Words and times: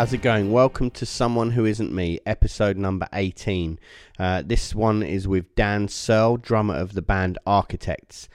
How's 0.00 0.14
it 0.14 0.22
going? 0.22 0.50
Welcome 0.50 0.90
to 0.92 1.04
Someone 1.04 1.50
Who 1.50 1.66
Isn't 1.66 1.92
Me, 1.92 2.20
episode 2.24 2.78
number 2.78 3.06
18. 3.12 3.78
Uh, 4.18 4.42
this 4.42 4.74
one 4.74 5.02
is 5.02 5.28
with 5.28 5.54
Dan 5.56 5.88
Searle, 5.88 6.38
drummer 6.38 6.74
of 6.74 6.94
the 6.94 7.02
band 7.02 7.36
Architects. 7.46 8.26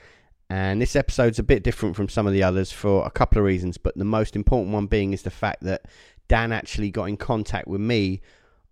And 0.48 0.80
this 0.80 0.94
episode's 0.94 1.40
a 1.40 1.42
bit 1.42 1.64
different 1.64 1.96
from 1.96 2.08
some 2.08 2.24
of 2.24 2.32
the 2.32 2.44
others 2.44 2.70
for 2.70 3.04
a 3.04 3.10
couple 3.10 3.38
of 3.38 3.44
reasons, 3.44 3.78
but 3.78 3.98
the 3.98 4.04
most 4.04 4.36
important 4.36 4.72
one 4.72 4.86
being 4.86 5.12
is 5.12 5.22
the 5.22 5.30
fact 5.30 5.64
that 5.64 5.86
Dan 6.28 6.52
actually 6.52 6.92
got 6.92 7.06
in 7.06 7.16
contact 7.16 7.66
with 7.66 7.80
me 7.80 8.20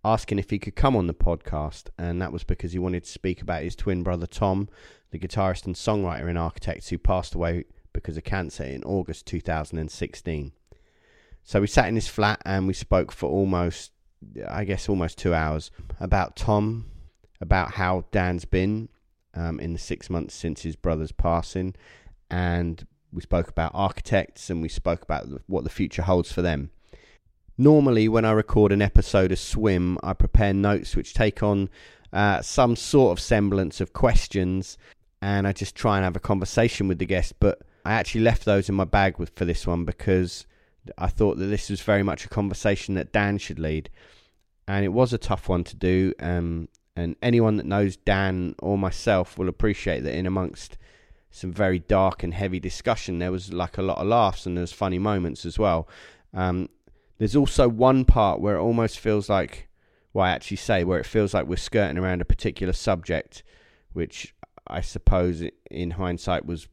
asking 0.05 0.39
if 0.39 0.49
he 0.49 0.57
could 0.57 0.77
come 0.77 0.95
on 0.95 1.07
the 1.07 1.13
podcast. 1.13 1.87
And 1.97 2.21
that 2.21 2.31
was 2.31 2.45
because 2.45 2.71
he 2.71 2.79
wanted 2.79 3.03
to 3.03 3.11
speak 3.11 3.41
about 3.41 3.63
his 3.63 3.75
twin 3.75 4.03
brother 4.03 4.25
Tom, 4.25 4.69
the 5.11 5.19
guitarist 5.19 5.65
and 5.65 5.75
songwriter 5.75 6.29
in 6.29 6.37
Architects, 6.37 6.87
who 6.87 6.97
passed 6.97 7.35
away 7.35 7.65
because 7.91 8.15
of 8.15 8.23
cancer 8.23 8.63
in 8.63 8.85
August 8.85 9.25
2016. 9.25 10.53
So 11.47 11.61
we 11.61 11.67
sat 11.67 11.87
in 11.87 11.93
his 11.93 12.07
flat 12.07 12.41
and 12.43 12.65
we 12.65 12.73
spoke 12.73 13.11
for 13.11 13.29
almost, 13.29 13.91
I 14.49 14.65
guess, 14.65 14.89
almost 14.89 15.19
two 15.19 15.35
hours 15.35 15.69
about 15.99 16.35
Tom, 16.35 16.89
about 17.39 17.75
how 17.75 18.05
Dan's 18.11 18.45
been 18.45 18.89
um, 19.35 19.59
in 19.59 19.71
the 19.71 19.79
six 19.79 20.09
months 20.09 20.33
since 20.33 20.63
his 20.63 20.75
brother's 20.75 21.11
passing, 21.11 21.75
and 22.31 22.87
we 23.13 23.21
spoke 23.21 23.47
about 23.47 23.71
architects 23.75 24.49
and 24.49 24.59
we 24.59 24.69
spoke 24.69 25.03
about 25.03 25.27
what 25.45 25.63
the 25.63 25.69
future 25.69 26.01
holds 26.01 26.31
for 26.31 26.41
them. 26.41 26.71
Normally, 27.59 28.09
when 28.09 28.25
I 28.25 28.31
record 28.31 28.71
an 28.71 28.81
episode 28.81 29.31
of 29.31 29.37
Swim, 29.37 29.99
I 30.01 30.13
prepare 30.13 30.53
notes 30.53 30.95
which 30.95 31.13
take 31.13 31.43
on 31.43 31.69
uh, 32.11 32.41
some 32.41 32.75
sort 32.75 33.11
of 33.11 33.19
semblance 33.19 33.79
of 33.79 33.93
questions, 33.93 34.79
and 35.21 35.47
I 35.47 35.51
just 35.51 35.75
try 35.75 35.97
and 35.97 36.05
have 36.05 36.15
a 36.15 36.19
conversation 36.19 36.87
with 36.87 36.97
the 36.97 37.05
guest. 37.05 37.33
But 37.39 37.61
I 37.85 37.93
actually 37.93 38.21
left 38.21 38.45
those 38.45 38.67
in 38.67 38.73
my 38.73 38.83
bag 38.83 39.19
with, 39.19 39.29
for 39.35 39.45
this 39.45 39.67
one 39.67 39.85
because 39.85 40.47
I 40.97 41.07
thought 41.07 41.37
that 41.37 41.45
this 41.45 41.69
was 41.69 41.81
very 41.81 42.03
much 42.03 42.25
a 42.25 42.29
conversation 42.29 42.95
that 42.95 43.11
Dan 43.11 43.37
should 43.37 43.59
lead, 43.59 43.89
and 44.67 44.85
it 44.85 44.89
was 44.89 45.13
a 45.13 45.17
tough 45.17 45.49
one 45.49 45.63
to 45.65 45.75
do. 45.75 46.13
Um, 46.19 46.69
and 46.95 47.15
anyone 47.21 47.57
that 47.57 47.65
knows 47.65 47.97
Dan 47.97 48.55
or 48.59 48.77
myself 48.77 49.37
will 49.37 49.49
appreciate 49.49 50.01
that 50.01 50.15
in 50.15 50.25
amongst 50.25 50.77
some 51.29 51.51
very 51.51 51.79
dark 51.79 52.23
and 52.23 52.33
heavy 52.33 52.59
discussion, 52.59 53.19
there 53.19 53.31
was 53.31 53.51
like 53.51 53.77
a 53.77 53.81
lot 53.81 53.97
of 53.97 54.07
laughs 54.07 54.45
and 54.45 54.57
there's 54.57 54.71
funny 54.71 54.97
moments 54.97 55.45
as 55.45 55.59
well. 55.59 55.89
Um, 56.33 56.69
there's 57.17 57.35
also 57.35 57.67
one 57.67 58.05
part 58.05 58.39
where 58.39 58.55
it 58.55 58.61
almost 58.61 58.99
feels 58.99 59.27
like, 59.27 59.67
well, 60.13 60.25
I 60.25 60.31
actually 60.31 60.57
say 60.57 60.85
where 60.85 60.99
it 60.99 61.05
feels 61.05 61.33
like 61.33 61.47
we're 61.47 61.57
skirting 61.57 61.97
around 61.97 62.21
a 62.21 62.25
particular 62.25 62.71
subject, 62.71 63.43
which 63.91 64.33
I 64.67 64.79
suppose 64.79 65.43
in 65.69 65.91
hindsight 65.91 66.45
was 66.45 66.69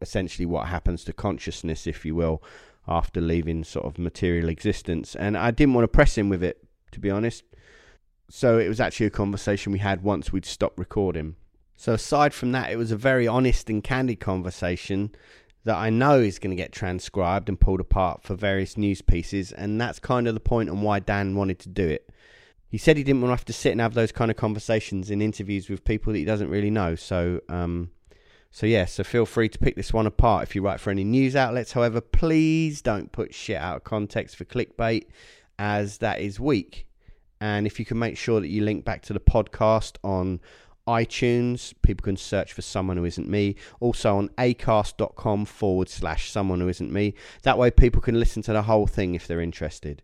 essentially 0.00 0.46
what 0.46 0.68
happens 0.68 1.04
to 1.04 1.12
consciousness, 1.12 1.86
if 1.86 2.06
you 2.06 2.14
will, 2.14 2.42
after 2.88 3.20
leaving 3.20 3.64
sort 3.64 3.86
of 3.86 3.98
material 3.98 4.48
existence. 4.48 5.14
And 5.14 5.36
I 5.36 5.50
didn't 5.50 5.74
want 5.74 5.84
to 5.84 5.88
press 5.88 6.16
him 6.16 6.28
with 6.28 6.42
it, 6.42 6.64
to 6.92 7.00
be 7.00 7.10
honest. 7.10 7.44
So 8.30 8.58
it 8.58 8.68
was 8.68 8.80
actually 8.80 9.06
a 9.06 9.10
conversation 9.10 9.72
we 9.72 9.78
had 9.78 10.02
once 10.02 10.32
we'd 10.32 10.44
stopped 10.44 10.78
recording. 10.78 11.36
So 11.76 11.92
aside 11.92 12.34
from 12.34 12.52
that, 12.52 12.70
it 12.70 12.76
was 12.76 12.90
a 12.90 12.96
very 12.96 13.28
honest 13.28 13.70
and 13.70 13.82
candid 13.82 14.20
conversation 14.20 15.12
that 15.64 15.76
I 15.76 15.90
know 15.90 16.20
is 16.20 16.38
going 16.38 16.50
to 16.50 16.60
get 16.60 16.72
transcribed 16.72 17.48
and 17.48 17.60
pulled 17.60 17.80
apart 17.80 18.22
for 18.22 18.34
various 18.34 18.76
news 18.76 19.02
pieces, 19.02 19.52
and 19.52 19.80
that's 19.80 19.98
kind 19.98 20.26
of 20.26 20.34
the 20.34 20.40
point 20.40 20.70
on 20.70 20.82
why 20.82 20.98
Dan 20.98 21.36
wanted 21.36 21.58
to 21.60 21.68
do 21.68 21.86
it. 21.86 22.10
He 22.68 22.78
said 22.78 22.96
he 22.96 23.04
didn't 23.04 23.22
want 23.22 23.30
to 23.30 23.36
have 23.36 23.44
to 23.46 23.52
sit 23.52 23.72
and 23.72 23.80
have 23.80 23.94
those 23.94 24.12
kind 24.12 24.30
of 24.30 24.36
conversations 24.36 25.10
in 25.10 25.22
interviews 25.22 25.68
with 25.68 25.84
people 25.84 26.12
that 26.12 26.18
he 26.18 26.24
doesn't 26.24 26.50
really 26.50 26.70
know. 26.70 26.94
So, 26.94 27.40
um, 27.48 27.90
so 28.50 28.66
yeah, 28.66 28.86
so 28.86 29.04
feel 29.04 29.26
free 29.26 29.48
to 29.48 29.58
pick 29.58 29.76
this 29.76 29.92
one 29.92 30.06
apart 30.06 30.42
if 30.42 30.54
you 30.54 30.62
write 30.62 30.80
for 30.80 30.90
any 30.90 31.04
news 31.04 31.36
outlets. 31.36 31.72
However, 31.72 32.00
please 32.00 32.80
don't 32.80 33.12
put 33.12 33.34
shit 33.34 33.56
out 33.56 33.76
of 33.76 33.84
context 33.84 34.36
for 34.36 34.44
clickbait, 34.44 35.06
as 35.58 35.98
that 35.98 36.20
is 36.20 36.40
weak. 36.40 36.86
And 37.40 37.66
if 37.66 37.78
you 37.78 37.84
can 37.84 37.98
make 37.98 38.16
sure 38.16 38.40
that 38.40 38.48
you 38.48 38.64
link 38.64 38.84
back 38.84 39.02
to 39.02 39.12
the 39.12 39.20
podcast 39.20 39.96
on 40.02 40.40
iTunes, 40.88 41.74
people 41.82 42.02
can 42.02 42.16
search 42.16 42.52
for 42.52 42.62
someone 42.62 42.96
who 42.96 43.04
isn't 43.04 43.28
me. 43.28 43.56
Also 43.78 44.16
on 44.16 44.30
acast.com 44.30 45.44
forward 45.44 45.88
slash 45.88 46.30
someone 46.30 46.60
who 46.60 46.68
isn't 46.68 46.92
me. 46.92 47.14
That 47.42 47.58
way 47.58 47.70
people 47.70 48.00
can 48.00 48.18
listen 48.18 48.42
to 48.42 48.52
the 48.52 48.62
whole 48.62 48.86
thing 48.86 49.14
if 49.14 49.26
they're 49.26 49.40
interested. 49.40 50.02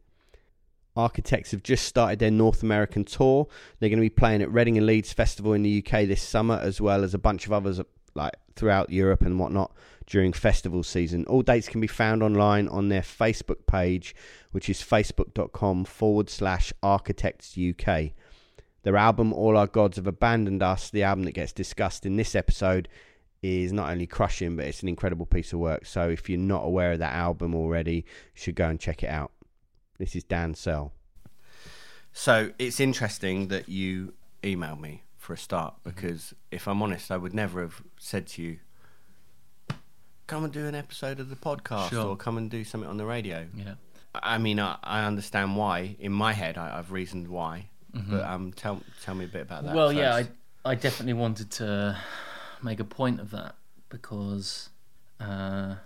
Architects 0.96 1.50
have 1.50 1.64
just 1.64 1.86
started 1.86 2.20
their 2.20 2.30
North 2.30 2.62
American 2.62 3.04
tour. 3.04 3.48
They're 3.80 3.88
going 3.88 3.98
to 3.98 4.02
be 4.02 4.10
playing 4.10 4.42
at 4.42 4.52
Reading 4.52 4.76
and 4.76 4.86
Leeds 4.86 5.12
Festival 5.12 5.54
in 5.54 5.62
the 5.62 5.84
UK 5.84 6.06
this 6.06 6.22
summer, 6.22 6.60
as 6.62 6.80
well 6.80 7.02
as 7.02 7.14
a 7.14 7.18
bunch 7.18 7.46
of 7.46 7.52
others 7.52 7.80
like 8.14 8.34
throughout 8.56 8.90
Europe 8.90 9.22
and 9.22 9.38
whatnot 9.38 9.72
during 10.06 10.32
festival 10.32 10.82
season. 10.82 11.24
All 11.26 11.42
dates 11.42 11.68
can 11.68 11.80
be 11.80 11.86
found 11.86 12.22
online 12.22 12.68
on 12.68 12.88
their 12.88 13.02
Facebook 13.02 13.66
page, 13.66 14.14
which 14.52 14.68
is 14.68 14.80
facebook.com 14.80 15.84
forward 15.84 16.30
slash 16.30 16.72
architects 16.82 17.56
UK. 17.58 18.12
Their 18.82 18.96
album, 18.96 19.32
All 19.32 19.56
Our 19.56 19.66
Gods 19.66 19.96
Have 19.96 20.06
Abandoned 20.06 20.62
Us, 20.62 20.90
the 20.90 21.02
album 21.02 21.24
that 21.24 21.32
gets 21.32 21.52
discussed 21.52 22.04
in 22.04 22.16
this 22.16 22.34
episode, 22.34 22.88
is 23.42 23.72
not 23.72 23.90
only 23.90 24.06
crushing, 24.06 24.56
but 24.56 24.66
it's 24.66 24.82
an 24.82 24.88
incredible 24.88 25.26
piece 25.26 25.52
of 25.52 25.58
work. 25.58 25.86
So 25.86 26.08
if 26.08 26.28
you're 26.28 26.38
not 26.38 26.64
aware 26.64 26.92
of 26.92 26.98
that 26.98 27.14
album 27.14 27.54
already, 27.54 27.96
you 27.96 28.02
should 28.34 28.54
go 28.54 28.68
and 28.68 28.78
check 28.78 29.02
it 29.02 29.10
out. 29.10 29.32
This 29.98 30.14
is 30.14 30.24
Dan 30.24 30.54
Searle. 30.54 30.92
So 32.12 32.52
it's 32.58 32.78
interesting 32.78 33.48
that 33.48 33.68
you 33.68 34.14
emailed 34.42 34.80
me 34.80 35.02
for 35.16 35.32
a 35.32 35.38
start 35.38 35.74
because 35.82 36.34
if 36.54 36.66
I'm 36.68 36.80
honest, 36.82 37.10
I 37.10 37.16
would 37.16 37.34
never 37.34 37.60
have 37.60 37.82
said 37.98 38.26
to 38.28 38.42
you, 38.42 38.58
come 40.26 40.44
and 40.44 40.52
do 40.52 40.66
an 40.66 40.74
episode 40.74 41.20
of 41.20 41.28
the 41.28 41.36
podcast 41.36 41.90
Sure. 41.90 42.06
or 42.06 42.16
come 42.16 42.38
and 42.38 42.50
do 42.50 42.64
something 42.64 42.88
on 42.88 42.96
the 42.96 43.04
radio. 43.04 43.46
Yeah. 43.54 43.74
I 44.14 44.38
mean, 44.38 44.60
I, 44.60 44.78
I 44.82 45.04
understand 45.04 45.56
why. 45.56 45.96
In 45.98 46.12
my 46.12 46.32
head, 46.32 46.56
I, 46.56 46.78
I've 46.78 46.92
reasoned 46.92 47.28
why. 47.28 47.68
But 47.92 48.24
um, 48.24 48.52
tell 48.52 48.80
tell 49.02 49.14
me 49.14 49.24
a 49.24 49.28
bit 49.28 49.42
about 49.42 49.62
that. 49.62 49.68
Mm-hmm. 49.68 49.76
Well, 49.76 49.92
yeah. 49.92 50.16
I 50.16 50.26
I 50.64 50.74
definitely 50.74 51.12
wanted 51.12 51.52
to 51.52 51.96
make 52.60 52.80
a 52.80 52.84
point 52.84 53.20
of 53.20 53.30
that 53.30 53.54
because 53.88 54.70
uh, 55.20 55.76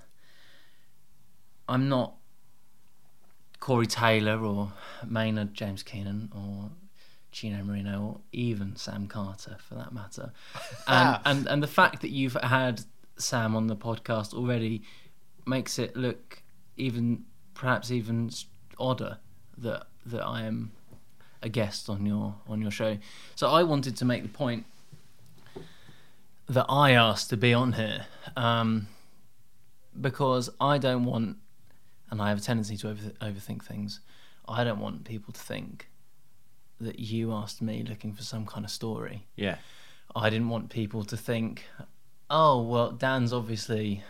I'm 1.69 1.89
not 1.91 2.15
Corey 3.61 3.87
Taylor 3.87 4.39
or 4.43 4.73
Maynard 5.07 5.53
James 5.53 5.83
Keenan 5.83 6.31
or 6.35 6.71
Chino 7.33 7.63
Moreno 7.63 8.03
or 8.03 8.21
even 8.33 8.77
Sam 8.77 9.07
Carter 9.07 9.57
for 9.61 9.75
that 9.75 9.93
matter. 9.93 10.33
And 10.87 11.21
and 11.25 11.47
and 11.47 11.63
the 11.63 11.69
fact 11.69 12.03
that 12.03 12.11
you've 12.11 12.35
had 12.35 12.83
Sam 13.17 13.55
on 13.55 13.67
the 13.67 13.77
podcast 13.77 14.33
already 14.35 14.83
makes 15.47 15.79
it 15.79 15.97
look 15.97 16.43
even 16.77 17.25
perhaps 17.55 17.91
even 17.91 18.31
odder 18.79 19.19
that 19.59 19.87
that 20.07 20.25
I 20.25 20.43
am 20.43 20.73
a 21.43 21.49
guest 21.49 21.89
on 21.89 22.07
your 22.07 22.35
on 22.49 22.63
your 22.63 22.71
show. 22.71 22.99
So 23.35 23.49
I 23.51 23.63
wanted 23.63 23.97
to 23.97 24.05
make 24.05 24.23
the 24.23 24.29
point 24.29 24.65
that 26.49 26.67
I 26.69 26.93
asked 26.93 27.31
to 27.31 27.37
be 27.37 27.53
on 27.53 27.75
here 27.75 28.07
um, 28.37 28.89
because 30.01 30.49
I 30.61 30.79
don't 30.79 31.05
want, 31.05 31.37
and 32.11 32.23
I 32.23 32.31
have 32.31 32.39
a 32.39 32.41
tendency 32.41 32.77
to 32.79 32.89
over, 32.89 33.11
overthink 33.21 33.63
things. 33.63 34.01
I 34.49 34.65
don't 34.65 34.81
want 34.81 35.05
people 35.05 35.35
to 35.35 35.41
think 35.41 35.89
that 36.81 36.99
you 37.01 37.33
asked 37.33 37.61
me 37.63 37.83
looking 37.89 38.13
for 38.13 38.23
some 38.23 38.47
kind 38.47 38.65
of 38.65 38.71
story. 38.71 39.27
yeah, 39.37 39.57
I 40.15 40.31
didn't 40.31 40.49
want 40.49 40.71
people 40.71 41.05
to 41.05 41.17
think, 41.17 41.65
oh 42.31 42.63
well, 42.63 42.93
Dan's 42.93 43.33
obviously 43.33 44.03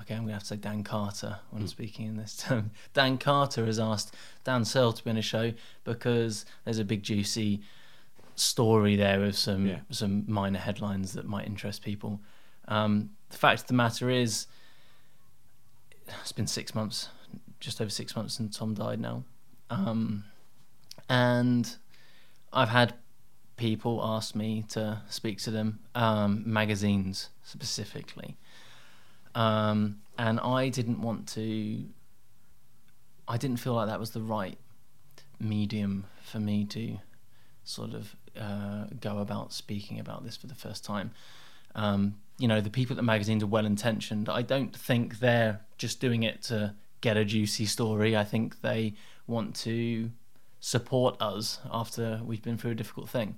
okay, 0.00 0.14
I'm 0.14 0.20
going 0.20 0.28
to 0.28 0.34
have 0.34 0.42
to 0.42 0.48
say 0.48 0.56
Dan 0.56 0.84
Carter 0.84 1.40
when 1.50 1.62
I'm 1.62 1.68
speaking 1.68 2.06
in 2.06 2.16
this 2.16 2.36
term. 2.36 2.70
Dan 2.94 3.18
Carter 3.18 3.66
has 3.66 3.80
asked 3.80 4.14
Dan 4.44 4.64
Searle 4.64 4.92
to 4.92 5.02
be 5.04 5.10
on 5.10 5.16
a 5.16 5.22
show 5.22 5.52
because 5.82 6.46
there's 6.64 6.78
a 6.78 6.84
big 6.84 7.02
juicy 7.02 7.60
story 8.36 8.94
there 8.94 9.18
with 9.20 9.36
some 9.36 9.66
Yeah. 9.66 9.80
some 9.90 10.24
minor 10.28 10.60
headlines 10.60 11.12
that 11.14 11.26
might 11.26 11.46
interest 11.46 11.82
people. 11.82 12.20
Um, 12.68 13.10
the 13.30 13.36
fact 13.36 13.62
of 13.62 13.66
the 13.66 13.74
matter 13.74 14.08
is, 14.08 14.46
it's 16.22 16.32
been 16.32 16.46
six 16.46 16.74
months, 16.74 17.08
just 17.60 17.80
over 17.80 17.90
six 17.90 18.14
months 18.16 18.34
since 18.34 18.56
Tom 18.56 18.74
died 18.74 19.00
now, 19.00 19.24
um, 19.70 20.24
and 21.08 21.76
I've 22.52 22.68
had 22.68 22.94
people 23.56 24.00
ask 24.02 24.34
me 24.34 24.64
to 24.70 25.02
speak 25.08 25.38
to 25.42 25.50
them, 25.50 25.80
um, 25.94 26.42
magazines 26.46 27.28
specifically, 27.42 28.36
um, 29.34 30.00
and 30.16 30.40
I 30.40 30.68
didn't 30.68 31.00
want 31.00 31.28
to. 31.30 31.84
I 33.26 33.36
didn't 33.36 33.58
feel 33.58 33.74
like 33.74 33.88
that 33.88 34.00
was 34.00 34.12
the 34.12 34.22
right 34.22 34.58
medium 35.38 36.04
for 36.22 36.40
me 36.40 36.64
to 36.64 36.98
sort 37.64 37.92
of 37.92 38.16
uh, 38.40 38.86
go 39.00 39.18
about 39.18 39.52
speaking 39.52 40.00
about 40.00 40.24
this 40.24 40.36
for 40.36 40.46
the 40.46 40.54
first 40.54 40.84
time. 40.84 41.10
Um, 41.74 42.14
you 42.38 42.48
know, 42.48 42.60
the 42.60 42.70
people 42.70 42.94
at 42.94 42.96
the 42.96 43.02
magazines 43.02 43.42
are 43.42 43.48
well 43.48 43.66
intentioned. 43.66 44.28
I 44.28 44.42
don't 44.42 44.74
think 44.74 45.18
they're 45.18 45.60
just 45.76 46.00
doing 46.00 46.22
it 46.22 46.42
to 46.44 46.74
get 47.00 47.16
a 47.16 47.24
juicy 47.24 47.66
story. 47.66 48.16
I 48.16 48.24
think 48.24 48.62
they 48.62 48.94
want 49.26 49.54
to 49.56 50.10
support 50.60 51.20
us 51.20 51.60
after 51.70 52.20
we've 52.24 52.42
been 52.42 52.58
through 52.58 52.72
a 52.72 52.74
difficult 52.74 53.08
thing. 53.08 53.36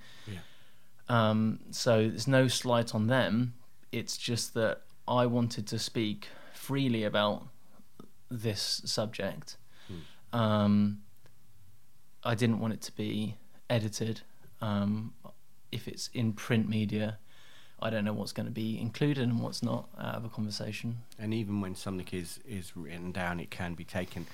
Um, 1.09 1.61
so 1.71 2.09
there's 2.09 2.29
no 2.29 2.49
slight 2.49 2.95
on 2.95 3.09
them. 3.09 3.55
It's 3.93 4.17
just 4.17 4.55
that 4.55 4.83
I 5.09 5.27
wanted 5.27 5.67
to 5.69 5.79
speak 5.79 6.29
freely 6.55 7.03
about 7.05 7.47
this 8.31 8.81
subject. 8.85 9.57
Um, 10.33 11.03
I 12.23 12.35
didn't 12.35 12.61
want 12.61 12.75
it 12.75 12.81
to 12.83 12.93
be 12.93 13.37
edited. 13.69 14.21
Um, 14.61 15.15
if 15.73 15.89
it's 15.89 16.09
in 16.15 16.33
print 16.33 16.69
media, 16.69 17.19
I 17.83 17.91
don't 17.91 18.05
know 18.05 18.13
what's 18.13 18.33
going 18.33 18.47
to 18.47 18.53
be 18.53 18.79
included 18.79 19.25
and 19.25 19.41
what's 19.41 19.63
not 19.63 19.89
out 19.99 20.15
of 20.17 20.25
a 20.25 20.29
conversation. 20.29 20.99
And 21.19 21.33
even 21.35 21.61
when 21.61 21.75
something 21.75 22.07
is 22.13 22.39
is 22.47 22.77
written 22.77 23.11
down, 23.11 23.41
it 23.41 23.51
can 23.51 23.75
be 23.75 23.85
taken 23.85 24.27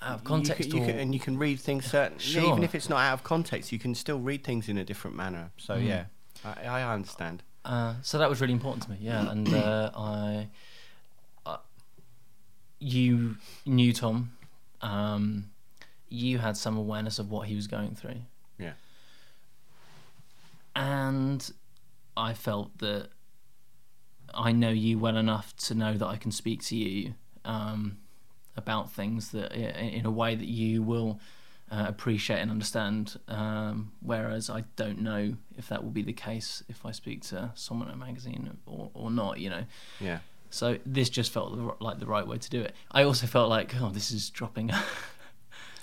Out 0.00 0.14
of 0.14 0.20
You 0.22 0.26
context, 0.26 0.70
can- 0.70 0.78
you 0.80 0.86
can- 0.86 0.98
and 0.98 1.12
you 1.14 1.20
can 1.20 1.36
read 1.38 1.58
things 1.58 1.84
certain. 1.86 2.18
Sure. 2.18 2.50
Even 2.52 2.62
if 2.62 2.74
it's 2.74 2.88
not 2.88 2.98
out 3.00 3.14
of 3.14 3.24
context, 3.24 3.72
you 3.72 3.78
can 3.80 3.94
still 3.94 4.20
read 4.20 4.44
things 4.44 4.68
in 4.68 4.78
a 4.78 4.84
different 4.84 5.16
manner. 5.16 5.50
So 5.56 5.74
Mm. 5.76 5.86
yeah, 5.86 6.04
I, 6.44 6.64
I 6.82 6.94
understand. 6.94 7.42
Uh, 7.64 7.94
so 8.02 8.16
that 8.18 8.30
was 8.30 8.40
really 8.40 8.52
important 8.52 8.84
to 8.84 8.90
me, 8.92 8.98
yeah. 9.00 9.28
And 9.28 9.52
uh, 9.52 9.90
I, 9.96 10.48
uh, 11.44 11.56
you 12.78 13.36
knew 13.66 13.92
Tom, 13.92 14.30
um, 14.82 15.50
you 16.08 16.38
had 16.38 16.56
some 16.56 16.76
awareness 16.76 17.18
of 17.18 17.30
what 17.30 17.48
he 17.48 17.56
was 17.56 17.66
going 17.66 17.94
through, 17.96 18.22
Yeah. 18.58 18.74
and 20.74 21.50
I 22.16 22.34
felt 22.34 22.78
that 22.78 23.08
I 24.34 24.52
know 24.52 24.70
you 24.70 24.98
well 24.98 25.16
enough 25.16 25.56
to 25.56 25.74
know 25.74 25.94
that 25.94 26.06
I 26.06 26.16
can 26.16 26.30
speak 26.30 26.62
to 26.66 26.76
you 26.76 27.14
um, 27.44 27.98
about 28.58 28.92
things 28.92 29.30
that 29.30 29.52
in 29.52 30.04
a 30.04 30.10
way 30.10 30.34
that 30.34 30.48
you 30.48 30.82
will 30.82 31.18
uh, 31.70 31.84
appreciate 31.88 32.40
and 32.40 32.50
understand. 32.50 33.18
Um, 33.28 33.92
whereas 34.00 34.50
I 34.50 34.64
don't 34.76 35.00
know 35.00 35.34
if 35.56 35.68
that 35.68 35.82
will 35.82 35.90
be 35.90 36.02
the 36.02 36.12
case 36.12 36.62
if 36.68 36.84
I 36.84 36.90
speak 36.90 37.22
to 37.28 37.52
someone 37.54 37.88
at 37.88 37.94
a 37.94 37.96
magazine 37.96 38.58
or, 38.66 38.90
or 38.92 39.10
not. 39.10 39.38
You 39.38 39.50
know. 39.50 39.64
Yeah. 40.00 40.18
So 40.50 40.78
this 40.86 41.10
just 41.10 41.30
felt 41.30 41.80
like 41.80 41.98
the 41.98 42.06
right 42.06 42.26
way 42.26 42.38
to 42.38 42.50
do 42.50 42.60
it. 42.62 42.74
I 42.90 43.02
also 43.02 43.26
felt 43.26 43.50
like, 43.50 43.74
oh, 43.80 43.90
this 43.90 44.10
is 44.10 44.30
dropping, 44.30 44.70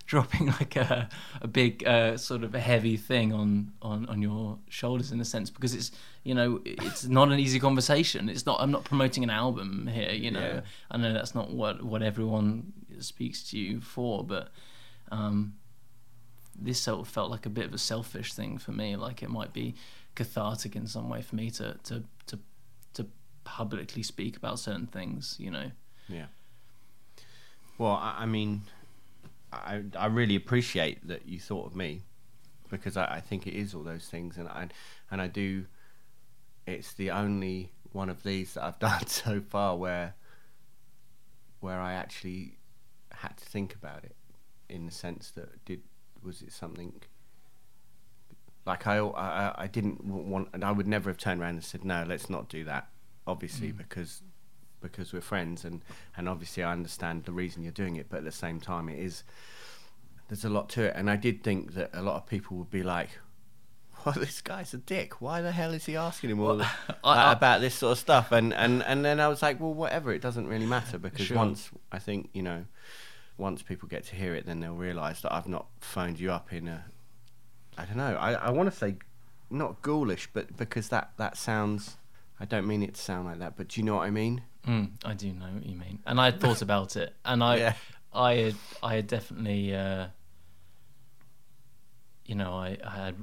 dropping 0.06 0.48
like 0.60 0.76
a, 0.76 1.10
a 1.42 1.48
big 1.48 1.86
uh, 1.88 2.18
sort 2.18 2.44
of 2.44 2.54
a 2.56 2.60
heavy 2.60 2.98
thing 2.98 3.34
on, 3.34 3.72
on 3.82 4.06
on 4.08 4.22
your 4.22 4.60
shoulders 4.70 5.12
in 5.12 5.20
a 5.20 5.26
sense 5.26 5.50
because 5.50 5.74
it's 5.74 5.92
you 6.24 6.34
know 6.36 6.60
it's 6.66 7.06
not 7.06 7.32
an 7.32 7.40
easy 7.40 7.60
conversation. 7.60 8.30
It's 8.30 8.46
not. 8.46 8.60
I'm 8.62 8.72
not 8.72 8.84
promoting 8.84 9.24
an 9.24 9.30
album 9.30 9.88
here. 9.88 10.12
You 10.12 10.32
know, 10.32 10.40
Yeah. 10.56 10.62
I 10.92 10.98
know 10.98 11.14
that's 11.14 11.34
not 11.36 11.52
what 11.52 11.84
what 11.84 12.02
everyone 12.02 12.74
speaks 13.00 13.50
to 13.50 13.58
you 13.58 13.82
for, 13.82 14.24
but 14.24 14.50
um, 15.12 15.56
this 16.58 16.80
sort 16.80 17.00
of 17.02 17.08
felt 17.08 17.30
like 17.32 17.46
a 17.46 17.50
bit 17.50 17.66
of 17.66 17.74
a 17.74 17.78
selfish 17.78 18.34
thing 18.34 18.58
for 18.58 18.72
me. 18.72 18.96
Like 18.96 19.22
it 19.24 19.30
might 19.30 19.54
be 19.54 19.76
cathartic 20.16 20.76
in 20.76 20.88
some 20.88 21.10
way 21.10 21.22
for 21.22 21.36
me 21.36 21.50
to 21.52 21.78
to 21.84 22.04
to 22.28 22.40
to 22.94 23.08
publicly 23.44 24.04
speak 24.04 24.38
about 24.38 24.60
certain 24.60 24.88
things. 24.88 25.36
You 25.40 25.52
know. 25.52 25.72
Yeah. 26.08 26.28
Well, 27.78 27.92
I, 27.92 28.20
I 28.20 28.26
mean, 28.26 28.62
I 29.56 29.84
I 29.98 30.06
really 30.08 30.36
appreciate 30.36 31.08
that 31.08 31.28
you 31.28 31.40
thought 31.40 31.68
of 31.68 31.76
me 31.76 32.04
because 32.70 32.98
I, 32.98 33.06
I 33.06 33.20
think 33.20 33.48
it 33.48 33.54
is 33.54 33.74
all 33.74 33.84
those 33.84 34.08
things, 34.08 34.38
and 34.38 34.48
I 34.48 34.68
and 35.12 35.22
I 35.22 35.28
do. 35.28 35.66
It's 36.68 36.94
the 36.94 37.12
only 37.12 37.72
one 37.92 38.10
of 38.10 38.24
these 38.24 38.56
that 38.56 38.64
I've 38.64 38.80
done 38.92 39.08
so 39.08 39.42
far 39.42 39.78
where 39.78 40.16
where 41.60 41.80
I 41.80 41.94
actually 41.94 42.58
had 43.12 43.38
to 43.38 43.46
think 43.46 43.74
about 43.74 44.04
it 44.04 44.16
in 44.70 44.86
the 44.86 44.92
sense 44.92 45.32
that 45.32 45.64
did 45.66 45.82
was 46.24 46.42
it 46.42 46.52
something 46.52 47.02
like 48.66 48.86
I 48.88 48.98
I, 48.98 49.64
I 49.64 49.68
didn't 49.68 50.04
want 50.04 50.50
and 50.54 50.64
I 50.64 50.72
would 50.72 50.88
never 50.88 51.10
have 51.10 51.18
turned 51.18 51.42
around 51.42 51.56
and 51.56 51.64
said 51.64 51.86
no 51.86 52.04
let's 52.08 52.30
not 52.30 52.50
do 52.50 52.64
that 52.66 52.90
obviously 53.26 53.72
mm. 53.72 53.78
because 53.78 54.22
because 54.90 55.14
we're 55.14 55.22
friends 55.22 55.66
and 55.66 55.82
and 56.18 56.28
obviously 56.30 56.64
I 56.64 56.72
understand 56.72 57.24
the 57.26 57.32
reason 57.32 57.64
you're 57.64 57.72
doing 57.84 57.96
it 57.98 58.08
but 58.10 58.18
at 58.18 58.24
the 58.24 58.32
same 58.32 58.60
time 58.60 58.90
it 58.90 59.00
is 59.00 59.24
there's 60.28 60.44
a 60.46 60.50
lot 60.50 60.70
to 60.70 60.84
it. 60.86 60.94
And 60.96 61.10
I 61.10 61.18
did 61.18 61.44
think 61.44 61.74
that 61.76 61.92
a 61.94 62.02
lot 62.02 62.16
of 62.16 62.26
people 62.26 62.58
would 62.58 62.72
be 62.72 62.82
like 62.84 63.10
well 64.06 64.16
this 64.20 64.42
guy's 64.42 64.74
a 64.74 64.78
dick. 64.78 65.22
Why 65.22 65.42
the 65.42 65.52
hell 65.52 65.72
is 65.74 65.86
he 65.86 65.96
asking 65.96 66.30
him 66.32 66.40
all 66.40 66.58
the, 66.62 66.68
I- 67.04 67.30
I- 67.30 67.32
about 67.34 67.62
this 67.62 67.76
sort 67.76 67.92
of 67.94 67.98
stuff? 68.00 68.32
And 68.32 68.54
and 68.54 68.84
and 68.84 69.04
then 69.06 69.20
I 69.20 69.28
was 69.28 69.42
like 69.42 69.60
well 69.60 69.74
whatever. 69.74 70.12
It 70.14 70.22
doesn't 70.22 70.48
really 70.48 70.66
matter. 70.66 70.98
Because 70.98 71.28
Sure. 71.28 71.38
once 71.38 71.70
I 71.92 72.00
think 72.00 72.30
you 72.34 72.42
know 72.44 72.66
once 73.38 73.62
people 73.62 73.88
get 73.90 74.06
to 74.06 74.16
hear 74.16 74.34
it 74.34 74.46
then 74.46 74.62
they'll 74.62 74.74
realize 74.74 75.22
that 75.22 75.34
I've 75.34 75.48
not 75.48 75.66
phoned 75.82 76.20
you 76.20 76.32
up 76.32 76.52
in 76.54 76.68
a 76.68 76.86
I 77.78 77.86
don't 77.86 77.98
know. 77.98 78.16
I 78.16 78.34
I 78.34 78.50
want 78.52 78.72
to 78.72 78.76
say 78.76 78.96
not 79.50 79.82
ghoulish 79.84 80.28
but 80.34 80.58
because 80.58 80.90
that 80.90 81.12
that 81.18 81.38
sounds 81.38 81.98
I 82.40 82.46
don't 82.46 82.66
mean 82.66 82.82
it 82.82 82.96
to 82.96 83.02
sound 83.02 83.28
like 83.28 83.40
that 83.40 83.56
but 83.58 83.68
do 83.70 83.80
you 83.80 83.86
know 83.86 83.96
what 83.96 84.04
I 84.08 84.10
mean 84.10 84.42
Mm, 84.68 84.92
I 85.04 85.14
do 85.14 85.32
know 85.32 85.46
what 85.46 85.66
you 85.66 85.76
mean, 85.76 86.00
and 86.08 86.20
I 86.20 86.26
had 86.26 86.40
thought 86.42 86.62
about 86.62 86.96
it, 86.96 87.14
and 87.24 87.44
I, 87.44 87.58
Yeah. 87.58 87.74
I 88.14 88.34
had, 88.36 88.56
I 88.82 88.96
had 88.96 89.08
definitely, 89.08 89.76
uh, 89.76 90.08
you 92.26 92.36
know, 92.36 92.54
I, 92.54 92.78
I 92.84 92.90
had 93.06 93.16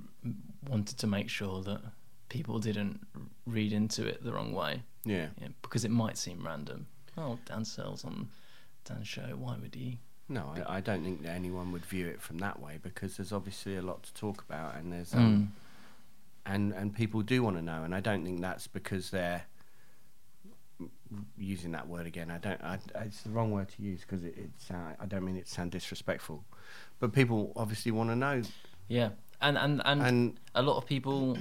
wanted 0.69 0.99
to 0.99 1.07
make 1.07 1.28
sure 1.28 1.62
that 1.62 1.81
people 2.28 2.59
didn't 2.59 3.00
read 3.47 3.73
into 3.73 4.07
it 4.07 4.23
the 4.23 4.33
wrong 4.33 4.52
way, 4.52 4.83
yeah 5.05 5.28
yeah, 5.40 5.49
because 5.62 5.85
it 5.85 5.90
might 5.90 6.17
seem 6.17 6.47
random. 6.47 6.87
Oh, 7.19 7.38
Dan 7.47 7.64
Searle's 7.64 8.05
on 8.05 8.28
Dan's 8.85 9.09
show. 9.09 9.35
Why 9.37 9.57
would 9.61 9.75
he? 9.75 9.99
No, 10.28 10.55
I, 10.67 10.76
I 10.76 10.81
don't 10.81 11.02
think 11.02 11.23
that 11.23 11.31
anyone 11.31 11.73
would 11.73 11.85
view 11.85 12.07
it 12.07 12.23
from 12.23 12.38
that 12.38 12.61
way 12.61 12.78
because 12.83 13.17
there's 13.17 13.33
obviously 13.33 13.76
a 13.76 13.83
lot 13.83 14.05
to 14.05 14.14
talk 14.14 14.43
about, 14.49 14.76
and 14.76 14.93
there's 14.93 15.12
um, 15.14 15.52
and 16.47 16.73
and 16.73 16.95
people 16.95 17.23
do 17.23 17.43
want 17.43 17.57
to 17.57 17.62
know, 17.62 17.83
and 17.83 17.95
I 17.95 18.00
don't 18.00 18.25
think 18.25 18.40
that's 18.40 18.67
because 18.67 19.11
they're 19.11 19.43
using 21.37 21.73
that 21.73 21.89
word 21.89 22.07
again. 22.07 22.31
I 22.31 22.39
don't. 22.39 22.62
I, 22.62 22.79
it's 23.05 23.23
the 23.23 23.31
wrong 23.31 23.51
word 23.51 23.69
to 23.71 23.83
use 23.83 24.01
because 24.01 24.25
it, 24.25 24.37
it 24.37 24.51
sound, 24.59 24.97
I 25.01 25.07
don't 25.07 25.25
mean 25.25 25.37
it 25.37 25.47
to 25.47 25.51
sound 25.51 25.71
disrespectful, 25.71 26.45
but 26.99 27.12
people 27.12 27.53
obviously 27.57 27.93
want 27.93 28.11
to 28.11 28.17
know, 28.17 28.43
Yeah, 28.89 29.11
and 29.41 29.59
and 29.59 29.83
and, 29.85 30.03
and 30.03 30.41
a 30.55 30.62
lot 30.62 30.77
of 30.77 30.87
people 30.87 31.37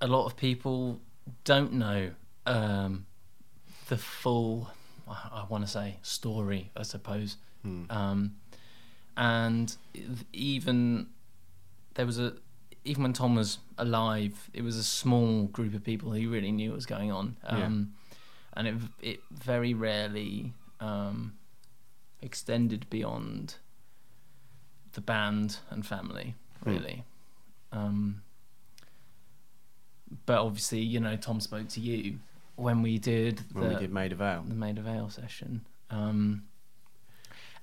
a 0.00 0.06
lot 0.06 0.26
of 0.26 0.36
people 0.36 1.00
don't 1.44 1.72
know 1.72 2.10
um, 2.46 3.06
the 3.88 3.96
full 3.96 4.70
I 5.08 5.44
want 5.48 5.64
to 5.64 5.70
say 5.70 5.96
story 6.02 6.70
I 6.76 6.82
suppose 6.82 7.36
um, 7.90 8.34
and 9.16 9.76
even 10.32 11.08
there 11.94 12.06
was 12.06 12.18
a 12.18 12.34
even 12.88 13.02
when 13.02 13.12
Tom 13.12 13.34
was 13.34 13.58
alive 13.76 14.50
it 14.54 14.62
was 14.62 14.76
a 14.76 14.82
small 14.82 15.44
group 15.44 15.74
of 15.74 15.84
people 15.84 16.10
who 16.10 16.30
really 16.30 16.50
knew 16.50 16.70
what 16.70 16.76
was 16.76 16.86
going 16.86 17.12
on. 17.12 17.36
Um, 17.44 17.92
and 18.54 18.66
it 18.66 18.74
it 19.00 19.20
very 19.30 19.74
rarely 19.74 20.52
um, 20.80 21.34
extended 22.22 22.88
beyond 22.90 23.56
the 24.92 25.00
band 25.00 25.58
and 25.70 25.86
family, 25.86 26.34
really. 26.64 27.04
Um, 27.72 28.22
but 30.26 30.38
obviously, 30.40 30.80
you 30.80 31.00
know, 31.00 31.16
Tom 31.16 31.40
spoke 31.40 31.68
to 31.68 31.80
you 31.80 32.18
when 32.56 32.82
we 32.82 32.98
did 32.98 33.38
the, 33.38 33.60
when 33.60 33.68
we 33.68 33.76
did 33.76 33.92
Maida 33.92 34.16
Vale, 34.16 34.44
the 34.48 34.54
Maida 34.54 34.80
Vale 34.80 35.10
session. 35.10 35.64
Um, 35.90 36.44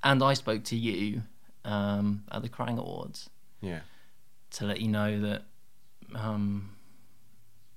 and 0.04 0.22
I 0.24 0.34
spoke 0.36 0.64
to 0.66 0.76
you 0.76 1.24
um, 1.66 2.24
at 2.32 2.42
the 2.44 2.50
Kerrang 2.50 2.78
Awards. 2.80 3.30
Yeah, 3.60 3.80
to 4.56 4.66
let 4.66 4.82
you 4.82 4.88
know 4.88 5.20
that 5.22 5.44
um, 6.14 6.76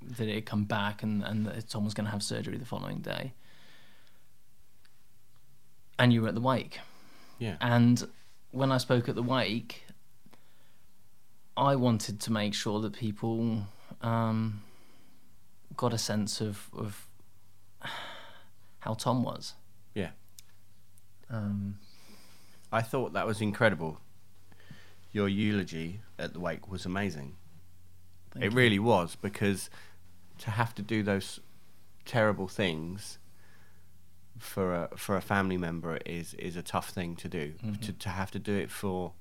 that 0.03 0.29
it 0.29 0.35
had 0.35 0.47
come 0.47 0.65
back 0.65 1.03
and, 1.03 1.23
and 1.23 1.47
that 1.47 1.69
Tom 1.69 1.85
was 1.85 1.95
going 1.95 2.05
to 2.07 2.11
have 2.11 2.23
surgery 2.23 2.57
the 2.57 2.67
following 2.67 2.99
day. 2.99 3.33
and 5.99 6.13
you 6.13 6.23
were 6.23 6.29
at 6.29 6.35
the 6.35 6.41
wake. 6.41 6.79
Yeah. 7.39 7.57
And 7.61 8.07
when 8.51 8.73
I 8.73 8.79
spoke 8.79 9.09
at 9.09 9.15
the 9.15 9.23
wake, 9.23 9.85
I 11.57 11.77
wanted 11.77 12.21
to 12.21 12.33
make 12.33 12.55
sure 12.55 12.81
that 12.81 12.93
people 12.93 13.67
um, 14.01 14.63
got 15.77 15.93
a 15.93 15.99
sense 15.99 16.41
of, 16.41 16.69
of 16.77 17.07
how 18.81 18.95
Tom 18.95 19.23
was. 19.25 19.55
Yeah. 19.95 20.11
Um, 21.31 21.79
I 22.73 22.83
thought 22.83 23.13
that 23.15 23.27
was 23.27 23.41
incredible. 23.41 24.01
Your 25.19 25.29
eulogy 25.29 26.01
at 26.19 26.33
the 26.33 26.41
wake 26.41 26.71
was 26.71 26.87
amazing. 26.87 27.35
thank 28.31 28.45
it 28.45 28.53
you. 28.53 28.57
really 28.57 28.79
was 28.79 29.17
because 29.17 29.69
to 30.45 30.51
have 30.53 30.73
to 30.77 30.83
do 30.83 31.03
those 31.03 31.41
terrible 32.05 32.47
things 32.47 33.19
for 34.39 34.67
a 34.83 34.89
for 34.97 35.17
a 35.17 35.21
family 35.21 35.57
member 35.57 35.97
is 36.07 36.35
is 36.35 36.55
a 36.57 36.63
tough 36.63 36.91
thing 36.91 37.17
to 37.17 37.29
do. 37.29 37.47
Mm-hmm. 37.55 37.81
To 37.87 37.93
to 38.05 38.09
have 38.21 38.31
to 38.31 38.39
do 38.39 38.55
it 38.65 38.71
for 38.71 39.13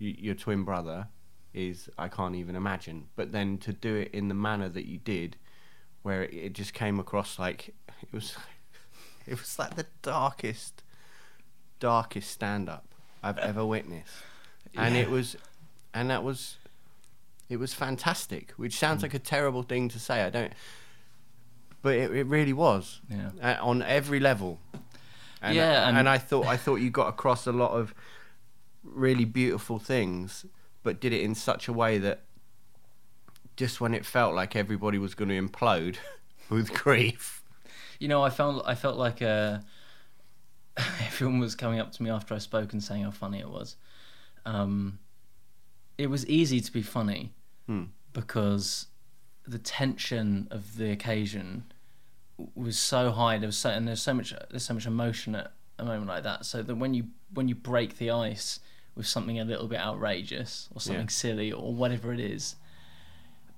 y- 0.00 0.14
your 0.26 0.36
twin 0.36 0.62
brother 0.64 1.08
is 1.52 1.88
I 1.98 2.08
can't 2.08 2.36
even 2.36 2.54
imagine. 2.54 2.98
But 3.16 3.32
then 3.32 3.58
to 3.66 3.72
do 3.72 3.92
it 3.96 4.10
in 4.12 4.28
the 4.28 4.34
manner 4.48 4.68
that 4.68 4.86
you 4.86 4.98
did, 4.98 5.36
where 6.02 6.22
it, 6.22 6.32
it 6.46 6.52
just 6.52 6.74
came 6.74 7.00
across 7.00 7.38
like 7.40 7.74
it 8.02 8.12
was 8.12 8.36
it 9.26 9.36
was 9.40 9.58
like 9.58 9.74
the 9.74 9.86
darkest 10.02 10.84
darkest 11.80 12.30
stand 12.30 12.68
up 12.68 12.86
I've 13.20 13.38
ever 13.38 13.66
witnessed. 13.66 14.14
And 14.76 14.96
it 14.96 15.08
was 15.10 15.36
and 15.92 16.10
that 16.10 16.22
was 16.24 16.56
it 17.48 17.56
was 17.58 17.74
fantastic, 17.74 18.52
which 18.56 18.76
sounds 18.76 19.02
like 19.02 19.14
a 19.14 19.18
terrible 19.18 19.62
thing 19.62 19.88
to 19.90 19.98
say. 19.98 20.22
I 20.22 20.30
don't, 20.30 20.52
but 21.82 21.94
it, 21.94 22.10
it 22.10 22.26
really 22.26 22.52
was. 22.52 23.00
Yeah. 23.08 23.30
Uh, 23.40 23.56
on 23.64 23.82
every 23.82 24.18
level. 24.20 24.58
And, 25.42 25.54
Yeah, 25.54 25.86
and, 25.88 25.98
and- 25.98 26.08
I 26.08 26.18
thought 26.18 26.46
I 26.46 26.56
thought 26.56 26.76
you 26.76 26.90
got 26.90 27.08
across 27.08 27.46
a 27.46 27.52
lot 27.52 27.72
of 27.72 27.94
really 28.82 29.24
beautiful 29.24 29.78
things, 29.78 30.46
but 30.82 31.00
did 31.00 31.12
it 31.12 31.20
in 31.22 31.34
such 31.34 31.68
a 31.68 31.72
way 31.72 31.98
that 31.98 32.22
just 33.56 33.80
when 33.80 33.94
it 33.94 34.04
felt 34.04 34.34
like 34.34 34.56
everybody 34.56 34.98
was 34.98 35.14
going 35.14 35.28
to 35.28 35.40
implode 35.40 35.96
with 36.50 36.72
grief. 36.72 37.42
You 38.00 38.08
know, 38.08 38.22
I 38.22 38.30
felt 38.30 38.64
I 38.66 38.74
felt 38.74 38.96
like 38.96 39.22
uh, 39.22 39.58
everyone 41.06 41.38
was 41.38 41.54
coming 41.54 41.78
up 41.78 41.92
to 41.92 42.02
me 42.02 42.10
after 42.10 42.34
I 42.34 42.38
spoke 42.38 42.72
and 42.72 42.82
saying 42.82 43.04
how 43.04 43.10
funny 43.10 43.38
it 43.38 43.48
was. 43.48 43.76
Um, 44.46 44.98
it 45.96 46.08
was 46.08 46.26
easy 46.26 46.60
to 46.60 46.72
be 46.72 46.82
funny 46.82 47.32
Hmm. 47.66 47.84
because 48.12 48.86
the 49.46 49.58
tension 49.58 50.48
of 50.50 50.76
the 50.76 50.90
occasion 50.90 51.64
was 52.54 52.78
so 52.78 53.10
high. 53.12 53.38
There 53.38 53.46
was 53.48 53.56
so 53.56 53.70
and 53.70 53.86
there's 53.86 54.02
so 54.02 54.12
much 54.14 54.34
there's 54.50 54.64
so 54.64 54.74
much 54.74 54.86
emotion 54.86 55.34
at 55.34 55.52
a 55.78 55.84
moment 55.84 56.06
like 56.08 56.22
that. 56.24 56.44
So 56.44 56.62
that 56.62 56.74
when 56.74 56.94
you 56.94 57.04
when 57.32 57.48
you 57.48 57.54
break 57.54 57.98
the 57.98 58.10
ice 58.10 58.60
with 58.94 59.06
something 59.06 59.38
a 59.40 59.44
little 59.44 59.66
bit 59.68 59.78
outrageous 59.80 60.68
or 60.74 60.80
something 60.80 61.04
Yeah. 61.04 61.08
silly 61.10 61.52
or 61.52 61.74
whatever 61.74 62.12
it 62.12 62.20
is, 62.20 62.56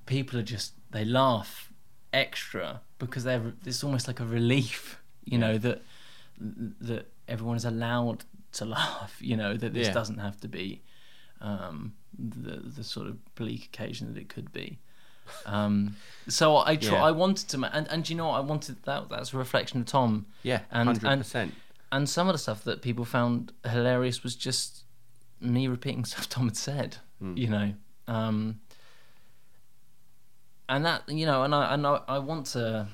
people 0.07 0.39
are 0.39 0.43
just 0.43 0.73
they 0.91 1.05
laugh 1.05 1.73
extra 2.13 2.81
because 2.99 3.25
they're 3.25 3.53
it's 3.65 3.83
almost 3.85 4.07
like 4.07 4.21
a 4.21 4.25
relief 4.25 5.03
you 5.25 5.37
know 5.37 5.59
that 5.59 5.83
that 6.39 7.11
everyone 7.29 7.57
is 7.57 7.65
allowed 7.65 8.25
to 8.61 8.65
laugh 8.65 9.15
you 9.21 9.37
know 9.37 9.53
that 9.57 9.73
this 9.75 9.87
Yeah. 9.89 9.93
doesn't 9.95 10.19
have 10.19 10.39
to 10.41 10.49
be 10.49 10.83
um 11.41 11.95
the 12.19 12.57
the 12.77 12.85
sort 12.85 13.07
of 13.07 13.15
bleak 13.35 13.63
occasion 13.67 14.03
that 14.13 14.19
it 14.21 14.29
could 14.29 14.51
be 14.53 14.79
um 15.45 15.97
so 16.29 16.57
i 16.59 16.77
tr- 16.77 16.93
Yeah. 16.93 17.05
i 17.05 17.11
wanted 17.11 17.49
to 17.53 17.59
ma- 17.59 17.71
and 17.73 17.87
and 17.93 18.09
you 18.09 18.17
know 18.17 18.29
what 18.29 18.37
i 18.37 18.45
wanted 18.53 18.77
that 18.85 19.09
that's 19.11 19.33
a 19.35 19.37
reflection 19.37 19.81
of 19.81 19.87
tom 19.87 20.27
Yeah, 20.43 20.61
And- 20.71 20.89
hundred 20.89 21.05
and- 21.13 21.21
percent. 21.23 21.55
and 21.93 22.09
some 22.09 22.29
of 22.29 22.35
the 22.35 22.39
stuff 22.39 22.65
that 22.65 22.81
people 22.83 23.05
found 23.05 23.53
hilarious 23.65 24.23
was 24.23 24.35
just 24.37 24.85
me 25.41 25.69
repeating 25.69 26.05
stuff 26.13 26.29
Tom 26.29 26.45
had 26.47 26.57
said, 26.57 26.97
you 27.21 27.49
know. 27.49 27.75
Um, 28.09 28.61
and 30.69 30.85
that, 30.85 31.09
you 31.09 31.27
know, 31.27 31.43
and 31.45 31.55
I, 31.55 31.75
and 31.75 31.87
I, 31.87 32.01
I 32.09 32.19
want 32.19 32.47
to 32.57 32.89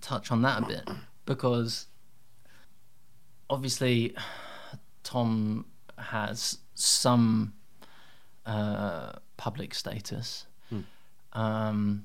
touch 0.00 0.32
on 0.32 0.42
that 0.42 0.62
a 0.62 0.66
bit 0.66 0.88
because 1.26 1.86
obviously 3.50 4.14
Tom 5.02 5.66
has 5.96 6.58
some 6.74 7.54
uh, 8.46 9.12
public 9.36 9.74
status, 9.74 10.46
um, 11.32 12.04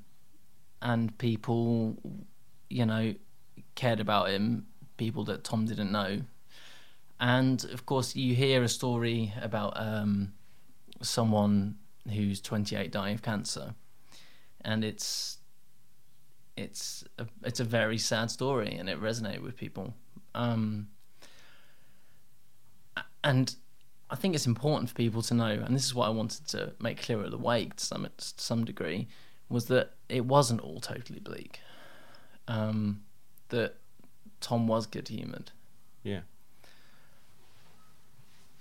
and 0.82 1.18
people, 1.18 1.98
you 2.70 2.86
know, 2.86 3.14
cared 3.76 4.00
about 4.00 4.30
him. 4.30 4.68
People 4.98 5.24
that 5.26 5.44
Tom 5.44 5.66
didn't 5.66 5.92
know, 5.92 6.22
and 7.20 7.64
of 7.66 7.86
course, 7.86 8.16
you 8.16 8.36
hear 8.36 8.64
a 8.64 8.70
story 8.70 9.34
about 9.42 9.74
um, 9.80 10.34
someone 11.02 11.78
who's 12.14 12.42
28 12.42 12.92
dying 12.92 13.16
of 13.16 13.22
cancer, 13.22 13.76
and 14.62 14.84
it's 14.84 15.38
it's 16.56 17.04
a, 17.18 17.26
it's 17.44 17.60
a 17.60 17.64
very 17.64 17.98
sad 17.98 18.30
story, 18.30 18.76
and 18.76 18.90
it 18.90 19.02
resonated 19.02 19.42
with 19.42 19.56
people. 19.56 19.94
Um, 20.36 20.90
and 23.24 23.56
I 24.10 24.16
think 24.16 24.36
it's 24.36 24.46
important 24.46 24.90
for 24.90 24.96
people 24.96 25.22
to 25.24 25.34
know, 25.34 25.46
and 25.48 25.76
this 25.76 25.86
is 25.86 25.96
what 25.96 26.08
I 26.08 26.10
wanted 26.10 26.48
to 26.50 26.74
make 26.80 27.02
clear 27.02 27.24
at 27.24 27.32
the 27.32 27.38
wake 27.38 27.76
to 27.78 27.86
some 27.86 28.04
to 28.04 28.34
some 28.38 28.66
degree, 28.66 29.08
was 29.50 29.66
that 29.66 29.92
it 30.10 30.26
wasn't 30.26 30.62
all 30.62 30.80
totally 30.80 31.20
bleak. 31.20 31.60
Um, 32.48 33.04
that 33.50 33.76
Tom 34.42 34.68
was 34.68 34.86
good 34.86 35.08
humoured, 35.08 35.52
Yeah. 36.04 36.22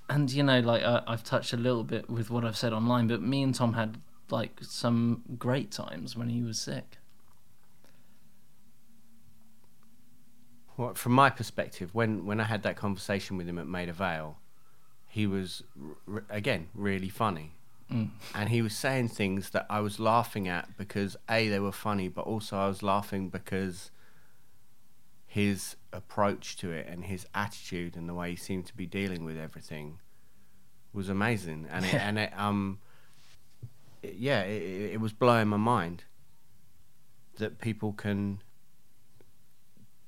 and 0.09 0.31
you 0.31 0.43
know, 0.45 0.61
like 0.61 0.83
I, 0.85 1.03
I've 1.07 1.25
touched 1.25 1.53
a 1.53 1.57
little 1.57 1.83
bit 1.85 2.09
with 2.09 2.31
what 2.31 2.45
I've 2.45 2.57
said 2.57 2.73
online, 2.73 3.09
but 3.09 3.21
me 3.23 3.43
and 3.43 3.55
Tom 3.55 3.73
had 3.75 4.01
like 4.31 4.61
some 4.63 5.23
great 5.39 5.71
times 5.73 6.17
when 6.17 6.29
he 6.29 6.43
was 6.43 6.59
sick. 6.61 6.99
Well, 10.77 10.95
from 10.95 11.13
my 11.13 11.29
perspective, 11.31 11.95
when, 11.95 12.25
when 12.25 12.41
I 12.41 12.45
had 12.45 12.63
that 12.63 12.77
conversation 12.77 13.37
with 13.37 13.47
him 13.47 13.59
at 13.59 13.67
Maida 13.67 13.93
Vale, 13.93 14.39
he 15.17 15.27
was 15.27 15.63
again 16.31 16.69
really 16.75 17.09
funny, 17.11 17.53
and 18.35 18.49
he 18.49 18.63
was 18.63 18.75
saying 18.75 19.09
things 19.09 19.51
that 19.51 19.67
I 19.69 19.81
was 19.81 20.01
laughing 20.01 20.49
at 20.49 20.65
because 20.79 21.15
a 21.29 21.49
they 21.49 21.61
were 21.61 21.73
funny, 21.89 22.09
but 22.09 22.23
also 22.23 22.57
I 22.57 22.67
was 22.69 22.83
laughing 22.83 23.29
because 23.29 23.91
his 25.27 25.77
approach 25.93 26.57
to 26.59 26.71
it 26.71 26.87
and 26.89 27.05
his 27.05 27.27
attitude 27.35 27.97
and 27.97 28.09
the 28.09 28.15
way 28.15 28.31
he 28.31 28.37
seemed 28.37 28.67
to 28.67 28.75
be 28.77 28.87
dealing 28.87 29.25
with 29.25 29.37
everything 29.39 29.99
was 30.95 31.09
amazing, 31.11 31.67
and 31.71 31.85
it, 31.85 31.95
and 31.95 32.19
it 32.19 32.33
um 32.37 32.79
it- 34.03 34.15
yeah 34.17 34.41
it, 34.43 34.63
it 34.63 34.93
it 34.95 35.01
was 35.01 35.13
blowing 35.13 35.49
my 35.49 35.57
mind 35.59 36.05
that 37.39 37.59
people 37.61 37.93
can 37.93 38.43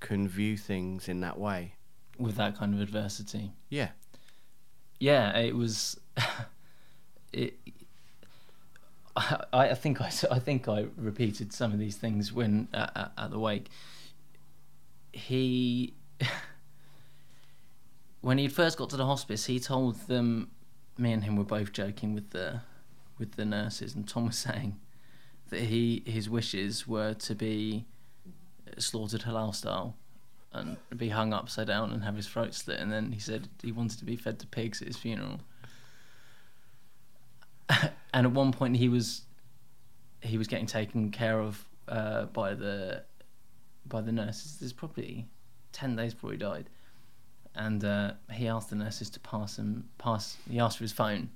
can 0.00 0.26
view 0.28 0.56
things 0.56 1.08
in 1.08 1.20
that 1.20 1.38
way. 1.38 1.74
with 2.18 2.36
that 2.36 2.56
kind 2.56 2.72
of 2.74 2.80
adversity. 2.80 3.50
Yeah. 3.70 3.90
Yeah, 5.04 5.36
it 5.36 5.54
was. 5.54 6.00
it. 7.34 7.58
I, 9.14 9.44
I 9.52 9.74
think 9.74 10.00
I, 10.00 10.10
I 10.30 10.38
think 10.38 10.66
I 10.66 10.86
repeated 10.96 11.52
some 11.52 11.72
of 11.72 11.78
these 11.78 11.96
things 11.96 12.32
when 12.32 12.68
at, 12.72 12.90
at, 12.96 13.12
at 13.18 13.30
the 13.30 13.38
wake. 13.38 13.68
He, 15.12 15.92
when 18.22 18.38
he 18.38 18.48
first 18.48 18.78
got 18.78 18.88
to 18.90 18.96
the 18.96 19.04
hospice, 19.04 19.44
he 19.44 19.60
told 19.60 19.96
them, 20.06 20.50
me 20.96 21.12
and 21.12 21.22
him 21.22 21.36
were 21.36 21.44
both 21.44 21.74
joking 21.74 22.14
with 22.14 22.30
the, 22.30 22.62
with 23.18 23.32
the 23.32 23.44
nurses, 23.44 23.94
and 23.94 24.08
Tom 24.08 24.28
was 24.28 24.38
saying 24.38 24.80
that 25.50 25.60
he 25.60 26.02
his 26.06 26.30
wishes 26.30 26.88
were 26.88 27.12
to 27.12 27.34
be 27.34 27.84
slaughtered 28.78 29.24
halal 29.24 29.54
style 29.54 29.96
and 30.54 30.76
be 30.96 31.08
hung 31.08 31.32
upside 31.32 31.66
down 31.66 31.92
and 31.92 32.04
have 32.04 32.16
his 32.16 32.28
throat 32.28 32.54
slit. 32.54 32.78
And 32.78 32.90
then 32.90 33.12
he 33.12 33.18
said 33.18 33.48
he 33.62 33.72
wanted 33.72 33.98
to 33.98 34.04
be 34.04 34.16
fed 34.16 34.38
to 34.38 34.46
pigs 34.46 34.80
at 34.80 34.88
his 34.88 34.96
funeral. 34.96 35.40
and 38.14 38.26
at 38.26 38.32
one 38.32 38.52
point, 38.52 38.76
he 38.76 38.88
was 38.88 39.22
he 40.20 40.38
was 40.38 40.46
getting 40.46 40.66
taken 40.66 41.10
care 41.10 41.40
of 41.40 41.64
uh, 41.88 42.26
by 42.26 42.54
the 42.54 43.02
by 43.86 44.00
the 44.00 44.12
nurses. 44.12 44.54
This 44.54 44.68
is 44.68 44.72
probably 44.72 45.26
ten 45.72 45.96
days 45.96 46.14
before 46.14 46.30
he 46.30 46.36
died, 46.36 46.70
and 47.54 47.84
uh, 47.84 48.12
he 48.32 48.46
asked 48.46 48.70
the 48.70 48.76
nurses 48.76 49.10
to 49.10 49.20
pass 49.20 49.58
him 49.58 49.88
pass. 49.98 50.36
He 50.48 50.60
asked 50.60 50.78
for 50.78 50.84
his 50.84 50.92
phone 50.92 51.30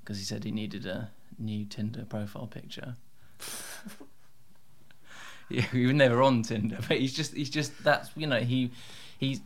because 0.00 0.18
he 0.18 0.24
said 0.24 0.44
he 0.44 0.50
needed 0.50 0.86
a 0.86 1.10
new 1.38 1.64
Tinder 1.64 2.04
profile 2.04 2.46
picture. 2.46 2.96
Yeah, 5.50 5.62
he 5.72 5.86
was 5.86 5.94
never 5.94 6.22
on 6.22 6.42
Tinder, 6.42 6.78
but 6.88 6.98
he's 6.98 7.12
just 7.12 7.34
he's 7.34 7.50
just 7.50 7.72
that's 7.84 8.10
you 8.16 8.26
know 8.26 8.40
he 8.40 8.70
he 9.18 9.40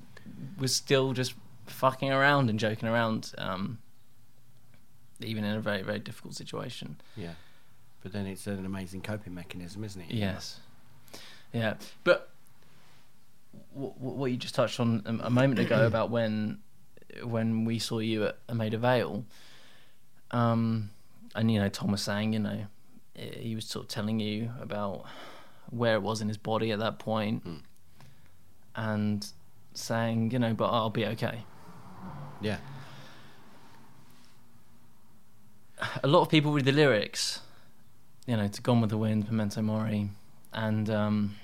was 0.59 0.75
still 0.75 1.13
just 1.13 1.35
fucking 1.67 2.13
around 2.13 2.51
and 2.51 2.59
joking 2.59 2.89
around, 2.89 3.33
um, 3.39 3.79
even 5.21 5.45
in 5.45 5.57
a 5.57 5.61
very 5.61 5.83
very 5.83 5.99
difficult 5.99 6.35
situation. 6.35 6.97
Yeah. 7.17 7.33
But 8.03 8.13
then 8.13 8.27
it's 8.27 8.47
an 8.47 8.67
amazing 8.67 9.01
coping 9.01 9.33
mechanism, 9.33 9.83
isn't 9.83 10.03
it? 10.03 10.11
Yes, 10.11 10.61
yeah, 11.55 11.75
but 12.05 12.31
what, 13.73 13.99
what 13.99 14.31
you 14.31 14.37
just 14.37 14.55
touched 14.55 14.79
on 14.79 15.03
a, 15.23 15.31
moment 15.31 15.59
ago 15.59 15.87
about 15.87 16.11
when 16.11 16.59
when 17.23 17.65
we 17.65 17.79
saw 17.79 18.01
you 18.01 18.27
at 18.27 18.39
a 18.49 18.55
Maida 18.55 18.77
Vale, 18.77 19.25
um, 20.33 20.91
and 21.35 21.51
you 21.51 21.61
know 21.61 21.69
Tom 21.69 21.93
was 21.93 22.03
saying, 22.03 22.33
you 22.35 22.41
know, 22.41 22.67
he 23.15 23.55
was 23.55 23.65
sort 23.67 23.85
of 23.85 23.89
telling 23.89 24.21
you 24.21 24.51
about 24.61 25.07
where 25.71 25.95
it 25.95 26.03
was 26.03 26.21
in 26.21 26.29
his 26.29 26.37
body 26.37 26.71
at 26.73 26.79
that 26.79 26.99
point, 26.99 27.43
and 28.77 29.27
saying, 29.75 30.31
you 30.31 30.39
know, 30.39 30.55
but 30.55 30.67
I'll 30.71 30.91
be 30.91 31.07
okay. 31.07 31.45
Yeah. 32.41 32.59
a 36.03 36.07
lot 36.07 36.23
of 36.23 36.29
people 36.29 36.53
read 36.53 36.65
the 36.65 36.73
lyrics, 36.73 37.41
you 38.27 38.37
know, 38.37 38.49
to 38.49 38.63
Gone 38.63 38.81
with 38.81 38.91
the 38.91 38.97
Wind, 38.99 39.27
Memento 39.27 39.61
Mori, 39.63 40.11
and 40.53 40.89
um, 40.91 41.37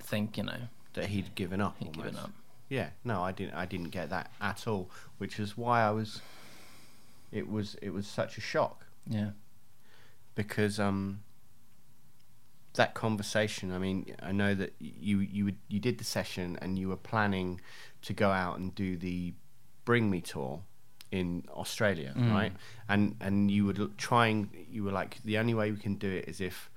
think, 0.00 0.36
you 0.36 0.44
know, 0.44 0.58
That 0.94 1.06
he'd 1.06 1.34
given 1.34 1.60
up. 1.60 1.76
he'd 1.78 1.92
given 1.92 2.16
up. 2.16 2.30
Yeah, 2.68 2.90
no, 3.04 3.22
I 3.22 3.32
didn't. 3.32 3.54
I 3.54 3.66
didn't 3.66 3.90
get 3.90 4.10
that 4.10 4.30
at 4.40 4.66
all, 4.66 4.90
which 5.18 5.38
is 5.38 5.56
why 5.56 5.82
I 5.82 5.90
was. 5.90 6.20
It 7.30 7.48
was 7.48 7.76
it 7.82 7.90
was 7.90 8.06
such 8.06 8.38
a 8.38 8.40
shock 8.40 8.84
Yeah, 9.08 9.30
because 10.34 10.78
um. 10.80 11.20
That 12.74 12.94
conversation. 12.94 13.70
I 13.72 13.78
mean, 13.78 14.16
I 14.20 14.32
know 14.32 14.52
that 14.52 14.74
you 14.80 15.20
you 15.20 15.44
would, 15.44 15.58
you 15.68 15.78
did 15.78 15.98
the 15.98 16.04
session 16.04 16.58
and 16.60 16.76
you 16.76 16.88
were 16.88 16.96
planning 16.96 17.60
to 18.02 18.12
go 18.12 18.30
out 18.30 18.58
and 18.58 18.74
do 18.74 18.96
the 18.96 19.32
Bring 19.84 20.10
Me 20.10 20.20
tour 20.20 20.60
in 21.12 21.44
Australia, 21.52 22.12
right? 22.16 22.52
And 22.88 23.14
and 23.20 23.48
you 23.48 23.66
were 23.66 23.74
trying. 23.96 24.50
You 24.68 24.82
were 24.82 24.90
like, 24.90 25.22
the 25.24 25.38
only 25.38 25.54
way 25.54 25.70
we 25.70 25.78
can 25.78 25.94
do 25.94 26.10
it 26.10 26.28
is 26.28 26.40
if 26.40 26.68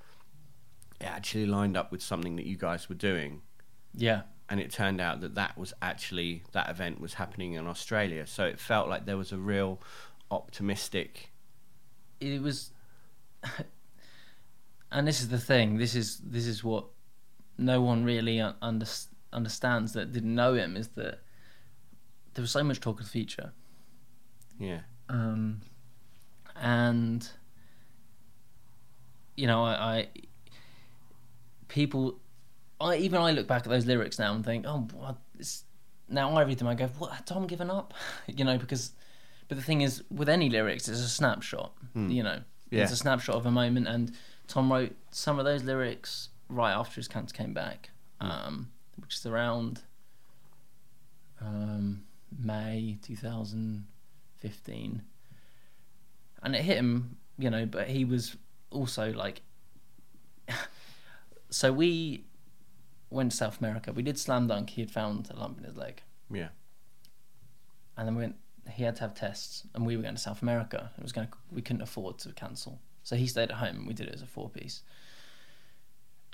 it 1.00 1.06
actually 1.06 1.48
lined 1.48 1.76
up 1.76 1.92
with 1.92 2.04
something 2.04 2.36
that 2.36 2.46
you 2.46 2.58
guys 2.58 2.90
were 2.90 2.96
doing 2.96 3.42
yeah, 3.96 4.22
and 4.50 4.60
it 4.60 4.72
turned 4.72 5.02
out 5.02 5.22
that 5.22 5.34
that 5.36 5.58
was 5.58 5.74
actually 5.82 6.44
that 6.52 6.70
event 6.70 7.02
was 7.02 7.16
happening 7.16 7.54
in 7.54 7.66
Australia. 7.68 8.28
So 8.28 8.46
it 8.46 8.60
felt 8.60 8.88
like 8.88 9.06
there 9.08 9.18
was 9.18 9.32
a 9.32 9.38
real 9.38 9.82
optimistic. 10.30 11.32
it 12.20 12.42
was. 12.42 12.72
and 14.92 15.08
this 15.08 15.22
is 15.22 15.30
the 15.30 15.40
thing. 15.40 15.78
This 15.78 15.96
is 15.96 16.18
this 16.18 16.46
is 16.46 16.64
what 16.64 16.86
no 17.58 17.82
one 17.82 18.04
really 18.04 18.40
under, 18.40 18.86
understands 19.34 19.94
that 19.94 20.12
didn't 20.12 20.36
know 20.36 20.54
him 20.54 20.78
is 20.78 20.90
that 20.90 21.22
there 22.34 22.42
was 22.42 22.52
so 22.52 22.64
much 22.64 22.80
talk 22.80 23.00
of 23.00 23.06
the 23.06 23.12
future. 23.12 23.52
Yeah, 24.60 24.82
um, 25.10 25.62
and 26.56 27.28
you 29.38 29.48
know, 29.48 29.64
I, 29.64 29.72
I 29.72 30.08
people, 31.68 32.20
I 32.82 32.98
even 32.98 33.22
I 33.22 33.32
look 33.32 33.48
back 33.48 33.64
at 33.64 33.70
those 33.70 33.86
lyrics 33.86 34.20
now 34.20 34.34
and 34.34 34.44
think, 34.44 34.66
oh, 34.68 34.88
it's, 35.40 35.64
now 36.10 36.32
I 36.34 36.42
read 36.44 36.58
them, 36.58 36.68
I 36.68 36.76
go, 36.76 36.88
what, 36.98 37.12
had 37.12 37.26
Tom 37.26 37.48
given 37.48 37.70
up? 37.70 37.94
you 38.28 38.44
know, 38.44 38.58
because, 38.58 38.92
but 39.48 39.58
the 39.58 39.64
thing 39.64 39.82
is, 39.82 40.04
with 40.10 40.28
any 40.28 40.50
lyrics, 40.50 40.90
it's 40.90 41.00
a 41.00 41.08
snapshot. 41.08 41.72
You 42.10 42.24
know, 42.24 42.40
Yeah. 42.70 42.84
it's 42.84 42.92
a 42.92 42.98
snapshot 42.98 43.36
of 43.36 43.46
a 43.46 43.52
moment, 43.52 43.88
and 43.88 44.12
Tom 44.48 44.72
wrote 44.72 44.96
some 45.12 45.40
of 45.40 45.46
those 45.46 45.64
lyrics 45.64 46.30
right 46.50 46.74
after 46.74 46.96
his 46.96 47.08
cancer 47.08 47.36
came 47.36 47.54
back, 47.54 47.92
um, 48.20 48.70
which 48.98 49.16
is 49.16 49.26
around 49.26 49.82
um, 51.42 52.04
May 52.38 52.98
2015. 53.02 55.02
And 56.44 56.56
it 56.56 56.62
hit 56.62 56.78
him, 56.78 57.18
you 57.38 57.50
know, 57.50 57.66
but 57.66 57.88
he 57.88 58.06
was 58.06 58.36
also 58.72 59.12
like. 59.14 59.42
so 61.50 61.74
we 61.74 62.24
went 63.10 63.32
to 63.32 63.38
South 63.38 63.60
America. 63.60 63.92
We 63.92 64.04
did 64.04 64.20
Slam 64.20 64.48
Dunk. 64.48 64.72
He 64.72 64.82
had 64.82 64.92
found 64.92 65.30
a 65.30 65.40
lump 65.40 65.58
in 65.58 65.64
his 65.64 65.78
leg. 65.78 66.02
yeah, 66.32 66.50
And 67.98 68.08
then 68.08 68.16
we 68.16 68.24
went, 68.24 68.36
he 68.70 68.84
had 68.84 68.96
to 68.98 69.02
have 69.02 69.14
tests, 69.14 69.64
and 69.74 69.86
we 69.86 69.96
were 69.96 70.04
going 70.04 70.16
to 70.16 70.22
South 70.22 70.42
America. 70.42 70.92
It 70.98 71.04
was 71.04 71.12
going 71.12 71.28
to, 71.28 71.34
we 71.52 71.62
couldn't 71.62 71.82
afford 71.82 72.20
to 72.20 72.34
cancel. 72.34 72.80
So 73.04 73.16
he 73.16 73.28
stayed 73.28 73.52
at 73.52 73.58
home. 73.58 73.86
We 73.88 73.94
did 73.94 74.08
it 74.08 74.14
as 74.14 74.22
a 74.22 74.26
four 74.26 74.50
piece. 74.50 74.82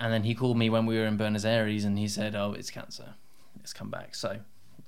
And 0.00 0.12
then 0.12 0.24
he 0.24 0.34
called 0.34 0.58
me 0.58 0.68
when 0.70 0.86
we 0.86 0.98
were 0.98 1.06
in 1.06 1.16
Buenos 1.16 1.44
Aires 1.44 1.84
and 1.84 1.96
he 1.96 2.08
said, 2.08 2.34
Oh, 2.34 2.52
it's 2.52 2.70
cancer. 2.70 3.14
It's 3.60 3.72
come 3.72 3.90
back. 3.90 4.14
So 4.16 4.38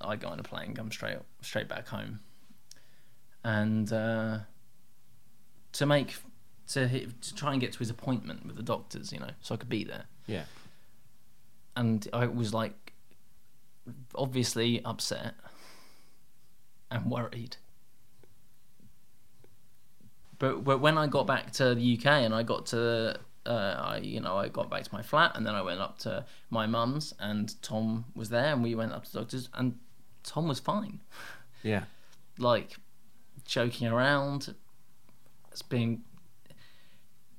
I 0.01 0.17
got 0.17 0.33
on 0.33 0.41
a 0.41 0.43
plane, 0.43 0.75
come 0.75 0.91
straight 0.91 1.19
straight 1.43 1.69
back 1.69 1.87
home. 1.87 2.21
And 3.45 3.91
uh, 3.93 4.39
to 5.73 5.87
make 5.87 6.17
to 6.73 7.07
to 7.07 7.35
try 7.37 7.53
and 7.53 7.61
get 7.61 7.73
to 7.73 7.79
his 7.79 7.91
appointment 7.91 8.45
with 8.45 8.57
the 8.57 8.63
doctors, 8.65 9.13
you 9.13 9.21
know, 9.21 9.31
so 9.41 9.55
I 9.55 9.59
could 9.59 9.69
be 9.69 9.85
there. 9.85 10.07
yeah, 10.27 10.45
And 11.77 12.07
I 12.13 12.27
was 12.27 12.53
like 12.53 12.93
obviously 14.17 14.85
upset 14.85 15.35
and 16.91 17.11
worried. 17.11 17.57
But, 20.39 20.65
but 20.65 20.81
when 20.81 20.99
I 20.99 21.07
got 21.07 21.27
back 21.27 21.53
to 21.53 21.75
the 21.75 21.99
UK 21.99 22.07
and 22.07 22.35
I 22.35 22.43
got 22.43 22.67
to 22.67 23.19
uh, 23.47 23.77
I 23.79 23.99
you 23.99 24.21
know 24.21 24.37
I 24.37 24.49
got 24.49 24.69
back 24.69 24.83
to 24.85 24.93
my 24.93 25.03
flat 25.03 25.33
and 25.35 25.47
then 25.47 25.55
I 25.55 25.63
went 25.63 25.81
up 25.81 25.99
to 26.01 26.25
my 26.51 26.67
mum's 26.67 27.15
and 27.19 27.55
Tom 27.63 28.07
was 28.15 28.29
there 28.29 28.53
and 28.53 28.63
we 28.63 28.75
went 28.75 28.93
up 28.93 29.05
to 29.05 29.13
the 29.13 29.21
doctors 29.21 29.49
and 29.55 29.79
Tom 30.23 30.49
was 30.49 30.61
fine. 30.61 31.01
Yeah, 31.63 31.85
like 32.39 32.77
joking 33.45 33.89
around 33.89 34.55
it's 35.51 35.63
being 35.63 36.03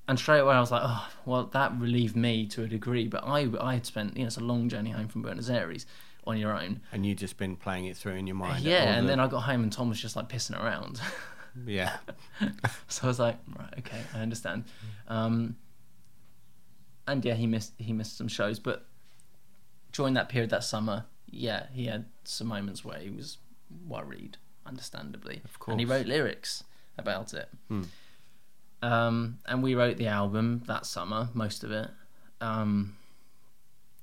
and 0.07 0.19
straight 0.19 0.39
away 0.39 0.55
I 0.55 0.59
was 0.59 0.71
like 0.71 0.81
oh 0.83 1.07
well 1.25 1.45
that 1.45 1.79
relieved 1.79 2.17
me 2.17 2.45
to 2.47 2.63
a 2.63 2.67
degree 2.67 3.07
but 3.07 3.23
I 3.25 3.47
I 3.61 3.75
had 3.75 3.85
spent 3.85 4.17
you 4.17 4.23
know 4.23 4.27
it's 4.27 4.35
a 4.35 4.41
long 4.41 4.67
journey 4.67 4.89
home 4.89 5.07
from 5.07 5.21
Buenos 5.21 5.49
Aires 5.49 5.85
on 6.27 6.37
your 6.37 6.53
own 6.55 6.81
and 6.91 7.05
you 7.05 7.15
just 7.15 7.37
been 7.37 7.55
playing 7.55 7.85
it 7.85 7.95
through 7.97 8.15
in 8.15 8.27
your 8.27 8.35
mind. 8.35 8.63
yeah 8.63 8.95
and 8.95 9.05
the- 9.05 9.11
then 9.11 9.19
I 9.19 9.27
got 9.27 9.41
home 9.41 9.63
and 9.63 9.71
Tom 9.71 9.89
was 9.89 9.99
just 10.01 10.15
like 10.15 10.27
pissing 10.29 10.61
around 10.61 10.99
yeah, 11.65 11.97
so 12.87 13.05
I 13.05 13.07
was 13.07 13.17
like, 13.19 13.37
right, 13.57 13.73
okay, 13.79 13.99
I 14.13 14.19
understand. 14.19 14.65
Um, 15.07 15.55
and 17.07 17.25
yeah, 17.25 17.33
he 17.33 17.47
missed 17.47 17.73
he 17.79 17.93
missed 17.93 18.15
some 18.15 18.27
shows, 18.27 18.59
but 18.59 18.85
during 19.91 20.13
that 20.13 20.29
period 20.29 20.51
that 20.51 20.63
summer, 20.63 21.05
yeah, 21.31 21.65
he 21.73 21.87
had 21.87 22.05
some 22.25 22.45
moments 22.45 22.85
where 22.85 22.99
he 22.99 23.09
was 23.09 23.39
worried, 23.87 24.37
understandably. 24.67 25.41
Of 25.45 25.57
course. 25.57 25.73
And 25.73 25.79
he 25.79 25.85
wrote 25.87 26.05
lyrics 26.05 26.63
about 26.99 27.33
it. 27.33 27.49
Um, 28.83 29.39
and 29.47 29.63
we 29.63 29.73
wrote 29.73 29.97
the 29.97 30.07
album 30.07 30.61
that 30.67 30.85
summer, 30.85 31.29
most 31.33 31.63
of 31.63 31.71
it. 31.71 31.89
Um, 32.39 32.95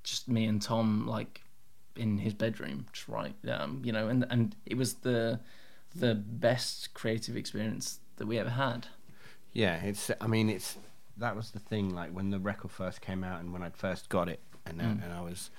just 0.03 0.29
me 0.29 0.47
and 0.47 0.61
Tom, 0.61 1.07
like 1.07 1.41
in 1.97 2.19
his 2.19 2.35
bedroom, 2.35 2.87
just 2.93 3.09
write. 3.09 3.35
Um, 3.49 3.83
you 3.85 3.93
know, 3.93 4.09
and 4.09 4.27
and 4.31 4.57
it 4.67 4.77
was 4.77 4.95
the 4.95 5.41
the 5.95 6.15
best 6.15 6.95
creative 6.95 7.37
experience 7.37 8.01
that 8.17 8.27
we 8.27 8.39
ever 8.39 8.51
had. 8.51 8.87
yeah. 9.53 9.77
It's. 9.83 10.11
I 10.21 10.27
mean, 10.27 10.51
it's. 10.51 10.77
That 11.17 11.37
was 11.37 11.53
the 11.53 11.61
thing. 11.61 11.95
Like 11.95 12.11
when 12.11 12.31
the 12.31 12.41
record 12.41 12.71
first 12.71 13.01
came 13.01 13.23
out, 13.23 13.41
and 13.41 13.53
when 13.53 13.63
I'd 13.63 13.77
first 13.77 14.09
got 14.09 14.29
it, 14.29 14.41
and 14.67 14.81
uh, 14.81 14.85
and 14.85 15.13
I 15.13 15.21
was, 15.21 15.51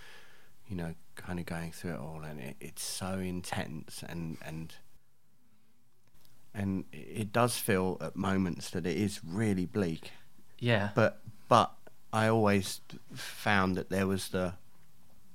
you 0.68 0.76
know, 0.76 0.94
kind 1.16 1.40
of 1.40 1.46
going 1.46 1.72
through 1.72 1.94
it 1.94 2.00
all, 2.00 2.22
and 2.24 2.40
it, 2.40 2.56
it's 2.60 2.84
so 2.84 3.20
intense, 3.20 4.04
and 4.08 4.38
and 4.46 4.74
and 6.54 6.86
it 6.92 7.32
does 7.32 7.58
feel 7.58 7.98
at 8.02 8.16
moments 8.16 8.70
that 8.72 8.86
it 8.86 8.98
is 8.98 9.20
really 9.24 9.66
bleak. 9.66 10.12
Yeah. 10.60 10.90
but 10.96 11.22
but 11.50 11.74
I 12.14 12.28
always 12.30 12.80
found 13.14 13.76
that 13.76 13.90
there 13.90 14.08
was 14.08 14.30
the 14.30 14.54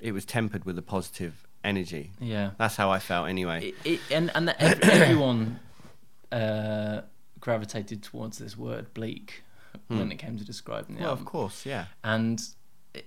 it 0.01 0.13
was 0.13 0.25
tempered 0.25 0.65
with 0.65 0.79
a 0.79 0.83
positive 0.83 1.47
energy. 1.63 2.13
yeah. 2.21 2.51
That's 2.59 2.77
how 2.77 2.91
I 2.91 2.99
felt 2.99 3.29
anyway. 3.29 3.69
It, 3.69 3.75
it, 3.85 4.01
and 4.11 4.31
and 4.35 4.55
everyone 4.59 5.61
uh, 6.33 7.03
gravitated 7.39 8.03
towards 8.03 8.39
this 8.39 8.57
word 8.57 8.93
bleak 8.95 9.43
when 9.89 10.11
it 10.11 10.17
came 10.17 10.39
to 10.39 10.45
describing 10.45 10.97
it. 10.97 11.01
well, 11.01 11.11
album. 11.11 11.27
of 11.27 11.31
course, 11.31 11.67
yeah. 11.67 11.87
And 12.03 12.41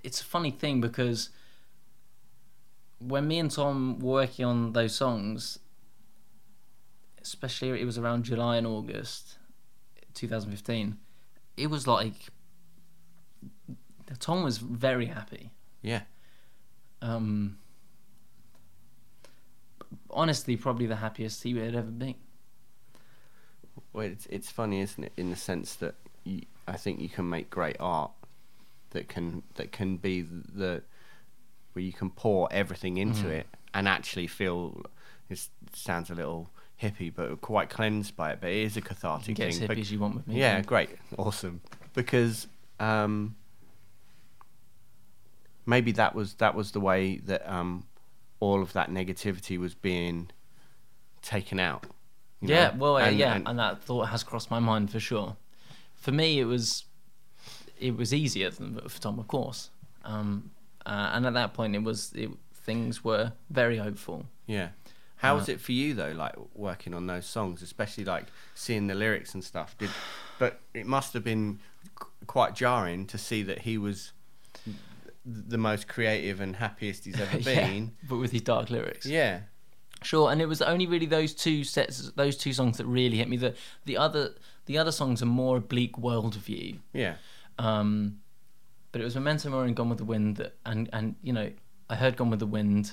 it's 0.03 0.21
a 0.21 0.23
funny 0.23 0.51
thing 0.51 0.81
because 0.81 1.29
when 2.99 3.27
me 3.27 3.39
and 3.39 3.51
Tom 3.51 3.99
were 3.99 4.13
working 4.13 4.45
on 4.45 4.73
those 4.73 4.95
songs, 4.95 5.59
especially 7.21 7.81
it 7.81 7.85
was 7.85 7.97
around 7.97 8.23
July 8.23 8.57
and 8.57 8.67
August 8.67 9.37
2015, 10.13 10.97
it 11.57 11.67
was 11.67 11.87
like 11.87 12.13
Tom 14.19 14.43
was 14.43 14.57
very 14.57 15.07
happy. 15.07 15.51
Yeah. 15.81 16.01
Um, 17.03 17.57
honestly, 20.09 20.55
probably 20.55 20.85
the 20.85 20.95
happiest 20.97 21.43
he 21.43 21.57
had 21.57 21.75
ever 21.75 21.91
been. 21.91 22.15
Well, 23.91 24.05
it's 24.07 24.25
it's 24.27 24.49
funny, 24.49 24.81
isn't 24.81 25.03
it? 25.03 25.11
In 25.17 25.29
the 25.29 25.35
sense 25.35 25.75
that 25.75 25.95
you, 26.23 26.41
I 26.67 26.77
think 26.77 26.99
you 26.99 27.09
can 27.09 27.29
make 27.29 27.49
great 27.49 27.75
art 27.79 28.11
that 28.91 29.07
can 29.09 29.43
that 29.55 29.71
can 29.71 29.97
be 29.97 30.21
the 30.21 30.81
where 31.73 31.83
you 31.83 31.93
can 31.93 32.09
pour 32.09 32.47
everything 32.51 32.97
into 32.97 33.29
it 33.29 33.47
and 33.73 33.87
actually 33.87 34.27
feel. 34.27 34.83
It 35.29 35.39
sounds 35.73 36.09
a 36.09 36.15
little 36.15 36.49
hippie, 36.81 37.11
but 37.13 37.41
quite 37.41 37.69
cleansed 37.69 38.15
by 38.15 38.31
it. 38.31 38.39
But 38.41 38.51
it 38.51 38.57
is 38.63 38.77
a 38.77 38.81
cathartic 38.81 39.35
Get 39.35 39.49
as 39.49 39.57
thing. 39.57 39.65
hippie 39.67 39.69
bec- 39.69 39.77
as 39.79 39.91
you 39.91 39.99
want 39.99 40.15
with 40.15 40.27
me. 40.27 40.39
Yeah, 40.39 40.55
Tom. 40.55 40.63
great, 40.63 40.89
awesome. 41.17 41.61
Because 41.93 42.47
um, 42.79 43.35
maybe 45.65 45.91
that 45.93 46.13
was 46.15 46.35
that 46.35 46.55
was 46.55 46.71
the 46.71 46.79
way 46.79 47.17
that 47.17 47.47
um, 47.49 47.85
all 48.39 48.61
of 48.61 48.73
that 48.73 48.89
negativity 48.89 49.57
was 49.57 49.73
being 49.73 50.29
taken 51.21 51.59
out. 51.59 51.85
Yeah, 52.41 52.71
know? 52.71 52.77
well, 52.77 52.95
uh, 52.97 53.01
And- 53.01 53.17
yeah, 53.17 53.35
and- 53.35 53.47
and 53.47 53.59
that 53.59 53.81
thought 53.81 54.09
has 54.09 54.23
crossed 54.23 54.51
my 54.51 54.59
mind 54.59 54.91
for 54.91 54.99
sure. 54.99 55.37
For 55.95 56.11
me, 56.11 56.39
it 56.39 56.45
was 56.45 56.85
it 57.79 57.97
was 57.97 58.13
easier 58.13 58.49
than 58.49 58.79
for 58.87 59.01
Tom, 59.01 59.19
of 59.19 59.27
course, 59.27 59.69
um, 60.05 60.51
uh, 60.85 61.11
and 61.13 61.25
at 61.25 61.33
that 61.33 61.53
point, 61.53 61.75
it 61.75 61.83
was 61.83 62.13
it, 62.13 62.29
things 62.53 63.03
were 63.03 63.33
very 63.49 63.77
hopeful. 63.77 64.25
Yeah. 64.45 64.69
How 65.17 65.35
Uh, 65.35 65.39
was 65.39 65.49
it 65.49 65.59
for 65.61 65.71
you 65.71 65.93
though, 65.93 66.11
like 66.11 66.35
working 66.53 66.93
on 66.93 67.07
those 67.07 67.25
songs, 67.25 67.61
especially 67.61 68.03
like 68.05 68.25
seeing 68.55 68.87
the 68.87 68.95
lyrics 68.95 69.33
and 69.33 69.43
stuff? 69.43 69.77
Did, 69.77 69.89
but 70.37 70.59
it 70.73 70.85
must 70.85 71.13
have 71.13 71.23
been 71.23 71.59
qu- 71.95 72.09
quite 72.27 72.55
jarring 72.55 73.05
to 73.07 73.17
see 73.17 73.41
that 73.43 73.59
he 73.59 73.77
was 73.77 74.11
the 75.25 75.57
most 75.57 75.87
creative 75.87 76.41
and 76.41 76.55
happiest 76.55 77.05
he's 77.05 77.19
ever 77.19 77.37
Yeah, 77.39 77.67
been. 77.67 77.91
but 78.09 78.17
with 78.17 78.31
his 78.31 78.41
dark 78.41 78.69
lyrics. 78.69 79.05
yeah. 79.05 79.41
Sure, 80.01 80.29
and 80.31 80.41
it 80.41 80.47
was 80.47 80.61
only 80.61 80.85
really 80.85 81.05
those 81.05 81.33
two 81.33 81.63
sets, 81.63 82.11
those 82.17 82.35
two 82.35 82.51
songs 82.51 82.77
that 82.77 82.85
really 82.85 83.17
hit 83.17 83.29
me. 83.29 83.37
The 83.37 83.55
the 83.85 83.95
other 83.95 84.35
the 84.65 84.77
other 84.77 84.91
songs 84.91 85.21
are 85.23 85.25
more 85.27 85.61
bleak 85.61 85.93
worldview. 85.95 86.79
Yeah. 86.91 87.15
Um, 87.57 88.19
but 88.91 88.99
it 88.99 89.05
was 89.05 89.15
Memento 89.15 89.49
Mori 89.49 89.67
and 89.67 89.75
Gone 89.77 89.87
with 89.87 89.99
the 89.99 90.03
Wind, 90.03 90.35
that, 90.37 90.55
and 90.65 90.89
and 90.91 91.15
you 91.21 91.31
know 91.31 91.49
I 91.89 91.95
heard 91.95 92.17
Gone 92.17 92.29
with 92.29 92.39
the 92.39 92.45
Wind 92.47 92.91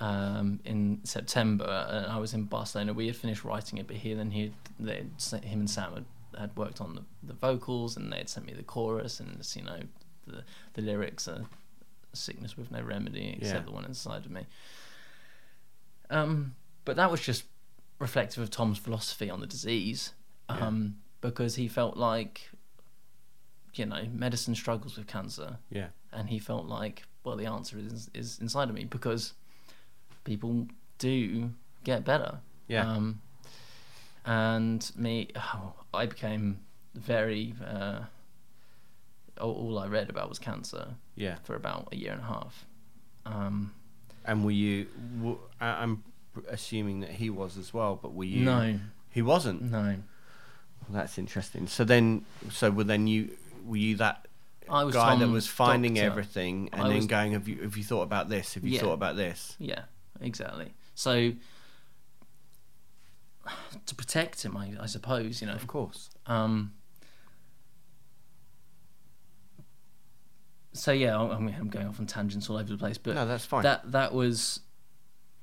um, 0.00 0.58
in 0.64 1.00
September, 1.04 1.86
and 1.88 2.06
I 2.06 2.18
was 2.18 2.34
in 2.34 2.44
Barcelona. 2.44 2.92
We 2.92 3.06
had 3.06 3.14
finished 3.14 3.44
writing 3.44 3.78
it, 3.78 3.86
but 3.86 3.94
he 3.96 4.12
then 4.14 4.32
he 4.32 4.52
they 4.80 5.06
him 5.42 5.60
and 5.60 5.70
Sam 5.70 5.92
had, 5.94 6.04
had 6.36 6.56
worked 6.56 6.80
on 6.80 6.96
the, 6.96 7.02
the 7.22 7.34
vocals, 7.34 7.96
and 7.96 8.12
they 8.12 8.18
had 8.18 8.28
sent 8.28 8.44
me 8.46 8.54
the 8.54 8.64
chorus, 8.64 9.20
and 9.20 9.36
it's, 9.38 9.54
you 9.56 9.62
know 9.62 9.78
the 10.26 10.44
the 10.74 10.82
lyrics 10.82 11.26
are 11.28 11.46
sickness 12.12 12.56
with 12.56 12.70
no 12.70 12.80
remedy 12.80 13.34
except 13.38 13.60
Yeah. 13.60 13.64
the 13.66 13.72
one 13.72 13.84
inside 13.84 14.24
of 14.24 14.30
me. 14.30 14.46
Um, 16.10 16.54
but 16.84 16.96
that 16.96 17.10
was 17.10 17.20
just 17.20 17.44
reflective 17.98 18.42
of 18.42 18.50
Tom's 18.50 18.78
philosophy 18.78 19.30
on 19.30 19.40
the 19.40 19.46
disease, 19.46 20.12
um, 20.48 20.96
because 21.20 21.56
he 21.56 21.66
felt 21.68 21.96
like, 21.96 22.50
you 23.74 23.86
know, 23.86 24.04
medicine 24.12 24.54
struggles 24.54 24.96
with 24.96 25.06
cancer, 25.06 25.58
Yeah. 25.70 25.88
and 26.12 26.28
he 26.28 26.38
felt 26.38 26.66
like, 26.66 27.04
well, 27.24 27.36
the 27.36 27.46
answer 27.46 27.78
is 27.78 28.10
is 28.14 28.38
inside 28.38 28.68
of 28.68 28.74
me 28.74 28.84
because 28.84 29.32
people 30.24 30.68
do 30.98 31.50
get 31.84 32.04
better. 32.04 32.40
Yeah. 32.68 32.86
Um, 32.90 33.20
and 34.26 34.90
me, 34.96 35.28
oh, 35.36 35.72
I 35.92 36.06
became 36.06 36.60
very. 36.94 37.54
Uh, 37.64 38.04
all, 39.40 39.78
I 39.78 39.86
read 39.86 40.10
about 40.10 40.28
was 40.28 40.38
cancer 40.38 40.94
Yeah. 41.16 41.36
for 41.44 41.54
about 41.56 41.88
a 41.92 41.96
year 41.96 42.12
and 42.12 42.20
a 42.20 42.24
half. 42.26 42.66
Um, 43.26 43.72
And 44.24 44.44
were 44.44 44.50
you? 44.50 44.86
W- 45.18 45.38
I- 45.60 45.82
I'm 45.82 46.02
assuming 46.48 47.00
that 47.00 47.10
he 47.10 47.30
was 47.30 47.56
as 47.56 47.72
well, 47.74 47.96
but 48.00 48.12
were 48.14 48.24
you? 48.24 48.44
no, 48.44 48.80
He 49.10 49.22
wasn't. 49.22 49.62
no. 49.62 49.96
Well, 50.88 51.00
that's 51.00 51.18
interesting. 51.18 51.66
So 51.68 51.84
then, 51.84 52.24
so 52.50 52.70
were 52.70 52.84
then 52.84 53.06
you? 53.06 53.36
Were 53.64 53.76
you 53.78 53.96
that 53.96 54.28
I 54.68 54.84
was 54.84 54.94
guy 54.94 55.16
that 55.16 55.28
was 55.28 55.46
finding 55.46 55.94
doctor. 55.94 56.06
everything 56.06 56.68
and 56.72 56.82
I 56.82 56.88
then 56.88 56.96
was- 56.96 57.06
going, 57.06 57.32
"Have 57.32 57.48
you? 57.48 57.62
Have 57.62 57.76
you 57.76 57.84
thought 57.84 58.02
about 58.02 58.28
this? 58.28 58.54
Have 58.54 58.64
you 58.64 58.70
Yeah. 58.72 58.80
thought 58.80 58.92
about 58.94 59.16
this?" 59.16 59.56
Yeah, 59.58 59.84
exactly. 60.20 60.74
So 60.94 61.32
to 63.86 63.94
protect 63.94 64.42
him, 64.44 64.56
I, 64.56 64.72
I 64.80 64.86
suppose, 64.86 65.40
you 65.40 65.46
know. 65.46 65.54
Of 65.54 65.66
course. 65.66 66.10
Um, 66.26 66.72
so 70.74 70.92
yeah, 70.92 71.18
I 71.18 71.36
I 71.36 71.38
mean, 71.40 71.54
I'm 71.58 71.68
going 71.70 71.86
off 71.86 71.98
on 71.98 72.06
tangents 72.06 72.50
all 72.50 72.56
over 72.56 72.68
the 72.68 72.76
place, 72.76 72.98
but 72.98 73.14
No, 73.14 73.26
that's 73.26 73.46
fine. 73.46 73.62
That 73.62 73.90
that 73.92 74.12
was, 74.12 74.60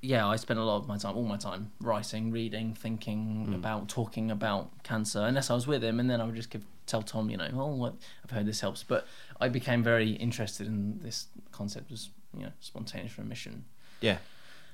yeah, 0.01 0.27
I 0.27 0.35
spent 0.35 0.59
a 0.59 0.63
lot 0.63 0.77
of 0.77 0.87
my 0.87 0.97
time, 0.97 1.15
all 1.17 1.23
my 1.25 1.37
time, 1.37 1.71
writing, 1.79 2.31
reading, 2.31 2.73
thinking 2.75 3.45
Hmm. 3.47 3.53
about, 3.53 3.89
talking 3.89 4.29
about 4.31 4.83
cancer. 4.83 5.19
Unless 5.21 5.49
I 5.49 5.55
was 5.55 5.65
with 5.67 5.83
him, 5.83 5.99
and 5.99 6.09
then 6.09 6.21
I 6.21 6.25
would 6.25 6.35
just 6.35 6.49
give 6.49 6.63
tell 6.85 7.01
Tom, 7.01 7.29
you 7.29 7.37
know, 7.37 7.47
oh, 7.53 7.67
what 7.75 7.95
I've 8.23 8.31
heard 8.31 8.45
this 8.45 8.59
helps. 8.61 8.83
But 8.83 9.07
I 9.39 9.47
became 9.49 9.81
very 9.83 10.11
interested 10.11 10.67
in 10.67 10.99
this 11.01 11.27
concept 11.51 11.91
of 11.91 11.99
you 12.37 12.43
know 12.45 12.51
spontaneous 12.59 13.17
remission, 13.17 13.65
Yeah. 14.01 14.17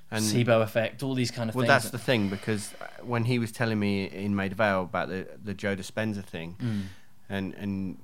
And 0.09 0.23
placebo 0.23 0.61
effect, 0.61 1.03
all 1.03 1.13
these 1.15 1.31
kind 1.31 1.49
of 1.49 1.55
well, 1.55 1.63
things. 1.63 1.83
that's 1.83 1.89
the 1.91 1.97
thing 1.99 2.29
because 2.29 2.73
uh, 2.79 3.03
when 3.03 3.25
he 3.25 3.39
was 3.39 3.51
telling 3.51 3.77
me 3.77 4.05
in 4.05 4.33
Maida 4.35 4.55
Vale 4.55 4.83
about 4.83 5.09
the 5.09 5.27
the 5.43 5.53
Joe 5.53 5.75
Dispenza 5.75 6.23
thing, 6.23 6.55
Mm. 6.59 6.81
and 7.29 7.53
and 7.55 7.97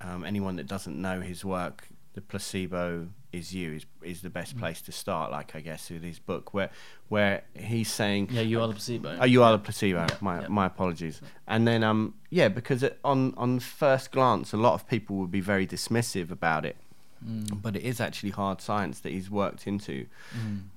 um, 0.00 0.24
anyone 0.24 0.54
that 0.56 0.68
doesn't 0.68 0.96
know 0.96 1.20
his 1.20 1.44
work, 1.44 1.88
the 2.18 2.22
placebo 2.22 3.08
is 3.32 3.54
you 3.54 3.68
is 3.78 3.84
is 4.02 4.18
the 4.22 4.30
Mm. 4.30 4.38
best 4.40 4.52
place 4.58 4.80
to 4.88 4.92
start. 4.92 5.30
Like 5.38 5.50
I 5.54 5.60
guess 5.68 5.82
with 5.90 6.02
his 6.02 6.18
book 6.30 6.44
where 6.56 6.70
where 7.14 7.36
he's 7.72 7.90
saying 8.00 8.22
yeah, 8.32 8.40
you 8.50 8.60
are 8.60 8.66
the 8.66 8.74
placebo. 8.74 9.18
Oh, 9.20 9.24
you 9.34 9.40
are 9.44 9.52
the 9.52 9.62
placebo. 9.68 10.00
Yeah, 10.08 10.16
my 10.20 10.40
yeah. 10.42 10.48
my 10.48 10.66
apologies. 10.66 11.16
And 11.46 11.60
then 11.68 11.80
um 11.90 12.00
yeah, 12.38 12.48
because 12.48 12.82
it, 12.82 12.98
on 13.04 13.20
on 13.36 13.60
first 13.60 14.10
glance, 14.16 14.52
a 14.52 14.56
lot 14.66 14.74
of 14.78 14.82
people 14.94 15.14
would 15.20 15.30
be 15.30 15.44
very 15.52 15.66
dismissive 15.74 16.30
about 16.38 16.64
it, 16.70 16.76
Mm. 17.24 17.62
but 17.64 17.76
it 17.76 17.82
is 17.82 18.00
actually 18.00 18.30
hard 18.42 18.60
science 18.60 18.96
that 19.02 19.10
he's 19.16 19.30
worked 19.30 19.66
into, 19.72 20.06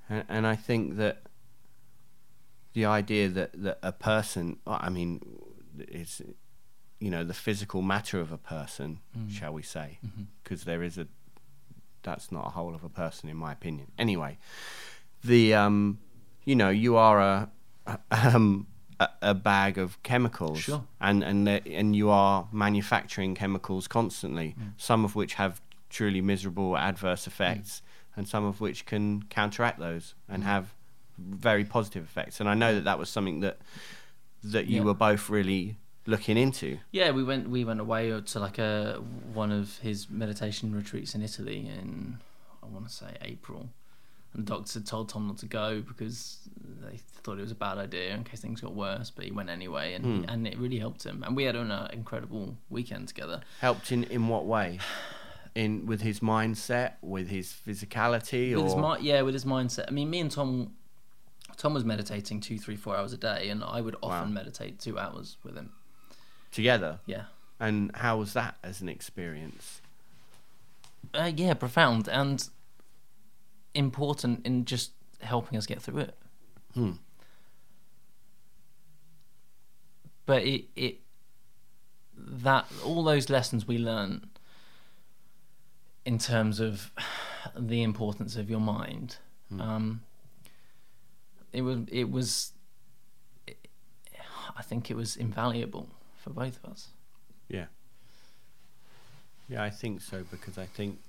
and, 0.10 0.24
and 0.36 0.44
I 0.54 0.56
think 0.68 0.98
that 0.98 1.16
the 2.74 2.86
idea 2.86 3.30
that 3.30 3.50
that 3.64 3.78
a 3.82 3.92
person, 3.92 4.58
I 4.68 4.90
mean, 4.98 5.22
is 6.04 6.22
you 7.00 7.10
know 7.14 7.24
the 7.24 7.34
physical 7.48 7.82
matter 7.82 8.20
of 8.26 8.32
a 8.32 8.38
person, 8.58 9.00
shall 9.30 9.54
we 9.54 9.64
say, 9.64 10.00
because 10.44 10.64
there 10.66 10.84
is 10.84 10.98
a 10.98 11.08
that's 12.04 12.32
not 12.32 12.48
a 12.48 12.50
whole 12.50 12.74
of 12.76 12.84
a 12.84 12.90
person 12.90 13.30
in 13.30 13.38
my 13.38 13.52
opinion. 13.52 13.92
Anyway, 13.98 14.38
the 15.24 15.54
um, 15.54 16.00
you 16.46 16.56
know, 16.56 16.70
you 16.70 16.96
are 16.96 17.20
a 17.20 17.50
um 18.12 18.68
a, 19.00 19.10
a 19.22 19.34
bag 19.34 19.78
of 19.78 20.02
chemicals, 20.04 20.60
Sure. 20.60 20.84
and 21.00 21.24
and 21.24 21.48
and 21.48 21.96
you 21.96 22.10
are 22.10 22.48
manufacturing 22.52 23.36
chemicals 23.36 23.88
constantly, 23.88 24.56
some 24.78 25.04
of 25.06 25.16
which 25.16 25.36
have 25.36 25.62
truly 25.90 26.22
miserable 26.22 26.78
adverse 26.78 27.28
effects, 27.28 27.82
and 28.16 28.28
some 28.28 28.46
of 28.46 28.62
which 28.62 28.86
can 28.86 29.24
counteract 29.24 29.80
those 29.80 30.14
and 30.30 30.44
have 30.44 30.74
very 31.18 31.66
positive 31.66 32.04
effects. 32.04 32.40
And 32.40 32.48
I 32.50 32.54
know 32.54 32.74
that 32.76 32.84
that 32.86 32.98
was 33.00 33.10
something 33.10 33.42
that 33.42 33.58
that 34.44 34.68
you 34.68 34.78
Yeah. 34.78 34.84
were 34.84 34.94
both 34.96 35.30
really 35.30 35.78
looking 36.06 36.38
into. 36.38 36.80
Yeah, 36.92 37.12
we 37.12 37.24
went 37.24 37.50
we 37.50 37.64
went 37.66 37.80
away 37.80 38.20
to 38.22 38.40
like 38.40 38.58
a 38.60 39.02
one 39.34 39.52
of 39.52 39.78
his 39.80 40.10
meditation 40.10 40.74
retreats 40.76 41.16
in 41.16 41.22
Italy 41.22 41.68
in 41.68 42.20
I 42.64 42.68
want 42.68 42.88
to 42.88 42.94
say 42.94 43.18
April, 43.22 43.70
and 44.34 44.46
the 44.46 44.52
doctors 44.52 44.74
had 44.74 44.86
told 44.86 45.10
Tom 45.10 45.28
not 45.28 45.38
to 45.40 45.46
go 45.46 45.82
because 45.82 46.40
they 46.82 46.98
thought 47.24 47.38
it 47.38 47.42
was 47.42 47.52
a 47.52 47.56
bad 47.56 47.78
idea 47.78 48.14
in 48.16 48.24
case 48.24 48.40
things 48.42 48.62
got 48.62 48.74
worse. 48.74 49.10
But 49.12 49.26
he 49.26 49.32
went 49.32 49.50
anyway, 49.50 49.94
and 49.94 50.06
Hmm. 50.06 50.30
and 50.30 50.48
it 50.48 50.58
really 50.58 50.80
helped 50.80 51.04
him. 51.04 51.24
And 51.24 51.36
we 51.36 51.44
had 51.44 51.56
an 51.56 51.72
uh, 51.72 51.90
incredible 51.94 52.58
weekend 52.70 53.08
together. 53.08 53.42
Helped 53.60 53.92
in 53.92 54.04
in 54.06 54.28
what 54.28 54.46
way? 54.46 54.80
In 55.54 55.86
with 55.86 56.02
his 56.02 56.22
mindset, 56.22 56.94
with 57.02 57.28
his 57.28 57.54
physicality, 57.68 58.56
With 58.56 58.74
or 58.74 58.96
his 58.96 59.04
yeah, 59.04 59.22
with 59.22 59.34
his 59.34 59.44
mindset. 59.46 59.86
I 59.90 59.92
mean, 59.92 60.10
me 60.10 60.22
and 60.22 60.32
Tom, 60.32 60.74
Tom 61.58 61.74
was 61.74 61.84
meditating 61.84 62.40
two, 62.40 62.58
three, 62.58 62.78
four 62.78 62.96
hours 62.96 63.12
a 63.12 63.18
day, 63.18 63.50
and 63.50 63.62
I 63.62 63.82
would 63.82 63.98
often 64.02 64.30
Wow. 64.30 64.34
meditate 64.34 64.80
two 64.80 64.98
hours 64.98 65.38
with 65.44 65.56
him. 65.58 65.74
Together. 66.52 67.00
Yeah. 67.06 67.24
And 67.60 67.92
how 67.96 68.18
was 68.18 68.34
that 68.34 68.56
as 68.64 68.82
an 68.82 68.90
experience? 68.90 69.82
Uh, 71.14 71.32
yeah, 71.36 71.54
profound 71.54 72.08
and 72.08 72.48
important 73.74 74.46
in 74.46 74.66
just 74.66 74.92
helping 75.20 75.58
us 75.58 75.66
get 75.66 75.82
through 75.82 76.00
it. 76.00 76.18
Hmm. 76.74 76.92
But 80.26 80.44
it 80.44 80.66
it 80.76 81.00
that 82.18 82.66
all 82.86 83.04
those 83.04 83.30
lessons 83.30 83.68
we 83.68 83.78
learn 83.78 84.30
in 86.06 86.18
terms 86.18 86.60
of 86.60 86.92
the 87.58 87.84
importance 87.84 88.36
of 88.36 88.50
your 88.50 88.60
mind. 88.60 89.18
Um, 89.60 90.02
it 91.52 91.62
was 91.62 91.80
it 91.92 92.10
was. 92.10 92.54
I 94.58 94.62
think 94.64 94.92
it 94.92 94.96
was 94.96 95.16
invaluable 95.16 95.90
for 96.22 96.30
both 96.32 96.60
of 96.64 96.72
us. 96.72 96.88
Yeah. 97.50 97.66
Yeah, 99.50 99.64
I 99.64 99.70
think 99.70 100.02
so 100.02 100.24
because 100.32 100.58
I 100.58 100.66
think 100.66 101.00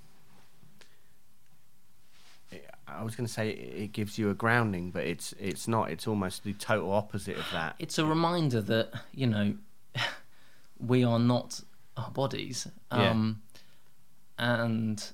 I 2.89 3.03
was 3.05 3.15
going 3.17 3.27
to 3.27 3.33
say 3.33 3.51
it 3.51 3.93
gives 3.93 4.19
you 4.19 4.29
a 4.31 4.35
grounding, 4.35 4.91
but 4.91 5.05
it's 5.07 5.33
it's 5.39 5.67
not. 5.69 5.91
It's 5.91 6.07
almost 6.07 6.45
the 6.45 6.53
total 6.55 6.93
opposite 6.93 7.37
of 7.39 7.47
that. 7.53 7.77
it's 7.79 7.99
a 7.99 8.05
reminder 8.05 8.61
that 8.61 8.93
you 9.15 9.27
know 9.27 9.55
we 10.79 11.05
are 11.05 11.19
not 11.19 11.61
our 11.97 12.11
bodies 12.11 12.67
Yeah. 12.91 13.11
um 13.11 13.43
and 14.39 15.11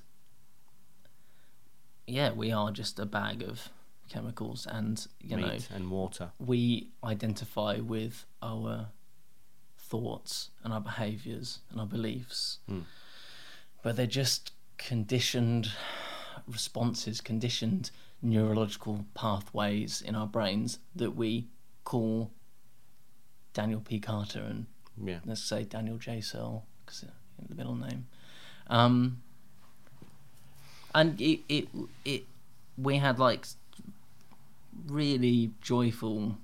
yeah 2.07 2.31
we 2.31 2.51
are 2.51 2.71
just 2.71 2.97
a 2.99 3.05
bag 3.05 3.43
of 3.43 3.69
chemicals 4.09 4.65
and 4.65 5.05
you 5.21 5.35
know 5.37 5.47
Meat 5.47 5.67
and 5.73 5.91
water. 5.91 6.31
we 6.39 6.89
identify 7.03 7.77
with 7.79 8.25
our 8.41 8.87
thoughts 9.89 10.49
and 10.63 10.71
our 10.73 10.81
behaviors 10.81 11.59
and 11.71 11.79
our 11.79 11.87
beliefs 11.87 12.59
Hmm. 12.67 12.81
but 13.81 13.95
they're 13.95 14.05
just 14.23 14.51
conditioned 14.77 15.71
responses, 16.47 17.21
conditioned 17.21 17.91
neurological 18.21 19.05
pathways 19.13 20.01
in 20.01 20.15
our 20.15 20.27
brains 20.27 20.79
that 20.95 21.11
we 21.15 21.47
call 21.83 22.31
Daniel 23.53 23.81
P. 23.81 23.99
Carter 23.99 24.41
and 24.41 24.65
Yeah. 25.01 25.19
let's 25.25 25.41
say 25.43 25.63
Daniel 25.63 25.97
J. 25.97 26.21
Searle, 26.21 26.65
because 26.85 27.05
the 27.47 27.55
middle 27.55 27.75
name. 27.75 28.07
Um, 28.67 29.21
and 30.93 31.19
it, 31.21 31.39
it, 31.49 31.67
it, 32.05 32.23
we 32.77 32.97
had 32.97 33.17
like 33.19 33.47
really 34.87 35.51
joyful 35.61 36.37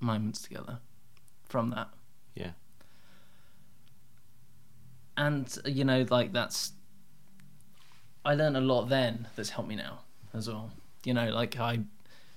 moments 0.00 0.42
together 0.42 0.78
from 1.54 1.70
that. 1.70 1.88
Yeah. 2.34 2.50
And, 5.16 5.46
you 5.64 5.84
know, 5.84 6.04
like 6.10 6.32
that's, 6.32 6.72
I 8.24 8.34
learned 8.34 8.56
a 8.56 8.60
lot 8.60 8.88
then 8.88 9.28
that's 9.36 9.50
helped 9.50 9.68
me 9.68 9.76
now 9.76 10.00
as 10.32 10.48
well. 10.48 10.72
You 11.04 11.14
know, 11.14 11.28
like 11.30 11.60
I 11.60 11.78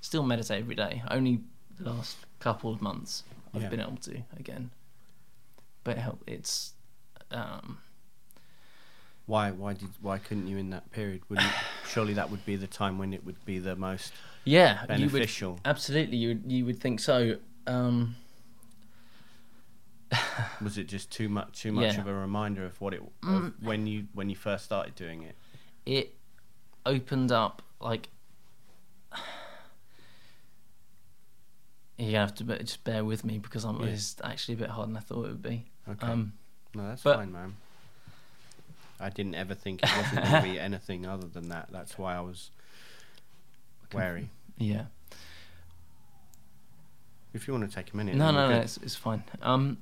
still 0.01 0.21
meditate 0.21 0.59
every 0.61 0.75
day. 0.75 1.01
Only 1.09 1.39
the 1.79 1.89
last 1.89 2.15
couple 2.37 2.71
of 2.71 2.79
months 2.79 3.23
I've 3.55 3.63
Yeah. 3.63 3.69
been 3.69 3.79
able 3.79 3.97
to 3.97 4.21
again. 4.37 4.69
But 5.83 5.97
it 5.97 6.01
help, 6.01 6.23
it's, 6.27 6.73
um, 7.31 7.79
Why? 9.25 9.49
Why 9.49 9.73
did? 9.73 9.89
Why 9.99 10.19
couldn't 10.19 10.45
you 10.45 10.57
in 10.57 10.69
that 10.69 10.91
period? 10.91 11.21
Wouldn't 11.27 11.51
surely 11.87 12.13
that 12.13 12.29
would 12.29 12.45
be 12.45 12.55
the 12.55 12.67
time 12.67 12.99
when 12.99 13.13
it 13.13 13.25
would 13.25 13.43
be 13.45 13.57
the 13.57 13.75
most 13.75 14.13
yeah, 14.45 14.85
beneficial? 14.85 15.49
You 15.49 15.53
would, 15.55 15.61
absolutely, 15.65 16.17
you 16.17 16.27
would, 16.29 16.51
you 16.51 16.65
would 16.67 16.79
think 16.79 16.99
so. 16.99 17.37
Um, 17.65 18.15
Was 20.61 20.77
it 20.77 20.87
just 20.87 21.11
too 21.11 21.29
much? 21.29 21.61
Too 21.61 21.71
much 21.71 21.95
Yeah. 21.95 22.01
of 22.01 22.07
a 22.07 22.13
reminder 22.13 22.65
of 22.65 22.79
what 22.81 22.93
it 22.93 23.01
of 23.23 23.53
when 23.61 23.87
you 23.87 24.07
when 24.13 24.29
you 24.29 24.35
first 24.35 24.65
started 24.65 24.95
doing 24.95 25.23
it? 25.23 25.35
it 25.85 26.13
opened 26.85 27.31
up 27.31 27.61
like 27.79 28.09
you 31.97 32.15
have 32.15 32.33
to 32.35 32.43
be- 32.43 32.57
just 32.59 32.83
bear 32.83 33.03
with 33.03 33.23
me 33.23 33.37
because 33.39 33.63
I'm 33.63 33.79
Yeah. 33.81 33.87
it's 33.87 34.15
actually 34.23 34.55
a 34.55 34.57
bit 34.57 34.69
harder 34.69 34.87
than 34.87 34.97
I 34.97 35.01
thought 35.01 35.25
it 35.25 35.29
would 35.29 35.41
be. 35.41 35.65
Okay. 35.89 36.07
Um, 36.07 36.33
No, 36.75 36.87
that's 36.87 37.01
but- 37.03 37.17
fine, 37.17 37.31
man. 37.31 37.55
I 38.99 39.09
didn't 39.09 39.35
ever 39.35 39.53
think 39.53 39.83
it 39.83 39.89
wasn't 39.95 40.23
going 40.23 40.43
to 40.43 40.49
be 40.49 40.59
anything 40.69 41.05
other 41.05 41.27
than 41.27 41.49
that. 41.49 41.69
That's 41.71 41.97
why 41.99 42.15
I 42.15 42.19
was 42.21 42.49
wary. 43.93 44.29
yeah. 44.57 44.85
If 47.33 47.47
you 47.47 47.53
want 47.53 47.69
to 47.69 47.75
take 47.75 47.93
a 47.93 47.97
minute. 47.97 48.15
No, 48.15 48.31
no, 48.31 48.49
no, 48.49 48.57
it's, 48.59 48.77
it's 48.77 48.95
fine. 48.95 49.23
Um, 49.43 49.77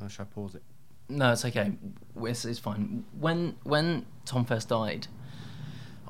Or 0.00 0.08
shall 0.08 0.26
I 0.30 0.34
pause 0.34 0.54
it? 0.54 0.62
no, 1.10 1.32
it's 1.32 1.44
okay. 1.44 1.72
It's, 2.22 2.44
it's 2.44 2.58
fine. 2.58 3.04
When 3.18 3.56
when 3.64 4.04
Tom 4.24 4.44
first 4.44 4.68
died, 4.68 5.06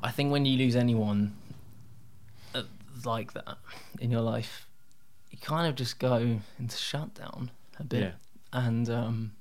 I 0.03 0.11
think 0.11 0.31
when 0.31 0.45
you 0.45 0.57
lose 0.57 0.75
anyone 0.75 1.35
uh, 2.53 2.63
like 3.05 3.33
that 3.33 3.57
in 3.99 4.11
your 4.11 4.21
life, 4.21 4.67
you 5.31 5.37
kind 5.37 5.67
of 5.67 5.75
just 5.75 5.99
go 5.99 6.39
into 6.59 6.77
shutdown 6.77 7.51
a 7.79 7.83
bit. 7.83 8.01
Yeah. 8.01 8.11
and 8.51 8.89
um, 8.89 9.31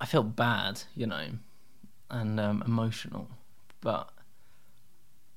I 0.00 0.06
felt 0.06 0.36
bad, 0.36 0.82
you 0.94 1.06
know, 1.06 1.26
and 2.10 2.38
um, 2.38 2.62
emotional, 2.66 3.28
but 3.80 4.10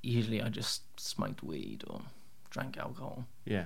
usually 0.02 0.42
I 0.42 0.48
just 0.48 0.82
smoked 1.00 1.42
weed 1.42 1.84
or 1.88 2.02
drank 2.50 2.76
alcohol, 2.76 3.24
Yeah. 3.44 3.64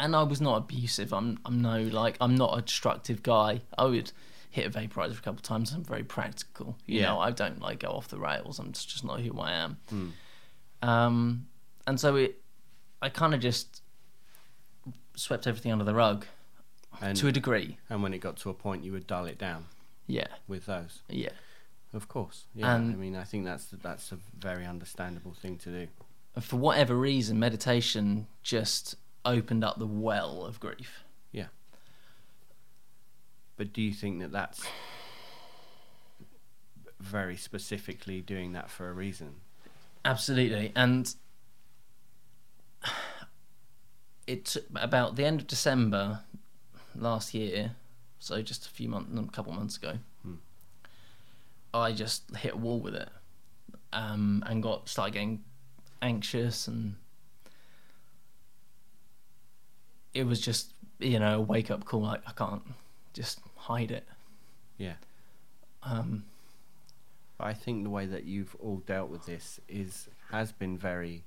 And 0.00 0.14
I 0.16 0.22
was 0.22 0.40
not 0.40 0.56
abusive. 0.56 1.12
I'm 1.12 1.38
I'm 1.44 1.60
no 1.62 1.82
like 1.82 2.16
I'm 2.20 2.34
not 2.36 2.56
a 2.58 2.62
destructive 2.62 3.22
guy. 3.22 3.62
I 3.76 3.84
would 3.86 4.12
hit 4.50 4.66
a 4.66 4.70
vaporizer 4.70 5.12
a 5.18 5.22
couple 5.22 5.32
of 5.34 5.42
times. 5.42 5.72
I'm 5.72 5.84
very 5.84 6.04
practical, 6.04 6.76
you 6.86 7.00
Yeah. 7.00 7.06
know. 7.06 7.20
I 7.20 7.30
don't 7.30 7.60
like 7.60 7.80
go 7.80 7.88
off 7.88 8.08
the 8.08 8.18
rails. 8.18 8.58
I'm 8.58 8.72
just, 8.72 8.88
just 8.88 9.04
not 9.04 9.20
who 9.20 9.38
I 9.38 9.52
am. 9.52 9.76
Um, 10.82 11.46
and 11.86 11.98
so 12.00 12.16
it, 12.16 12.40
I 13.02 13.08
kind 13.08 13.34
of 13.34 13.40
just 13.40 13.82
swept 15.16 15.46
everything 15.46 15.72
under 15.72 15.84
the 15.84 15.94
rug 15.94 16.26
And 17.00 17.16
to 17.18 17.28
a 17.28 17.32
degree. 17.32 17.78
and 17.90 18.02
when 18.02 18.14
it 18.14 18.18
got 18.18 18.36
to 18.38 18.50
a 18.50 18.54
point, 18.54 18.84
you 18.84 18.92
would 18.92 19.06
dial 19.06 19.26
it 19.26 19.38
down 19.38 19.66
Yeah, 20.06 20.28
with 20.46 20.66
those. 20.66 21.00
yeah. 21.08 21.30
Of 21.92 22.06
course. 22.06 22.44
Yeah. 22.54 22.74
I 22.74 22.78
mean, 22.78 23.16
I 23.16 23.24
think 23.24 23.44
that's 23.46 23.66
that's 23.82 24.12
a 24.12 24.18
very 24.38 24.66
understandable 24.66 25.32
thing 25.32 25.56
to 25.58 25.70
do. 25.70 25.88
For 26.40 26.56
whatever 26.56 26.94
reason, 26.94 27.38
meditation 27.38 28.26
just 28.42 28.94
opened 29.24 29.64
up 29.64 29.78
the 29.78 29.86
well 29.86 30.44
of 30.44 30.60
grief. 30.60 31.04
Yeah. 31.32 31.46
But 33.56 33.72
do 33.72 33.82
you 33.82 33.92
think 33.92 34.20
that 34.20 34.32
that's 34.32 34.62
very 37.00 37.36
specifically 37.36 38.20
doing 38.20 38.52
that 38.52 38.70
for 38.70 38.88
a 38.88 38.92
reason? 38.92 39.36
Absolutely. 40.04 40.72
And 40.74 41.14
it 44.26 44.44
took 44.44 44.64
about 44.74 45.16
the 45.16 45.24
end 45.24 45.40
of 45.40 45.46
December 45.46 46.20
last 46.94 47.34
year, 47.34 47.72
so 48.18 48.40
just 48.42 48.66
a 48.66 48.68
few 48.70 48.88
months, 48.88 49.10
a 49.16 49.32
couple 49.32 49.52
months 49.52 49.76
ago, 49.76 49.98
I 51.72 51.92
just 51.92 52.36
hit 52.36 52.54
a 52.54 52.56
wall 52.56 52.80
with 52.80 52.94
it, 52.94 53.08
um, 53.92 54.42
and 54.46 54.62
got 54.62 54.88
started 54.88 55.12
getting 55.12 55.44
anxious, 56.02 56.68
and 56.68 56.96
it 60.18 60.26
was 60.26 60.40
just 60.40 60.72
you 60.98 61.18
know 61.18 61.38
a 61.38 61.40
wake 61.40 61.70
up 61.70 61.84
call. 61.84 62.02
Like 62.02 62.22
I 62.26 62.32
can't 62.32 62.62
just 63.14 63.40
hide 63.56 63.90
it. 63.90 64.06
Yeah. 64.76 64.94
Um, 65.82 66.24
I 67.40 67.52
think 67.54 67.84
the 67.84 67.90
way 67.90 68.06
that 68.06 68.24
you've 68.24 68.54
all 68.60 68.78
dealt 68.86 69.10
with 69.10 69.24
this 69.26 69.60
is 69.68 70.08
has 70.30 70.52
been 70.52 70.76
very. 70.76 71.24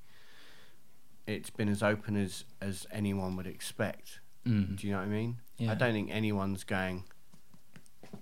It's 1.28 1.50
been 1.50 1.70
as 1.70 1.82
open 1.84 2.18
as 2.18 2.44
as 2.62 2.86
anyone 2.92 3.36
would 3.38 3.48
expect. 3.48 4.20
mm, 4.46 4.76
Do 4.76 4.88
you 4.88 4.94
know 4.94 5.00
what 5.00 5.06
I 5.06 5.10
mean? 5.10 5.38
Yeah. 5.58 5.72
I 5.72 5.76
don't 5.76 5.94
think 5.94 6.10
anyone's 6.12 6.64
going. 6.64 7.04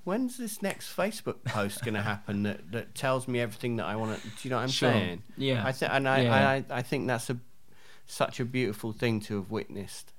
When's 0.04 0.38
this 0.38 0.62
next 0.62 0.96
Facebook 0.96 1.44
post 1.44 1.84
going 1.84 1.96
to 1.96 2.02
happen 2.02 2.44
that, 2.44 2.72
that 2.72 2.94
tells 2.94 3.28
me 3.28 3.40
everything 3.40 3.78
that 3.78 3.86
I 3.86 3.96
want 3.96 4.22
to? 4.22 4.28
Do 4.28 4.34
you 4.44 4.50
know 4.52 4.58
what 4.58 4.64
I'm 4.64 4.70
Sure. 4.70 4.92
saying? 4.92 5.24
Yeah. 5.38 5.66
I 5.66 5.72
think, 5.72 5.92
and 5.92 6.08
I, 6.08 6.22
Yeah. 6.22 6.50
I, 6.50 6.64
I 6.70 6.82
think 6.84 7.08
that's 7.08 7.30
a 7.30 7.38
such 8.06 8.40
a 8.40 8.46
beautiful 8.46 8.92
thing 8.92 9.20
to 9.22 9.36
have 9.38 9.50
witnessed 9.50 10.14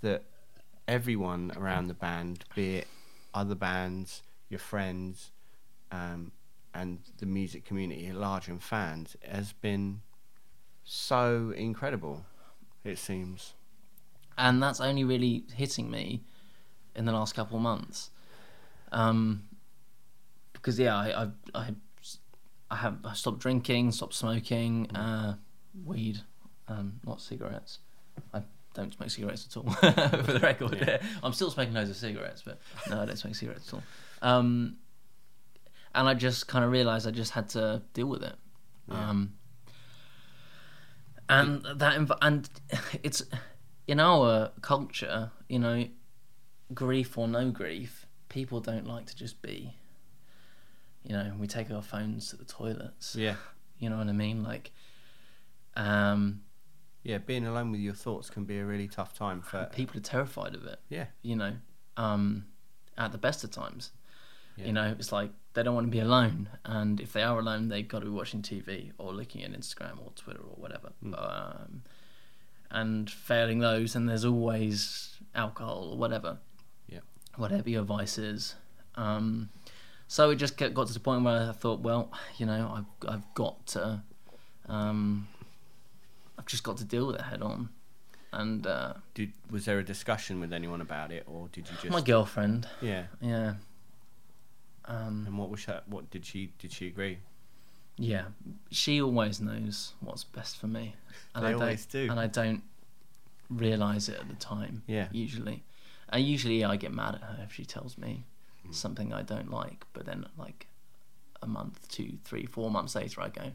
that 0.00 0.24
everyone 0.86 1.52
around 1.56 1.88
the 1.88 1.94
band, 1.94 2.44
be 2.54 2.76
it 2.76 2.86
other 3.34 3.54
bands, 3.54 4.22
your 4.48 4.60
friends, 4.60 5.32
um, 5.92 6.32
and 6.74 7.00
the 7.18 7.26
music 7.26 7.64
community 7.64 8.06
at 8.06 8.14
large 8.14 8.48
and 8.48 8.62
fans, 8.62 9.16
has 9.22 9.52
been 9.52 10.00
so 10.84 11.52
incredible. 11.56 12.24
It 12.84 12.98
seems. 12.98 13.54
and 14.38 14.62
that's 14.62 14.80
only 14.80 15.04
really 15.04 15.44
hitting 15.54 15.90
me 15.90 16.22
in 16.94 17.04
the 17.04 17.12
last 17.12 17.34
couple 17.34 17.56
of 17.56 17.62
months. 17.62 18.10
Um, 18.92 19.44
because 20.52 20.78
yeah, 20.78 20.96
I, 20.96 21.22
I, 21.22 21.28
I, 21.54 21.74
I 22.70 22.76
have 22.76 22.98
I 23.04 23.14
stopped 23.14 23.40
drinking, 23.40 23.92
stopped 23.92 24.14
smoking, 24.14 24.90
uh, 24.96 25.36
weed, 25.84 26.20
um, 26.68 27.00
not 27.06 27.20
cigarettes. 27.20 27.80
I 28.32 28.42
don't 28.78 28.92
smoke 28.94 29.10
cigarettes 29.10 29.46
at 29.50 29.56
all. 29.56 29.70
for 30.24 30.32
the 30.32 30.40
record, 30.40 30.78
Yeah. 30.80 31.02
I'm 31.22 31.32
still 31.32 31.50
smoking 31.50 31.74
loads 31.74 31.90
of 31.90 31.96
cigarettes, 31.96 32.42
but 32.44 32.60
no, 32.88 33.02
I 33.02 33.06
don't 33.06 33.16
smoke 33.16 33.34
cigarettes 33.34 33.68
at 33.68 33.74
all. 33.74 33.82
Um, 34.22 34.76
and 35.94 36.08
I 36.08 36.14
just 36.14 36.46
kind 36.48 36.64
of 36.64 36.70
realised 36.70 37.06
I 37.06 37.10
just 37.10 37.32
had 37.32 37.48
to 37.50 37.82
deal 37.94 38.06
with 38.06 38.22
it. 38.22 38.34
Um, 38.90 39.34
and 41.28 41.62
that 41.76 41.98
env- 41.98 42.18
and 42.22 42.48
it's 43.02 43.22
in 43.86 44.00
our 44.00 44.50
culture, 44.62 45.30
you 45.48 45.58
know, 45.58 45.86
grief 46.72 47.18
or 47.18 47.28
no 47.28 47.50
grief, 47.50 48.06
people 48.28 48.60
don't 48.60 48.86
like 48.86 49.06
to 49.06 49.16
just 49.16 49.42
be. 49.42 49.74
You 51.02 51.12
know, 51.14 51.32
we 51.38 51.46
take 51.46 51.70
our 51.70 51.82
phones 51.82 52.30
to 52.30 52.36
the 52.36 52.44
toilets. 52.44 53.14
Yeah. 53.16 53.36
You 53.78 53.88
know 53.90 53.98
what 53.98 54.08
I 54.08 54.12
mean? 54.12 54.42
Like, 54.42 54.72
um, 55.76 56.42
Yeah, 57.08 57.16
being 57.16 57.46
alone 57.46 57.72
with 57.72 57.80
your 57.80 57.94
thoughts 57.94 58.28
can 58.28 58.44
be 58.44 58.58
a 58.58 58.66
really 58.66 58.86
tough 58.86 59.14
time 59.14 59.40
for 59.40 59.66
people 59.72 59.96
are 59.96 60.02
terrified 60.02 60.54
of 60.54 60.66
it. 60.66 60.78
Yeah. 60.90 61.06
You 61.22 61.36
know, 61.36 61.52
um, 61.96 62.44
at 62.98 63.12
the 63.12 63.18
best 63.18 63.42
of 63.44 63.50
times. 63.50 63.92
Yeah. 64.58 64.66
You 64.66 64.72
know, 64.74 64.94
it's 64.98 65.10
like 65.10 65.30
they 65.54 65.62
don't 65.62 65.74
want 65.74 65.86
to 65.86 65.90
be 65.90 66.00
alone, 66.00 66.50
and 66.66 67.00
if 67.00 67.14
they 67.14 67.22
are 67.22 67.38
alone, 67.38 67.68
they've 67.68 67.88
got 67.88 68.00
to 68.00 68.04
be 68.04 68.10
watching 68.10 68.42
TV 68.42 68.92
or 68.98 69.14
looking 69.14 69.42
at 69.42 69.52
Instagram 69.52 70.04
or 70.04 70.12
Twitter 70.16 70.40
or 70.40 70.56
whatever. 70.56 70.90
Um, 71.02 71.82
and 72.70 73.10
failing 73.10 73.60
those, 73.60 73.96
and 73.96 74.06
there's 74.06 74.26
always 74.26 75.16
alcohol 75.34 75.92
or 75.92 75.96
whatever. 75.96 76.36
Yeah. 76.90 77.00
Whatever 77.36 77.70
your 77.70 77.84
vice 77.84 78.18
is. 78.18 78.54
Um, 78.96 79.48
so 80.08 80.28
it 80.28 80.36
just 80.36 80.58
got 80.58 80.74
to 80.88 80.92
the 80.92 81.00
point 81.00 81.24
where 81.24 81.48
I 81.48 81.52
thought, 81.52 81.80
well, 81.80 82.12
you 82.36 82.44
know, 82.44 82.70
I've 82.76 83.10
I've 83.10 83.34
got 83.34 83.66
to, 83.68 84.02
um, 84.68 85.26
just 86.48 86.64
got 86.64 86.76
to 86.78 86.84
deal 86.84 87.06
with 87.06 87.16
it 87.16 87.22
head 87.22 87.42
on. 87.42 87.68
and 88.32 88.66
uh, 88.66 88.94
Did 89.14 89.32
was 89.50 89.64
there 89.66 89.78
a 89.78 89.84
discussion 89.84 90.40
with 90.40 90.52
anyone 90.52 90.80
about 90.80 91.12
it, 91.12 91.24
or 91.26 91.48
did 91.52 91.68
you 91.70 91.76
just? 91.80 91.90
my 91.92 92.00
girlfriend, 92.00 92.66
Yeah. 92.82 93.04
yeah, 93.20 93.54
um, 94.86 95.24
And 95.26 95.38
what 95.38 95.50
was 95.50 95.64
that? 95.66 95.88
What 95.88 96.10
did 96.10 96.24
she? 96.24 96.52
Did 96.58 96.72
she 96.72 96.86
agree? 96.88 97.18
yeah, 98.00 98.26
she 98.70 99.00
always 99.02 99.40
knows 99.40 99.92
what's 100.00 100.22
best 100.24 100.56
for 100.56 100.66
me, 100.68 100.94
and 101.34 101.44
They 101.44 101.50
I 101.50 101.52
always 101.54 101.84
do. 101.86 102.08
and 102.10 102.18
I 102.20 102.26
don't 102.28 102.62
realize 103.50 104.08
it 104.08 104.18
at 104.20 104.28
the 104.28 104.34
time. 104.36 104.82
Yeah. 104.86 105.08
usually, 105.10 105.62
and 106.10 106.24
usually 106.24 106.64
I 106.64 106.76
get 106.76 106.92
mad 106.92 107.16
at 107.16 107.22
her 107.22 107.40
if 107.44 107.52
she 107.52 107.64
tells 107.64 107.96
me 107.98 108.24
Mm. 108.66 108.74
something 108.74 109.12
I 109.12 109.22
don't 109.22 109.50
like, 109.50 109.84
but 109.92 110.04
then 110.04 110.26
like 110.36 110.66
a 111.42 111.46
month, 111.46 111.88
two, 111.88 112.18
three, 112.24 112.44
four 112.46 112.70
months 112.70 112.94
later, 112.96 113.20
I 113.20 113.28
go. 113.28 113.52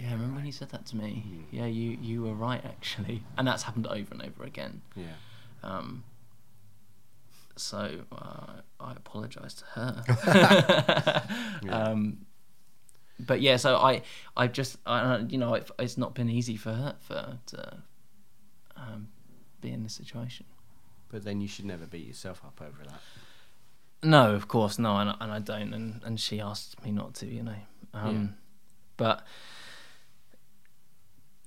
Yeah, 0.00 0.12
remember 0.12 0.36
when 0.36 0.46
you 0.46 0.52
said 0.52 0.70
that 0.70 0.86
to 0.86 0.96
me? 0.96 1.24
Mm. 1.26 1.44
Yeah, 1.50 1.66
you 1.66 1.98
you 2.00 2.22
were 2.22 2.34
right 2.34 2.64
actually, 2.64 3.22
and 3.36 3.46
that's 3.46 3.62
happened 3.64 3.86
over 3.86 4.12
and 4.12 4.22
over 4.22 4.44
again. 4.44 4.82
Yeah. 4.96 5.06
Um, 5.62 6.04
so 7.56 8.00
uh, 8.10 8.60
I 8.80 8.92
apologise 8.92 9.54
to 9.54 9.64
her. 9.74 11.22
um, 11.70 12.24
but 13.18 13.40
yeah, 13.40 13.56
so 13.56 13.76
I 13.76 14.02
I 14.36 14.46
just 14.46 14.78
I 14.86 15.18
you 15.28 15.38
know 15.38 15.54
it, 15.54 15.70
it's 15.78 15.98
not 15.98 16.14
been 16.14 16.30
easy 16.30 16.56
for 16.56 16.72
her 16.72 16.96
for 17.00 17.38
to 17.46 17.82
um, 18.76 19.08
be 19.60 19.70
in 19.70 19.82
this 19.82 19.94
situation. 19.94 20.46
But 21.10 21.24
then 21.24 21.40
you 21.40 21.48
should 21.48 21.64
never 21.64 21.86
beat 21.86 22.06
yourself 22.06 22.40
up 22.44 22.60
over 22.62 22.84
that. 22.84 23.00
No, 24.02 24.32
of 24.34 24.48
course, 24.48 24.78
no, 24.78 24.96
and, 24.96 25.14
and 25.20 25.32
I 25.32 25.40
don't, 25.40 25.74
and, 25.74 26.00
and 26.04 26.18
she 26.18 26.40
asked 26.40 26.82
me 26.84 26.90
not 26.92 27.14
to, 27.16 27.26
you 27.26 27.42
know. 27.42 27.56
Um, 27.92 28.14
Yeah. 28.14 28.26
But 28.96 29.26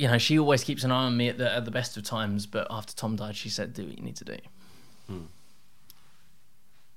you 0.03 0.09
know, 0.09 0.17
she 0.17 0.37
always 0.37 0.65
keeps 0.65 0.83
an 0.83 0.91
eye 0.91 1.05
on 1.05 1.15
me 1.15 1.29
at 1.29 1.37
the 1.37 1.49
at 1.49 1.63
the 1.63 1.71
best 1.71 1.95
of 1.95 2.03
times. 2.03 2.45
But 2.45 2.67
after 2.69 2.93
Tom 2.93 3.15
died, 3.15 3.37
she 3.37 3.47
said, 3.47 3.73
"Do 3.73 3.85
what 3.85 3.97
you 3.97 4.03
need 4.03 4.17
to 4.17 4.25
do." 4.25 4.37
Hmm. 5.07 5.21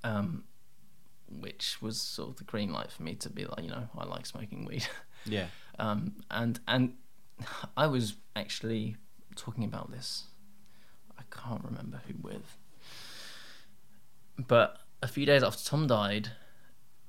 Um, 0.03 0.45
which 1.29 1.81
was 1.81 2.01
sort 2.01 2.31
of 2.31 2.37
the 2.39 2.43
green 2.43 2.73
light 2.73 2.91
for 2.91 3.05
me 3.05 3.15
to 3.15 3.31
be 3.31 3.45
like, 3.45 3.63
you 3.63 3.71
know, 3.71 3.89
I 3.97 4.07
like 4.07 4.27
smoking 4.27 4.65
weed. 4.65 4.87
Yeah. 5.29 5.47
um, 5.81 6.15
and 6.31 6.59
and 6.67 6.95
I 7.77 7.87
was 7.87 8.15
actually 8.35 8.97
talking 9.37 9.63
about 9.63 9.93
this. 9.93 10.25
I 11.17 11.23
can't 11.31 11.63
remember 11.65 12.01
who 12.09 12.15
with, 12.21 12.57
but 14.49 14.79
a 15.01 15.07
few 15.07 15.27
days 15.27 15.45
after 15.45 15.65
Tom 15.65 15.87
died, 15.87 16.31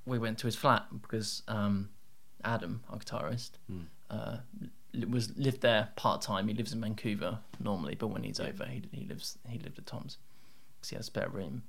we 0.05 0.19
went 0.19 0.37
to 0.39 0.47
his 0.47 0.55
flat 0.55 0.85
because 1.01 1.41
um, 1.47 1.89
Adam, 2.43 2.81
our 2.89 2.97
guitarist, 2.97 3.51
uh, 4.09 4.37
li- 4.59 4.69
was 5.09 5.35
lived 5.37 5.61
there 5.61 5.89
part 5.95 6.21
time. 6.21 6.47
He 6.47 6.53
lives 6.53 6.73
in 6.73 6.81
Vancouver 6.81 7.39
normally, 7.59 7.95
but 7.95 8.07
when 8.07 8.23
he's 8.23 8.39
over, 8.39 8.65
he 8.65 8.83
he 8.91 9.05
lives 9.05 9.37
he 9.47 9.59
lived 9.59 9.77
at 9.77 9.85
Tom's 9.85 10.17
because 10.75 10.89
he 10.89 10.95
has 10.95 11.05
a 11.05 11.07
spare 11.07 11.29
room. 11.29 11.63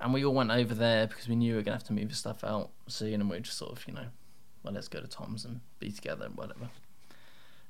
And 0.00 0.12
we 0.12 0.24
all 0.24 0.34
went 0.34 0.50
over 0.50 0.74
there 0.74 1.06
because 1.06 1.28
we 1.28 1.36
knew 1.36 1.52
we 1.52 1.56
were 1.56 1.62
gonna 1.62 1.76
have 1.76 1.84
to 1.84 1.92
move 1.92 2.08
his 2.08 2.18
stuff 2.18 2.44
out 2.44 2.70
soon, 2.86 3.20
and 3.20 3.30
we 3.30 3.40
just 3.40 3.58
sort 3.58 3.72
of, 3.72 3.86
you 3.86 3.94
know, 3.94 4.06
well, 4.62 4.74
let's 4.74 4.88
go 4.88 5.00
to 5.00 5.06
Tom's 5.06 5.44
and 5.44 5.60
be 5.78 5.90
together 5.90 6.26
and 6.26 6.36
whatever. 6.36 6.68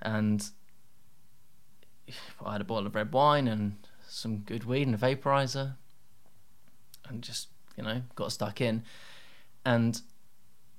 And 0.02 0.48
I 2.44 2.52
had 2.52 2.60
a 2.60 2.64
bottle 2.64 2.86
of 2.86 2.94
red 2.94 3.12
wine 3.12 3.48
and 3.48 3.76
some 4.08 4.38
good 4.38 4.64
weed 4.64 4.86
and 4.86 4.94
a 4.94 4.98
vaporizer, 4.98 5.74
and 7.08 7.22
just 7.22 7.48
you 7.76 7.82
know 7.82 8.02
got 8.14 8.32
stuck 8.32 8.60
in, 8.60 8.82
and 9.64 10.00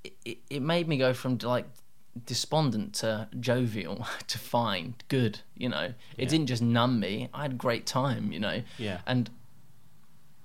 it, 0.03 0.13
it, 0.25 0.37
it 0.49 0.61
made 0.61 0.87
me 0.87 0.97
go 0.97 1.13
from 1.13 1.37
like 1.43 1.65
despondent 2.25 2.93
to 2.95 3.27
jovial 3.39 4.05
to 4.27 4.37
fine, 4.37 4.95
good. 5.07 5.39
You 5.55 5.69
know, 5.69 5.93
it 6.17 6.23
Yeah. 6.23 6.25
didn't 6.29 6.47
just 6.47 6.61
numb 6.61 6.99
me. 6.99 7.29
I 7.33 7.43
had 7.43 7.51
a 7.51 7.55
great 7.55 7.85
time. 7.85 8.31
You 8.31 8.39
know, 8.39 8.63
Yeah. 8.77 9.01
and 9.05 9.29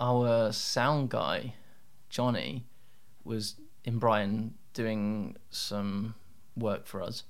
our 0.00 0.52
sound 0.52 1.10
guy, 1.10 1.54
Johnny, 2.10 2.64
was 3.24 3.56
in 3.84 3.98
Brighton 3.98 4.54
doing 4.74 5.36
some 5.50 6.14
work 6.56 6.86
for 6.86 7.02
us, 7.02 7.24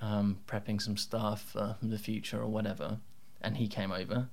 um, 0.00 0.38
prepping 0.46 0.80
some 0.80 0.96
stuff 0.96 1.42
for 1.52 1.76
the 1.82 1.98
future 1.98 2.40
or 2.40 2.46
whatever. 2.48 2.98
And 3.40 3.56
he 3.56 3.66
came 3.68 3.90
over, 3.92 4.28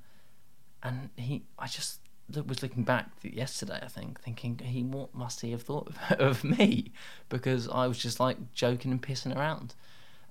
and 0.83 1.09
he, 1.17 1.43
I 1.57 1.67
just 1.67 1.98
was 2.45 2.61
looking 2.63 2.83
back 2.83 3.09
yesterday, 3.23 3.79
I 3.81 3.87
think, 3.87 4.19
thinking 4.21 4.59
he 4.59 4.83
what 4.83 5.13
must 5.15 5.41
he 5.41 5.51
have 5.51 5.61
thought 5.63 5.87
of, 5.87 6.19
of 6.19 6.43
me 6.43 6.91
because 7.29 7.67
I 7.69 7.87
was 7.87 7.97
just 7.97 8.19
like 8.19 8.37
joking 8.53 8.91
and 8.91 9.01
pissing 9.01 9.35
around. 9.35 9.73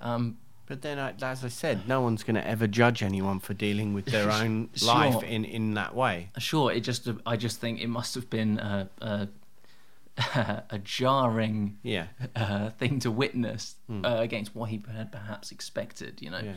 Um, 0.00 0.38
But 0.66 0.82
then, 0.82 0.98
as 0.98 1.44
I 1.44 1.48
said, 1.48 1.88
no 1.88 2.02
one's 2.02 2.22
going 2.22 2.34
to 2.36 2.46
ever 2.46 2.66
judge 2.66 3.02
anyone 3.02 3.40
for 3.40 3.54
dealing 3.54 3.94
with 3.94 4.04
their 4.06 4.30
own 4.42 4.68
Sure. 4.74 4.88
life 4.94 5.22
in, 5.22 5.44
in 5.44 5.74
that 5.74 5.94
way. 5.94 6.30
sure, 6.38 6.70
it 6.72 6.80
just 6.80 7.08
I 7.26 7.36
just 7.36 7.58
think 7.60 7.80
it 7.80 7.88
must 7.88 8.14
have 8.14 8.28
been 8.28 8.58
a 8.58 8.88
a, 9.00 9.28
a 10.70 10.78
jarring 10.82 11.78
Yeah. 11.82 12.06
uh, 12.36 12.70
thing 12.70 12.98
to 13.00 13.10
witness 13.10 13.76
uh, 13.88 14.16
against 14.18 14.54
what 14.54 14.68
he 14.70 14.82
had 14.94 15.10
perhaps 15.12 15.50
expected. 15.52 16.20
You 16.20 16.30
know, 16.30 16.40
Yeah. 16.44 16.56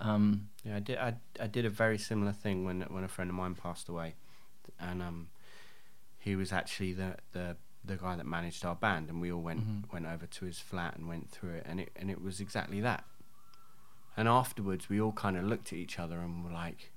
um, 0.00 0.48
Yeah, 0.64 0.76
I 0.76 0.80
did. 0.80 0.98
I, 0.98 1.14
I 1.40 1.46
did 1.46 1.64
a 1.64 1.70
very 1.70 1.98
similar 1.98 2.32
thing 2.32 2.64
when 2.64 2.82
when 2.82 3.04
a 3.04 3.08
friend 3.08 3.30
of 3.30 3.36
mine 3.36 3.54
passed 3.54 3.88
away, 3.88 4.14
and 4.80 5.02
um, 5.02 5.28
he 6.18 6.36
was 6.36 6.52
actually 6.52 6.92
the 6.92 7.16
the 7.32 7.56
the 7.84 7.96
guy 7.96 8.14
that 8.16 8.26
managed 8.26 8.64
our 8.64 8.74
band, 8.76 9.08
and 9.08 9.20
we 9.20 9.32
all 9.32 9.40
went 9.42 9.60
went 9.92 10.06
over 10.06 10.26
to 10.26 10.44
his 10.44 10.58
flat 10.58 10.96
and 10.96 11.08
went 11.08 11.30
through 11.30 11.54
it, 11.54 11.64
and 11.66 11.80
it 11.80 11.90
and 11.96 12.10
it 12.10 12.20
was 12.22 12.40
exactly 12.40 12.80
that. 12.80 13.04
And 14.16 14.28
afterwards, 14.28 14.88
we 14.88 15.00
all 15.00 15.12
kind 15.12 15.36
of 15.36 15.44
looked 15.44 15.68
at 15.72 15.78
each 15.78 15.98
other 15.98 16.18
and 16.20 16.44
were 16.44 16.50
like, 16.50 16.90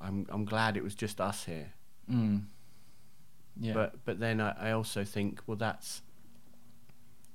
"I'm 0.00 0.26
I'm 0.30 0.44
glad 0.44 0.76
it 0.76 0.82
was 0.82 0.94
just 0.94 1.20
us 1.20 1.44
here." 1.44 1.72
mm, 2.10 2.44
yeah, 3.60 3.72
But 3.74 4.04
but 4.04 4.18
then 4.18 4.40
I, 4.40 4.68
I 4.68 4.70
also 4.72 5.04
think, 5.04 5.40
well, 5.46 5.56
that's 5.56 6.02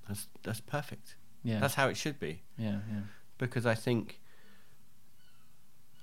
that's 0.07 0.27
that's 0.43 0.59
perfect. 0.59 1.15
yeah, 1.43 1.59
That's 1.59 1.75
how 1.75 1.87
it 1.87 1.95
should 1.97 2.19
be 2.19 2.41
yeah, 2.57 2.79
yeah, 2.91 3.01
because 3.37 3.65
I 3.65 3.75
think 3.75 4.19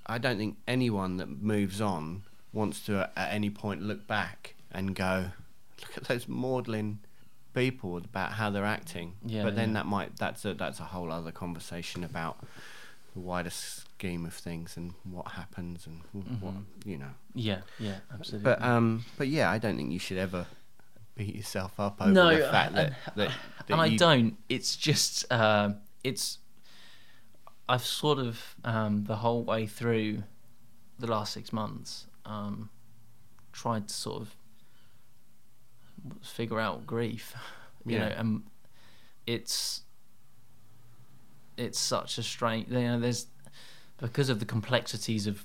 I 0.07 0.19
don't 0.19 0.38
think 0.38 0.57
anyone 0.66 1.16
that 1.19 1.29
moves 1.29 1.81
on 1.81 2.23
wants 2.57 2.81
to 2.87 3.11
at 3.16 3.33
any 3.33 3.51
point 3.51 3.83
look 3.83 4.07
back 4.07 4.55
and 4.73 4.97
go, 4.97 5.27
look 5.83 5.97
at 5.97 6.05
those 6.05 6.27
maudlin 6.27 6.99
people 7.55 7.97
about 7.99 8.33
how 8.33 8.51
they're 8.51 8.64
acting. 8.64 9.12
Yeah, 9.25 9.45
but 9.45 9.55
then 9.55 9.69
yeah. 9.69 9.75
that 9.75 9.87
might 9.87 10.16
that's 10.16 10.45
a 10.45 10.55
that's 10.55 10.81
a 10.81 10.85
whole 10.85 11.12
other 11.12 11.33
conversation 11.33 12.03
about 12.03 12.38
the 13.14 13.21
wider 13.21 13.51
scheme 13.51 14.25
of 14.27 14.35
things 14.35 14.77
and 14.77 14.95
what 15.05 15.29
happens 15.33 15.87
and 15.87 16.01
what 16.12 16.25
Mm-hmm. 16.27 16.88
you 16.90 16.99
know. 16.99 17.12
yeah, 17.35 17.61
yeah, 17.79 17.97
absolutely. 18.12 18.45
But 18.45 18.62
um, 18.62 19.05
but 19.16 19.29
yeah, 19.29 19.51
I 19.51 19.59
don't 19.59 19.77
think 19.77 19.92
you 19.92 19.99
should 19.99 20.19
ever 20.19 20.47
beat 21.14 21.35
yourself 21.35 21.79
up 21.79 22.01
over 22.01 22.11
no, 22.11 22.37
the 22.37 22.45
fact 22.49 22.75
that, 22.75 22.87
and, 22.87 22.95
that, 23.16 23.16
that 23.16 23.73
and 23.73 23.81
I 23.81 23.97
don't. 23.97 24.37
It's 24.49 24.77
just 24.77 25.31
uh, 25.31 25.71
it's. 26.03 26.38
I've 27.69 27.85
sort 27.85 28.19
of 28.19 28.55
um, 28.64 29.05
the 29.05 29.16
whole 29.16 29.42
way 29.42 29.66
through 29.66 30.23
the 31.01 31.09
last 31.09 31.33
six 31.33 31.53
months 31.53 32.07
um, 32.26 32.68
tried 33.52 33.88
to 33.88 33.94
sort 33.94 34.20
of 34.22 34.36
figure 36.22 36.60
out 36.60 36.86
grief, 36.86 37.34
you 37.86 37.96
Yeah. 37.96 38.08
know, 38.08 38.14
and 38.18 38.42
it's 39.26 39.82
it's 41.56 41.78
such 41.78 42.18
a 42.18 42.22
strange. 42.22 42.68
You 42.68 42.80
know, 42.80 43.00
there's 43.00 43.26
because 43.98 44.28
of 44.28 44.40
the 44.40 44.44
complexities 44.44 45.26
of 45.26 45.44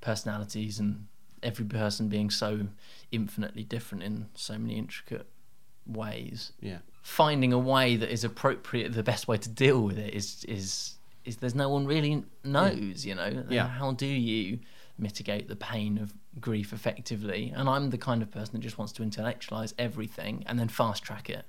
personalities 0.00 0.78
and 0.78 1.06
every 1.42 1.64
person 1.64 2.08
being 2.08 2.30
so 2.30 2.66
infinitely 3.12 3.62
different 3.62 4.02
in 4.02 4.26
so 4.34 4.58
many 4.58 4.76
intricate 4.76 5.26
ways 5.86 6.52
Yeah, 6.60 6.78
finding 7.02 7.52
a 7.52 7.58
way 7.58 7.96
that 7.96 8.10
is 8.10 8.24
appropriate 8.24 8.92
the 8.92 9.02
best 9.04 9.28
way 9.28 9.38
to 9.38 9.48
deal 9.48 9.80
with 9.82 9.98
it 9.98 10.12
is 10.12 10.44
is 10.44 10.96
is 11.24 11.36
there's 11.36 11.54
no 11.54 11.68
one 11.68 11.86
really 11.86 12.24
knows 12.44 13.06
you 13.06 13.14
know 13.14 13.44
Yeah. 13.48 13.68
how 13.68 13.92
do 13.92 14.06
you 14.06 14.58
mitigate 14.98 15.48
the 15.48 15.56
pain 15.56 15.98
of 15.98 16.12
grief 16.40 16.72
effectively 16.72 17.52
and 17.54 17.68
i'm 17.68 17.90
the 17.90 17.98
kind 17.98 18.22
of 18.22 18.30
person 18.30 18.52
that 18.54 18.60
just 18.60 18.78
wants 18.78 18.92
to 18.92 19.02
intellectualize 19.02 19.74
everything 19.78 20.42
and 20.46 20.58
then 20.58 20.68
fast 20.68 21.02
track 21.02 21.30
it 21.30 21.44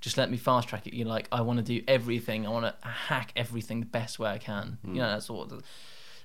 just 0.00 0.16
let 0.16 0.30
me 0.30 0.36
fast 0.36 0.68
track 0.68 0.86
it 0.86 0.94
you're 0.94 1.06
like 1.06 1.28
i 1.32 1.40
want 1.40 1.58
to 1.58 1.62
do 1.62 1.82
everything 1.88 2.46
i 2.46 2.50
want 2.50 2.64
to 2.64 2.88
hack 2.88 3.32
everything 3.36 3.80
the 3.80 3.86
best 3.86 4.18
way 4.18 4.30
i 4.30 4.38
can 4.38 4.78
hmm. 4.84 4.94
you 4.94 5.00
know 5.00 5.10
that's 5.10 5.28
what 5.28 5.48
the, 5.48 5.62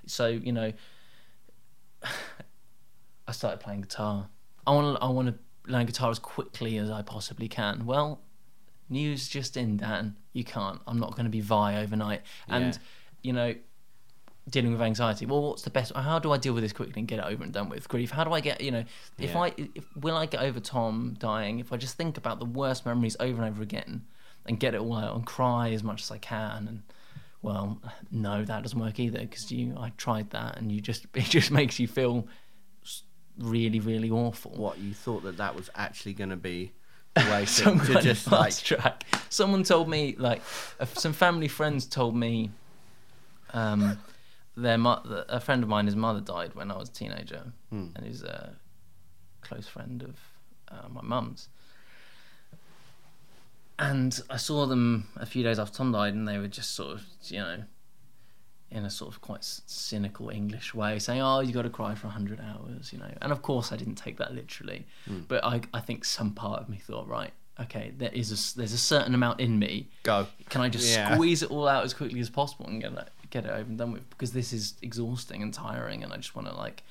so 0.05 0.27
you 0.27 0.51
know 0.51 0.71
I 3.27 3.31
started 3.31 3.59
playing 3.59 3.81
guitar. 3.81 4.27
I 4.65 4.71
want 4.71 4.97
to 4.97 5.03
I 5.03 5.09
want 5.09 5.27
to 5.29 5.71
learn 5.71 5.85
guitar 5.85 6.09
as 6.09 6.19
quickly 6.19 6.77
as 6.77 6.89
I 6.89 7.01
possibly 7.01 7.47
can. 7.47 7.85
Well, 7.85 8.21
news 8.89 9.27
just 9.27 9.57
in, 9.57 9.77
Dan. 9.77 10.15
You 10.33 10.43
can't. 10.43 10.81
I'm 10.87 10.99
not 10.99 11.11
going 11.11 11.25
to 11.25 11.29
be 11.29 11.41
Vai 11.41 11.81
overnight. 11.81 12.21
And 12.47 12.73
Yeah. 12.73 12.79
you 13.21 13.33
know, 13.33 13.55
dealing 14.49 14.71
with 14.73 14.81
anxiety. 14.81 15.25
Well, 15.25 15.41
what's 15.41 15.61
the 15.63 15.69
best? 15.69 15.93
How 15.95 16.19
do 16.19 16.31
I 16.31 16.37
deal 16.37 16.53
with 16.53 16.63
this 16.63 16.73
quickly 16.73 16.99
and 16.99 17.07
get 17.07 17.19
it 17.19 17.25
over 17.25 17.43
and 17.43 17.53
done 17.53 17.69
with? 17.69 17.87
Grief. 17.87 18.11
How 18.11 18.23
do 18.23 18.31
I 18.33 18.41
get? 18.41 18.61
You 18.61 18.71
know, 18.71 18.83
if 19.17 19.31
Yeah. 19.31 19.39
I 19.39 19.53
if, 19.57 19.85
will 19.95 20.17
I 20.17 20.25
get 20.25 20.41
over 20.41 20.59
Tom 20.59 21.15
dying 21.19 21.59
if 21.59 21.71
I 21.71 21.77
just 21.77 21.95
think 21.95 22.17
about 22.17 22.39
the 22.39 22.45
worst 22.45 22.85
memories 22.85 23.15
over 23.19 23.41
and 23.41 23.51
over 23.53 23.63
again 23.63 24.03
and 24.45 24.59
get 24.59 24.75
it 24.75 24.81
all 24.81 24.95
out 24.97 25.15
and 25.15 25.25
cry 25.25 25.71
as 25.71 25.83
much 25.83 26.01
as 26.01 26.11
I 26.11 26.17
can 26.17 26.67
and 26.67 26.83
well, 27.41 27.81
no, 28.09 28.45
that 28.45 28.63
doesn't 28.63 28.79
work 28.79 28.99
either 28.99 29.19
because 29.19 29.51
you 29.51 29.75
I 29.77 29.91
tried 29.97 30.29
that 30.31 30.57
and 30.57 30.71
you 30.71 30.81
just 30.81 31.05
it 31.13 31.23
just 31.25 31.51
makes 31.51 31.79
you 31.79 31.87
feel 31.87 32.27
really 33.39 33.79
really 33.79 34.09
awful. 34.09 34.51
What 34.51 34.77
you 34.77 34.93
thought 34.93 35.23
that 35.23 35.37
that 35.37 35.55
was 35.55 35.69
actually 35.75 36.13
going 36.13 36.29
to 36.29 36.35
be 36.37 36.71
the 37.15 37.21
way 37.29 37.41
to, 37.41 37.47
some 37.47 37.79
to 37.79 38.01
just 38.01 38.31
like 38.31 38.57
track. 38.57 39.03
Someone 39.29 39.63
told 39.63 39.87
me, 39.87 40.15
like, 40.17 40.41
uh, 40.79 40.85
some 40.85 41.13
family 41.13 41.47
friends 41.47 41.85
told 41.85 42.15
me, 42.15 42.49
um, 43.53 43.99
their 44.55 44.77
mo- 44.77 45.01
a 45.29 45.39
friend 45.39 45.63
of 45.63 45.69
mine, 45.69 45.85
his 45.85 45.95
mother 45.95 46.21
died 46.21 46.53
when 46.55 46.69
I 46.71 46.77
was 46.77 46.89
a 46.89 46.93
teenager, 46.93 47.53
Hmm. 47.69 47.87
and 47.95 48.05
he's 48.05 48.21
a 48.23 48.55
close 49.41 49.67
friend 49.67 50.03
of 50.03 50.19
uh, 50.69 50.87
my 50.89 51.01
mum's. 51.01 51.49
And 53.79 54.19
I 54.29 54.37
saw 54.37 54.65
them 54.65 55.07
a 55.15 55.25
few 55.25 55.43
days 55.43 55.57
after 55.59 55.77
Tom 55.77 55.91
died, 55.91 56.13
and 56.13 56.27
they 56.27 56.37
were 56.37 56.47
just 56.47 56.75
sort 56.75 56.93
of, 56.93 57.03
you 57.23 57.39
know, 57.39 57.63
in 58.69 58.85
a 58.85 58.89
sort 58.89 59.13
of 59.13 59.21
quite 59.21 59.43
cynical 59.43 60.29
English 60.29 60.73
way, 60.73 60.99
saying, 60.99 61.21
"Oh, 61.21 61.39
you 61.39 61.51
got 61.53 61.63
to 61.63 61.69
cry 61.69 61.95
for 61.95 62.07
hundred 62.07 62.39
hours," 62.39 62.93
you 62.93 62.99
know. 62.99 63.11
And 63.21 63.31
of 63.31 63.41
course, 63.41 63.71
I 63.71 63.75
didn't 63.77 63.95
take 63.95 64.17
that 64.17 64.33
literally, 64.33 64.85
but 65.27 65.43
I, 65.43 65.61
I 65.73 65.79
think 65.79 66.05
some 66.05 66.31
part 66.33 66.61
of 66.61 66.69
me 66.69 66.77
thought, 66.77 67.07
right, 67.07 67.33
okay, 67.59 67.93
there 67.97 68.11
is 68.13 68.31
a, 68.31 68.57
there's 68.57 68.73
a 68.73 68.77
certain 68.77 69.13
amount 69.15 69.39
in 69.39 69.57
me. 69.59 69.89
Go. 70.03 70.27
Can 70.49 70.61
I 70.61 70.69
just 70.69 70.87
Yeah. 70.93 71.13
squeeze 71.15 71.41
it 71.43 71.49
all 71.51 71.67
out 71.67 71.83
as 71.83 71.93
quickly 71.93 72.19
as 72.19 72.29
possible 72.29 72.67
and 72.67 72.81
get 72.81 72.93
it, 72.93 73.09
get 73.33 73.45
it 73.45 73.49
over 73.49 73.69
and 73.71 73.77
done 73.77 73.91
with? 73.91 74.09
Because 74.09 74.31
this 74.31 74.53
is 74.53 74.75
exhausting 74.81 75.41
and 75.41 75.53
tiring, 75.53 76.03
and 76.03 76.13
I 76.13 76.17
just 76.17 76.35
want 76.35 76.47
to 76.47 76.55
like, 76.55 76.83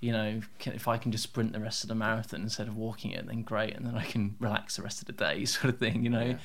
you 0.00 0.12
know, 0.12 0.40
can, 0.58 0.74
if 0.74 0.86
I 0.94 0.96
can 0.98 1.10
just 1.10 1.24
sprint 1.24 1.52
the 1.52 1.60
rest 1.60 1.82
of 1.84 1.88
the 1.88 1.94
marathon 1.94 2.42
instead 2.42 2.68
of 2.68 2.76
walking 2.76 3.10
it, 3.12 3.26
then 3.26 3.42
great, 3.42 3.74
and 3.76 3.84
then 3.86 3.96
I 3.96 4.04
can 4.04 4.36
relax 4.38 4.76
the 4.76 4.82
rest 4.82 5.00
of 5.00 5.06
the 5.06 5.12
day, 5.26 5.44
sort 5.56 5.72
of 5.72 5.78
thing, 5.78 6.04
you 6.04 6.10
know. 6.10 6.36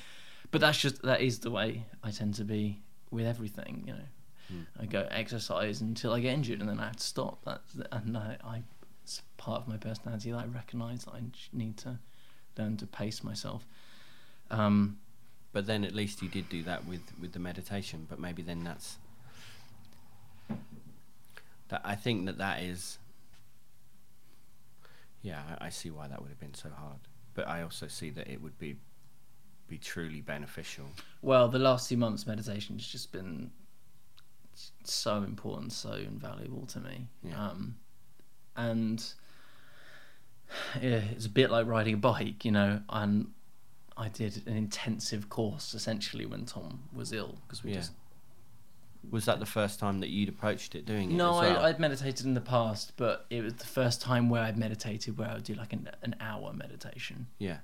But 0.51 0.61
that's 0.61 0.79
just 0.79 1.01
that 1.03 1.21
is 1.21 1.39
the 1.39 1.51
way 1.51 1.85
I 2.03 2.11
tend 2.11 2.33
to 2.35 2.43
be 2.43 2.81
with 3.11 3.25
everything, 3.25 3.83
you 3.87 3.93
know. 3.93 4.07
I 4.81 4.85
go 4.85 5.07
exercise 5.11 5.79
until 5.81 6.11
I 6.11 6.19
get 6.19 6.33
injured, 6.33 6.59
and 6.59 6.67
then 6.69 6.79
I 6.79 6.87
have 6.87 6.97
to 6.97 7.03
stop. 7.03 7.35
That's 7.45 7.75
and 7.91 8.17
I, 8.17 8.37
I 8.43 8.63
it's 9.03 9.21
part 9.37 9.61
of 9.61 9.67
my 9.67 9.77
personality 9.77 10.31
that 10.31 10.43
I 10.43 10.45
recognise 10.45 11.05
that 11.05 11.13
I 11.13 11.21
need 11.53 11.77
to 11.77 11.99
learn 12.57 12.75
to 12.77 12.85
pace 12.85 13.23
myself. 13.23 13.65
Um, 14.49 14.97
But 15.53 15.65
then 15.67 15.83
at 15.85 15.93
least 15.93 16.21
you 16.21 16.29
did 16.29 16.49
do 16.49 16.63
that 16.63 16.85
with 16.85 17.01
with 17.21 17.31
the 17.31 17.39
meditation. 17.39 18.07
But 18.09 18.19
maybe 18.19 18.41
then 18.41 18.63
that's 18.63 18.97
that. 21.71 21.81
I 21.83 21.95
think 21.95 22.25
that 22.27 22.37
that 22.37 22.61
is. 22.61 22.99
Yeah, 25.23 25.41
I, 25.59 25.67
I 25.67 25.69
see 25.69 25.89
why 25.91 26.07
that 26.07 26.21
would 26.21 26.29
have 26.29 26.39
been 26.39 26.53
so 26.53 26.69
hard. 26.69 26.99
But 27.33 27.47
I 27.47 27.61
also 27.63 27.87
see 27.87 28.09
that 28.11 28.27
it 28.27 28.41
would 28.41 28.57
be 28.59 28.77
be 29.67 29.77
truly 29.77 30.21
beneficial. 30.21 30.85
Well, 31.21 31.47
the 31.47 31.59
last 31.59 31.87
two 31.89 31.95
months, 31.97 32.27
meditation 32.27 32.75
has 32.77 32.85
just 32.85 33.11
been 33.11 33.51
so 34.83 35.17
important, 35.23 35.71
so 35.71 35.93
invaluable 35.93 36.65
to 36.67 36.79
me. 36.81 37.07
Yeah. 37.23 37.47
Um, 37.49 37.75
and 38.57 39.01
yeah, 40.81 41.01
it's 41.11 41.25
a 41.25 41.29
bit 41.29 41.49
like 41.51 41.67
riding 41.67 41.93
a 41.93 41.97
bike, 41.97 42.43
you 42.43 42.51
know. 42.51 42.81
And 42.89 43.31
I 43.95 44.09
did 44.09 44.43
an 44.45 44.57
intensive 44.57 45.29
course 45.29 45.73
essentially 45.73 46.25
when 46.25 46.45
Tom 46.45 46.81
was 46.93 47.13
ill 47.13 47.37
because 47.47 47.63
we 47.63 47.71
Yeah. 47.71 47.77
just 47.77 47.93
Was 49.09 49.25
that 49.25 49.39
the 49.39 49.45
first 49.47 49.79
time 49.79 49.99
that 50.01 50.09
you'd 50.09 50.29
approached 50.29 50.75
it 50.75 50.85
doing 50.85 51.11
it? 51.11 51.15
no, 51.15 51.31
well? 51.39 51.59
I, 51.63 51.69
I'd 51.69 51.79
meditated 51.79 52.25
in 52.25 52.33
the 52.35 52.41
past, 52.41 52.93
but 52.97 53.25
it 53.29 53.43
was 53.43 53.55
the 53.55 53.65
first 53.65 54.01
time 54.01 54.29
where 54.29 54.43
I'd 54.43 54.57
meditated 54.57 55.17
where 55.17 55.29
I 55.29 55.33
would 55.35 55.43
do 55.43 55.55
like 55.55 55.73
an, 55.73 55.89
an 56.03 56.15
hour 56.19 56.53
meditation, 56.53 57.27
yeah. 57.39 57.57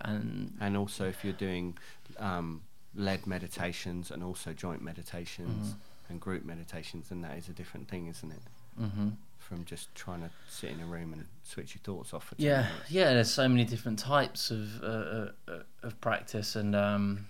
and 0.00 0.52
And 0.60 0.76
also, 0.76 1.06
if 1.08 1.22
you're 1.24 1.32
doing 1.34 1.78
um, 2.18 2.62
led 2.94 3.26
meditations 3.26 4.10
and 4.10 4.22
also 4.22 4.52
joint 4.52 4.82
meditations 4.82 5.68
Mm-hmm. 5.68 5.78
and 6.12 6.20
group 6.20 6.44
meditations, 6.44 7.08
then 7.08 7.22
that 7.22 7.38
is 7.38 7.48
a 7.48 7.52
different 7.52 7.88
thing, 7.88 8.08
isn't 8.08 8.32
it? 8.32 8.42
hmm 8.76 9.10
From 9.38 9.64
just 9.64 9.94
trying 9.94 10.20
to 10.22 10.30
sit 10.48 10.70
in 10.72 10.80
a 10.80 10.86
room 10.86 11.12
and 11.12 11.26
switch 11.42 11.74
your 11.74 11.82
thoughts 11.84 12.12
off 12.12 12.24
for 12.24 12.34
10 12.34 12.44
Yeah, 12.46 12.62
minutes. 12.62 12.90
yeah. 12.90 13.14
There's 13.14 13.30
so 13.30 13.48
many 13.48 13.64
different 13.64 13.98
types 13.98 14.50
of 14.50 14.82
uh, 14.82 14.86
uh, 14.86 15.30
uh, 15.48 15.58
of 15.84 16.00
practice, 16.00 16.56
and 16.56 16.74
um, 16.74 17.26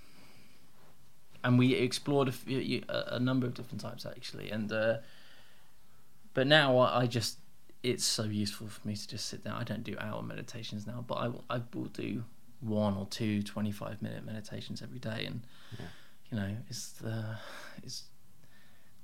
and 1.45 1.59
we 1.59 1.75
explored 1.75 2.29
a, 2.29 2.33
few, 2.33 2.83
a 2.89 3.19
number 3.19 3.47
of 3.47 3.55
different 3.55 3.81
types 3.81 4.07
actually. 4.07 4.51
And 4.51 4.73
uh, 4.73 4.99
but 6.35 6.47
now 6.47 6.79
I 6.79 7.07
just 7.07 7.39
it's 7.83 8.05
so 8.05 8.23
useful 8.25 8.69
for 8.69 8.87
me 8.87 8.95
to 8.95 9.09
just 9.09 9.27
sit 9.27 9.43
down. 9.45 9.61
I 9.61 9.65
don't 9.65 9.83
do 9.83 9.97
hour 9.99 10.23
meditations 10.23 10.87
now, 10.87 11.05
but 11.07 11.15
I 11.15 11.29
will- 11.29 11.45
I 11.51 11.61
will 11.75 11.87
do 11.87 12.25
one 12.61 12.95
or 12.97 13.07
two 13.07 13.43
25 13.43 14.01
minute 14.03 14.25
meditations 14.25 14.83
every 14.83 15.01
day, 15.01 15.25
and 15.27 15.43
Yeah. 15.79 15.87
you 16.31 16.37
know 16.39 16.57
it's 16.69 16.93
the 16.93 17.37
it's 17.83 18.05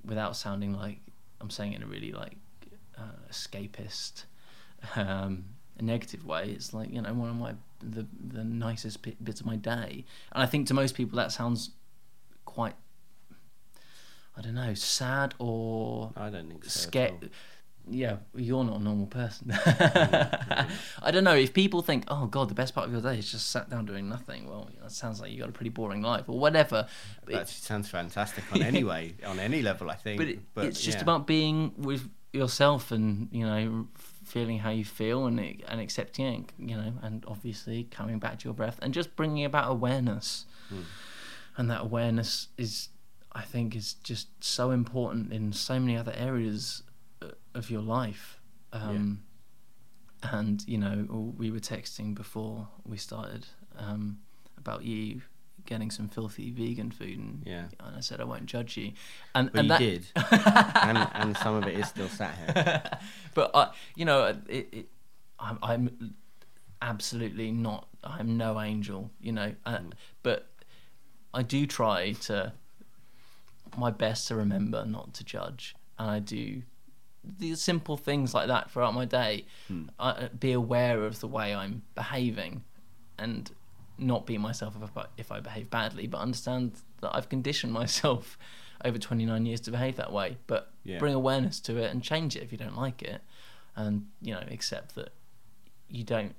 without 0.05 0.35
sounding 0.37 0.73
like 0.73 0.99
I'm 1.41 1.49
saying 1.49 1.73
it 1.73 1.77
in 1.77 1.83
a 1.83 1.87
really 1.87 2.11
like 2.13 2.37
uh, 2.97 3.01
escapist 3.29 4.23
um, 4.95 5.43
a 5.77 5.81
negative 5.81 6.25
way. 6.25 6.51
It's 6.51 6.73
like 6.73 6.89
you 6.91 7.01
know 7.01 7.13
one 7.13 7.29
of 7.29 7.35
my 7.35 7.55
the 7.81 8.05
the 8.25 8.43
nicest 8.45 9.01
bit, 9.01 9.23
bits 9.23 9.41
of 9.41 9.45
my 9.45 9.55
day, 9.57 10.05
and 10.31 10.41
I 10.43 10.45
think 10.45 10.67
to 10.67 10.73
most 10.73 10.95
people 10.95 11.17
that 11.17 11.31
sounds 11.33 11.71
quite 12.49 12.75
I 14.37 14.41
don't 14.41 14.55
know 14.55 14.73
sad 14.73 15.35
or 15.37 16.11
I 16.15 16.29
don't 16.29 16.47
think 16.47 16.63
so. 16.65 16.69
scared. 16.69 17.29
Yeah, 17.91 18.17
you're 18.35 18.63
not 18.63 18.79
a 18.79 18.83
normal 18.83 19.07
person. 19.07 19.51
I 19.65 21.11
don't 21.11 21.23
know 21.23 21.35
if 21.35 21.53
people 21.53 21.81
think, 21.81 22.03
"Oh 22.07 22.27
God, 22.27 22.47
the 22.47 22.53
best 22.53 22.75
part 22.75 22.85
of 22.85 22.93
your 22.93 23.01
day 23.01 23.17
is 23.17 23.31
just 23.31 23.49
sat 23.49 23.69
down 23.69 23.85
doing 23.85 24.07
nothing." 24.07 24.47
Well, 24.47 24.69
that 24.81 24.91
sounds 24.91 25.19
like 25.19 25.31
you 25.31 25.39
got 25.39 25.49
a 25.49 25.51
pretty 25.51 25.71
boring 25.71 26.01
life, 26.03 26.25
or 26.27 26.37
whatever. 26.39 26.87
But 27.25 27.33
That 27.33 27.49
sounds 27.49 27.89
fantastic 27.89 28.43
on 28.53 28.61
any 28.61 28.83
way, 28.83 29.15
on 29.25 29.39
any 29.39 29.61
level, 29.63 29.89
I 29.89 29.95
think. 29.95 30.19
but, 30.53 30.65
it, 30.65 30.67
it's 30.67 30.81
just 30.81 31.01
about 31.01 31.25
being 31.25 31.73
with 31.77 32.07
yourself 32.31 32.91
and 32.91 33.27
you 33.31 33.45
know 33.45 33.87
feeling 34.23 34.59
how 34.59 34.69
you 34.69 34.85
feel 34.85 35.25
and 35.25 35.39
and 35.67 35.81
accepting 35.81 36.25
it 36.27 36.53
you 36.59 36.75
know 36.77 36.93
and 37.01 37.25
obviously 37.27 37.85
coming 37.85 38.19
back 38.19 38.37
to 38.37 38.45
your 38.45 38.53
breath 38.53 38.77
and 38.83 38.93
just 38.93 39.15
bringing 39.15 39.43
about 39.45 39.71
awareness 39.71 40.45
hmm. 40.69 40.81
And 41.59 41.69
that 41.69 41.81
awareness 41.81 42.47
is 42.57 42.89
i 43.33 43.41
think 43.41 43.75
is 43.75 43.93
just 44.03 44.27
so 44.43 44.71
important 44.71 45.31
in 45.31 45.53
so 45.53 45.79
many 45.79 45.95
other 45.95 46.13
areas 46.15 46.81
uh, 47.21 47.27
of 47.53 47.69
your 47.69 47.81
life 47.81 48.39
um 48.73 49.21
and 50.23 50.67
you 50.67 50.77
know 50.77 51.33
we 51.37 51.51
were 51.51 51.59
texting 51.59 52.15
before 52.15 52.67
we 52.85 52.97
started 52.97 53.45
um 53.77 54.17
about 54.57 54.83
you 54.83 55.21
getting 55.65 55.91
some 55.91 56.07
filthy 56.07 56.49
vegan 56.51 56.89
food 56.91 57.17
and, 57.19 57.43
Yeah. 57.45 57.65
and 57.79 57.95
i 57.95 57.99
said 57.99 58.19
i 58.19 58.23
won't 58.23 58.45
judge 58.47 58.75
you 58.77 58.93
and 59.35 59.51
But 59.51 59.59
and 59.59 59.67
you 59.67 59.69
that, 59.69 59.79
did, 59.79 60.05
and, 60.89 60.97
and 61.13 61.37
some 61.37 61.55
of 61.55 61.67
it 61.67 61.75
is 61.79 61.87
still 61.87 62.07
sat 62.09 62.33
here. 62.35 62.83
but 63.35 63.51
I, 63.53 63.71
you 63.95 64.05
know, 64.05 64.35
it, 64.47 64.67
it, 64.71 64.85
I'm, 65.39 65.59
I'm 65.61 66.15
absolutely 66.81 67.51
not. 67.51 67.87
I'm 68.03 68.37
no 68.37 68.59
angel, 68.59 69.11
you 69.21 69.31
know. 69.31 69.53
Uh, 69.65 69.79
But 70.23 70.48
I 71.33 71.43
do 71.43 71.65
try 71.67 72.13
to 72.13 72.53
my 73.77 73.91
best 73.91 74.27
to 74.27 74.35
remember 74.35 74.85
not 74.85 75.13
to 75.15 75.23
judge, 75.23 75.75
and 75.97 76.09
I 76.09 76.19
do 76.19 76.63
the 77.37 77.55
simple 77.55 77.97
things 77.97 78.33
like 78.33 78.47
that 78.47 78.71
throughout 78.71 78.93
my 78.93 79.05
day. 79.05 79.45
Hmm. 79.67 79.83
I, 79.99 80.29
be 80.39 80.51
aware 80.53 81.03
of 81.05 81.19
the 81.19 81.27
way 81.27 81.53
I'm 81.53 81.83
behaving, 81.95 82.63
and 83.17 83.51
not 83.97 84.25
be 84.25 84.37
myself 84.37 84.75
if 84.81 84.97
I, 84.97 85.05
if 85.17 85.31
I 85.31 85.39
behave 85.39 85.69
badly, 85.69 86.07
but 86.07 86.19
understand 86.19 86.73
that 87.01 87.15
I've 87.15 87.29
conditioned 87.29 87.73
myself 87.83 88.37
over 88.85 88.97
29 88.97 89.45
years 89.45 89.59
to 89.61 89.71
behave 89.71 89.97
that 89.97 90.11
way. 90.11 90.37
But 90.47 90.71
Yeah. 90.83 90.99
bring 90.99 91.13
awareness 91.13 91.59
to 91.61 91.77
it 91.77 91.91
and 91.91 92.01
change 92.01 92.35
it 92.35 92.43
if 92.43 92.51
you 92.51 92.57
don't 92.57 92.77
like 92.77 93.01
it, 93.03 93.21
and 93.75 94.07
you 94.21 94.33
know 94.33 94.43
accept 94.49 94.95
that 94.95 95.09
you 95.89 96.03
don't 96.03 96.35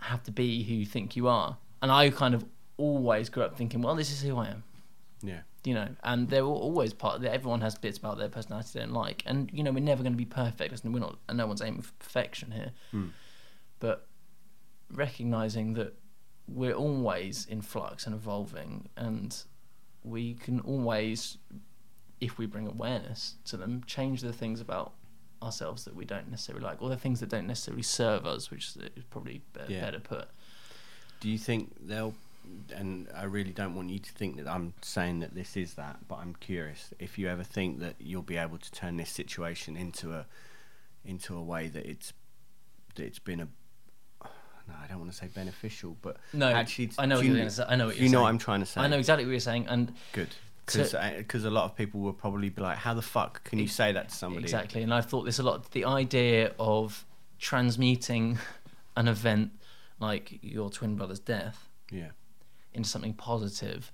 have 0.00 0.22
to 0.24 0.32
be 0.32 0.64
who 0.64 0.74
you 0.74 0.86
think 0.86 1.14
you 1.16 1.28
are. 1.28 1.58
And 1.80 1.90
I 1.92 2.10
kind 2.10 2.34
of 2.34 2.44
always 2.76 3.28
grew 3.28 3.42
up 3.42 3.56
thinking, 3.56 3.82
well, 3.82 3.94
this 3.94 4.10
is 4.10 4.22
who 4.22 4.36
I 4.36 4.48
am 4.48 4.62
Yeah, 5.22 5.40
you 5.64 5.74
know, 5.74 5.88
and 6.02 6.28
they're 6.28 6.44
always 6.44 6.92
part. 6.92 7.16
Of 7.16 7.24
it. 7.24 7.28
Everyone 7.28 7.60
has 7.60 7.76
bits 7.76 7.98
about 7.98 8.18
their 8.18 8.28
personality 8.28 8.70
they 8.74 8.80
don't 8.80 8.92
like, 8.92 9.22
and 9.26 9.50
you 9.52 9.62
know, 9.62 9.72
we're 9.72 9.80
never 9.80 10.02
going 10.02 10.14
to 10.14 10.18
be 10.18 10.24
perfect. 10.24 10.72
Listen, 10.72 10.92
we're 10.92 11.00
not, 11.00 11.18
and 11.28 11.38
no 11.38 11.46
one's 11.46 11.62
aiming 11.62 11.82
for 11.82 11.92
perfection 11.98 12.50
here, 12.50 12.72
hmm. 12.90 13.08
but 13.78 14.06
recognizing 14.92 15.74
that 15.74 15.94
we're 16.48 16.74
always 16.74 17.46
in 17.46 17.62
flux 17.62 18.06
and 18.06 18.14
evolving, 18.14 18.88
and 18.96 19.44
we 20.02 20.34
can 20.34 20.60
always, 20.60 21.38
if 22.20 22.38
we 22.38 22.46
bring 22.46 22.66
awareness 22.66 23.36
to 23.44 23.56
them, 23.56 23.82
change 23.86 24.20
the 24.22 24.32
things 24.32 24.60
about 24.60 24.92
ourselves 25.42 25.84
that 25.84 25.94
we 25.94 26.04
don't 26.04 26.30
necessarily 26.30 26.64
like, 26.64 26.80
or 26.82 26.88
the 26.88 26.96
things 26.96 27.20
that 27.20 27.28
don't 27.28 27.46
necessarily 27.46 27.82
serve 27.82 28.26
us, 28.26 28.50
which 28.50 28.76
is 28.76 29.04
probably 29.10 29.42
be- 29.52 29.74
Yeah. 29.74 29.80
better 29.80 30.00
put. 30.00 30.28
Do 31.20 31.28
you 31.28 31.38
think 31.38 31.74
they'll? 31.80 32.14
And 32.74 33.08
I 33.14 33.24
really 33.24 33.52
don't 33.52 33.74
want 33.74 33.90
you 33.90 33.98
to 33.98 34.12
think 34.12 34.36
that 34.36 34.48
I'm 34.48 34.74
saying 34.82 35.20
that 35.20 35.34
this 35.34 35.56
is 35.56 35.74
that, 35.74 36.08
but 36.08 36.16
I'm 36.16 36.34
curious 36.34 36.92
if 36.98 37.18
you 37.18 37.28
ever 37.28 37.44
think 37.44 37.80
that 37.80 37.96
you'll 37.98 38.22
be 38.22 38.36
able 38.36 38.58
to 38.58 38.72
turn 38.72 38.96
this 38.96 39.10
situation 39.10 39.76
into 39.76 40.12
a 40.12 40.26
into 41.04 41.36
a 41.36 41.42
way 41.42 41.68
that 41.68 41.86
it's 41.86 42.12
that 42.94 43.04
it's 43.04 43.18
been 43.18 43.40
a. 43.40 43.48
No, 44.68 44.74
I 44.80 44.86
don't 44.86 45.00
want 45.00 45.10
to 45.10 45.16
say 45.16 45.26
beneficial, 45.26 45.96
but 46.02 46.18
No, 46.32 46.48
actually, 46.48 46.92
I 46.96 47.06
know 47.06 47.16
what 47.16 47.24
you, 47.24 47.30
you're 47.32 47.38
going 47.38 47.48
to 47.48 47.54
say. 47.54 47.64
I 47.68 47.74
know 47.74 47.86
what 47.86 47.96
you're 47.96 48.04
you 48.04 48.10
know 48.10 48.18
saying. 48.18 48.22
what 48.22 48.28
I'm 48.28 48.38
trying 48.38 48.60
to 48.60 48.66
say. 48.66 48.80
I 48.80 48.86
know 48.86 48.98
exactly 48.98 49.24
what 49.24 49.32
you're 49.32 49.40
saying, 49.40 49.66
and 49.68 49.92
Good. 50.12 50.28
because 50.66 51.44
a 51.44 51.50
lot 51.50 51.64
of 51.64 51.76
people 51.76 52.00
will 52.00 52.12
probably 52.12 52.48
be 52.48 52.62
like, 52.62 52.78
"How 52.78 52.94
the 52.94 53.02
fuck 53.02 53.42
can 53.44 53.58
you 53.58 53.66
say 53.66 53.92
that 53.92 54.10
to 54.10 54.14
somebody?" 54.14 54.44
Exactly, 54.44 54.82
and 54.82 54.94
I've 54.94 55.06
thought 55.06 55.24
this 55.24 55.38
a 55.40 55.42
lot. 55.42 55.70
The 55.72 55.84
idea 55.84 56.52
of 56.58 57.04
transmuting 57.38 58.38
an 58.96 59.08
event 59.08 59.50
like 59.98 60.38
your 60.42 60.70
twin 60.70 60.94
brother's 60.96 61.18
death 61.20 61.68
Yeah, 61.90 62.10
into 62.74 62.88
something 62.88 63.14
positive 63.14 63.92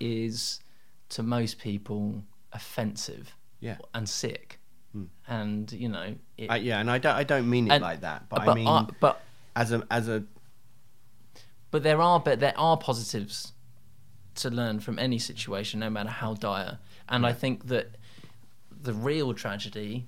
is, 0.00 0.60
to 1.10 1.22
most 1.22 1.58
people, 1.58 2.22
offensive 2.52 3.34
yeah, 3.60 3.78
and 3.94 4.08
sick. 4.08 4.58
And 5.26 5.70
you 5.72 5.88
know, 5.88 6.14
it, 6.36 6.50
Uh, 6.50 6.54
yeah. 6.54 6.80
And 6.80 6.90
I 6.90 6.98
don't, 6.98 7.14
I 7.14 7.24
don't 7.24 7.48
mean 7.48 7.66
it 7.68 7.74
and- 7.74 7.82
like 7.82 8.00
that, 8.00 8.28
but, 8.28 8.44
but 8.44 8.52
I 8.52 8.54
mean, 8.54 8.66
uh, 8.66 8.86
but 9.00 9.20
as 9.54 9.72
a, 9.72 9.86
as 9.90 10.08
a, 10.08 10.24
but 11.70 11.82
there 11.82 12.00
are 12.00 12.18
but 12.18 12.40
there 12.40 12.54
are 12.56 12.76
positives 12.76 13.52
to 14.36 14.50
learn 14.50 14.80
from 14.80 14.98
any 14.98 15.18
situation, 15.18 15.80
no 15.80 15.90
matter 15.90 16.08
how 16.08 16.34
dire. 16.34 16.78
And 17.08 17.26
I 17.26 17.32
think 17.32 17.66
that 17.68 17.96
the 18.82 18.92
real 18.92 19.34
tragedy 19.34 20.06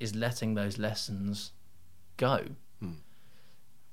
is 0.00 0.14
letting 0.14 0.54
those 0.54 0.78
lessons 0.78 1.52
go. 2.16 2.44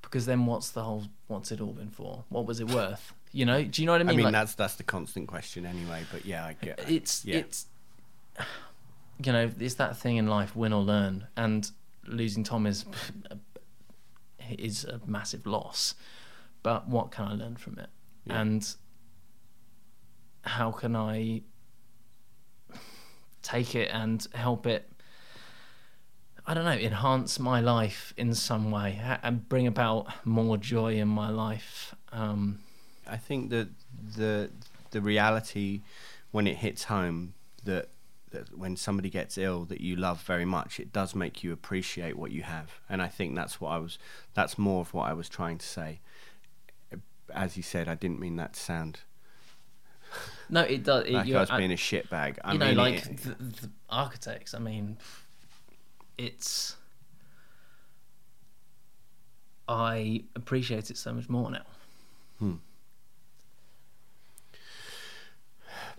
Because 0.01 0.25
then, 0.27 0.45
what's 0.45 0.69
the 0.69 0.83
whole? 0.83 1.05
What's 1.27 1.51
it 1.51 1.59
all 1.59 1.73
been 1.73 1.89
for? 1.89 2.23
What 2.29 2.45
was 2.45 2.59
it 2.59 2.69
worth? 2.69 3.13
You 3.33 3.45
know? 3.45 3.61
Do 3.63 3.81
you 3.81 3.85
know 3.85 3.91
what 3.91 4.01
I 4.01 4.05
mean? 4.05 4.13
I 4.13 4.17
mean? 4.17 4.23
Like, 4.25 4.33
that's 4.33 4.55
that's 4.55 4.75
the 4.75 4.83
constant 4.83 5.27
question 5.27 5.65
anyway. 5.65 6.03
But 6.11 6.25
yeah, 6.25 6.45
I 6.45 6.53
get. 6.53 6.89
it's 6.89 7.25
yeah. 7.25 7.37
it's 7.37 7.65
you 9.23 9.31
know 9.31 9.49
it's 9.59 9.75
that 9.75 9.97
thing 9.97 10.17
in 10.17 10.27
life 10.27 10.55
win 10.55 10.73
or 10.73 10.81
learn 10.81 11.27
and 11.35 11.71
losing 12.07 12.43
tom 12.43 12.65
is 12.65 12.85
is 14.57 14.85
a 14.85 14.99
massive 15.05 15.45
loss 15.45 15.95
but 16.63 16.87
what 16.87 17.11
can 17.11 17.25
i 17.25 17.33
learn 17.33 17.55
from 17.55 17.77
it 17.77 17.89
and 18.29 18.75
how 20.41 20.71
can 20.71 20.95
i 20.95 21.41
take 23.41 23.75
it 23.75 23.89
and 23.91 24.27
help 24.33 24.65
it 24.65 24.89
i 26.45 26.53
don't 26.53 26.65
know 26.65 26.71
enhance 26.71 27.39
my 27.39 27.59
life 27.59 28.13
in 28.17 28.33
some 28.33 28.71
way 28.71 28.99
and 29.21 29.47
bring 29.47 29.67
about 29.67 30.07
more 30.25 30.57
joy 30.57 30.93
in 30.95 31.07
my 31.07 31.29
life 31.29 31.93
um 32.11 32.59
I 33.07 33.17
think 33.17 33.49
that 33.49 33.69
the 34.15 34.49
the 34.91 35.01
reality 35.01 35.81
when 36.31 36.47
it 36.47 36.57
hits 36.57 36.85
home 36.85 37.33
that 37.63 37.89
that 38.31 38.57
when 38.57 38.75
somebody 38.75 39.09
gets 39.09 39.37
ill 39.37 39.65
that 39.65 39.79
you 39.81 39.95
love 39.95 40.21
very 40.23 40.45
much, 40.45 40.79
it 40.79 40.91
does 40.91 41.13
make 41.15 41.43
you 41.43 41.53
appreciate 41.53 42.17
what 42.17 42.31
you 42.31 42.41
have, 42.43 42.71
and 42.89 43.01
I 43.01 43.07
think 43.07 43.35
that's 43.35 43.61
what 43.61 43.69
I 43.69 43.77
was. 43.77 43.97
That's 44.33 44.57
more 44.57 44.81
of 44.81 44.93
what 44.93 45.07
I 45.09 45.13
was 45.13 45.29
trying 45.29 45.57
to 45.59 45.65
say. 45.65 45.99
As 47.33 47.57
you 47.57 47.63
said, 47.63 47.87
I 47.87 47.95
didn't 47.95 48.19
mean 48.19 48.35
that 48.37 48.53
to 48.53 48.59
sound 48.59 48.99
no 50.49 50.61
it 50.61 50.83
does 50.83 51.05
it, 51.05 51.13
like 51.13 51.31
I 51.33 51.39
was 51.39 51.51
being 51.51 51.71
a 51.71 51.75
shitbag. 51.75 52.37
I 52.43 52.53
you 52.53 52.59
know, 52.59 52.67
mean, 52.67 52.77
like 52.77 53.05
it- 53.05 53.17
the, 53.17 53.29
the 53.31 53.69
architects. 53.89 54.53
I 54.53 54.59
mean, 54.59 54.97
it's. 56.17 56.75
I 59.67 60.23
appreciate 60.35 60.91
it 60.91 60.97
so 60.97 61.13
much 61.13 61.29
more 61.29 61.49
now. 61.49 61.63
Hmm. 62.39 62.53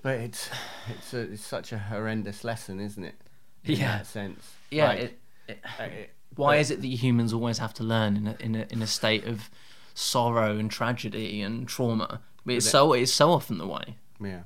But 0.05 0.20
it's 0.20 0.48
it's 0.88 1.12
a, 1.14 1.20
it's 1.32 1.44
such 1.44 1.72
a 1.72 1.78
horrendous 1.78 2.44
lesson, 2.44 2.78
isn't 2.78 3.02
it? 3.02 3.16
In 3.64 3.76
Yeah. 3.80 3.98
that 3.98 4.07
sense. 4.07 4.52
Yeah. 4.70 4.88
Like, 4.88 4.98
it, 5.00 5.18
it, 5.48 5.61
uh, 5.80 5.82
it- 5.84 6.11
why 6.36 6.57
is 6.57 6.70
it 6.70 6.80
that 6.80 6.86
humans 6.88 7.32
always 7.32 7.59
have 7.59 7.72
to 7.74 7.82
learn 7.84 8.16
in 8.16 8.26
a, 8.26 8.36
in 8.40 8.55
a 8.57 8.66
in 8.70 8.82
a 8.82 8.86
state 8.86 9.24
of 9.24 9.50
sorrow 9.94 10.57
and 10.59 10.70
tragedy 10.70 11.40
and 11.42 11.66
trauma? 11.68 12.20
It's 12.46 12.68
so 12.68 12.92
it's 12.92 13.12
so 13.12 13.30
often 13.30 13.59
the 13.59 13.66
way. 13.66 13.96
Yeah. 14.20 14.42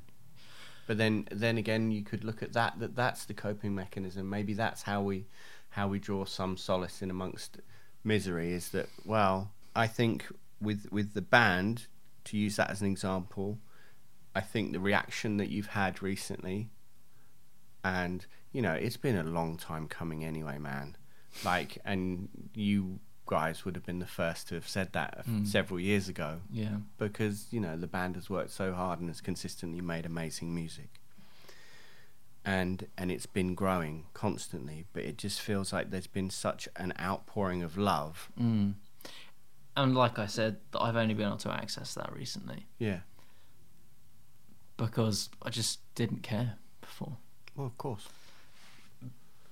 But 0.86 0.96
then 0.98 1.26
then 1.30 1.58
again 1.58 1.90
you 1.90 2.02
could 2.02 2.24
look 2.24 2.42
at 2.42 2.52
that 2.54 2.78
that 2.80 2.94
that's 2.94 3.24
the 3.24 3.34
coping 3.34 3.74
mechanism. 3.74 4.28
Maybe 4.30 4.54
that's 4.54 4.82
how 4.82 5.02
we 5.02 5.26
how 5.70 5.88
we 5.88 5.98
draw 5.98 6.24
some 6.24 6.56
solace 6.56 7.02
in 7.02 7.10
amongst 7.10 7.58
misery 8.04 8.52
is 8.52 8.68
that 8.70 8.88
well, 9.04 9.50
I 9.74 9.86
think 9.86 10.26
with 10.60 10.86
with 10.92 11.14
the 11.14 11.22
band 11.22 11.86
to 12.24 12.36
use 12.36 12.56
that 12.56 12.70
as 12.70 12.80
an 12.82 12.86
example, 12.88 13.58
I 14.38 14.42
think 14.52 14.64
the 14.72 14.80
reaction 14.80 15.30
that 15.40 15.48
you've 15.54 15.72
had 15.82 16.02
recently 16.02 16.70
and 17.84 18.18
you 18.52 18.62
know, 18.62 18.72
it's 18.72 18.96
been 18.96 19.16
a 19.16 19.22
long 19.38 19.56
time 19.56 19.86
coming 19.88 20.24
anyway, 20.24 20.58
man. 20.58 20.96
Like 21.44 21.78
and 21.84 22.28
you 22.54 23.00
guys 23.26 23.64
would 23.64 23.74
have 23.78 23.84
been 23.84 23.98
the 23.98 24.06
first 24.20 24.48
to 24.48 24.54
have 24.54 24.66
said 24.76 24.88
that 24.94 25.12
several 25.44 25.78
years 25.78 26.08
ago 26.08 26.30
Yeah. 26.50 26.76
because 26.96 27.36
you 27.50 27.60
know 27.60 27.76
the 27.76 27.86
band 27.86 28.14
has 28.14 28.30
worked 28.30 28.52
so 28.52 28.72
hard 28.72 29.00
and 29.00 29.08
has 29.10 29.20
consistently 29.20 29.82
made 29.82 30.06
amazing 30.06 30.54
music 30.54 30.88
and 32.44 32.86
and 32.96 33.10
it's 33.12 33.26
been 33.26 33.54
growing 33.54 34.06
constantly 34.14 34.86
but 34.94 35.02
it 35.02 35.18
just 35.18 35.42
feels 35.42 35.72
like 35.74 35.90
there's 35.90 36.06
been 36.06 36.30
such 36.30 36.68
an 36.76 36.92
outpouring 36.98 37.62
of 37.62 37.76
love 37.76 38.30
Mm. 38.40 38.74
And 39.76 39.94
like 39.94 40.18
I 40.18 40.26
said, 40.26 40.56
that 40.72 40.80
I've 40.80 40.96
only 40.96 41.14
been 41.14 41.26
able 41.28 41.36
to 41.48 41.52
access 41.52 41.94
that 41.94 42.10
recently 42.12 42.66
yeah 42.78 43.00
because 44.78 45.28
I 45.42 45.50
just 45.50 45.80
didn't 45.94 46.22
care 46.22 46.54
before. 46.80 47.18
well 47.54 47.66
of 47.66 47.76
course 47.76 48.08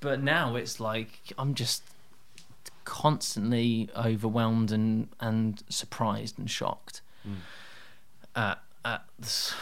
but 0.00 0.22
now 0.22 0.56
it's 0.56 0.80
like 0.80 1.32
I'm 1.36 1.52
just 1.54 1.82
constantly 2.84 3.90
overwhelmed 3.94 4.70
and 4.72 5.08
and 5.20 5.62
surprised 5.68 6.38
and 6.38 6.50
shocked 6.50 7.02
at 8.34 8.62
at 8.84 9.02
the, 9.18 9.54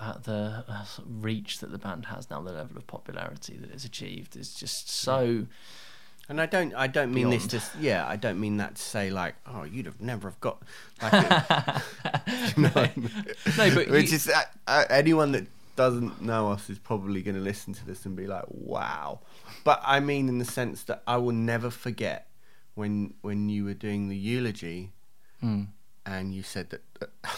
at 0.00 0.24
the 0.24 0.64
uh, 0.66 0.84
reach 1.06 1.58
that 1.58 1.70
the 1.70 1.76
band 1.78 2.06
has 2.06 2.30
now, 2.30 2.40
the 2.40 2.52
level 2.52 2.78
of 2.78 2.86
popularity 2.86 3.58
that 3.58 3.70
it's 3.70 3.84
achieved 3.84 4.36
is 4.36 4.54
just 4.54 4.88
so. 4.88 5.46
And 6.28 6.40
I 6.40 6.46
don't 6.46 6.74
I 6.74 6.86
don't 6.86 7.12
mean 7.12 7.30
this 7.30 7.46
to 7.48 7.62
yeah 7.80 8.06
I 8.06 8.16
don't 8.16 8.40
mean 8.40 8.56
that 8.58 8.76
to 8.76 8.82
say 8.82 9.10
like 9.10 9.34
oh 9.46 9.64
you'd 9.64 9.86
have 9.86 10.00
never 10.00 10.28
have 10.30 10.40
got 10.40 10.62
like 11.02 11.12
it- 11.12 12.56
you 12.56 12.62
know 12.62 12.68
what 12.70 12.90
I 12.90 12.92
mean? 12.96 13.10
No, 13.58 13.74
but 13.74 13.88
which 13.90 14.10
you- 14.10 14.16
is 14.16 14.28
uh, 14.28 14.42
uh, 14.66 14.84
anyone 14.90 15.32
that 15.32 15.46
doesn't 15.76 16.22
know 16.22 16.50
us 16.52 16.70
is 16.70 16.78
probably 16.78 17.20
going 17.20 17.34
to 17.34 17.40
listen 17.40 17.74
to 17.74 17.84
this 17.84 18.06
and 18.06 18.14
be 18.16 18.26
like 18.26 18.44
wow 18.48 19.20
but 19.64 19.80
I 19.84 20.00
mean 20.00 20.28
in 20.28 20.38
the 20.38 20.44
sense 20.44 20.84
that 20.84 21.02
I 21.06 21.16
will 21.16 21.32
never 21.32 21.68
forget 21.70 22.28
when 22.74 23.14
when 23.22 23.48
you 23.48 23.64
were 23.64 23.74
doing 23.74 24.08
the 24.08 24.16
eulogy 24.16 24.92
Hmm. 25.40 25.64
and 26.06 26.32
you 26.32 26.42
said 26.42 26.70
that 26.70 26.82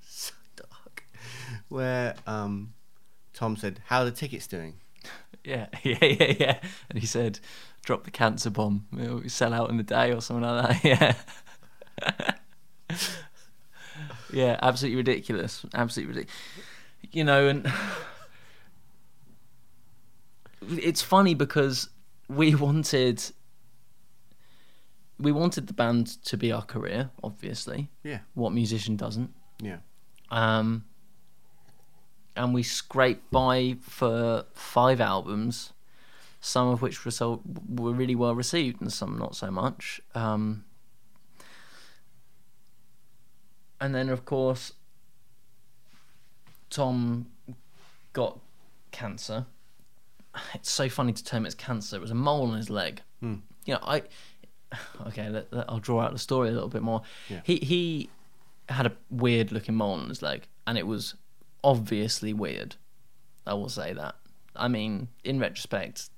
so 0.00 0.32
dark 0.56 1.04
where 1.68 2.14
um 2.26 2.74
Tom 3.34 3.56
said 3.56 3.80
how 3.86 4.02
are 4.02 4.04
the 4.06 4.10
tickets 4.12 4.46
doing 4.46 4.74
Yeah, 5.44 5.66
yeah, 5.82 5.98
yeah, 6.04 6.32
yeah. 6.38 6.58
And 6.88 7.00
he 7.00 7.06
said, 7.06 7.40
"Drop 7.84 8.04
the 8.04 8.10
cancer 8.10 8.50
bomb. 8.50 8.86
It'll 8.98 9.28
sell 9.28 9.52
out 9.52 9.70
in 9.70 9.76
the 9.76 9.82
day 9.82 10.12
or 10.12 10.20
something 10.20 10.44
like 10.48 10.82
that." 10.82 11.16
Yeah. 12.00 12.34
yeah, 14.32 14.58
absolutely 14.62 14.96
ridiculous. 14.96 15.64
Absolutely 15.74 16.14
ridiculous. 16.14 16.36
You 17.12 17.24
know, 17.24 17.48
and 17.48 17.70
it's 20.68 21.02
funny 21.02 21.34
because 21.34 21.88
we 22.28 22.54
wanted 22.54 23.22
we 25.18 25.30
wanted 25.32 25.66
the 25.68 25.72
band 25.74 26.06
to 26.24 26.36
be 26.36 26.50
our 26.50 26.62
career, 26.62 27.10
obviously. 27.22 27.90
yeah 28.02 28.20
What 28.34 28.52
musician 28.52 28.96
doesn't? 28.96 29.30
yeah 29.60 29.78
Um, 30.30 30.84
and 32.34 32.52
we 32.54 32.62
scraped 32.64 33.30
by 33.30 33.76
for 33.82 34.46
five 34.54 35.00
albums, 35.00 35.72
some 36.44 36.68
of 36.68 36.82
which 36.82 37.04
were 37.06 37.10
so 37.10 37.40
were 37.68 37.92
really 37.92 38.14
well 38.16 38.34
received, 38.34 38.80
and 38.82 38.92
some 38.92 39.16
not 39.18 39.34
so 39.34 39.50
much. 39.50 40.00
Um, 40.14 40.64
and 43.80 43.94
then, 43.94 44.08
of 44.08 44.24
course, 44.24 44.72
Tom 46.70 47.26
got 48.12 48.38
cancer. 48.90 49.46
It's 50.54 50.70
so 50.70 50.88
funny 50.88 51.12
to 51.12 51.22
term 51.24 51.44
it 51.44 51.48
as 51.48 51.54
cancer. 51.54 51.96
It 51.96 52.00
was 52.02 52.10
a 52.10 52.14
mole 52.14 52.50
on 52.50 52.56
his 52.56 52.70
leg. 52.70 53.02
You 53.64 53.74
know, 53.74 53.78
I 53.82 54.02
okay. 55.08 55.28
Let, 55.28 55.52
let- 55.52 55.68
I'll 55.70 55.78
draw 55.78 56.00
out 56.00 56.12
the 56.12 56.18
story 56.18 56.48
a 56.48 56.52
little 56.52 56.68
bit 56.68 56.82
more. 56.82 57.02
Yeah. 57.28 57.40
He 57.44 57.56
he 57.56 58.10
had 58.68 58.86
a 58.86 58.92
weird 59.10 59.52
looking 59.52 59.74
mole 59.74 59.92
on 59.94 60.08
his 60.08 60.22
leg, 60.22 60.46
and 60.66 60.76
it 60.78 60.86
was 60.86 61.14
obviously 61.62 62.32
weird. 62.32 62.76
I 63.46 63.54
will 63.54 63.68
say 63.68 63.92
that. 63.92 64.16
I 64.56 64.68
mean, 64.68 65.08
in 65.24 65.38
retrospect, 65.38 66.08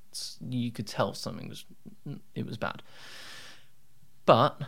you 0.48 0.70
could 0.70 0.86
tell 0.86 1.14
something 1.14 1.48
was 1.48 1.64
mm, 2.06 2.20
it 2.34 2.46
was 2.46 2.56
bad. 2.56 2.82
But 4.26 4.60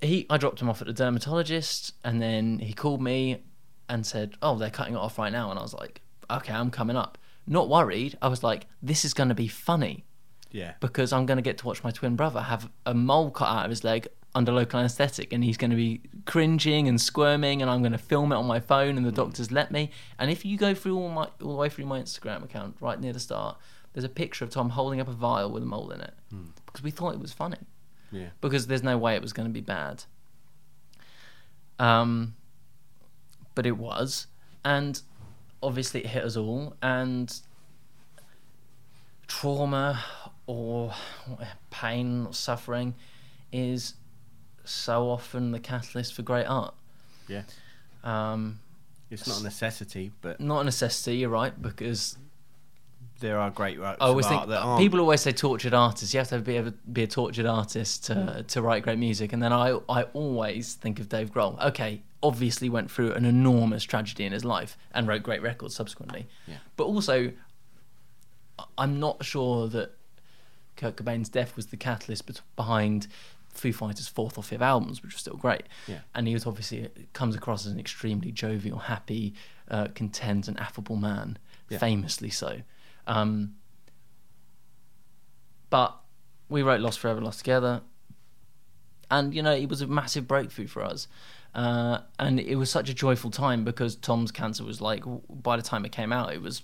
he, 0.00 0.26
I 0.30 0.36
dropped 0.36 0.60
him 0.60 0.68
off 0.68 0.80
at 0.80 0.86
the 0.86 0.92
dermatologist, 0.92 1.94
and 2.04 2.22
then 2.22 2.58
he 2.58 2.72
called 2.72 3.02
me 3.02 3.42
and 3.88 4.06
said, 4.06 4.34
"Oh, 4.42 4.56
they're 4.56 4.70
cutting 4.70 4.94
it 4.94 4.98
off 4.98 5.18
right 5.18 5.32
now." 5.32 5.50
And 5.50 5.58
I 5.58 5.62
was 5.62 5.74
like, 5.74 6.00
"Okay, 6.30 6.52
I'm 6.52 6.70
coming 6.70 6.96
up." 6.96 7.18
Not 7.46 7.68
worried. 7.68 8.16
I 8.22 8.28
was 8.28 8.42
like, 8.42 8.66
"This 8.82 9.04
is 9.04 9.14
going 9.14 9.28
to 9.28 9.34
be 9.34 9.48
funny." 9.48 10.04
yeah 10.54 10.74
because 10.78 11.12
I'm 11.12 11.26
going 11.26 11.36
to 11.36 11.42
get 11.42 11.58
to 11.58 11.66
watch 11.66 11.82
my 11.82 11.90
twin 11.90 12.14
brother 12.14 12.40
have 12.40 12.70
a 12.86 12.94
mole 12.94 13.32
cut 13.32 13.48
out 13.48 13.64
of 13.64 13.70
his 13.70 13.82
leg 13.82 14.06
under 14.34 14.52
local 14.52 14.80
anaesthetic 14.80 15.32
and 15.32 15.44
he's 15.44 15.56
going 15.56 15.70
to 15.70 15.76
be 15.76 16.00
cringing 16.26 16.88
and 16.88 17.00
squirming 17.00 17.60
and 17.60 17.70
I'm 17.70 17.82
going 17.82 17.92
to 17.92 17.98
film 17.98 18.32
it 18.32 18.36
on 18.36 18.46
my 18.46 18.60
phone 18.60 18.96
and 18.96 19.06
the 19.06 19.12
mm. 19.12 19.16
doctors 19.16 19.52
let 19.52 19.70
me. 19.70 19.90
And 20.18 20.30
if 20.30 20.44
you 20.44 20.56
go 20.56 20.74
through 20.74 20.96
all 20.96 21.08
my 21.08 21.28
all 21.42 21.50
the 21.50 21.54
way 21.54 21.68
through 21.68 21.86
my 21.86 22.00
Instagram 22.00 22.42
account 22.42 22.76
right 22.80 23.00
near 23.00 23.12
the 23.12 23.20
start, 23.20 23.58
there's 23.94 24.04
a 24.04 24.08
picture 24.10 24.44
of 24.44 24.50
Tom 24.50 24.70
holding 24.70 25.00
up 25.00 25.08
a 25.08 25.12
vial 25.12 25.50
with 25.50 25.62
a 25.62 25.66
mole 25.66 25.90
in 25.90 26.00
it 26.02 26.12
because 26.66 26.82
we 26.82 26.90
thought 26.90 27.14
it 27.14 27.20
was 27.20 27.32
funny 27.32 27.58
Yeah. 28.10 28.28
because 28.40 28.66
there's 28.66 28.82
no 28.82 28.98
way 28.98 29.14
it 29.14 29.22
was 29.22 29.32
going 29.32 29.48
to 29.48 29.52
be 29.52 29.60
bad. 29.62 30.04
Um, 31.78 32.34
but 33.54 33.66
it 33.66 33.76
was, 33.78 34.26
and 34.64 35.00
obviously 35.62 36.00
it 36.00 36.06
hit 36.08 36.24
us 36.24 36.36
all, 36.36 36.76
and 36.82 37.32
trauma 39.26 40.02
or 40.46 40.92
pain 41.70 42.26
or 42.26 42.32
suffering 42.34 42.94
is 43.52 43.94
so 44.64 45.08
often 45.08 45.52
the 45.52 45.60
catalyst 45.60 46.14
for 46.14 46.22
great 46.22 46.44
art. 46.46 46.74
Yeah. 47.28 47.42
Um, 48.02 48.60
It's 49.10 49.26
not 49.26 49.40
a 49.40 49.42
necessity, 49.44 50.12
but 50.20 50.40
not 50.40 50.60
a 50.60 50.64
necessity, 50.64 51.18
you're 51.18 51.30
right, 51.30 51.60
because 51.60 52.18
there 53.24 53.38
are 53.40 53.50
great 53.50 53.78
works 53.80 53.98
I 54.00 54.06
always 54.06 54.26
think 54.26 54.40
art 54.42 54.48
that 54.50 54.60
aren't. 54.60 54.80
people 54.84 55.00
always 55.00 55.20
say 55.22 55.32
tortured 55.32 55.74
artists. 55.74 56.12
You 56.14 56.18
have 56.18 56.28
to 56.28 56.38
be 56.40 56.56
able 56.56 56.70
to 56.72 56.76
be 56.92 57.02
a 57.02 57.06
tortured 57.06 57.46
artist 57.46 58.04
to 58.06 58.44
to 58.46 58.62
write 58.62 58.82
great 58.84 58.98
music. 58.98 59.32
And 59.32 59.42
then 59.42 59.52
I 59.52 59.78
I 59.88 60.02
always 60.12 60.74
think 60.74 61.00
of 61.00 61.08
Dave 61.08 61.32
Grohl. 61.32 61.58
Okay, 61.70 62.02
obviously 62.22 62.68
went 62.68 62.90
through 62.90 63.12
an 63.12 63.24
enormous 63.24 63.84
tragedy 63.84 64.24
in 64.24 64.32
his 64.32 64.44
life 64.44 64.76
and 64.92 65.08
wrote 65.08 65.22
great 65.22 65.42
records 65.42 65.74
subsequently. 65.74 66.26
Yeah. 66.46 66.56
But 66.76 66.84
also, 66.84 67.32
I'm 68.78 69.00
not 69.00 69.24
sure 69.24 69.68
that 69.68 69.92
Kurt 70.76 70.96
Cobain's 70.96 71.28
death 71.28 71.56
was 71.56 71.66
the 71.66 71.76
catalyst 71.76 72.30
behind 72.56 73.06
Foo 73.48 73.72
Fighters' 73.72 74.08
fourth 74.08 74.36
or 74.38 74.42
fifth 74.42 74.62
albums, 74.62 75.02
which 75.02 75.14
were 75.14 75.18
still 75.18 75.36
great. 75.36 75.64
Yeah. 75.86 76.00
And 76.14 76.26
he 76.26 76.34
was 76.34 76.46
obviously 76.46 76.88
comes 77.12 77.34
across 77.36 77.66
as 77.66 77.72
an 77.72 77.78
extremely 77.80 78.32
jovial, 78.32 78.78
happy, 78.78 79.34
uh, 79.70 79.88
content, 79.94 80.48
and 80.48 80.58
affable 80.58 80.96
man, 80.96 81.38
Yeah. 81.68 81.78
famously 81.78 82.30
so. 82.30 82.62
Um, 83.06 83.56
but 85.70 85.96
we 86.48 86.62
wrote 86.62 86.80
Lost 86.80 86.98
Forever, 87.00 87.20
Lost 87.20 87.38
Together, 87.38 87.82
and 89.10 89.34
you 89.34 89.42
know 89.42 89.52
it 89.52 89.68
was 89.68 89.80
a 89.80 89.86
massive 89.86 90.26
breakthrough 90.28 90.66
for 90.66 90.82
us. 90.82 91.08
Uh, 91.54 92.00
and 92.18 92.40
it 92.40 92.56
was 92.56 92.68
such 92.68 92.88
a 92.88 92.94
joyful 92.94 93.30
time 93.30 93.64
because 93.64 93.94
Tom's 93.94 94.32
cancer 94.32 94.64
was 94.64 94.80
like 94.80 95.04
by 95.28 95.56
the 95.56 95.62
time 95.62 95.84
it 95.84 95.92
came 95.92 96.12
out, 96.12 96.32
it 96.32 96.42
was 96.42 96.62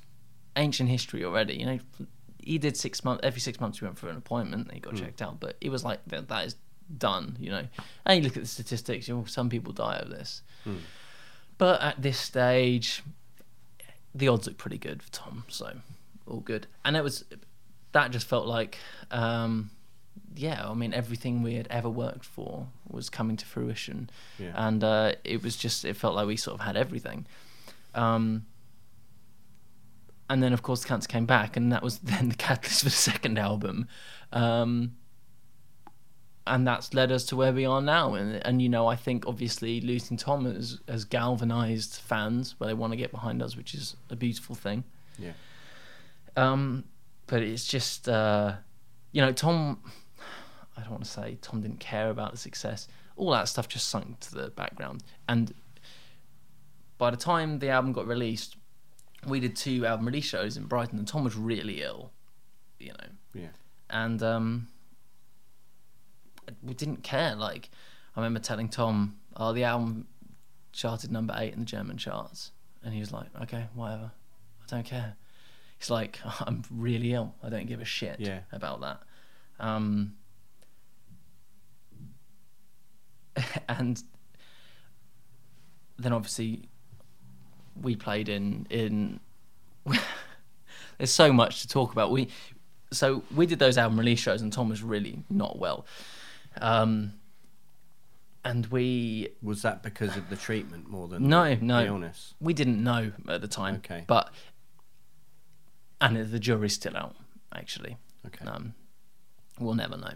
ancient 0.57 0.89
history 0.89 1.25
already. 1.25 1.55
You 1.55 1.67
know, 1.67 1.79
he 2.43 2.59
did 2.59 2.77
six 2.77 3.05
months 3.05 3.21
every 3.23 3.41
six 3.41 3.61
months. 3.61 3.79
He 3.79 3.85
went 3.85 3.99
for 3.99 4.09
an 4.09 4.17
appointment 4.17 4.67
and 4.67 4.75
he 4.75 4.81
got 4.81 4.95
checked 4.97 5.23
out, 5.23 5.39
but 5.39 5.57
it 5.61 5.71
was 5.71 5.85
like 5.85 6.01
that, 6.09 6.29
that 6.29 6.45
is 6.47 6.57
done. 6.99 7.37
You 7.39 7.51
know, 7.51 7.65
and 8.05 8.19
you 8.19 8.25
look 8.25 8.37
at 8.37 8.43
the 8.43 8.49
statistics. 8.49 9.07
You 9.07 9.17
know, 9.17 9.25
some 9.27 9.49
people 9.49 9.73
die 9.73 9.97
of 9.97 10.09
this, 10.11 10.43
but 11.57 11.81
at 11.81 12.03
this 12.03 12.19
stage, 12.19 13.03
the 14.15 14.27
odds 14.29 14.47
look 14.49 14.59
pretty 14.59 14.79
good 14.79 15.03
for 15.03 15.11
Tom. 15.13 15.45
So 15.49 15.73
all 16.31 16.41
good, 16.41 16.67
and 16.85 16.97
it 16.97 17.03
was 17.05 17.25
that 17.93 18.11
just 18.11 18.27
felt 18.27 18.47
like. 18.47 18.79
Um, 19.11 19.71
yeah, 20.37 20.69
I 20.69 20.75
mean, 20.75 20.93
everything 20.95 21.43
we 21.43 21.55
had 21.55 21.67
ever 21.71 21.89
worked 21.91 22.25
for 22.25 22.69
was 22.89 23.11
coming 23.11 23.37
to 23.37 23.45
fruition, 23.47 24.11
Yeah. 24.39 24.53
and 24.55 24.83
uh, 24.85 25.13
it 25.25 25.43
was 25.43 25.57
just 25.57 25.85
it 25.85 25.97
felt 25.97 26.15
like 26.15 26.27
we 26.27 26.37
sort 26.37 26.61
of 26.61 26.65
had 26.67 26.77
everything. 26.77 27.27
Um, 27.95 28.47
and 30.29 30.43
then, 30.43 30.53
of 30.53 30.63
course, 30.63 30.85
cancer 30.85 31.09
came 31.09 31.27
back, 31.27 31.57
and 31.57 31.73
that 31.73 31.83
was 31.83 31.99
then 32.11 32.29
the 32.29 32.35
catalyst 32.37 32.81
for 32.81 32.85
the 32.87 32.91
second 32.91 33.39
album, 33.39 33.89
um, 34.33 34.93
and 36.47 36.67
that's 36.67 36.95
led 36.95 37.11
us 37.13 37.25
to 37.27 37.37
where 37.37 37.53
we 37.53 37.65
are 37.67 37.83
now. 37.83 38.15
And 38.15 38.35
and 38.47 38.63
you 38.63 38.69
know, 38.69 38.87
I 38.87 38.97
think 38.97 39.27
obviously 39.27 39.81
losing 39.81 40.17
Tom 40.17 40.45
has 40.45 40.79
has 40.89 41.05
galvanized 41.05 41.95
fans 41.97 42.55
where 42.59 42.69
they 42.69 42.75
want 42.75 42.93
to 42.93 42.97
get 42.97 43.11
behind 43.11 43.43
us, 43.43 43.57
which 43.57 43.75
is 43.75 43.97
a 44.11 44.17
beautiful 44.17 44.55
thing. 44.55 44.85
Yeah. 45.19 45.33
Um, 46.41 46.85
but 47.27 47.43
it's 47.43 47.67
just, 47.67 48.09
uh, 48.09 48.55
you 49.13 49.21
know, 49.23 49.33
Tom. 49.33 49.81
I 50.77 50.81
don't 50.83 50.93
want 50.93 51.05
to 51.05 51.11
say 51.11 51.37
Tom 51.43 51.61
didn't 51.61 51.81
care 51.81 52.09
about 52.11 52.31
the 52.33 52.39
success. 52.39 52.89
All 53.17 53.31
that 53.33 53.49
stuff 53.49 53.69
just 53.69 53.89
sunk 53.89 54.19
to 54.21 54.35
the 54.35 54.49
background. 54.51 55.03
And 55.29 55.53
by 56.97 57.11
the 57.11 57.19
time 57.19 57.59
the 57.59 57.69
album 57.69 57.93
got 57.93 58.07
released, 58.07 58.57
we 59.27 59.41
did 59.41 59.57
two 59.57 59.85
album 59.85 60.07
release 60.07 60.25
shows 60.25 60.57
in 60.57 60.65
Brighton, 60.65 60.99
and 60.99 61.07
Tom 61.07 61.23
was 61.25 61.37
really 61.37 61.83
ill. 61.83 62.13
You 62.79 62.93
know, 62.93 63.41
Yeah. 63.43 63.49
and 63.91 64.23
um, 64.23 64.69
we 66.63 66.73
didn't 66.75 67.03
care. 67.03 67.35
Like, 67.35 67.69
I 68.17 68.21
remember 68.21 68.41
telling 68.41 68.69
Tom, 68.71 69.19
"Oh, 69.37 69.53
the 69.53 69.65
album 69.65 70.07
charted 70.73 71.11
number 71.13 71.35
eight 71.37 71.53
in 71.53 71.61
the 71.61 71.67
German 71.67 71.99
charts," 71.99 72.53
and 72.83 72.95
he 72.95 73.01
was 73.01 73.13
like, 73.13 73.29
"Okay, 73.43 73.67
whatever, 73.75 74.13
I 74.63 74.67
don't 74.67 74.87
care." 74.87 75.17
He's 75.81 75.91
like, 75.91 76.21
"I'm 76.47 76.63
really 76.71 77.13
ill. 77.15 77.35
I 77.43 77.49
don't 77.49 77.67
give 77.67 77.81
a 77.81 77.85
shit 77.87 78.21
Yeah. 78.21 78.41
about 78.53 78.81
that." 78.83 79.01
Um, 79.59 80.15
and 83.69 84.03
then 85.99 86.13
obviously 86.13 86.69
we 87.81 87.95
played 87.97 88.29
in 88.29 88.67
in 88.71 89.21
there's 90.99 91.11
so 91.11 91.33
much 91.33 91.63
to 91.63 91.69
talk 91.69 91.93
about 91.93 92.11
we 92.11 92.29
so 92.93 93.23
we 93.35 93.47
did 93.47 93.59
those 93.59 93.79
album 93.79 93.99
release 93.99 94.19
shows 94.19 94.43
and 94.43 94.53
tom 94.53 94.69
was 94.69 94.83
really 94.83 95.23
not 95.31 95.59
well 95.59 95.87
um 96.61 97.13
and 98.45 98.67
we 98.67 99.29
Was 99.43 99.63
that 99.63 99.83
because 99.83 100.17
of 100.17 100.29
the 100.31 100.37
treatment 100.37 100.89
more 100.89 101.07
than 101.09 101.29
no 101.29 101.55
the, 101.55 101.65
no 101.65 101.81
the 101.83 101.87
illness? 101.87 102.35
we 102.41 102.53
didn't 102.55 102.83
know 102.83 103.13
at 103.29 103.41
the 103.43 103.49
time 103.49 103.77
Okay. 103.77 104.05
but 104.07 104.31
and 106.01 106.17
the 106.17 106.39
jury's 106.39 106.75
still 106.75 106.97
out 106.97 107.17
actually 107.55 107.97
Okay. 108.27 108.45
um 108.47 108.75
we'll 109.59 109.75
never 109.75 109.97
know 109.97 110.13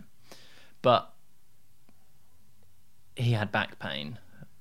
but 0.82 1.14
he 3.16 3.32
had 3.32 3.52
back 3.52 3.78
pain 3.78 4.18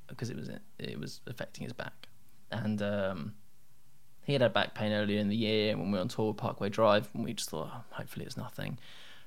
because 0.07 0.29
it 0.29 0.35
was 0.35 0.49
it 0.79 0.99
was 0.99 1.21
affecting 1.27 1.63
his 1.63 1.73
back, 1.73 2.07
and 2.51 2.81
um, 2.81 3.33
he 4.23 4.33
had 4.33 4.41
had 4.41 4.53
back 4.53 4.75
pain 4.75 4.91
earlier 4.91 5.19
in 5.19 5.29
the 5.29 5.35
year 5.35 5.75
when 5.75 5.87
we 5.87 5.93
were 5.97 6.01
on 6.01 6.07
tour 6.07 6.27
with 6.29 6.37
Parkway 6.37 6.69
Drive, 6.69 7.09
and 7.13 7.23
we 7.23 7.33
just 7.33 7.49
thought, 7.49 7.69
oh, 7.73 7.83
hopefully 7.91 8.25
it's 8.25 8.37
nothing. 8.37 8.77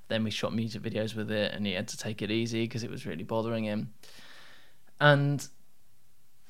Then 0.09 0.23
we 0.23 0.31
shot 0.31 0.55
music 0.55 0.83
videos 0.83 1.17
with 1.17 1.31
it, 1.31 1.53
and 1.53 1.67
he 1.67 1.73
had 1.73 1.89
to 1.89 1.97
take 1.97 2.23
it 2.23 2.31
easy 2.31 2.65
because 2.65 2.85
it 2.85 2.91
was 2.91 3.05
really 3.05 3.25
bothering 3.25 3.65
him. 3.65 3.93
And 5.01 5.47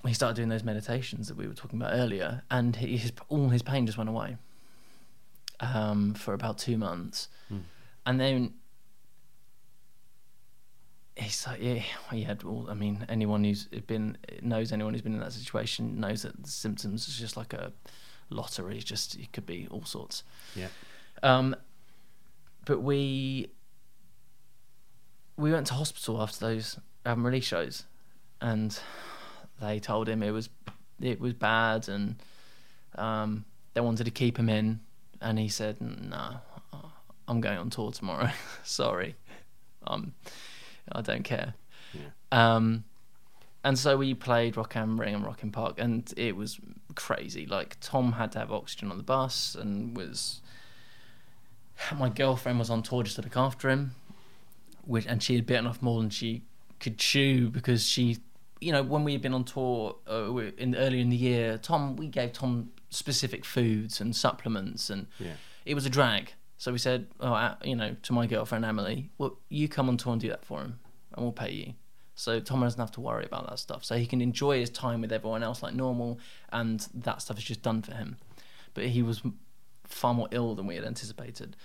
he 0.07 0.13
started 0.13 0.37
doing 0.37 0.51
those 0.51 0.63
meditations 0.63 1.29
that 1.29 1.37
we 1.37 1.49
were 1.49 1.55
talking 1.55 1.81
about 1.81 1.95
earlier, 1.95 2.43
and 2.51 2.77
he, 2.77 2.99
his, 2.99 3.13
all 3.29 3.49
his 3.49 3.63
pain 3.63 3.87
just 3.87 3.97
went 3.99 4.11
away 4.11 4.37
um, 5.61 6.15
for 6.15 6.35
about 6.35 6.59
two 6.59 6.77
months, 6.77 7.29
and 8.05 8.21
then 8.21 8.55
it's 11.17 11.47
like, 11.47 11.63
yeah, 11.63 11.83
he 12.13 12.23
had 12.23 12.45
all. 12.45 12.67
I 12.69 12.75
mean, 12.75 13.05
anyone 13.09 13.43
who's 13.43 13.65
been 13.65 14.19
knows 14.43 14.73
anyone 14.73 14.93
who's 14.93 15.03
been 15.03 15.15
in 15.15 15.21
that 15.21 15.33
situation 15.33 15.99
knows 15.99 16.23
that 16.23 16.43
the 16.43 16.51
symptoms 16.51 17.09
is 17.09 17.19
just 17.19 17.37
like 17.37 17.55
a 17.55 17.73
lottery. 18.29 18.77
It's 18.77 18.85
just 18.85 19.17
it 19.17 19.33
could 19.33 19.47
be 19.47 19.67
all 19.71 19.85
sorts. 19.85 20.25
Yeah. 20.55 20.69
Um, 21.23 21.57
but 22.67 22.83
we 22.83 23.49
we 25.37 25.53
went 25.53 25.67
to 25.69 25.75
hospital 25.75 26.21
after 26.21 26.41
those 26.41 26.79
album 27.07 27.25
release 27.25 27.45
shows, 27.45 27.85
and 28.41 28.79
they 29.61 29.81
told 29.81 30.09
him 30.09 30.23
it 30.23 30.33
was 30.33 30.51
it 31.01 31.19
was 31.19 31.33
bad, 31.33 31.89
and 31.89 32.17
um, 32.97 33.47
they 33.75 33.81
wanted 33.81 34.05
to 34.05 34.11
keep 34.11 34.39
him 34.39 34.51
in, 34.51 34.81
and 35.21 35.39
he 35.39 35.49
said, 35.49 35.81
"No, 35.81 36.37
I'm 37.29 37.41
going 37.41 37.59
on 37.59 37.71
tour 37.71 37.93
tomorrow. 37.93 38.31
Sorry, 38.64 39.17
um, 39.87 40.14
I 40.93 41.01
don't 41.01 41.25
care." 41.25 41.55
Um, 42.33 42.85
and 43.64 43.79
so 43.79 43.97
we 43.97 44.14
played 44.14 44.57
Rock 44.57 44.77
am 44.77 45.01
Ring 45.01 45.14
and 45.14 45.25
Rock 45.25 45.43
im 45.43 45.51
Park, 45.51 45.75
and 45.79 46.12
it 46.17 46.37
was 46.37 46.61
crazy. 46.95 47.47
Like 47.47 47.77
Tom 47.81 48.12
had 48.12 48.33
to 48.33 48.39
have 48.39 48.53
oxygen 48.53 48.91
on 48.91 48.97
the 48.97 49.03
bus, 49.03 49.57
and 49.57 49.97
was 49.97 50.41
my 51.97 52.09
girlfriend 52.09 52.59
was 52.59 52.71
on 52.71 52.83
tour 52.83 53.03
just 53.03 53.17
to 53.17 53.23
look 53.23 53.37
after 53.37 53.69
him, 53.69 53.93
which 54.85 55.07
and 55.07 55.23
she 55.23 55.35
had 55.35 55.47
bitten 55.47 55.67
off 55.67 55.83
more 55.83 56.01
than 56.01 56.11
she 56.11 56.43
could 56.79 56.99
chew 56.99 57.49
because 57.51 57.87
she, 57.87 58.19
you 58.61 58.73
know, 58.73 58.83
when 58.83 59.05
we 59.05 59.12
had 59.12 59.23
been 59.23 59.35
on 59.35 59.45
tour 59.45 59.97
uh, 60.09 60.37
in 60.59 60.75
earlier 60.77 61.01
in 61.01 61.11
the 61.11 61.17
year, 61.17 61.59
Tom 61.59 61.97
we 61.97 62.07
gave 62.09 62.33
Tom 62.33 62.71
specific 62.97 63.45
foods 63.45 64.01
and 64.01 64.15
supplements, 64.17 64.91
and 64.91 65.07
Yeah. 65.19 65.37
it 65.65 65.75
was 65.75 65.87
a 65.87 65.91
drag. 65.91 66.33
So 66.59 66.73
we 66.73 66.79
said, 66.79 67.07
oh, 67.21 67.35
uh, 67.35 67.57
you 67.63 67.77
know, 67.77 67.95
to 68.03 68.13
my 68.13 68.27
girlfriend 68.27 68.65
Emily, 68.65 69.11
well, 69.19 69.39
you 69.49 69.69
come 69.69 69.89
on 69.89 69.97
tour 69.97 70.13
and 70.13 70.21
do 70.23 70.29
that 70.31 70.45
for 70.45 70.61
him, 70.63 70.79
and 71.13 71.23
we'll 71.25 71.33
pay 71.33 71.53
you. 71.53 71.75
So 72.15 72.41
Tom 72.41 72.61
doesn't 72.63 72.81
have 72.81 72.93
to 72.93 73.01
worry 73.03 73.27
about 73.27 73.47
that 73.51 73.59
stuff. 73.59 73.85
So 73.85 73.97
he 73.99 74.07
can 74.07 74.23
enjoy 74.23 74.59
his 74.61 74.71
time 74.71 75.03
with 75.03 75.13
everyone 75.13 75.43
else 75.43 75.63
like 75.63 75.75
normal, 75.75 76.19
and 76.51 76.87
that 76.95 77.21
stuff 77.21 77.37
is 77.37 77.45
just 77.45 77.61
done 77.63 77.83
for 77.83 77.93
him. 77.93 78.17
But 78.73 78.87
he 78.87 79.03
was 79.03 79.21
far 79.85 80.15
more 80.15 80.29
ill 80.31 80.55
than 80.55 80.67
we 80.67 80.77
had 80.77 80.85
anticipated. 80.85 81.57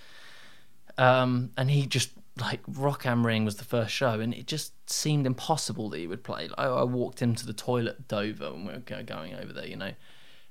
Um, 0.98 1.52
and 1.56 1.70
he 1.70 1.86
just 1.86 2.10
like 2.38 2.60
Rock 2.68 3.06
Am 3.06 3.26
Ring 3.26 3.44
was 3.44 3.56
the 3.56 3.64
first 3.64 3.92
show, 3.94 4.20
and 4.20 4.34
it 4.34 4.46
just 4.46 4.72
seemed 4.90 5.26
impossible 5.26 5.88
that 5.90 5.98
he 5.98 6.06
would 6.06 6.22
play. 6.22 6.48
Like, 6.48 6.58
I, 6.58 6.64
I 6.66 6.84
walked 6.84 7.20
him 7.22 7.34
to 7.34 7.46
the 7.46 7.52
toilet 7.54 7.96
at 7.98 8.08
Dover 8.08 8.52
when 8.52 8.66
we 8.66 8.72
were 8.72 8.78
going 9.02 9.34
over 9.34 9.52
there, 9.54 9.66
you 9.66 9.76
know, 9.76 9.92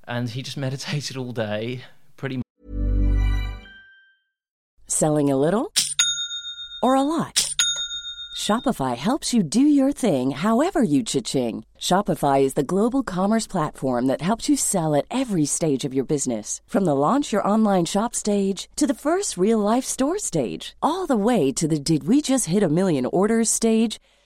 and 0.08 0.30
he 0.30 0.42
just 0.42 0.58
meditated 0.66 1.18
all 1.18 1.32
day, 1.32 1.84
pretty 2.18 2.38
much. 2.38 2.46
Selling 4.88 5.32
a 5.32 5.38
little 5.38 5.72
or 6.84 6.96
a 6.96 7.02
lot? 7.02 7.42
Shopify 8.42 8.98
helps 8.98 9.36
you 9.36 9.44
do 9.44 9.62
your 9.62 9.92
thing 9.92 10.32
however 10.32 10.82
you 10.82 11.04
cha-ching. 11.04 11.64
Shopify 11.78 12.42
is 12.42 12.56
the 12.56 12.70
global 12.74 13.04
commerce 13.04 13.46
platform 13.46 14.08
that 14.08 14.22
helps 14.22 14.50
you 14.50 14.56
sell 14.58 14.96
at 14.96 15.06
every 15.12 15.46
stage 15.46 15.86
of 15.86 15.94
your 15.94 16.06
business. 16.06 16.60
From 16.66 16.86
the 16.86 16.96
launch 16.96 17.32
your 17.32 17.48
online 17.48 17.86
shop 17.86 18.16
stage 18.16 18.68
to 18.78 18.88
the 18.88 19.02
first 19.06 19.38
real 19.38 19.60
life 19.60 19.86
store 19.86 20.18
stage, 20.18 20.76
all 20.82 21.06
the 21.06 21.24
way 21.30 21.52
to 21.52 21.68
the 21.68 21.80
did 21.80 22.08
we 22.08 22.20
just 22.22 22.48
hit 22.48 22.64
a 22.64 22.70
million 22.70 23.06
orders 23.06 23.50
stage. 23.50 24.00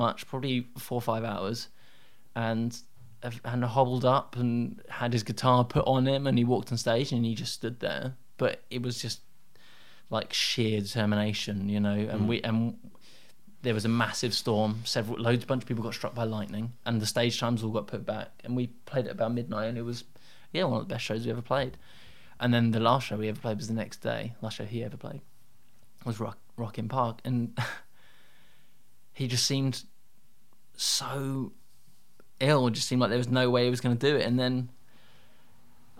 much, 0.00 0.26
probably 0.26 0.66
four 0.78 0.96
or 0.96 1.02
five 1.02 1.22
hours, 1.22 1.68
and 2.34 2.76
uh, 3.22 3.30
and 3.44 3.62
hobbled 3.62 4.04
up 4.04 4.36
and 4.36 4.82
had 4.88 5.12
his 5.12 5.22
guitar 5.22 5.64
put 5.64 5.86
on 5.86 6.08
him, 6.08 6.26
and 6.26 6.36
he 6.38 6.44
walked 6.44 6.72
on 6.72 6.78
stage 6.78 7.12
and 7.12 7.24
he 7.24 7.34
just 7.34 7.52
stood 7.52 7.78
there. 7.80 8.16
But 8.38 8.62
it 8.70 8.82
was 8.82 9.00
just 9.00 9.20
like 10.08 10.32
sheer 10.32 10.80
determination, 10.80 11.68
you 11.68 11.78
know. 11.78 11.94
And 11.94 12.22
mm. 12.22 12.26
we 12.26 12.42
and 12.42 12.78
there 13.62 13.74
was 13.74 13.84
a 13.84 13.88
massive 13.88 14.34
storm. 14.34 14.80
Several 14.84 15.18
loads, 15.18 15.44
a 15.44 15.46
bunch 15.46 15.62
of 15.62 15.68
people 15.68 15.84
got 15.84 15.94
struck 15.94 16.14
by 16.14 16.24
lightning, 16.24 16.72
and 16.86 17.00
the 17.00 17.06
stage 17.06 17.38
times 17.38 17.62
all 17.62 17.70
got 17.70 17.86
put 17.86 18.04
back. 18.06 18.30
And 18.42 18.56
we 18.56 18.68
played 18.86 19.06
at 19.06 19.12
about 19.12 19.34
midnight, 19.34 19.68
and 19.68 19.78
it 19.78 19.82
was 19.82 20.04
yeah 20.52 20.64
one 20.64 20.80
of 20.80 20.88
the 20.88 20.94
best 20.94 21.04
shows 21.04 21.24
we 21.24 21.30
ever 21.30 21.42
played. 21.42 21.76
And 22.40 22.54
then 22.54 22.70
the 22.70 22.80
last 22.80 23.06
show 23.06 23.18
we 23.18 23.28
ever 23.28 23.38
played 23.38 23.58
was 23.58 23.68
the 23.68 23.74
next 23.74 23.98
day. 23.98 24.34
Last 24.40 24.56
show 24.56 24.64
he 24.64 24.82
ever 24.82 24.96
played 24.96 25.20
was 26.06 26.18
Rock 26.18 26.38
Rockin' 26.56 26.88
Park, 26.88 27.20
and 27.24 27.56
he 29.12 29.28
just 29.28 29.46
seemed 29.46 29.84
so 30.80 31.52
ill. 32.40 32.66
It 32.66 32.72
just 32.72 32.88
seemed 32.88 33.00
like 33.00 33.10
there 33.10 33.18
was 33.18 33.28
no 33.28 33.50
way 33.50 33.64
he 33.64 33.70
was 33.70 33.80
going 33.80 33.96
to 33.96 34.10
do 34.10 34.16
it. 34.16 34.26
And 34.26 34.38
then 34.38 34.70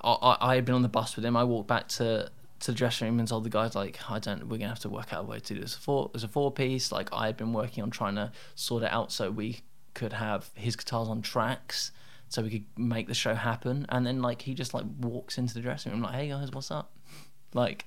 I, 0.02 0.12
I, 0.12 0.36
I 0.52 0.54
had 0.54 0.64
been 0.64 0.74
on 0.74 0.82
the 0.82 0.88
bus 0.88 1.16
with 1.16 1.24
him. 1.24 1.36
I 1.36 1.44
walked 1.44 1.68
back 1.68 1.88
to 1.88 2.30
to 2.60 2.72
the 2.72 2.76
dressing 2.76 3.08
room 3.08 3.18
and 3.18 3.26
told 3.26 3.44
the 3.44 3.50
guys 3.50 3.74
like, 3.74 3.98
I 4.10 4.18
don't. 4.18 4.48
We're 4.48 4.58
gonna 4.58 4.68
have 4.68 4.80
to 4.80 4.90
work 4.90 5.12
out 5.12 5.20
a 5.20 5.26
way 5.26 5.40
to 5.40 5.54
do 5.54 5.60
this. 5.60 5.74
Four, 5.74 6.10
as 6.14 6.24
a 6.24 6.28
four 6.28 6.50
piece. 6.50 6.92
Like 6.92 7.08
I 7.12 7.26
had 7.26 7.36
been 7.36 7.52
working 7.52 7.82
on 7.82 7.90
trying 7.90 8.16
to 8.16 8.32
sort 8.54 8.82
it 8.82 8.92
out 8.92 9.12
so 9.12 9.30
we 9.30 9.60
could 9.94 10.12
have 10.12 10.50
his 10.54 10.76
guitars 10.76 11.08
on 11.08 11.22
tracks. 11.22 11.92
So 12.28 12.42
we 12.42 12.50
could 12.50 12.64
make 12.76 13.08
the 13.08 13.14
show 13.14 13.34
happen, 13.34 13.86
and 13.88 14.06
then 14.06 14.22
like 14.22 14.42
he 14.42 14.54
just 14.54 14.72
like 14.72 14.84
walks 15.00 15.36
into 15.36 15.54
the 15.54 15.60
dressing 15.60 15.92
room 15.92 16.02
like, 16.02 16.14
"Hey 16.14 16.28
guys, 16.28 16.50
what's 16.52 16.70
up?" 16.70 16.92
Like, 17.52 17.84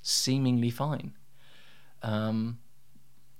seemingly 0.00 0.70
fine. 0.70 1.14
Um, 2.04 2.60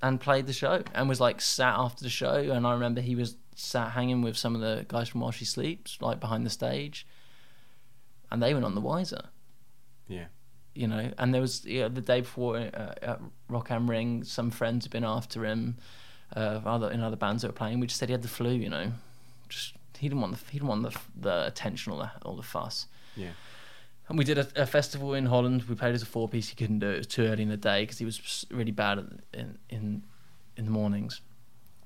and 0.02 0.20
played 0.20 0.46
the 0.46 0.52
show 0.52 0.82
and 0.94 1.08
was 1.08 1.20
like 1.20 1.40
sat 1.40 1.74
after 1.78 2.02
the 2.02 2.10
show. 2.10 2.34
And 2.34 2.66
I 2.66 2.72
remember 2.72 3.00
he 3.00 3.14
was 3.14 3.36
sat 3.54 3.92
hanging 3.92 4.22
with 4.22 4.36
some 4.36 4.54
of 4.54 4.60
the 4.60 4.84
guys 4.88 5.08
from 5.08 5.20
While 5.20 5.30
She 5.30 5.44
Sleeps 5.44 5.98
like 6.00 6.20
behind 6.20 6.44
the 6.44 6.50
stage. 6.50 7.06
And 8.30 8.42
they 8.42 8.52
went 8.52 8.64
on 8.64 8.74
the 8.74 8.80
wiser. 8.80 9.24
Yeah. 10.08 10.26
you 10.74 10.86
know? 10.86 11.12
And 11.18 11.32
there 11.32 11.40
was 11.40 11.64
you 11.64 11.80
know, 11.80 11.88
the 11.88 12.00
day 12.00 12.20
before 12.22 12.56
uh, 12.56 12.94
at 13.02 13.20
Rock 13.48 13.70
Am 13.70 13.88
Ring 13.88 14.24
some 14.24 14.50
friends 14.50 14.84
had 14.84 14.92
been 14.92 15.04
after 15.04 15.44
him 15.44 15.76
uh, 16.34 16.60
other 16.64 16.90
in 16.90 17.00
other 17.02 17.16
bands 17.16 17.42
that 17.42 17.48
were 17.48 17.54
playing. 17.54 17.78
We 17.78 17.86
just 17.86 17.98
said 18.00 18.08
he 18.08 18.12
had 18.12 18.22
the 18.22 18.28
flu 18.28 18.50
you 18.50 18.68
know? 18.68 18.92
Just 19.48 19.74
he 19.98 20.08
didn't 20.08 20.20
want 20.20 20.36
the 20.36 20.50
he 20.50 20.58
didn't 20.58 20.68
want 20.68 20.82
the, 20.82 20.98
the 21.20 21.46
attention 21.46 21.92
or 21.92 21.98
the, 21.98 22.10
or 22.28 22.36
the 22.36 22.42
fuss. 22.42 22.86
Yeah. 23.16 23.30
And 24.08 24.18
we 24.18 24.24
did 24.24 24.38
a, 24.38 24.46
a 24.56 24.66
festival 24.66 25.14
in 25.14 25.26
Holland. 25.26 25.64
We 25.64 25.74
played 25.74 25.94
as 25.94 26.02
a 26.02 26.06
four 26.06 26.28
piece. 26.28 26.48
He 26.48 26.56
couldn't 26.56 26.80
do 26.80 26.88
it. 26.88 26.94
It 26.94 26.98
was 26.98 27.06
too 27.06 27.24
early 27.24 27.42
in 27.42 27.48
the 27.48 27.56
day 27.56 27.82
because 27.82 27.98
he 27.98 28.04
was 28.04 28.46
really 28.50 28.72
bad 28.72 28.98
in 29.32 29.58
in 29.70 30.02
in 30.56 30.64
the 30.64 30.70
mornings. 30.70 31.20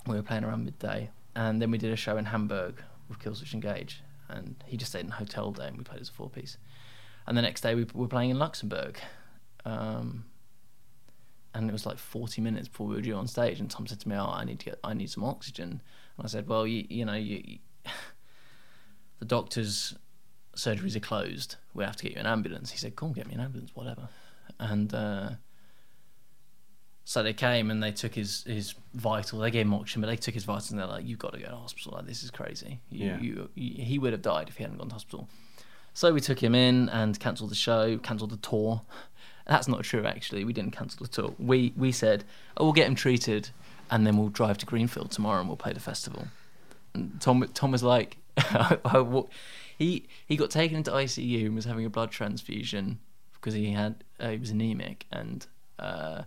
We 0.07 0.17
were 0.17 0.23
playing 0.23 0.45
around 0.45 0.65
midday, 0.65 1.11
and 1.35 1.61
then 1.61 1.71
we 1.71 1.79
did 1.79 1.93
a 1.93 1.97
show 1.97 2.17
in 2.17 2.27
Hamburg 2.27 2.83
with 3.09 3.19
Killswitch 3.19 3.55
Engage, 3.55 4.03
and 4.29 4.57
he 4.67 4.77
just 4.77 4.93
stayed 4.93 5.05
in 5.05 5.11
hotel 5.11 5.53
day, 5.53 5.69
and 5.69 5.77
we 5.77 5.85
played 5.85 6.01
as 6.01 6.09
a 6.09 6.13
four 6.13 6.31
piece. 6.31 6.57
And 7.27 7.37
the 7.37 7.43
next 7.43 7.61
day 7.61 7.75
we 7.75 7.87
were 7.93 8.09
playing 8.09 8.31
in 8.31 8.39
Luxembourg, 8.39 8.99
um, 9.65 10.25
and 11.55 11.69
it 11.69 11.73
was 11.73 11.87
like 11.87 11.99
forty 11.99 12.41
minutes 12.41 12.69
before 12.69 12.87
we 12.87 12.95
were 12.95 13.03
due 13.03 13.15
on 13.15 13.27
stage. 13.27 13.61
And 13.61 13.71
Tom 13.71 13.87
said 13.87 14.01
to 14.01 14.09
me, 14.09 14.17
"Oh, 14.17 14.31
I 14.31 14.45
need 14.45 14.61
to 14.61 14.65
get, 14.67 14.79
I 14.83 14.95
need 14.95 15.11
some 15.11 15.25
oxygen." 15.25 15.83
And 16.17 16.25
I 16.25 16.29
said, 16.29 16.49
"Well, 16.49 16.67
you 16.67 16.87
you 16.89 17.05
know 17.05 17.15
you." 17.15 17.43
you 17.45 17.59
the 19.19 19.25
doctors 19.25 19.95
surgeries 20.57 20.97
are 20.97 21.01
closed. 21.01 21.57
We 21.75 21.85
have 21.85 21.97
to 21.97 22.03
get 22.03 22.13
you 22.15 22.19
an 22.21 22.27
ambulance. 22.27 22.71
He 22.73 22.79
said, 22.79 22.97
"Come 22.97 23.13
get 23.13 23.27
me 23.29 23.35
an 23.35 23.41
ambulance, 23.41 23.71
whatever." 23.75 24.09
And 24.59 24.93
uh, 24.95 25.31
so 27.05 27.23
they 27.23 27.33
came 27.33 27.71
and 27.71 27.83
they 27.83 27.93
took 27.93 28.15
his 28.15 28.43
his 28.45 28.75
vital. 28.95 29.39
They 29.39 29.51
gave 29.51 29.67
him 29.67 29.75
oxygen, 29.75 30.01
but 30.03 30.09
they 30.09 30.17
took 30.17 30.35
his 30.35 30.45
vitals 30.45 30.71
and 30.71 30.81
they're 30.81 30.87
like, 30.87 31.07
"You've 31.07 31.19
got 31.21 31.33
to 31.35 31.39
go 31.39 31.47
to 31.49 31.57
hospital. 31.57 31.93
Like 31.97 32.07
this 32.07 32.23
is 32.25 32.31
crazy. 32.31 32.81
You, 32.91 33.07
Yeah. 33.07 33.21
you, 33.21 33.51
you, 33.55 33.85
he 33.85 33.99
would 33.99 34.13
have 34.13 34.23
died 34.23 34.49
if 34.49 34.57
he 34.57 34.65
hadn't 34.65 34.79
gone 34.79 34.89
to 34.89 34.95
hospital." 34.95 35.29
So 35.95 36.13
we 36.13 36.21
took 36.21 36.43
him 36.43 36.55
in 36.55 36.89
and 36.91 37.19
cancelled 37.19 37.51
the 37.51 37.55
show, 37.55 37.97
cancelled 37.99 38.31
the 38.31 38.37
tour. 38.39 38.83
That's 39.47 39.69
not 39.69 39.83
true, 39.85 40.05
actually. 40.05 40.45
We 40.45 40.53
didn't 40.53 40.73
cancel 40.73 41.07
the 41.07 41.13
tour. 41.13 41.35
We 41.39 41.73
we 41.77 41.93
said, 41.93 42.25
"Oh, 42.57 42.65
we'll 42.65 42.73
get 42.73 42.87
him 42.89 42.97
treated, 42.97 43.51
and 43.91 44.07
then 44.07 44.17
we'll 44.17 44.29
drive 44.29 44.59
to 44.59 44.67
Greenfield 44.67 45.13
tomorrow 45.13 45.39
and 45.41 45.49
we'll 45.49 45.57
play 45.57 45.73
the 45.73 45.81
festival." 45.81 46.27
And 46.95 47.21
Tom 47.21 47.47
Tom 47.55 47.71
was 47.71 47.83
like, 47.85 48.17
he 49.79 50.09
he 50.27 50.37
got 50.37 50.51
taken 50.51 50.77
into 50.77 50.91
ICU 50.91 51.47
and 51.47 51.55
was 51.55 51.65
having 51.65 51.85
a 51.85 51.91
blood 51.91 52.11
transfusion 52.11 52.99
because 53.35 53.55
he 53.55 53.73
had 53.73 54.05
uh, 54.21 54.31
he 54.31 54.39
was 54.39 54.51
anemic 54.51 55.07
and 55.13 55.47
uh, 55.79 56.23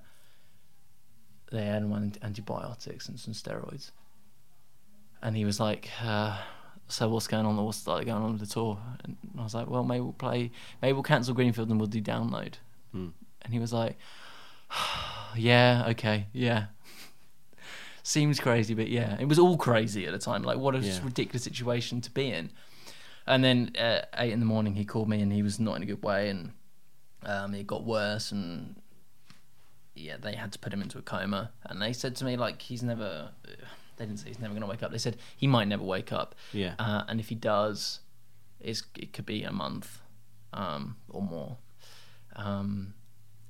they 1.52 1.66
had 1.66 1.82
him 1.84 1.92
on 1.94 2.14
antibiotics 2.22 3.08
and 3.10 3.20
some 3.20 3.34
steroids. 3.34 3.92
And 5.22 5.36
he 5.36 5.44
was 5.46 5.60
like, 5.60 5.90
uh, 6.04 6.38
"So 6.88 7.10
what's 7.10 7.28
going 7.28 7.46
on? 7.46 7.58
What's 7.58 7.86
like 7.88 8.06
going 8.06 8.24
on 8.24 8.32
with 8.34 8.42
the 8.42 8.48
tour?" 8.48 8.80
And 9.04 9.18
I 9.38 9.44
was 9.44 9.54
like, 9.54 9.70
"Well, 9.70 9.84
maybe 9.84 10.02
we'll 10.02 10.14
play. 10.14 10.52
Maybe 10.82 10.94
we'll 10.94 11.04
cancel 11.04 11.34
Greenfield 11.34 11.70
and 11.70 11.80
we'll 11.80 11.88
do 11.88 12.02
download." 12.02 12.54
And 12.94 13.54
he 13.54 13.60
was 13.60 13.74
like, 13.74 13.98
"Yeah, 15.36 15.86
okay, 15.90 16.28
yeah." 16.32 16.68
Seems 18.04 18.40
crazy, 18.40 18.74
but 18.74 18.88
yeah, 18.88 19.18
it 19.20 19.28
was 19.28 19.38
all 19.38 19.58
crazy 19.58 20.06
at 20.06 20.14
the 20.14 20.20
time. 20.20 20.42
Like, 20.44 20.58
what 20.58 20.74
a 20.76 20.80
Yeah. 20.80 21.00
ridiculous 21.04 21.44
situation 21.44 22.00
to 22.02 22.12
be 22.12 22.32
in. 22.32 22.50
And 23.30 23.44
then 23.44 23.72
at 23.76 24.10
eight 24.18 24.34
in 24.34 24.40
the 24.40 24.46
morning, 24.46 24.74
he 24.76 24.84
called 24.84 25.08
me 25.08 25.22
and 25.22 25.32
he 25.32 25.44
was 25.44 25.60
not 25.60 25.76
in 25.78 25.84
a 25.84 25.86
good 25.86 26.04
way, 26.04 26.30
and 26.30 26.52
um, 27.24 27.54
it 27.54 27.68
got 27.68 27.86
worse. 27.86 28.32
And 28.32 28.76
yeah, 29.96 30.18
they 30.20 30.34
had 30.36 30.52
to 30.54 30.60
put 30.60 30.74
him 30.74 30.82
into 30.82 30.98
a 30.98 31.02
coma. 31.02 31.52
And 31.64 31.82
they 31.82 31.94
said 31.94 32.16
to 32.18 32.26
me 32.26 32.36
like, 32.36 32.62
he's 32.62 32.84
never. 32.84 33.30
They 33.98 34.06
didn't 34.06 34.20
say 34.20 34.30
he's 34.30 34.40
never 34.40 34.54
going 34.54 34.62
to 34.62 34.68
wake 34.68 34.82
up. 34.82 34.92
They 34.92 34.98
said 34.98 35.18
he 35.38 35.46
might 35.46 35.68
never 35.68 35.84
wake 35.84 36.12
up. 36.12 36.34
Yeah. 36.54 36.74
Uh, 36.80 37.04
and 37.08 37.20
if 37.20 37.30
he 37.30 37.36
does, 37.36 38.00
it's, 38.60 38.82
it 38.98 39.14
could 39.14 39.26
be 39.26 39.44
a 39.44 39.52
month 39.52 40.00
um, 40.54 40.96
or 41.10 41.22
more. 41.22 41.58
Um, 42.36 42.94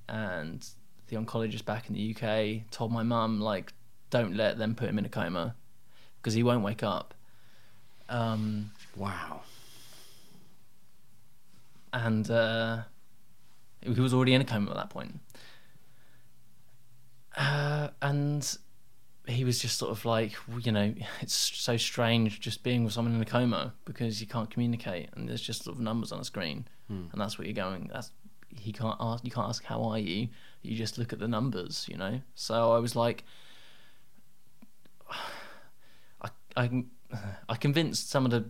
and 0.08 0.68
the 1.08 1.16
oncologist 1.18 1.66
back 1.66 1.88
in 1.88 1.94
the 1.94 2.16
UK 2.16 2.70
told 2.72 2.92
my 2.92 3.04
mum 3.04 3.40
like, 3.40 3.74
don't 4.10 4.36
let 4.36 4.58
them 4.58 4.74
put 4.74 4.90
him 4.90 4.98
in 4.98 5.06
a 5.06 5.10
coma 5.10 5.56
because 6.18 6.34
he 6.34 6.42
won't 6.42 6.64
wake 6.64 6.82
up. 6.84 7.14
Um, 8.10 8.72
Wow. 8.96 9.42
And 11.94 12.30
uh, 12.30 12.80
he 13.82 13.90
was 14.00 14.14
already 14.14 14.34
in 14.34 14.42
a 14.42 14.46
coma 14.46 14.72
at 14.72 14.78
that 14.78 14.90
point. 14.90 15.20
Uh, 17.38 17.90
and 18.02 18.58
he 19.28 19.44
was 19.44 19.60
just 19.60 19.78
sort 19.78 19.92
of 19.92 20.04
like, 20.06 20.34
you 20.62 20.72
know, 20.72 20.94
it's 21.22 21.34
so 21.34 21.78
strange 21.78 22.40
just 22.40 22.64
being 22.64 22.84
with 22.84 22.94
someone 22.94 23.14
in 23.16 23.22
a 23.22 23.26
coma 23.26 23.74
because 23.86 24.20
you 24.20 24.28
can't 24.28 24.50
communicate 24.50 25.10
and 25.16 25.30
there's 25.30 25.42
just 25.42 25.64
sort 25.64 25.76
of 25.76 25.82
numbers 25.82 26.12
on 26.12 26.20
a 26.20 26.24
screen, 26.24 26.68
and 27.12 27.22
that's 27.22 27.38
what 27.38 27.46
you're 27.48 27.54
going. 27.54 27.90
That's 27.94 28.12
he 28.56 28.72
can't 28.74 28.98
ask. 29.00 29.24
You 29.24 29.32
can't 29.32 29.48
ask 29.48 29.64
how 29.64 29.84
are 29.84 30.00
you. 30.00 30.28
You 30.64 30.76
just 30.76 30.98
look 30.98 31.14
at 31.14 31.20
the 31.20 31.28
numbers, 31.28 31.86
you 31.88 31.98
know. 31.98 32.22
So 32.34 32.72
I 32.74 32.80
was 32.80 32.96
like, 32.96 33.24
I 36.22 36.30
I 36.58 36.84
I 37.50 37.56
convinced 37.56 38.10
some 38.10 38.26
of 38.26 38.32
the 38.32 38.50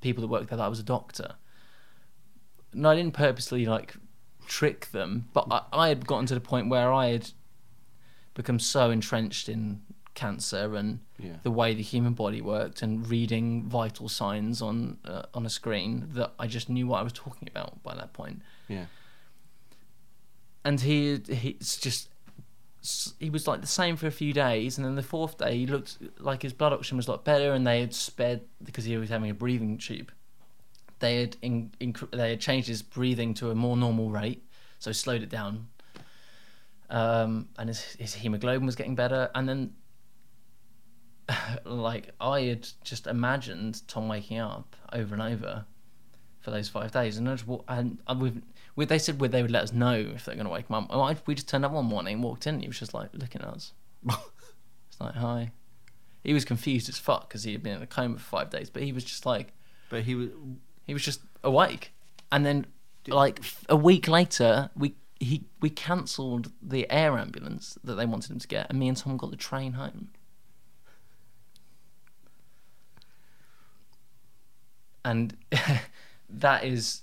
people 0.00 0.20
that 0.20 0.28
worked 0.28 0.50
there 0.50 0.58
that 0.58 0.64
I 0.64 0.68
was 0.68 0.80
a 0.80 0.84
doctor. 0.84 1.36
No, 2.74 2.90
I 2.90 2.96
didn't 2.96 3.14
purposely 3.14 3.66
like 3.66 3.94
trick 4.46 4.90
them, 4.92 5.28
but 5.32 5.46
I, 5.50 5.62
I 5.72 5.88
had 5.88 6.06
gotten 6.06 6.26
to 6.26 6.34
the 6.34 6.40
point 6.40 6.68
where 6.68 6.92
I 6.92 7.08
had 7.08 7.30
become 8.34 8.58
so 8.58 8.90
entrenched 8.90 9.48
in 9.48 9.80
cancer 10.14 10.74
and 10.74 10.98
Yeah. 11.18 11.36
the 11.44 11.50
way 11.50 11.74
the 11.74 11.82
human 11.82 12.12
body 12.14 12.40
worked 12.40 12.82
and 12.82 13.08
reading 13.08 13.68
vital 13.68 14.08
signs 14.08 14.60
on 14.62 14.98
uh, 15.04 15.22
on 15.34 15.46
a 15.46 15.50
screen 15.50 16.08
that 16.14 16.32
I 16.38 16.46
just 16.46 16.68
knew 16.68 16.86
what 16.88 16.98
I 17.00 17.02
was 17.02 17.12
talking 17.12 17.48
about 17.48 17.82
by 17.82 17.94
that 17.94 18.12
point. 18.12 18.42
Yeah. 18.68 18.86
And 20.64 20.80
he 20.80 21.20
he's 21.28 21.76
just 21.76 22.08
he 23.18 23.28
was 23.30 23.46
like 23.46 23.60
the 23.60 23.66
same 23.66 23.96
for 23.96 24.06
a 24.06 24.10
few 24.12 24.32
days, 24.32 24.76
and 24.78 24.84
then 24.84 24.94
the 24.94 25.02
fourth 25.02 25.38
day 25.38 25.56
he 25.58 25.66
looked 25.66 25.98
like 26.20 26.42
his 26.42 26.52
blood 26.52 26.72
oxygen 26.72 26.96
was 26.96 27.08
a 27.08 27.12
lot 27.12 27.24
better, 27.24 27.52
and 27.52 27.66
they 27.66 27.80
had 27.80 27.94
sped 27.94 28.42
because 28.62 28.84
he 28.84 28.96
was 28.96 29.08
having 29.10 29.30
a 29.30 29.34
breathing 29.34 29.78
tube. 29.78 30.10
They 31.00 31.20
had 31.20 31.36
in, 31.42 31.70
inc- 31.80 32.10
they 32.10 32.30
had 32.30 32.40
changed 32.40 32.68
his 32.68 32.82
breathing 32.82 33.34
to 33.34 33.50
a 33.50 33.54
more 33.54 33.76
normal 33.76 34.10
rate, 34.10 34.44
so 34.78 34.92
slowed 34.92 35.22
it 35.22 35.28
down. 35.28 35.68
Um, 36.90 37.48
and 37.58 37.68
his, 37.68 37.80
his 37.98 38.14
hemoglobin 38.14 38.66
was 38.66 38.76
getting 38.76 38.94
better, 38.94 39.30
and 39.34 39.48
then 39.48 39.74
like 41.64 42.10
I 42.20 42.42
had 42.42 42.68
just 42.82 43.06
imagined 43.06 43.86
Tom 43.88 44.08
waking 44.08 44.38
up 44.38 44.74
over 44.92 45.14
and 45.14 45.22
over 45.22 45.64
for 46.40 46.50
those 46.50 46.68
five 46.68 46.92
days, 46.92 47.18
and 47.18 47.28
I 47.28 47.34
just 47.34 47.48
and, 47.68 47.98
we've, 48.16 48.40
we 48.76 48.84
they 48.84 48.98
said 48.98 49.18
they 49.18 49.42
would 49.42 49.50
let 49.50 49.64
us 49.64 49.72
know 49.72 49.94
if 49.94 50.24
they're 50.24 50.34
going 50.34 50.46
to 50.46 50.52
wake 50.52 50.68
him 50.68 50.76
up. 50.76 50.86
I, 50.90 51.16
we 51.26 51.34
just 51.34 51.48
turned 51.48 51.64
up 51.64 51.72
one 51.72 51.84
morning, 51.84 52.14
and 52.14 52.22
walked 52.22 52.46
in, 52.46 52.54
and 52.54 52.62
he 52.62 52.68
was 52.68 52.78
just 52.78 52.94
like 52.94 53.10
looking 53.12 53.42
at 53.42 53.48
us. 53.48 53.72
it's 54.08 55.00
like 55.00 55.14
hi. 55.14 55.50
He 56.24 56.32
was 56.34 56.44
confused 56.44 56.88
as 56.88 56.98
fuck 56.98 57.28
because 57.28 57.44
he 57.44 57.52
had 57.52 57.62
been 57.62 57.76
in 57.76 57.82
a 57.82 57.86
coma 57.86 58.18
for 58.18 58.24
five 58.24 58.50
days, 58.50 58.70
but 58.70 58.82
he 58.82 58.92
was 58.92 59.04
just 59.04 59.26
like 59.26 59.52
But 59.90 60.04
he 60.04 60.14
was. 60.14 60.30
He 60.88 60.92
was 60.94 61.04
just 61.04 61.20
awake, 61.44 61.92
and 62.32 62.44
then 62.44 62.66
like 63.06 63.40
a 63.68 63.76
week 63.76 64.08
later, 64.08 64.70
we 64.74 64.94
he 65.20 65.44
we 65.60 65.70
cancelled 65.70 66.50
the 66.60 66.90
air 66.90 67.16
ambulance 67.16 67.78
that 67.84 67.94
they 67.94 68.04
wanted 68.06 68.32
him 68.32 68.38
to 68.40 68.48
get, 68.48 68.66
and 68.68 68.78
me 68.80 68.88
and 68.88 68.96
Tom 68.96 69.16
got 69.16 69.30
the 69.30 69.36
train 69.36 69.74
home. 69.74 70.08
And 75.04 75.36
that 76.28 76.64
is 76.64 77.02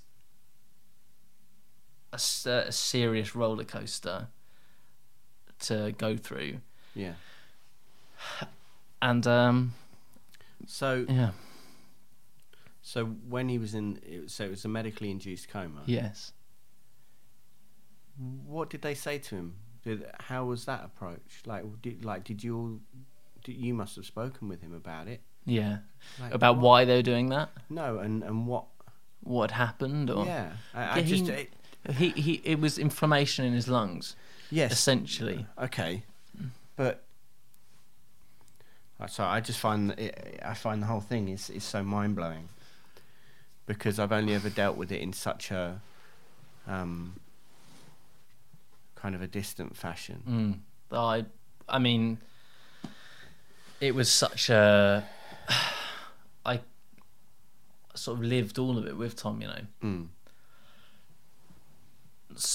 a, 2.14 2.20
a 2.50 2.72
serious 2.72 3.36
roller 3.36 3.64
coaster 3.64 4.28
to 5.62 5.94
go 5.98 6.18
through, 6.18 6.58
Yeah. 6.94 7.14
and 9.02 9.26
um, 9.26 9.74
So 10.68 11.06
yeah, 11.10 11.32
so 12.88 13.06
when 13.06 13.50
he 13.50 13.58
was 13.58 13.74
in, 13.74 14.00
it 14.08 14.22
was- 14.24 14.34
so 14.34 14.46
it 14.46 14.52
was 14.52 14.64
a 14.64 14.68
medically 14.68 15.10
induced 15.10 15.50
coma. 15.50 15.82
yes. 15.88 16.34
What 18.46 18.70
did 18.70 18.82
they 18.82 18.94
say 18.94 19.18
to 19.18 19.36
him? 19.36 19.56
Did, 19.84 20.06
how 20.20 20.46
was 20.46 20.66
that 20.66 20.86
approach? 20.86 21.42
Like, 21.46 21.64
did 21.82 22.06
like 22.06 22.24
did 22.24 22.44
you 22.44 22.58
all? 22.58 22.80
Did, 23.44 23.58
you 23.58 23.74
must 23.74 23.96
have 23.98 24.06
spoken 24.06 24.48
with 24.48 24.62
him 24.62 24.74
about 24.74 25.08
it. 25.08 25.22
Yeah, 25.46 25.80
Like, 26.20 26.34
about 26.34 26.56
what- 26.56 26.64
why 26.64 26.86
they 26.86 26.96
were 26.96 27.02
doing 27.04 27.30
that, 27.30 27.50
No, 27.70 28.00
and 28.00 28.24
and 28.24 28.48
what? 28.48 28.66
what 29.22 29.52
happened, 29.52 30.10
or 30.10 30.26
Yeah, 30.26 30.54
I, 30.74 30.84
I 30.84 30.98
Yeah, 30.98 31.02
he- 31.04 31.10
just 31.18 31.30
it, 31.30 31.54
He 31.98 32.10
he 32.12 32.34
it 32.46 32.60
was 32.60 32.78
inflammation 32.80 33.46
in 33.46 33.54
his 33.54 33.68
lungs, 33.68 34.16
yes, 34.52 34.72
essentially. 34.72 35.46
okay, 35.58 36.04
but. 36.76 37.02
So 39.10 39.24
I 39.26 39.40
just 39.42 39.60
find 39.60 39.90
that 39.90 40.00
it, 40.00 40.40
I 40.44 40.54
find 40.54 40.82
the 40.82 40.88
whole 40.88 41.02
thing 41.02 41.28
is 41.28 41.50
is 41.50 41.64
so 41.64 41.84
mind 41.84 42.16
blowing 42.16 42.48
because 43.66 44.00
I've 44.00 44.12
only 44.12 44.34
ever 44.34 44.50
dealt 44.50 44.78
with 44.78 44.92
it 44.92 45.02
in 45.02 45.14
such 45.14 45.52
a 45.52 45.82
um, 46.68 47.14
kind 48.96 49.16
of 49.16 49.22
a 49.22 49.28
distant 49.28 49.76
fashion. 49.76 50.24
Mm. 50.28 50.60
I 50.98 51.26
I 51.68 51.80
mean 51.80 52.20
it 53.80 53.94
was 53.94 54.12
such 54.12 54.50
a 54.50 55.08
I 56.46 56.62
sort 57.96 58.20
of 58.20 58.24
lived 58.24 58.58
all 58.58 58.78
of 58.78 58.86
it 58.88 58.98
with 58.98 59.16
Tom, 59.16 59.42
you 59.42 59.48
know. 59.48 59.62
Mm. 59.84 60.08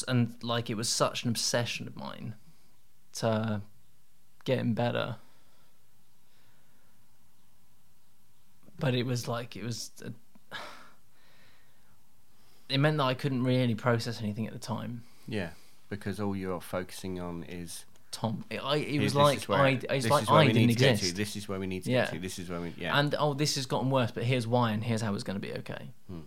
And 0.07 0.35
like 0.43 0.69
it 0.69 0.77
was 0.77 0.89
such 0.89 1.25
an 1.25 1.31
obsession 1.31 1.87
of 1.87 1.97
mine 1.97 2.35
to 3.15 3.63
get 4.45 4.59
him 4.59 4.75
better. 4.75 5.17
But 8.79 8.95
it 8.95 9.07
was 9.07 9.29
like 9.29 9.57
it 9.57 9.65
was 9.65 9.91
a, 10.05 10.13
it 12.71 12.79
meant 12.79 12.97
that 12.99 13.05
I 13.05 13.15
couldn't 13.15 13.43
really 13.45 13.75
process 13.75 14.21
anything 14.21 14.47
at 14.47 14.53
the 14.53 14.59
time. 14.59 15.03
Yeah, 15.29 15.51
because 15.89 16.21
all 16.21 16.35
you're 16.37 16.61
focusing 16.61 17.21
on 17.21 17.45
is 17.45 17.85
Tom, 18.11 18.45
it, 18.51 18.59
I, 18.59 18.77
it 18.77 18.99
was 19.01 19.13
this 19.13 19.15
like 19.15 19.43
where- 19.45 19.59
I, 19.61 19.69
it's 19.71 19.87
this 20.05 20.11
like 20.11 20.23
is 20.25 20.29
where 20.31 20.39
I 20.41 20.47
we 20.47 20.53
didn't 20.53 20.67
need 20.69 20.73
to 20.75 20.79
get 20.81 20.91
exist. 20.93 21.11
to. 21.13 21.17
This 21.17 21.37
is 21.37 21.49
where 21.49 21.61
we 21.61 21.67
need 21.69 21.85
to 21.85 21.91
Yeah. 21.91 22.05
get 22.07 22.15
to. 22.15 22.19
This 22.19 22.39
is 22.41 22.49
where 22.51 22.61
we 22.61 22.75
yeah. 22.77 22.99
And 22.99 23.15
oh, 23.19 23.35
this 23.35 23.55
has 23.55 23.67
gotten 23.67 23.91
worse, 23.91 24.11
but 24.11 24.25
here's 24.25 24.47
why, 24.47 24.73
and 24.73 24.83
here's 24.83 25.01
how 25.01 25.15
it's 25.15 25.23
going 25.25 25.41
to 25.41 25.47
be 25.47 25.53
okay. 25.59 25.91
Hmm. 26.09 26.21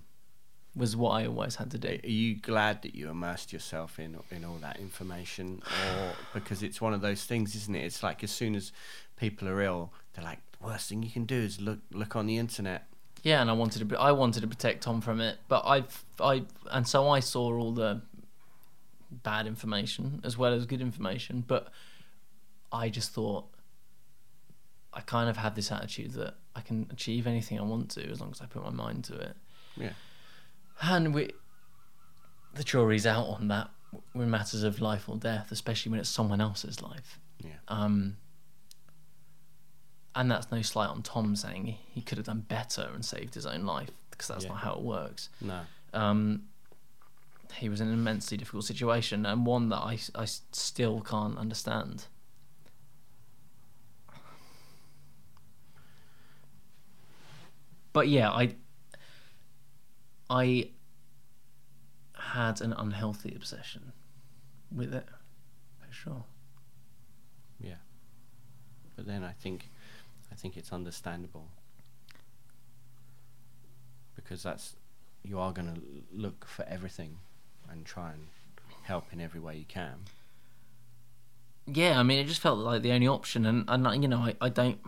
Was 0.76 0.96
what 0.96 1.12
I 1.12 1.28
always 1.28 1.56
had 1.58 1.70
to 1.72 1.78
do. 1.78 2.00
are 2.04 2.08
you 2.10 2.36
glad 2.36 2.82
that 2.82 2.96
you 2.96 3.08
immersed 3.10 3.54
yourself 3.54 4.00
in 4.00 4.18
in 4.32 4.44
all 4.44 4.58
that 4.62 4.80
information, 4.80 5.62
or 5.92 6.14
because 6.34 6.64
it's 6.64 6.82
one 6.82 6.94
of 6.94 7.02
those 7.02 7.26
things, 7.26 7.54
isn't 7.56 7.76
it? 7.76 7.84
It's 7.86 8.02
like 8.02 8.24
as 8.24 8.32
soon 8.32 8.56
as 8.56 8.72
people 9.18 9.48
are 9.50 9.62
ill, 9.62 9.92
they're 10.14 10.24
like, 10.26 10.40
the 10.60 10.66
worst 10.66 10.90
thing 10.90 11.04
you 11.04 11.12
can 11.12 11.26
do 11.26 11.36
is 11.36 11.60
look 11.62 11.80
look 11.92 12.16
on 12.16 12.26
the 12.26 12.38
internet. 12.38 12.88
Yeah, 13.24 13.42
and 13.42 13.50
I 13.50 13.54
wanted 13.54 13.90
to, 13.90 13.98
I 14.00 14.12
wanted 14.12 14.42
to 14.42 14.48
protect 14.48 14.84
Tom 14.84 15.00
from 15.02 15.20
it, 15.22 15.38
but 15.48 15.64
I, 15.66 15.84
I, 16.20 16.44
and 16.72 16.86
so 16.88 17.08
I 17.10 17.20
saw 17.22 17.54
all 17.58 17.72
the 17.72 18.02
bad 19.12 19.48
information 19.48 20.20
as 20.24 20.38
well 20.38 20.54
as 20.54 20.66
good 20.66 20.82
information, 20.82 21.44
but 21.48 21.70
I 22.72 22.90
just 22.90 23.12
thought 23.12 23.46
I 24.94 25.00
kind 25.02 25.30
of 25.30 25.38
had 25.38 25.56
this 25.56 25.72
attitude 25.72 26.12
that 26.14 26.36
I 26.56 26.62
can 26.62 26.88
achieve 26.92 27.26
anything 27.26 27.58
I 27.60 27.64
want 27.64 27.90
to 27.92 28.10
as 28.10 28.20
long 28.20 28.32
as 28.32 28.42
I 28.42 28.46
put 28.46 28.64
my 28.64 28.70
mind 28.72 29.06
to 29.06 29.16
it. 29.16 29.36
Yeah, 29.78 29.94
And 30.82 31.14
we, 31.14 31.32
the 32.54 32.64
jury's 32.64 33.06
out 33.08 33.28
on 33.28 33.48
that 33.48 33.70
in 34.14 34.30
matters 34.30 34.64
of 34.64 34.82
life 34.82 35.08
or 35.08 35.16
death, 35.18 35.52
especially 35.52 35.92
when 35.92 36.00
it's 36.00 36.10
someone 36.10 36.42
else's 36.42 36.82
life. 36.82 37.20
yeah, 37.40 37.52
Um, 37.70 38.18
and 40.16 40.30
that's 40.30 40.52
no 40.52 40.62
slight 40.62 40.90
on 40.90 41.02
Tom 41.02 41.36
saying 41.36 41.78
he 41.94 42.02
could 42.02 42.18
have 42.18 42.28
done 42.28 42.42
better 42.42 42.90
and 42.94 43.04
saved 43.04 43.34
his 43.34 43.46
own 43.46 43.66
life 43.66 43.90
because 44.12 44.28
that's 44.28 44.44
Yeah. 44.44 44.50
not 44.52 44.60
how 44.60 44.74
it 44.74 44.82
works. 44.82 45.30
no, 45.42 45.62
Um, 45.94 46.44
he 47.56 47.70
was 47.70 47.82
in 47.82 47.88
an 47.88 47.94
immensely 47.94 48.38
difficult 48.38 48.66
situation 48.66 49.26
and 49.26 49.46
one 49.46 49.70
that 49.70 49.78
I, 49.78 50.00
I 50.16 50.26
still 50.26 51.02
can't 51.02 51.38
understand. 51.38 52.06
But 57.92 58.08
yeah, 58.08 58.32
I 58.32 58.56
I 60.30 60.70
had 62.18 62.62
an 62.62 62.74
unhealthy 62.74 63.34
obsession 63.36 63.92
with 64.72 64.94
it, 64.94 65.08
for 65.80 65.94
sure. 65.94 66.24
yeah. 67.60 67.76
But 68.96 69.06
then 69.06 69.24
I 69.24 69.34
think, 69.34 69.70
I 70.34 70.36
think 70.36 70.58
it's 70.58 70.74
understandable 70.74 71.48
because 74.16 74.42
that's 74.42 74.76
you 75.24 75.40
are 75.40 75.54
going 75.54 75.74
to 75.76 75.82
look 76.12 76.46
for 76.48 76.66
everything 76.66 77.20
and 77.70 77.86
try 77.86 78.12
and 78.12 78.28
help 78.82 79.14
in 79.14 79.22
every 79.22 79.40
way 79.40 79.56
you 79.56 79.66
can. 79.66 79.94
Yeah, 81.68 82.00
I 82.00 82.04
mean, 82.04 82.18
it 82.18 82.26
just 82.26 82.42
felt 82.42 82.58
like 82.58 82.82
the 82.82 82.92
only 82.92 83.08
option, 83.08 83.46
and 83.46 83.64
and 83.68 84.02
you 84.02 84.10
know, 84.10 84.18
I, 84.18 84.36
I 84.42 84.50
don't, 84.50 84.80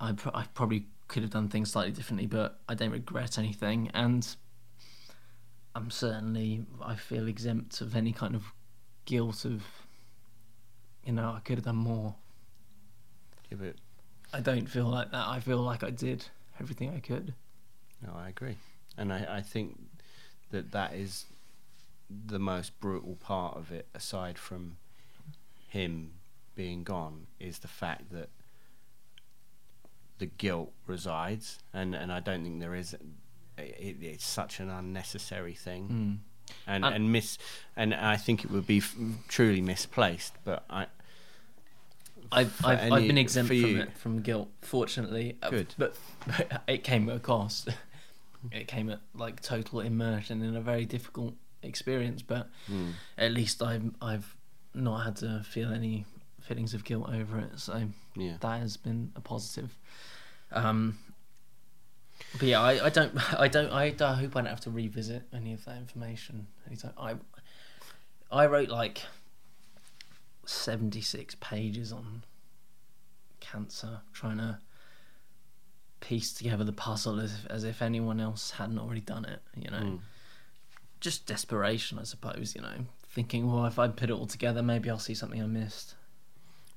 I 0.00 0.12
pro- 0.12 0.32
I 0.34 0.46
probably 0.52 0.86
could 1.06 1.22
have 1.22 1.30
done 1.30 1.48
things 1.48 1.70
slightly 1.70 1.92
differently, 1.92 2.26
but 2.26 2.60
I 2.68 2.74
don't 2.74 2.90
regret 2.90 3.38
anything, 3.38 3.88
and 3.94 4.26
I'm 5.76 5.90
certainly 5.90 6.66
I 6.82 6.96
feel 6.96 7.28
exempt 7.28 7.80
of 7.80 7.94
any 7.94 8.12
kind 8.12 8.34
of 8.34 8.52
guilt 9.04 9.44
of, 9.44 9.62
you 11.04 11.12
know, 11.12 11.32
I 11.36 11.40
could 11.40 11.58
have 11.58 11.64
done 11.64 11.76
more. 11.76 12.16
Yeah, 13.48 13.58
but 13.60 13.76
I 14.32 14.40
don't 14.40 14.66
feel 14.66 14.86
like 14.86 15.10
that. 15.12 15.26
I 15.28 15.40
feel 15.40 15.58
like 15.58 15.82
I 15.84 15.90
did 15.90 16.24
everything 16.60 16.90
I 16.94 17.00
could. 17.00 17.34
No, 18.04 18.12
I 18.16 18.28
agree, 18.30 18.56
and 18.96 19.12
I, 19.12 19.26
I 19.38 19.40
think 19.42 19.78
that 20.50 20.72
that 20.72 20.94
is 20.94 21.26
the 22.26 22.38
most 22.38 22.78
brutal 22.80 23.16
part 23.16 23.56
of 23.56 23.70
it, 23.72 23.86
aside 23.94 24.38
from 24.38 24.76
him 25.68 26.12
being 26.54 26.82
gone 26.84 27.26
is 27.40 27.60
the 27.60 27.68
fact 27.68 28.10
that 28.12 28.28
the 30.18 30.26
guilt 30.26 30.72
resides, 30.86 31.58
and 31.72 31.94
and 31.94 32.12
I 32.12 32.20
don't 32.20 32.42
think 32.44 32.60
there 32.60 32.74
is. 32.74 32.94
It, 33.58 33.96
it's 34.00 34.24
such 34.26 34.60
an 34.60 34.70
unnecessary 34.70 35.54
thing, 35.54 35.86
hmm. 35.86 36.12
and 36.66 36.84
And- 36.84 36.94
and 36.94 37.12
miss, 37.12 37.38
and 37.76 37.94
I 37.94 38.16
think 38.16 38.44
it 38.44 38.50
would 38.50 38.66
be 38.66 38.78
f- 38.78 38.96
truly 39.28 39.60
misplaced. 39.60 40.34
But 40.44 40.64
I, 40.70 40.86
I've 42.32 42.64
I've, 42.64 42.92
I've 42.92 43.06
been 43.06 43.18
exempt 43.18 43.48
from 43.48 43.56
you. 43.56 43.78
it 43.80 43.96
from 43.96 44.20
guilt, 44.22 44.48
fortunately. 44.62 45.36
Uh, 45.42 45.50
Good. 45.50 45.74
but, 45.78 45.94
but 46.26 46.62
it 46.66 46.84
came 46.84 47.08
at 47.08 47.16
a 47.16 47.20
cost. 47.20 47.68
it 48.52 48.66
came 48.68 48.90
at 48.90 49.00
like 49.14 49.40
total 49.42 49.80
immersion 49.80 50.42
in 50.42 50.56
a 50.56 50.60
very 50.60 50.84
difficult 50.84 51.34
experience. 51.62 52.22
But 52.22 52.48
Hmm. 52.66 52.90
at 53.18 53.32
least 53.32 53.62
I've 53.62 53.90
I've 54.00 54.36
not 54.74 55.04
had 55.04 55.16
to 55.16 55.42
feel 55.48 55.72
any 55.72 56.04
feelings 56.40 56.74
of 56.74 56.84
guilt 56.84 57.08
over 57.12 57.38
it. 57.38 57.58
So 57.60 57.88
Yeah. 58.16 58.36
that 58.40 58.60
has 58.60 58.76
been 58.76 59.12
a 59.14 59.20
positive. 59.20 59.76
Um, 60.50 60.98
but 62.32 62.42
yeah, 62.42 62.60
I, 62.60 62.86
I 62.86 62.88
don't 62.88 63.14
I 63.40 63.48
don't 63.48 63.70
I, 63.70 63.94
I 64.00 64.14
hope 64.14 64.36
I 64.36 64.40
don't 64.40 64.46
have 64.46 64.60
to 64.60 64.70
revisit 64.70 65.22
any 65.32 65.52
of 65.52 65.64
that 65.66 65.76
information. 65.76 66.46
I 66.98 67.14
I 68.30 68.46
wrote 68.46 68.68
like 68.70 69.02
seventy 70.44 71.00
six 71.00 71.34
pages 71.36 71.92
on 71.92 72.24
cancer, 73.40 74.00
trying 74.12 74.38
to 74.38 74.58
piece 76.00 76.32
together 76.32 76.64
the 76.64 76.72
puzzle 76.72 77.20
as 77.20 77.32
if, 77.32 77.46
as 77.46 77.64
if 77.64 77.80
anyone 77.80 78.20
else 78.20 78.52
hadn't 78.52 78.78
already 78.78 79.00
done 79.00 79.24
it. 79.24 79.40
You 79.56 79.70
know, 79.70 79.78
hmm. 79.78 79.96
just 81.00 81.26
desperation, 81.26 81.98
I 81.98 82.04
suppose. 82.04 82.54
You 82.54 82.62
know, 82.62 82.86
thinking, 83.08 83.52
well, 83.52 83.66
if 83.66 83.78
I 83.78 83.88
put 83.88 84.10
it 84.10 84.14
all 84.14 84.26
together, 84.26 84.62
maybe 84.62 84.90
I'll 84.90 84.98
see 84.98 85.14
something 85.14 85.42
I 85.42 85.46
missed. 85.46 85.94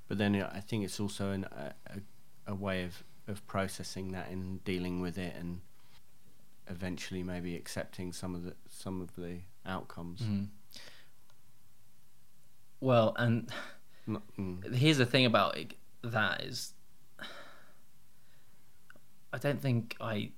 But 0.08 0.20
then 0.20 0.36
I 0.36 0.60
think 0.60 0.84
it's 0.84 1.00
also 1.00 1.32
an, 1.32 1.46
a, 1.46 1.74
a, 1.88 2.52
a 2.52 2.56
way 2.56 2.84
of, 2.84 3.04
of 3.28 3.46
processing 3.48 4.12
that 4.12 4.30
and 4.30 4.64
dealing 4.64 5.02
with 5.02 5.18
it, 5.18 5.36
and 5.36 5.62
eventually 6.68 7.24
maybe 7.24 7.56
accepting 7.56 8.12
some 8.12 8.36
of 8.36 8.44
the 8.44 8.54
some 8.70 9.02
of 9.02 9.16
the 9.16 9.40
outcomes. 9.66 10.22
Hmm. 10.22 10.44
Well, 12.80 13.16
and 13.18 13.50
mm, 14.08 14.76
here's 14.76 14.98
the 14.98 15.06
thing 15.06 15.26
about 15.26 15.58
it, 15.58 15.74
that 16.04 16.42
is, 16.42 16.74
I 19.34 19.38
don't 19.38 19.62
think 19.62 19.96
I. 20.00 20.32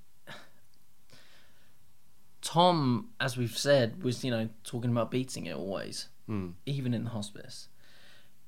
Tom, 2.40 3.08
as 3.20 3.36
we've 3.36 3.56
said, 3.56 4.02
was 4.02 4.24
you 4.24 4.30
know 4.30 4.48
talking 4.64 4.90
about 4.90 5.10
beating 5.10 5.46
it 5.46 5.56
always, 5.56 6.08
mm, 6.28 6.52
even 6.66 6.94
in 6.94 7.04
the 7.04 7.10
hospice. 7.10 7.68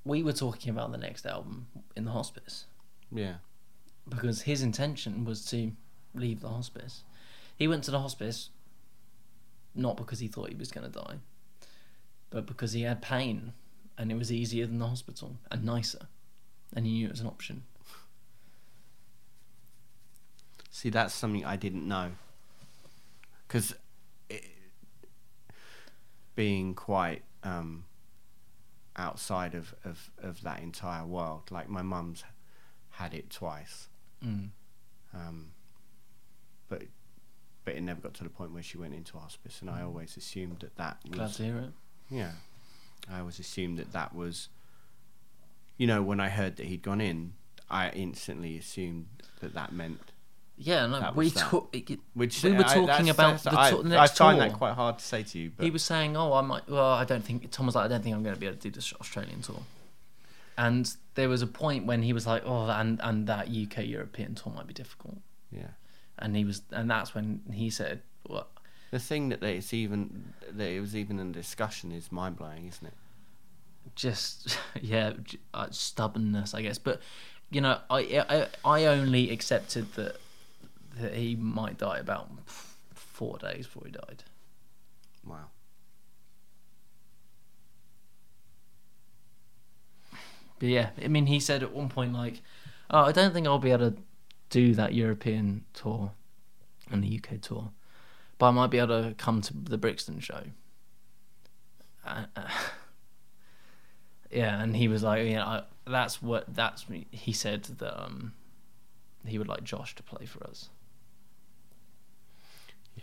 We 0.04 0.22
were 0.22 0.32
talking 0.32 0.70
about 0.70 0.92
the 0.92 0.98
next 0.98 1.26
album 1.26 1.66
in 1.94 2.06
the 2.06 2.10
hospice 2.10 2.64
yeah, 3.12 3.34
because 4.08 4.42
his 4.42 4.62
intention 4.62 5.24
was 5.24 5.44
to 5.46 5.72
leave 6.14 6.40
the 6.40 6.48
hospice. 6.48 7.04
He 7.56 7.68
went 7.68 7.84
to 7.84 7.90
the 7.90 8.00
hospice 8.00 8.50
not 9.74 9.96
because 9.96 10.18
he 10.18 10.28
thought 10.28 10.48
he 10.48 10.54
was 10.56 10.70
going 10.72 10.90
to 10.90 10.98
die, 10.98 11.18
but 12.30 12.46
because 12.46 12.72
he 12.72 12.82
had 12.82 13.02
pain 13.02 13.52
and 14.00 14.10
it 14.10 14.16
was 14.16 14.32
easier 14.32 14.66
than 14.66 14.78
the 14.78 14.86
hospital 14.86 15.36
and 15.50 15.62
nicer, 15.62 16.08
and 16.74 16.86
he 16.86 16.92
knew 16.92 17.06
it 17.06 17.10
was 17.10 17.20
an 17.20 17.26
option. 17.26 17.64
See, 20.70 20.88
that's 20.88 21.12
something 21.12 21.44
I 21.44 21.56
didn't 21.56 21.86
know. 21.86 22.12
Because 23.46 23.74
being 26.34 26.74
quite 26.74 27.24
um, 27.42 27.84
outside 28.96 29.54
of, 29.54 29.74
of, 29.84 30.10
of 30.22 30.40
that 30.44 30.60
entire 30.62 31.04
world, 31.04 31.50
like 31.50 31.68
my 31.68 31.82
mum's 31.82 32.24
had 32.88 33.12
it 33.12 33.28
twice. 33.28 33.88
Mm. 34.24 34.48
Um, 35.12 35.48
but 36.70 36.84
but 37.66 37.74
it 37.74 37.82
never 37.82 38.00
got 38.00 38.14
to 38.14 38.24
the 38.24 38.30
point 38.30 38.54
where 38.54 38.62
she 38.62 38.78
went 38.78 38.94
into 38.94 39.18
hospice, 39.18 39.60
and 39.60 39.68
I 39.68 39.82
always 39.82 40.16
assumed 40.16 40.60
that 40.60 40.76
that 40.76 40.98
Glad 41.10 41.24
was 41.24 41.36
to 41.36 41.42
hear 41.42 41.58
it. 41.58 41.72
yeah. 42.08 42.30
I 43.08 43.20
always 43.20 43.38
assumed 43.38 43.78
that 43.78 43.92
that 43.92 44.14
was, 44.14 44.48
you 45.76 45.86
know, 45.86 46.02
when 46.02 46.20
I 46.20 46.28
heard 46.28 46.56
that 46.56 46.66
he'd 46.66 46.82
gone 46.82 47.00
in, 47.00 47.34
I 47.70 47.90
instantly 47.90 48.58
assumed 48.58 49.06
that 49.40 49.54
that 49.54 49.72
meant 49.72 50.00
Yeah, 50.56 50.86
no, 50.86 51.00
That 51.00 51.16
we 51.16 51.24
was 51.26 51.34
that. 51.34 51.40
talk, 51.48 51.74
which 52.14 52.42
we 52.42 52.52
were 52.52 52.58
I- 52.66 52.74
talking 52.74 53.08
about 53.08 53.42
the, 53.42 53.58
I, 53.58 53.70
tour- 53.70 53.80
I 53.84 53.88
next 53.88 54.18
find 54.18 54.38
tour. 54.38 54.48
that 54.48 54.56
quite 54.58 54.74
hard 54.74 54.98
to 54.98 55.04
say 55.04 55.22
to 55.22 55.38
you. 55.38 55.52
But 55.56 55.64
he 55.64 55.70
was 55.70 55.82
saying, 55.82 56.16
"Oh, 56.18 56.34
I 56.34 56.42
might. 56.42 56.68
Well, 56.68 56.84
I 56.92 57.04
don't 57.04 57.24
think." 57.24 57.50
Tom 57.50 57.64
was 57.66 57.74
like, 57.74 57.86
"I 57.86 57.88
don't 57.88 58.02
think 58.02 58.14
I'm 58.14 58.22
going 58.22 58.34
to 58.34 58.40
be 58.40 58.46
able 58.46 58.56
to 58.58 58.62
do 58.62 58.70
this 58.70 58.92
Australian 59.00 59.40
tour." 59.40 59.62
And 60.58 60.94
there 61.14 61.30
was 61.30 61.40
a 61.40 61.46
point 61.46 61.86
when 61.86 62.02
he 62.02 62.12
was 62.12 62.26
like, 62.26 62.42
"Oh, 62.44 62.66
and 62.68 63.00
and 63.02 63.26
that 63.26 63.48
UK 63.48 63.86
European 63.86 64.34
tour 64.34 64.52
might 64.52 64.66
be 64.66 64.74
difficult." 64.74 65.18
yeah. 65.50 65.68
And 66.18 66.36
he 66.36 66.44
was, 66.44 66.60
and 66.70 66.90
that's 66.90 67.14
when 67.14 67.40
he 67.54 67.70
said, 67.70 68.02
"What? 68.24 68.50
The 68.90 68.98
thing 68.98 69.28
that 69.28 69.42
it's 69.42 69.72
even 69.72 70.32
that 70.50 70.68
it 70.68 70.80
was 70.80 70.96
even 70.96 71.18
in 71.18 71.32
discussion 71.32 71.92
is 71.92 72.10
mind 72.10 72.36
blowing, 72.36 72.66
isn't 72.66 72.86
it? 72.86 72.94
just 73.94 74.58
yeah, 74.80 75.12
uh, 75.54 75.68
stubbornness, 75.70 76.54
I 76.54 76.62
guess." 76.62 76.78
But 76.78 77.00
you 77.50 77.60
know, 77.60 77.78
I 77.88 78.24
I 78.28 78.46
I 78.64 78.84
only 78.86 79.30
accepted 79.30 79.92
that 79.94 80.16
that 80.96 81.14
he 81.14 81.36
might 81.36 81.78
die 81.78 81.98
about 81.98 82.30
four 82.94 83.38
days 83.38 83.66
before 83.66 83.84
he 83.86 83.92
died. 83.92 84.24
Wow. 85.24 85.46
But 90.58 90.68
yeah, 90.68 90.90
I 91.02 91.08
mean, 91.08 91.26
he 91.26 91.40
said 91.40 91.62
at 91.62 91.72
one 91.72 91.88
point 91.88 92.12
like, 92.12 92.42
"Oh, 92.90 93.04
I 93.04 93.12
don't 93.12 93.32
think 93.32 93.46
I'll 93.46 93.58
be 93.58 93.70
able 93.70 93.92
to 93.92 93.96
do 94.50 94.74
that 94.74 94.94
European 94.94 95.64
tour 95.72 96.12
and 96.90 97.04
the 97.04 97.18
UK 97.18 97.40
tour, 97.40 97.70
but 98.40 98.46
I 98.46 98.50
might 98.50 98.70
be 98.70 98.78
able 98.78 99.02
to 99.02 99.14
come 99.14 99.40
to 99.42 99.54
the 99.54 99.78
Brixton 99.78 100.18
show." 100.18 100.42
Uh, 102.04 102.24
uh, 102.34 102.48
yeah, 104.32 104.60
and 104.60 104.74
he 104.74 104.88
was 104.88 105.04
like, 105.04 105.28
"Yeah, 105.28 105.46
I, 105.46 105.62
that's 105.86 106.20
what 106.20 106.52
that's." 106.52 106.86
He 107.12 107.32
said 107.32 107.62
that 107.64 108.02
um, 108.02 108.32
he 109.24 109.38
would 109.38 109.46
like 109.46 109.62
Josh 109.62 109.94
to 109.94 110.02
play 110.02 110.26
for 110.26 110.44
us. 110.44 110.68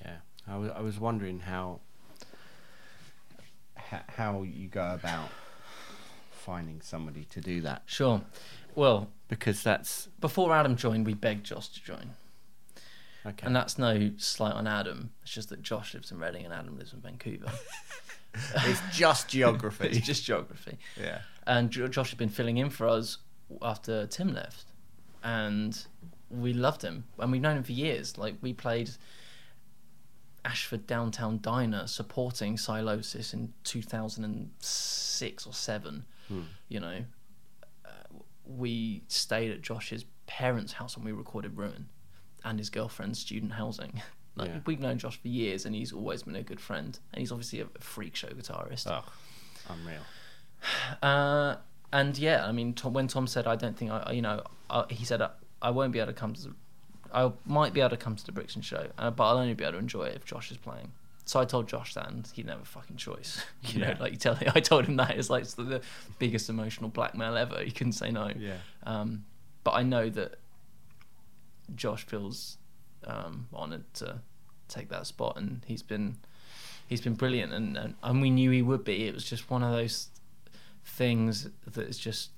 Yeah. 0.04 0.18
I 0.48 0.58
was 0.58 0.72
I 0.76 0.82
was 0.82 1.00
wondering 1.00 1.40
how 1.42 1.82
how 3.76 4.44
you 4.44 4.68
go 4.68 4.94
about 4.94 5.30
finding 6.32 6.82
somebody 6.82 7.26
to 7.26 7.42
do 7.42 7.62
that 7.62 7.84
Sure. 7.86 8.22
Well, 8.76 9.10
because 9.28 9.64
that's 9.64 10.08
before 10.20 10.54
Adam 10.54 10.76
joined, 10.76 11.06
we 11.06 11.14
begged 11.16 11.46
Josh 11.46 11.70
to 11.70 11.84
join. 11.84 12.12
Okay. 13.28 13.46
And 13.46 13.56
that's 13.56 13.78
no 13.78 14.12
slight 14.18 14.54
on 14.54 14.68
Adam. 14.68 15.12
It's 15.22 15.32
just 15.32 15.50
that 15.50 15.62
Josh 15.62 15.94
lives 15.94 16.12
in 16.12 16.20
Reading 16.20 16.46
and 16.46 16.54
Adam 16.54 16.78
lives 16.78 16.94
in 16.94 17.02
Vancouver. 17.02 17.52
it's 18.66 18.82
just 18.94 19.28
geography. 19.28 19.88
it's 19.92 20.06
just 20.06 20.24
geography. 20.24 20.78
yeah. 21.00 21.22
And 21.46 21.72
Josh 21.72 22.10
had 22.10 22.20
been 22.20 22.30
filling 22.30 22.58
in 22.58 22.70
for 22.70 22.88
us 22.88 23.18
after 23.62 24.06
Tim 24.08 24.34
left, 24.34 24.66
and 25.24 25.86
we 26.30 26.54
loved 26.54 26.82
him, 26.82 27.06
and 27.20 27.32
we've 27.32 27.42
known 27.42 27.58
him 27.58 27.64
for 27.64 27.72
years. 27.72 28.18
Like 28.18 28.36
we 28.42 28.52
played 28.52 28.90
Ashford 30.44 30.86
Downtown 30.88 31.40
Diner 31.42 31.88
supporting 31.88 32.58
Sylosis 32.58 33.34
in 33.34 33.54
2006 33.64 35.48
or 35.48 35.54
seven. 35.54 36.06
You 36.68 36.82
know, 36.82 37.06
uh, 37.86 37.90
we 38.46 39.04
stayed 39.08 39.52
at 39.52 39.62
Josh's 39.62 40.04
parents' 40.26 40.74
house 40.74 40.98
when 40.98 41.06
we 41.06 41.14
recorded 41.14 41.58
Ruin, 41.58 41.88
and 42.44 42.60
his 42.60 42.70
girlfriend's 42.70 43.20
student 43.20 43.54
housing. 43.54 44.02
Like 44.38 44.50
Yeah. 44.50 44.60
we've 44.68 44.80
known 44.80 45.00
Josh 45.00 45.20
for 45.20 45.30
years, 45.30 45.66
and 45.66 45.74
he's 45.74 45.92
always 45.92 46.22
been 46.22 46.36
a 46.36 46.44
good 46.44 46.60
friend, 46.62 47.00
and 47.12 47.20
he's 47.20 47.32
obviously 47.32 47.60
a 47.62 47.66
freak 47.80 48.16
show 48.16 48.28
guitarist. 48.28 48.86
Oh, 48.86 49.04
unreal. 49.68 50.02
Uh, 51.02 51.56
and 51.92 52.18
yeah, 52.18 52.46
I 52.46 52.52
mean, 52.52 52.74
Tom, 52.74 52.94
when 52.94 53.08
Tom 53.08 53.26
said, 53.28 53.48
"I 53.48 53.56
don't 53.56 53.76
think 53.78 53.90
I," 53.92 54.12
you 54.12 54.22
know, 54.22 54.44
uh, 54.70 54.86
he 54.90 55.06
said, 55.06 55.22
I, 55.22 55.30
"I 55.62 55.70
won't 55.72 55.92
be 55.92 55.98
able 56.00 56.14
to 56.14 56.20
come 56.20 56.34
to 56.34 56.42
the, 56.50 56.54
I 57.14 57.32
might 57.46 57.74
be 57.74 57.80
able 57.80 57.92
to 57.92 57.98
come 57.98 58.16
to 58.16 58.26
the 58.26 58.32
Brixton 58.32 58.62
show, 58.62 58.88
uh, 58.98 59.10
but 59.10 59.24
I'll 59.28 59.38
only 59.38 59.54
be 59.54 59.64
able 59.64 59.74
to 59.74 59.80
enjoy 59.80 60.04
it 60.04 60.16
if 60.16 60.26
Josh 60.26 60.52
is 60.52 60.58
playing." 60.58 60.92
So 61.26 61.40
I 61.40 61.46
told 61.46 61.68
Josh 61.68 61.94
that, 61.96 62.08
and 62.10 62.28
he 62.28 62.42
didn't 62.44 62.52
have 62.58 62.62
a 62.62 62.66
fucking 62.66 62.98
choice. 62.98 63.44
You 63.64 63.80
know, 63.82 63.96
like 64.00 64.12
you 64.14 64.18
tell 64.18 64.38
I 64.56 64.60
told 64.60 64.86
him 64.86 64.98
that 64.98 65.18
it's 65.18 65.30
like 65.30 65.42
it's 65.44 65.56
the 65.56 65.82
biggest 66.20 66.50
emotional 66.50 66.90
blackmail 66.90 67.36
ever. 67.38 67.64
He 67.64 67.72
couldn't 67.72 67.94
say 67.94 68.12
no. 68.12 68.32
Yeah. 68.38 68.58
Um, 68.84 69.26
but 69.64 69.72
I 69.72 69.84
know 69.84 70.10
that 70.10 70.36
Josh 71.76 72.06
feels 72.06 72.58
um, 73.06 73.48
honoured 73.54 73.92
to 73.96 74.20
take 74.68 74.90
that 74.90 75.08
spot, 75.08 75.38
and 75.38 75.62
he's 75.66 75.84
been 75.84 76.18
he's 76.88 77.02
been 77.02 77.16
brilliant, 77.16 77.54
and, 77.54 77.78
and 77.78 77.96
and 78.04 78.22
we 78.22 78.30
knew 78.30 78.52
he 78.52 78.62
would 78.62 78.84
be. 78.84 79.08
It 79.08 79.14
was 79.14 79.24
just 79.24 79.50
one 79.50 79.64
of 79.64 79.72
those 79.72 80.10
things 80.86 81.50
that 81.66 81.88
is 81.88 81.98
just 81.98 82.32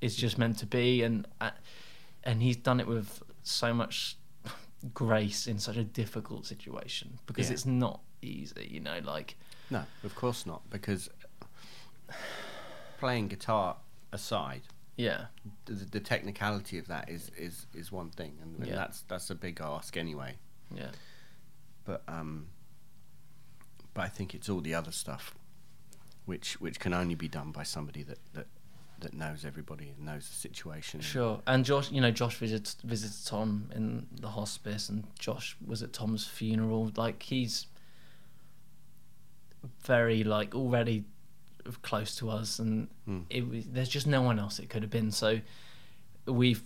it's 0.00 0.16
just 0.16 0.38
meant 0.38 0.58
to 0.58 0.66
be, 0.66 1.02
and 1.02 1.26
uh, 1.40 1.50
and 2.24 2.42
he's 2.42 2.56
done 2.56 2.80
it 2.80 2.86
with 2.86 3.22
so 3.42 3.72
much 3.74 4.16
grace 4.92 5.46
in 5.46 5.58
such 5.58 5.76
a 5.76 5.84
difficult 5.84 6.44
situation 6.46 7.18
because 7.26 7.48
Yeah. 7.48 7.54
it's 7.54 7.66
not 7.66 8.00
easy, 8.22 8.68
you 8.70 8.80
know. 8.80 8.98
Like 9.02 9.36
No, 9.70 9.84
of 10.02 10.14
course 10.14 10.44
not. 10.46 10.68
Because 10.70 11.08
playing 12.98 13.28
guitar 13.28 13.76
aside, 14.12 14.62
Yeah. 14.96 15.26
The, 15.64 15.74
the 15.74 16.00
technicality 16.00 16.78
of 16.78 16.86
that 16.88 17.08
is 17.10 17.30
is 17.36 17.66
is 17.74 17.90
one 17.90 18.10
thing, 18.10 18.38
and, 18.42 18.56
and 18.58 18.66
Yeah. 18.66 18.76
that's 18.76 19.00
that's 19.02 19.30
a 19.30 19.34
big 19.34 19.60
ask 19.60 19.96
anyway. 19.96 20.36
Yeah. 20.74 20.90
But 21.84 22.02
um, 22.08 22.46
but 23.92 24.02
I 24.02 24.08
think 24.08 24.34
it's 24.34 24.48
all 24.48 24.60
the 24.60 24.74
other 24.74 24.92
stuff, 24.92 25.34
which 26.26 26.60
which 26.60 26.78
can 26.78 26.94
only 26.94 27.14
be 27.14 27.28
done 27.28 27.50
by 27.52 27.62
somebody 27.64 28.02
that 28.04 28.18
that 28.34 28.46
that 29.00 29.12
knows 29.12 29.44
everybody 29.44 29.88
and 29.90 30.06
knows 30.06 30.28
the 30.28 30.34
situation. 30.34 31.00
Sure. 31.00 31.40
And 31.46 31.64
Josh, 31.64 31.90
you 31.90 32.00
know, 32.00 32.10
Josh 32.12 32.36
visits 32.36 32.76
visits 32.84 33.24
Tom 33.24 33.70
in 33.74 34.06
the 34.20 34.28
hospice, 34.28 34.88
and 34.88 35.04
Josh 35.18 35.56
was 35.66 35.82
at 35.82 35.92
Tom's 35.92 36.26
funeral. 36.26 36.92
Like 36.96 37.22
he's 37.22 37.66
very 39.84 40.24
like 40.24 40.54
already 40.54 41.04
close 41.82 42.16
to 42.16 42.30
us, 42.30 42.58
and 42.58 42.88
hmm. 43.04 43.20
it 43.30 43.48
was, 43.48 43.64
there's 43.66 43.88
just 43.88 44.06
no 44.06 44.22
one 44.22 44.38
else 44.38 44.58
it 44.58 44.68
could 44.68 44.82
have 44.82 44.90
been. 44.90 45.10
So 45.10 45.40
we've. 46.26 46.62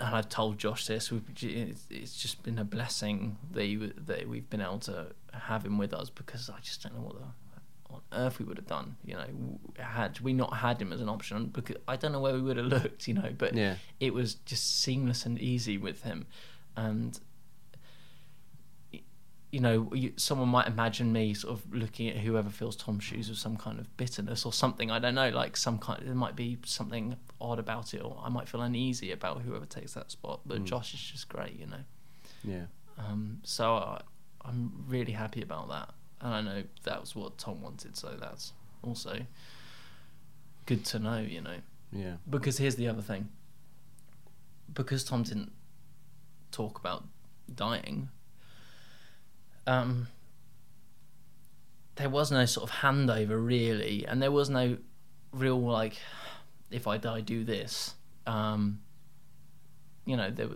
And 0.00 0.16
I've 0.16 0.28
told 0.28 0.58
Josh 0.58 0.88
this. 0.88 1.12
We've, 1.12 1.22
it's, 1.40 1.86
it's 1.88 2.16
just 2.16 2.42
been 2.42 2.58
a 2.58 2.64
blessing 2.64 3.38
that, 3.52 3.62
he, 3.62 3.76
that 3.76 4.28
we've 4.28 4.50
been 4.50 4.60
able 4.60 4.80
to 4.80 5.06
have 5.32 5.64
him 5.64 5.78
with 5.78 5.94
us 5.94 6.10
because 6.10 6.50
I 6.50 6.58
just 6.60 6.82
don't 6.82 6.96
know 6.96 7.02
what 7.02 7.14
the 7.14 7.26
on 7.94 8.00
earth 8.12 8.38
we 8.38 8.44
would 8.44 8.56
have 8.56 8.66
done. 8.66 8.96
You 9.04 9.14
know, 9.14 9.26
had 9.78 10.20
we 10.20 10.32
not 10.32 10.56
had 10.56 10.82
him 10.82 10.92
as 10.92 11.00
an 11.00 11.08
option, 11.08 11.46
because 11.46 11.76
I 11.86 11.96
don't 11.96 12.12
know 12.12 12.20
where 12.20 12.34
we 12.34 12.42
would 12.42 12.56
have 12.56 12.66
looked. 12.66 13.06
You 13.08 13.14
know, 13.14 13.32
but 13.36 13.54
Yeah. 13.54 13.76
it 14.00 14.12
was 14.12 14.34
just 14.34 14.80
seamless 14.82 15.24
and 15.24 15.38
easy 15.38 15.78
with 15.78 16.02
him, 16.02 16.26
and 16.76 17.18
you 19.54 19.60
know, 19.60 19.88
someone 20.16 20.48
might 20.48 20.66
imagine 20.66 21.12
me 21.12 21.32
sort 21.32 21.52
of 21.56 21.72
looking 21.72 22.08
at 22.08 22.16
whoever 22.16 22.50
fills 22.50 22.74
Tom's 22.74 23.04
shoes 23.04 23.28
with 23.28 23.38
some 23.38 23.56
kind 23.56 23.78
of 23.78 23.96
bitterness 23.96 24.44
or 24.44 24.52
something. 24.52 24.90
I 24.90 24.98
don't 24.98 25.14
know, 25.14 25.28
like 25.28 25.56
some 25.56 25.78
kind. 25.78 26.02
There 26.04 26.12
might 26.14 26.34
be 26.34 26.58
something 26.64 27.14
odd 27.40 27.60
about 27.60 27.94
it, 27.94 27.98
or 28.02 28.20
I 28.20 28.28
might 28.30 28.48
feel 28.48 28.62
uneasy 28.62 29.12
about 29.12 29.42
whoever 29.42 29.64
takes 29.64 29.94
that 29.94 30.10
spot. 30.10 30.40
But 30.44 30.64
Josh 30.64 30.92
is 30.92 31.00
just 31.00 31.28
great, 31.28 31.52
you 31.58 31.66
know. 31.66 31.84
yeah, 32.42 32.64
Um, 32.98 33.38
so 33.44 33.74
I, 33.74 34.00
I'm 34.44 34.84
really 34.88 35.12
happy 35.12 35.40
about 35.40 35.68
that, 35.68 35.90
and 36.20 36.34
I 36.34 36.40
know 36.40 36.62
that 36.82 37.00
was 37.00 37.14
what 37.14 37.38
Tom 37.38 37.62
wanted. 37.62 37.96
So 37.96 38.16
that's 38.20 38.52
also 38.82 39.20
good 40.66 40.84
to 40.86 40.98
know, 40.98 41.18
you 41.20 41.42
know. 41.42 41.58
yeah, 41.92 42.16
Because 42.28 42.58
here's 42.58 42.74
the 42.76 42.88
other 42.88 43.02
thing. 43.02 43.28
Because 44.72 45.04
Tom 45.04 45.22
didn't 45.22 45.52
talk 46.50 46.78
about 46.80 47.04
dying, 47.54 48.08
um, 49.66 50.08
there 51.96 52.08
was 52.08 52.30
no 52.30 52.44
sort 52.44 52.68
of 52.68 52.76
handover 52.76 53.44
really, 53.44 54.04
and 54.06 54.22
there 54.22 54.32
was 54.32 54.50
no 54.50 54.78
real 55.32 55.60
like, 55.60 55.96
if 56.70 56.86
I 56.86 56.98
die, 56.98 57.20
do 57.20 57.44
this. 57.44 57.94
Um, 58.26 58.80
you 60.04 60.16
know, 60.16 60.30
there. 60.30 60.48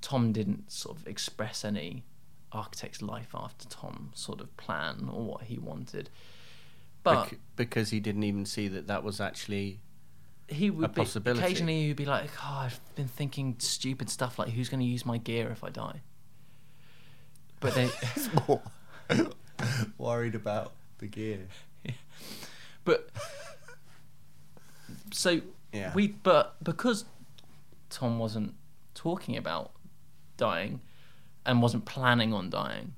Tom 0.00 0.32
didn't 0.32 0.70
sort 0.70 0.96
of 0.96 1.06
express 1.06 1.64
any 1.64 2.04
architect's 2.52 3.02
life 3.02 3.30
after 3.34 3.68
Tom 3.68 4.10
sort 4.14 4.40
of 4.40 4.56
plan 4.56 5.08
or 5.12 5.22
what 5.22 5.42
he 5.42 5.58
wanted, 5.58 6.08
but 7.02 7.30
Bec- 7.30 7.38
because 7.56 7.90
he 7.90 8.00
didn't 8.00 8.22
even 8.22 8.46
see 8.46 8.68
that 8.68 8.86
that 8.86 9.02
was 9.02 9.20
actually 9.20 9.80
he 10.46 10.70
would 10.70 10.94
be, 10.94 11.00
possibility. 11.02 11.44
occasionally 11.44 11.86
he'd 11.88 11.96
be 11.96 12.06
like, 12.06 12.30
"Oh, 12.42 12.60
I've 12.60 12.80
been 12.94 13.08
thinking 13.08 13.56
stupid 13.58 14.08
stuff 14.08 14.38
like 14.38 14.50
who's 14.50 14.68
going 14.68 14.80
to 14.80 14.86
use 14.86 15.04
my 15.04 15.18
gear 15.18 15.50
if 15.50 15.62
I 15.62 15.70
die." 15.70 16.00
But 17.60 17.74
then, 17.74 17.90
worried 19.98 20.34
about 20.34 20.72
the 20.98 21.06
gear. 21.06 21.46
but 22.84 23.10
so 25.12 25.40
Yeah. 25.72 25.92
we, 25.94 26.08
but 26.08 26.62
because 26.62 27.04
Tom 27.90 28.18
wasn't 28.18 28.54
talking 28.94 29.36
about 29.36 29.72
dying 30.36 30.80
and 31.46 31.62
wasn't 31.62 31.84
planning 31.84 32.32
on 32.32 32.50
dying, 32.50 32.94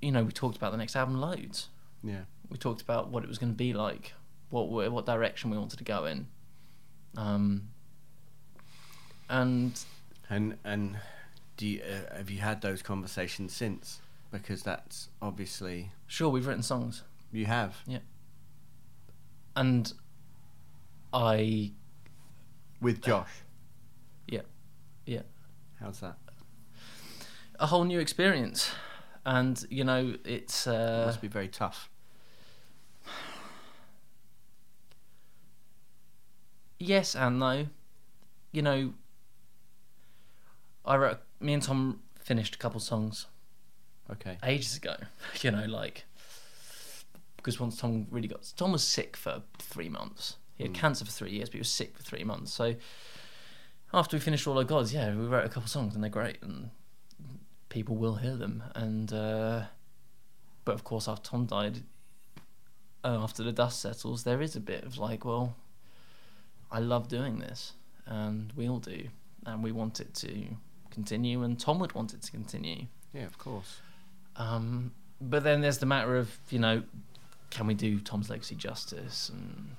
you 0.00 0.10
know, 0.10 0.24
we 0.24 0.32
talked 0.32 0.56
about 0.56 0.72
the 0.72 0.78
next 0.78 0.96
album 0.96 1.20
loads. 1.20 1.68
Yeah, 2.02 2.22
we 2.50 2.58
talked 2.58 2.82
about 2.82 3.08
what 3.08 3.22
it 3.22 3.28
was 3.28 3.38
going 3.38 3.52
to 3.52 3.56
be 3.56 3.72
like, 3.72 4.14
what 4.50 4.68
what 4.68 5.06
direction 5.06 5.50
we 5.50 5.56
wanted 5.56 5.78
to 5.78 5.84
go 5.84 6.04
in, 6.06 6.26
um, 7.16 7.68
and 9.30 9.80
and 10.28 10.58
and 10.64 10.96
do 11.62 11.68
you, 11.68 11.80
uh, 11.80 12.16
have 12.16 12.28
you 12.28 12.40
had 12.40 12.60
those 12.60 12.82
conversations 12.82 13.52
since? 13.54 14.00
Because 14.32 14.64
that's 14.64 15.10
obviously 15.20 15.92
sure 16.08 16.28
we've 16.28 16.44
written 16.48 16.64
songs, 16.64 17.04
you 17.30 17.46
have. 17.46 17.76
yeah, 17.86 18.00
and 19.54 19.92
I 21.12 21.70
with 22.80 23.00
Josh. 23.00 23.28
yeah 24.26 24.40
yeah 25.06 25.20
How's 25.78 26.00
that? 26.00 26.16
a 27.60 27.66
whole 27.66 27.84
new 27.84 28.00
experience, 28.00 28.72
and 29.24 29.64
you 29.70 29.84
know 29.84 30.16
it's 30.24 30.66
It 30.66 30.74
uh, 30.74 31.04
must 31.06 31.20
be 31.20 31.28
very 31.28 31.46
tough. 31.46 31.88
yes 36.80 37.14
and 37.14 37.38
no, 37.38 37.66
you 38.50 38.62
know. 38.62 38.94
I 40.84 40.96
wrote 40.96 41.20
me 41.42 41.52
and 41.54 41.62
Tom 41.62 42.00
finished 42.18 42.54
a 42.54 42.58
couple 42.58 42.80
songs 42.80 43.26
Okay. 44.10 44.38
ages 44.44 44.76
ago. 44.76 44.96
You 45.42 45.50
know, 45.50 45.64
like 45.64 46.04
because 47.36 47.58
once 47.58 47.76
Tom 47.76 48.06
really 48.10 48.28
got 48.28 48.52
Tom 48.56 48.72
was 48.72 48.82
sick 48.84 49.16
for 49.16 49.42
three 49.58 49.88
months. 49.88 50.36
He 50.54 50.64
had 50.64 50.74
cancer 50.74 51.04
for 51.04 51.10
three 51.10 51.32
years, 51.32 51.48
but 51.48 51.54
he 51.54 51.58
was 51.60 51.68
sick 51.68 51.96
for 51.96 52.02
three 52.02 52.22
months. 52.24 52.52
So 52.52 52.76
after 53.92 54.16
we 54.16 54.20
finished 54.20 54.46
All 54.46 54.58
Our 54.58 54.64
Gods, 54.64 54.94
yeah, 54.94 55.14
we 55.14 55.24
wrote 55.26 55.44
a 55.44 55.48
couple 55.48 55.68
songs 55.68 55.94
and 55.94 56.02
they're 56.04 56.10
great 56.10 56.38
and 56.42 56.70
people 57.68 57.96
will 57.96 58.16
hear 58.16 58.36
them. 58.36 58.62
And 58.74 59.12
uh, 59.12 59.62
but 60.64 60.74
of 60.74 60.84
course, 60.84 61.08
after 61.08 61.30
Tom 61.30 61.46
died, 61.46 61.82
uh, 63.02 63.18
after 63.22 63.42
the 63.42 63.50
dust 63.52 63.80
settles, 63.80 64.22
there 64.24 64.40
is 64.40 64.54
a 64.54 64.60
bit 64.60 64.84
of 64.84 64.98
like, 64.98 65.24
well, 65.24 65.56
I 66.70 66.78
love 66.78 67.08
doing 67.08 67.38
this, 67.38 67.72
and 68.06 68.52
we 68.54 68.68
all 68.68 68.78
do, 68.78 69.08
and 69.44 69.62
we 69.64 69.72
want 69.72 69.98
it 70.00 70.14
to 70.14 70.46
continue, 70.92 71.42
and 71.42 71.58
Tom 71.58 71.78
would 71.80 71.92
want 71.94 72.14
it 72.14 72.22
to 72.22 72.30
continue. 72.30 72.86
Yeah, 73.12 73.24
of 73.24 73.38
course. 73.38 73.80
Um, 74.36 74.92
but 75.20 75.42
then 75.44 75.60
there's 75.60 75.78
the 75.78 75.86
matter 75.86 76.16
of 76.16 76.36
you 76.50 76.58
know, 76.58 76.82
can 77.50 77.66
we 77.66 77.74
do 77.74 77.98
Tom's 78.00 78.30
legacy 78.30 78.54
justice? 78.54 79.28
And 79.28 79.76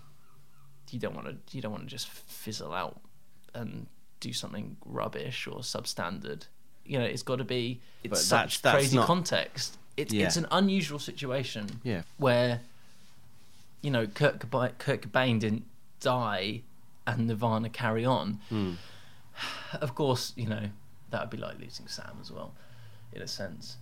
you 0.92 1.00
don't 1.00 1.16
want 1.16 1.28
to 1.28 1.56
you 1.56 1.62
don't 1.62 1.72
want 1.72 1.84
to 1.86 1.90
just 1.90 2.08
fizzle 2.10 2.74
out 2.74 3.00
and 3.56 3.88
do 4.20 4.32
something 4.34 4.78
rubbish 4.86 5.48
or 5.48 5.60
substandard. 5.60 6.44
You 6.86 7.00
know, 7.00 7.06
it's 7.06 7.24
got 7.24 7.38
to 7.38 7.44
be 7.44 7.80
it's 8.04 8.10
But 8.12 8.18
such 8.20 8.62
that's- 8.62 8.62
that's 8.62 8.76
crazy 8.76 8.98
not- 8.98 9.08
context. 9.08 9.78
It's 9.98 10.14
Yeah. 10.14 10.26
it's 10.28 10.38
an 10.38 10.48
unusual 10.52 11.00
situation 11.00 11.80
Yeah. 11.84 12.04
where 12.18 12.62
you 13.82 13.90
know 13.92 14.06
Kurt 14.08 14.40
Cobain, 14.40 14.78
Kurt 14.78 15.02
Cobain 15.02 15.40
didn't 15.40 15.66
die 16.00 16.62
and 17.08 17.28
Nirvana 17.28 17.70
carry 17.70 18.06
on. 18.06 18.40
Hmm. 18.50 18.74
Of 19.74 19.96
course, 19.96 20.32
you 20.36 20.46
know 20.48 20.70
that 21.14 21.22
would 21.22 21.30
be 21.30 21.38
like 21.38 21.58
losing 21.60 21.88
Sam 21.88 22.18
as 22.20 22.30
well, 22.32 22.54
in 23.14 23.22
a 23.22 23.28
sense, 23.28 23.78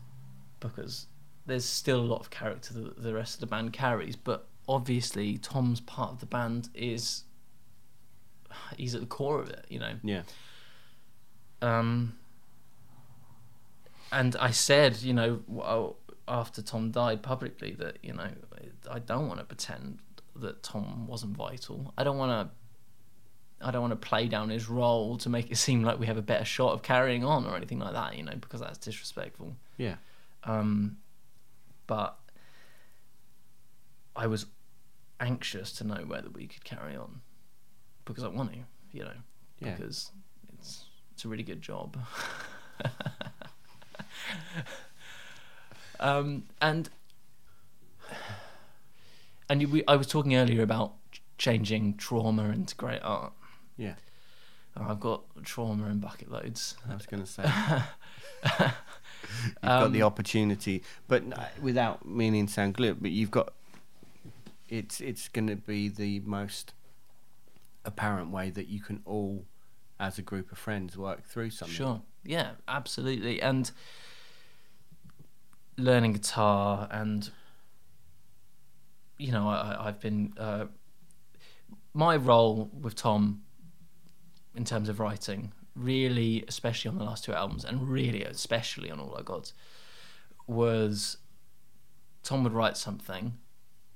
because 0.59 1.07
there's 1.47 1.65
still 1.65 1.99
a 1.99 2.05
lot 2.05 2.19
of 2.19 2.29
character 2.29 2.73
that 2.75 3.01
the 3.01 3.13
rest 3.15 3.33
of 3.35 3.39
the 3.39 3.47
band 3.47 3.73
carries. 3.73 4.15
But 4.15 4.47
obviously, 4.69 5.37
Tom's 5.39 5.79
part 5.79 6.11
of 6.11 6.19
the 6.19 6.25
band 6.27 6.69
is 6.75 7.23
he's 8.77 8.93
at 8.93 9.01
the 9.01 9.07
core 9.07 9.39
of 9.39 9.49
it. 9.49 9.65
You 9.69 9.79
know, 9.79 9.93
Yeah. 10.03 10.21
um, 11.61 12.17
and 14.11 14.35
I 14.35 14.51
said, 14.51 15.01
you 15.01 15.13
know, 15.13 15.95
after 16.27 16.61
Tom 16.61 16.91
died 16.91 17.23
publicly, 17.23 17.71
that 17.75 17.97
you 18.03 18.13
know, 18.13 18.29
I 18.89 18.99
don't 18.99 19.27
want 19.27 19.39
to 19.39 19.45
pretend 19.45 19.99
that 20.35 20.63
Tom 20.63 21.07
wasn't 21.07 21.35
vital. 21.35 21.93
I 21.97 22.03
don't 22.03 22.17
want 22.17 22.31
to. 22.49 22.55
I 23.63 23.71
don't 23.71 23.81
want 23.81 23.91
to 23.91 24.07
play 24.07 24.27
down 24.27 24.49
his 24.49 24.69
role 24.69 25.17
to 25.19 25.29
make 25.29 25.51
it 25.51 25.57
seem 25.57 25.83
like 25.83 25.99
we 25.99 26.05
have 26.07 26.17
a 26.17 26.21
better 26.21 26.45
shot 26.45 26.73
of 26.73 26.81
carrying 26.81 27.23
on 27.23 27.45
or 27.45 27.55
anything 27.55 27.79
like 27.79 27.93
that, 27.93 28.17
you 28.17 28.23
know, 28.23 28.35
because 28.39 28.59
that's 28.61 28.77
disrespectful. 28.77 29.55
Yeah. 29.77 29.95
Um, 30.43 30.97
but 31.87 32.17
I 34.15 34.27
was 34.27 34.45
anxious 35.19 35.71
to 35.73 35.83
know 35.85 36.03
whether 36.07 36.29
we 36.29 36.47
could 36.47 36.63
carry 36.63 36.95
on 36.95 37.21
because 38.05 38.23
I 38.23 38.27
want 38.27 38.51
to, 38.53 38.59
you 38.91 39.03
know, 39.03 39.11
Yeah. 39.59 39.75
because 39.75 40.11
it's 40.57 40.85
it's 41.13 41.25
a 41.25 41.27
really 41.27 41.43
good 41.43 41.61
job. 41.61 41.97
um, 45.99 46.43
and 46.61 46.89
and 49.49 49.61
you, 49.61 49.67
we, 49.67 49.83
I 49.87 49.95
was 49.95 50.07
talking 50.07 50.35
earlier 50.35 50.63
about 50.63 50.93
changing 51.37 51.97
trauma 51.97 52.45
into 52.49 52.75
great 52.75 53.01
art. 53.03 53.33
Yeah. 53.81 53.95
I've 54.77 54.99
got 54.99 55.23
trauma 55.43 55.87
in 55.87 55.99
bucket 55.99 56.31
loads. 56.31 56.75
I 56.89 56.93
was 56.93 57.05
going 57.05 57.23
to 57.23 57.29
say. 57.29 57.43
you've 58.43 59.61
got 59.61 59.83
Um, 59.83 59.91
the 59.91 60.03
opportunity, 60.03 60.83
but 61.07 61.23
without 61.61 62.07
meaning 62.07 62.47
to 62.47 62.53
sound 62.53 62.75
glib, 62.75 62.99
but 63.01 63.11
you've 63.11 63.31
got 63.31 63.53
it's 64.69 65.01
it's 65.01 65.27
going 65.27 65.47
to 65.47 65.57
be 65.57 65.89
the 65.89 66.21
most 66.21 66.73
apparent 67.83 68.31
way 68.31 68.49
that 68.49 68.67
you 68.69 68.79
can 68.79 69.01
all, 69.05 69.43
as 69.99 70.17
a 70.17 70.21
group 70.21 70.51
of 70.51 70.57
friends, 70.57 70.95
work 70.97 71.25
through 71.25 71.49
something. 71.49 71.75
Sure. 71.75 72.01
Yeah, 72.23 72.51
absolutely. 72.67 73.41
And 73.41 73.69
learning 75.77 76.13
guitar 76.13 76.87
and 76.91 77.29
you 79.17 79.31
know, 79.31 79.49
I, 79.49 79.87
I've 79.87 79.99
been 79.99 80.33
uh, 80.37 80.65
my 81.93 82.15
role 82.15 82.69
with 82.79 82.95
Tom 82.95 83.41
in 84.55 84.65
terms 84.65 84.89
of 84.89 84.99
writing, 84.99 85.51
really, 85.75 86.43
especially 86.47 86.89
on 86.89 86.97
the 86.97 87.03
last 87.03 87.23
two 87.23 87.33
albums, 87.33 87.63
and 87.63 87.89
really 87.89 88.23
especially 88.23 88.91
on 88.91 88.99
All 88.99 89.13
Our 89.15 89.23
Gods, 89.23 89.53
was 90.47 91.17
Tom 92.23 92.43
would 92.43 92.53
write 92.53 92.77
something, 92.77 93.37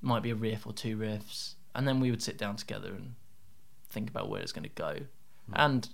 might 0.02 0.24
be 0.24 0.30
a 0.32 0.36
riff 0.36 0.66
or 0.66 0.74
two 0.74 0.98
riffs, 0.98 1.56
and 1.74 1.88
then 1.88 2.00
we 2.00 2.10
would 2.10 2.24
sit 2.24 2.38
down 2.38 2.56
together 2.56 2.90
and 2.90 3.16
think 3.90 4.10
about 4.10 4.30
where 4.30 4.42
it's 4.42 4.52
going 4.52 4.64
to 4.64 4.70
go, 4.70 5.00
hmm. 5.48 5.54
and 5.56 5.90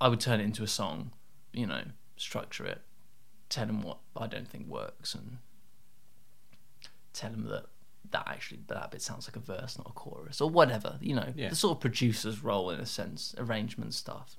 I 0.00 0.08
would 0.08 0.20
turn 0.20 0.40
it 0.40 0.44
into 0.44 0.62
a 0.62 0.68
song, 0.68 1.12
you 1.52 1.66
know, 1.66 1.82
structure 2.16 2.66
it, 2.66 2.82
tell 3.48 3.66
him 3.66 3.82
what 3.82 3.98
I 4.16 4.26
don't 4.26 4.48
think 4.48 4.66
works, 4.66 5.14
and 5.14 5.38
tell 7.12 7.30
him 7.30 7.44
that 7.48 7.66
that 8.12 8.24
actually 8.28 8.60
that 8.68 8.90
bit 8.90 9.02
sounds 9.02 9.26
like 9.28 9.36
a 9.36 9.40
verse, 9.40 9.76
not 9.78 9.88
a 9.88 9.92
chorus, 9.92 10.40
or 10.40 10.48
whatever. 10.50 10.96
You 11.00 11.14
know, 11.16 11.32
Yeah. 11.36 11.48
the 11.50 11.56
sort 11.56 11.76
of 11.76 11.80
producer's 11.80 12.42
role 12.42 12.70
in 12.70 12.80
a 12.80 12.86
sense, 12.86 13.34
arrangement 13.38 13.94
stuff. 13.94 14.36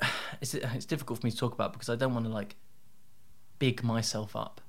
It's 0.40 0.54
it's 0.54 0.86
difficult 0.86 1.20
for 1.20 1.26
me 1.26 1.30
to 1.30 1.36
talk 1.36 1.52
about 1.54 1.72
because 1.72 1.88
I 1.88 1.94
don't 1.96 2.14
want 2.14 2.26
to 2.26 2.32
like 2.32 2.56
big 3.58 3.84
myself 3.84 4.34
up. 4.34 4.60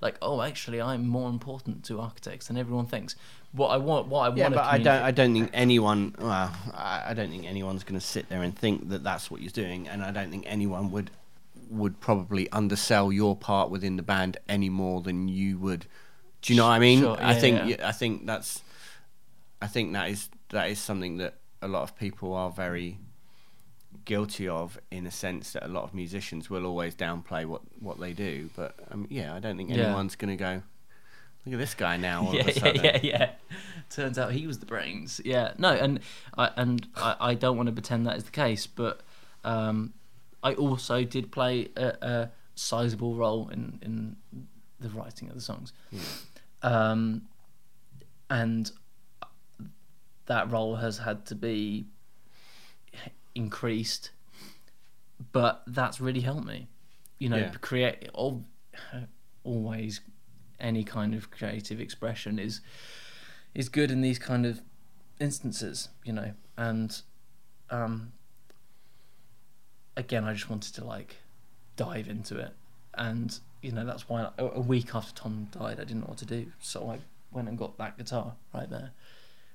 Like, 0.00 0.16
oh, 0.20 0.42
actually, 0.42 0.80
I'm 0.82 1.06
more 1.06 1.30
important 1.30 1.84
to 1.84 2.00
architects 2.00 2.48
than 2.48 2.56
everyone 2.56 2.86
thinks. 2.86 3.14
What 3.52 3.68
I 3.68 3.76
want, 3.76 4.08
what 4.08 4.30
I 4.30 4.34
Yeah, 4.34 4.44
want. 4.44 4.54
but 4.56 4.64
I 4.64 4.78
don't. 4.78 5.02
I 5.02 5.10
don't 5.12 5.32
think 5.32 5.50
anyone. 5.54 6.14
Well, 6.18 6.52
I, 6.74 7.04
I 7.10 7.14
don't 7.14 7.30
think 7.30 7.46
anyone's 7.46 7.84
going 7.84 7.98
to 7.98 8.04
sit 8.06 8.28
there 8.28 8.42
and 8.42 8.56
think 8.56 8.88
that 8.90 9.04
that's 9.04 9.30
what 9.30 9.40
you're 9.40 9.50
doing, 9.50 9.88
and 9.88 10.02
I 10.02 10.10
don't 10.10 10.30
think 10.30 10.44
anyone 10.46 10.90
would 10.90 11.10
would 11.72 12.00
probably 12.00 12.50
undersell 12.52 13.10
your 13.12 13.34
part 13.36 13.70
within 13.70 13.96
the 13.96 14.02
band 14.02 14.36
any 14.48 14.68
more 14.68 15.00
than 15.00 15.28
you 15.28 15.58
would. 15.58 15.86
Do 16.42 16.52
you 16.52 16.56
know 16.58 16.66
what 16.66 16.72
I 16.74 16.78
mean? 16.78 17.00
Sure, 17.00 17.16
I 17.20 17.34
think. 17.34 17.60
yeah. 17.68 17.88
I 17.88 17.92
think 17.92 18.26
that's. 18.26 18.62
I 19.60 19.66
think 19.68 19.92
that 19.92 20.10
is 20.10 20.28
that 20.50 20.68
is 20.70 20.78
something 20.78 21.18
that 21.18 21.34
a 21.60 21.68
lot 21.68 21.82
of 21.82 21.96
people 21.96 22.34
are 22.34 22.50
very 22.50 22.98
guilty 24.04 24.48
of 24.48 24.78
in 24.90 25.06
a 25.06 25.10
sense 25.10 25.52
that 25.52 25.64
a 25.64 25.68
lot 25.68 25.84
of 25.84 25.94
musicians 25.94 26.50
will 26.50 26.66
always 26.66 26.94
downplay 26.94 27.46
what 27.46 27.60
what 27.78 28.00
they 28.00 28.12
do 28.12 28.50
but 28.56 28.74
um, 28.90 29.06
yeah 29.10 29.32
i 29.32 29.38
don't 29.38 29.56
think 29.56 29.70
Yeah. 29.70 29.84
anyone's 29.84 30.16
going 30.16 30.36
to 30.36 30.42
go 30.42 30.62
look 31.46 31.52
at 31.54 31.58
this 31.60 31.74
guy 31.74 31.96
now 31.98 32.26
all 32.26 32.34
yeah, 32.34 32.40
of 32.40 32.48
a 32.48 32.74
yeah, 32.74 32.82
yeah, 32.82 32.98
yeah. 33.02 33.30
Turns 33.90 34.18
out 34.18 34.32
he 34.32 34.46
was 34.46 34.58
the 34.58 34.66
brains. 34.66 35.20
Yeah, 35.24 35.52
no, 35.58 35.68
and 35.72 36.00
I 36.38 36.50
and 36.56 36.86
I, 36.96 37.16
I 37.20 37.34
don't 37.34 37.56
want 37.58 37.66
to 37.66 37.72
pretend 37.72 38.06
that 38.06 38.16
is 38.16 38.24
the 38.24 38.30
case, 38.30 38.66
but 38.66 39.02
um, 39.44 39.92
I 40.42 40.54
also 40.54 41.04
did 41.04 41.30
play 41.32 41.68
a, 41.76 41.86
a 42.02 42.30
sizable 42.54 43.14
role 43.14 43.48
in 43.50 43.78
in 43.82 44.16
the 44.80 44.88
writing 44.90 45.28
of 45.28 45.34
the 45.34 45.40
songs, 45.40 45.72
um, 46.62 47.22
and 48.28 48.70
that 50.26 50.50
role 50.50 50.76
has 50.76 50.98
had 50.98 51.24
to 51.26 51.34
be 51.34 51.86
increased, 53.34 54.10
but 55.32 55.62
that's 55.66 56.00
really 56.00 56.20
helped 56.20 56.46
me. 56.46 56.68
You 57.18 57.28
know, 57.28 57.36
Yeah. 57.38 57.54
create 57.60 58.10
al- 58.16 58.44
always 59.44 60.00
any 60.60 60.84
kind 60.84 61.14
of 61.14 61.30
creative 61.30 61.80
expression 61.80 62.38
is 62.38 62.60
is 63.54 63.68
good 63.68 63.90
in 63.90 64.00
these 64.00 64.18
kind 64.18 64.46
of 64.46 64.62
instances, 65.20 65.88
you 66.04 66.12
know. 66.12 66.32
And 66.56 67.00
um, 67.70 68.12
again, 69.96 70.24
I 70.24 70.32
just 70.32 70.48
wanted 70.48 70.74
to 70.74 70.84
like 70.84 71.16
dive 71.76 72.08
into 72.08 72.38
it, 72.38 72.52
and 72.94 73.38
you 73.60 73.72
know 73.72 73.84
that's 73.84 74.08
why 74.08 74.28
a, 74.38 74.60
week 74.60 74.94
after 74.94 75.14
Tom 75.14 75.48
died, 75.52 75.80
I 75.80 75.84
didn't 75.84 76.00
know 76.00 76.06
what 76.06 76.18
to 76.18 76.26
do, 76.26 76.46
so 76.60 76.90
I 76.90 76.98
went 77.30 77.48
and 77.48 77.58
got 77.58 77.78
that 77.78 77.96
guitar 77.98 78.34
right 78.54 78.68
there, 78.68 78.92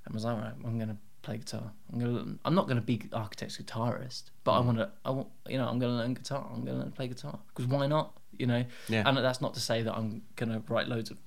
and 0.06 0.14
was 0.14 0.26
like, 0.26 0.38
right, 0.38 0.54
I'm 0.64 0.80
gonna 0.80 0.98
play 1.22 1.38
guitar. 1.38 1.72
I'm 1.92 2.00
gonna. 2.00 2.36
I'm 2.46 2.56
not 2.56 2.68
gonna 2.68 2.82
be 2.82 3.02
architect's 3.14 3.58
guitarist, 3.58 4.24
but 4.44 4.54
I 4.54 4.62
mm. 4.62 4.66
want 4.66 4.78
to. 4.80 4.90
I 5.06 5.12
want. 5.12 5.28
You 5.48 5.58
know, 5.58 5.68
I'm 5.68 5.80
gonna 5.80 5.98
learn 5.98 6.14
guitar. 6.14 6.50
I'm 6.52 6.64
gonna 6.64 6.80
learn 6.80 6.92
to 6.92 6.96
play 6.96 7.08
guitar 7.08 7.38
because 7.50 7.68
why 7.70 7.88
not? 7.88 8.14
You 8.38 8.48
know. 8.48 8.66
Yeah. 8.88 9.04
And 9.06 9.18
that's 9.18 9.42
not 9.42 9.54
to 9.56 9.60
say 9.60 9.84
that 9.84 9.94
I'm 9.94 10.24
gonna 10.36 10.64
write 10.68 10.88
loads 10.88 11.12
of 11.12 11.18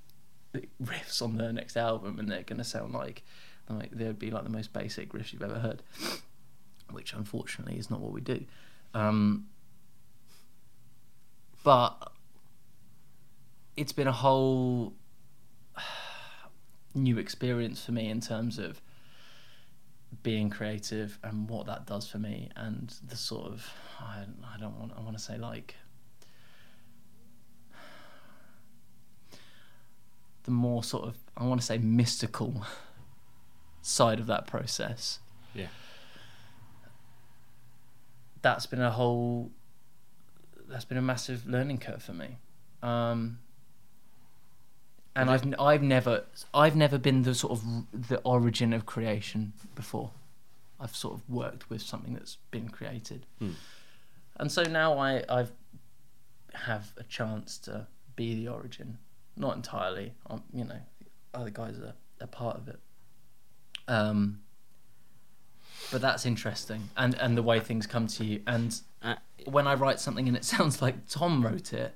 riffs 0.83 1.23
on 1.23 1.37
the 1.37 1.53
next 1.53 1.77
album 1.77 2.19
and 2.19 2.29
they're 2.29 2.43
gonna 2.43 2.65
sound 2.65 2.93
like 2.93 3.23
like 3.69 3.91
they'd 3.93 4.19
be 4.19 4.31
like 4.31 4.45
the 4.45 4.51
most 4.51 4.73
basic 4.73 5.13
riffs 5.13 5.33
you've 5.33 5.43
ever 5.43 5.59
heard, 5.59 5.83
which 6.91 7.13
unfortunately 7.13 7.79
is 7.79 7.91
not 7.91 8.01
what 8.01 8.13
we 8.13 8.21
do. 8.21 8.45
Um, 8.95 9.47
but 11.63 12.13
it's 13.77 13.93
been 13.93 14.09
a 14.09 14.13
whole 14.13 14.95
new 16.95 17.19
experience 17.19 17.85
for 17.85 17.93
me 17.93 18.09
in 18.09 18.21
terms 18.21 18.59
of 18.59 18.81
being 20.23 20.51
creative 20.51 21.19
and 21.23 21.49
what 21.49 21.67
that 21.67 21.87
does 21.87 22.07
for 22.09 22.19
me 22.19 22.51
and 22.57 22.95
the 23.07 23.17
sort 23.17 23.47
of 23.47 23.73
I, 24.01 24.25
I 24.55 24.59
don't 24.59 24.79
want 24.79 24.93
I 24.97 25.01
want 25.01 25.17
to 25.17 25.23
say 25.23 25.39
like 25.39 25.77
the 30.43 30.51
more 30.51 30.83
sort 30.83 31.05
of 31.05 31.17
I 31.37 31.45
want 31.45 31.61
to 31.61 31.67
say 31.67 31.79
mystical 31.79 32.67
side 33.83 34.19
of 34.19 34.27
that 34.27 34.47
process. 34.47 35.21
Yeah 35.55 35.69
that's 38.43 38.67
been 38.67 38.81
a 38.81 38.91
whole 38.91 39.51
that's 40.69 40.85
been 40.85 40.99
a 40.99 41.03
massive 41.03 41.47
learning 41.47 41.79
curve 41.79 42.03
for 42.03 42.13
me 42.13 42.39
um 42.83 43.39
and 45.17 45.29
I've 45.31 45.55
I've 45.59 45.83
never 45.83 46.25
I've 46.55 46.77
never 46.77 46.99
been 46.99 47.23
the 47.23 47.35
sort 47.35 47.53
of 47.53 48.09
the 48.09 48.19
origin 48.21 48.73
of 48.73 48.87
creation 48.87 49.53
before. 49.75 50.13
I've 50.79 50.95
sort 50.95 51.15
of 51.15 51.29
worked 51.29 51.69
with 51.69 51.83
something 51.83 52.15
that's 52.15 52.37
been 52.51 52.69
created, 52.69 53.27
and 54.37 54.51
so 54.51 54.63
now 54.63 54.99
I 54.99 55.25
I've 55.29 55.53
have 56.55 56.93
a 56.97 57.03
chance 57.05 57.59
to 57.59 57.87
be 58.17 58.35
the 58.35 58.49
origin, 58.49 58.99
not 59.37 59.57
entirely. 59.57 60.15
Um, 60.29 60.43
you 60.53 60.65
know, 60.65 60.81
other 61.35 61.51
guys 61.51 61.77
are 61.79 61.95
a 62.21 62.27
part 62.27 62.57
of 62.57 62.69
it. 62.69 62.79
Um, 63.89 64.41
but 65.91 66.01
that's 66.01 66.25
interesting, 66.27 66.91
and 66.97 67.15
and 67.17 67.37
the 67.37 67.43
way 67.43 67.61
things 67.61 67.87
come 67.87 68.07
to 68.09 68.25
you, 68.25 68.43
and 68.47 68.81
Uh, 69.03 69.15
when 69.47 69.67
I 69.67 69.75
write 69.75 69.99
something 70.01 70.29
and 70.29 70.37
it 70.37 70.45
sounds 70.55 70.83
like 70.83 71.09
Tom 71.09 71.43
wrote 71.45 71.73
it, 71.73 71.95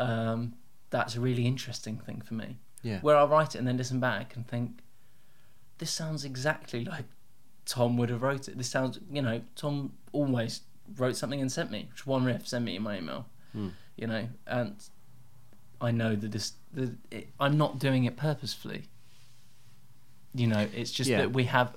um, 0.00 0.54
that's 0.90 1.14
a 1.16 1.20
really 1.20 1.46
interesting 1.46 1.96
thing 1.98 2.20
for 2.22 2.34
me. 2.34 2.58
Yeah. 2.82 2.98
Where 3.00 3.16
I'll 3.16 3.28
write 3.28 3.54
it 3.54 3.58
and 3.58 3.66
then 3.68 3.76
listen 3.76 4.00
back 4.00 4.34
and 4.36 4.46
think, 4.46 4.80
this 5.78 5.90
sounds 5.90 6.24
exactly 6.24 6.84
like 6.84 7.04
Tom 7.66 7.96
would 7.98 8.10
have 8.10 8.20
wrote 8.22 8.48
it. 8.48 8.58
This 8.58 8.68
sounds, 8.68 8.98
you 9.10 9.22
know, 9.22 9.40
Tom 9.56 9.92
always 10.12 10.62
wrote 10.96 11.16
something 11.16 11.40
and 11.40 11.50
sent 11.50 11.70
me. 11.70 11.88
Just 11.94 12.06
one 12.06 12.24
riff, 12.24 12.46
send 12.48 12.64
me 12.64 12.74
in 12.76 12.82
my 12.82 12.98
email. 12.98 13.26
You 13.96 14.06
know, 14.08 14.28
and 14.48 14.74
I 15.80 15.92
know 15.92 16.16
that 16.16 16.32
this, 16.32 16.54
the, 16.72 16.96
it, 17.12 17.28
I'm 17.38 17.56
not 17.56 17.78
doing 17.78 18.04
it 18.04 18.16
purposefully. 18.16 18.82
You 20.34 20.48
know, 20.48 20.66
it's 20.74 20.90
just 20.90 21.08
Yeah. 21.08 21.18
that 21.18 21.32
we 21.32 21.44
have, 21.44 21.76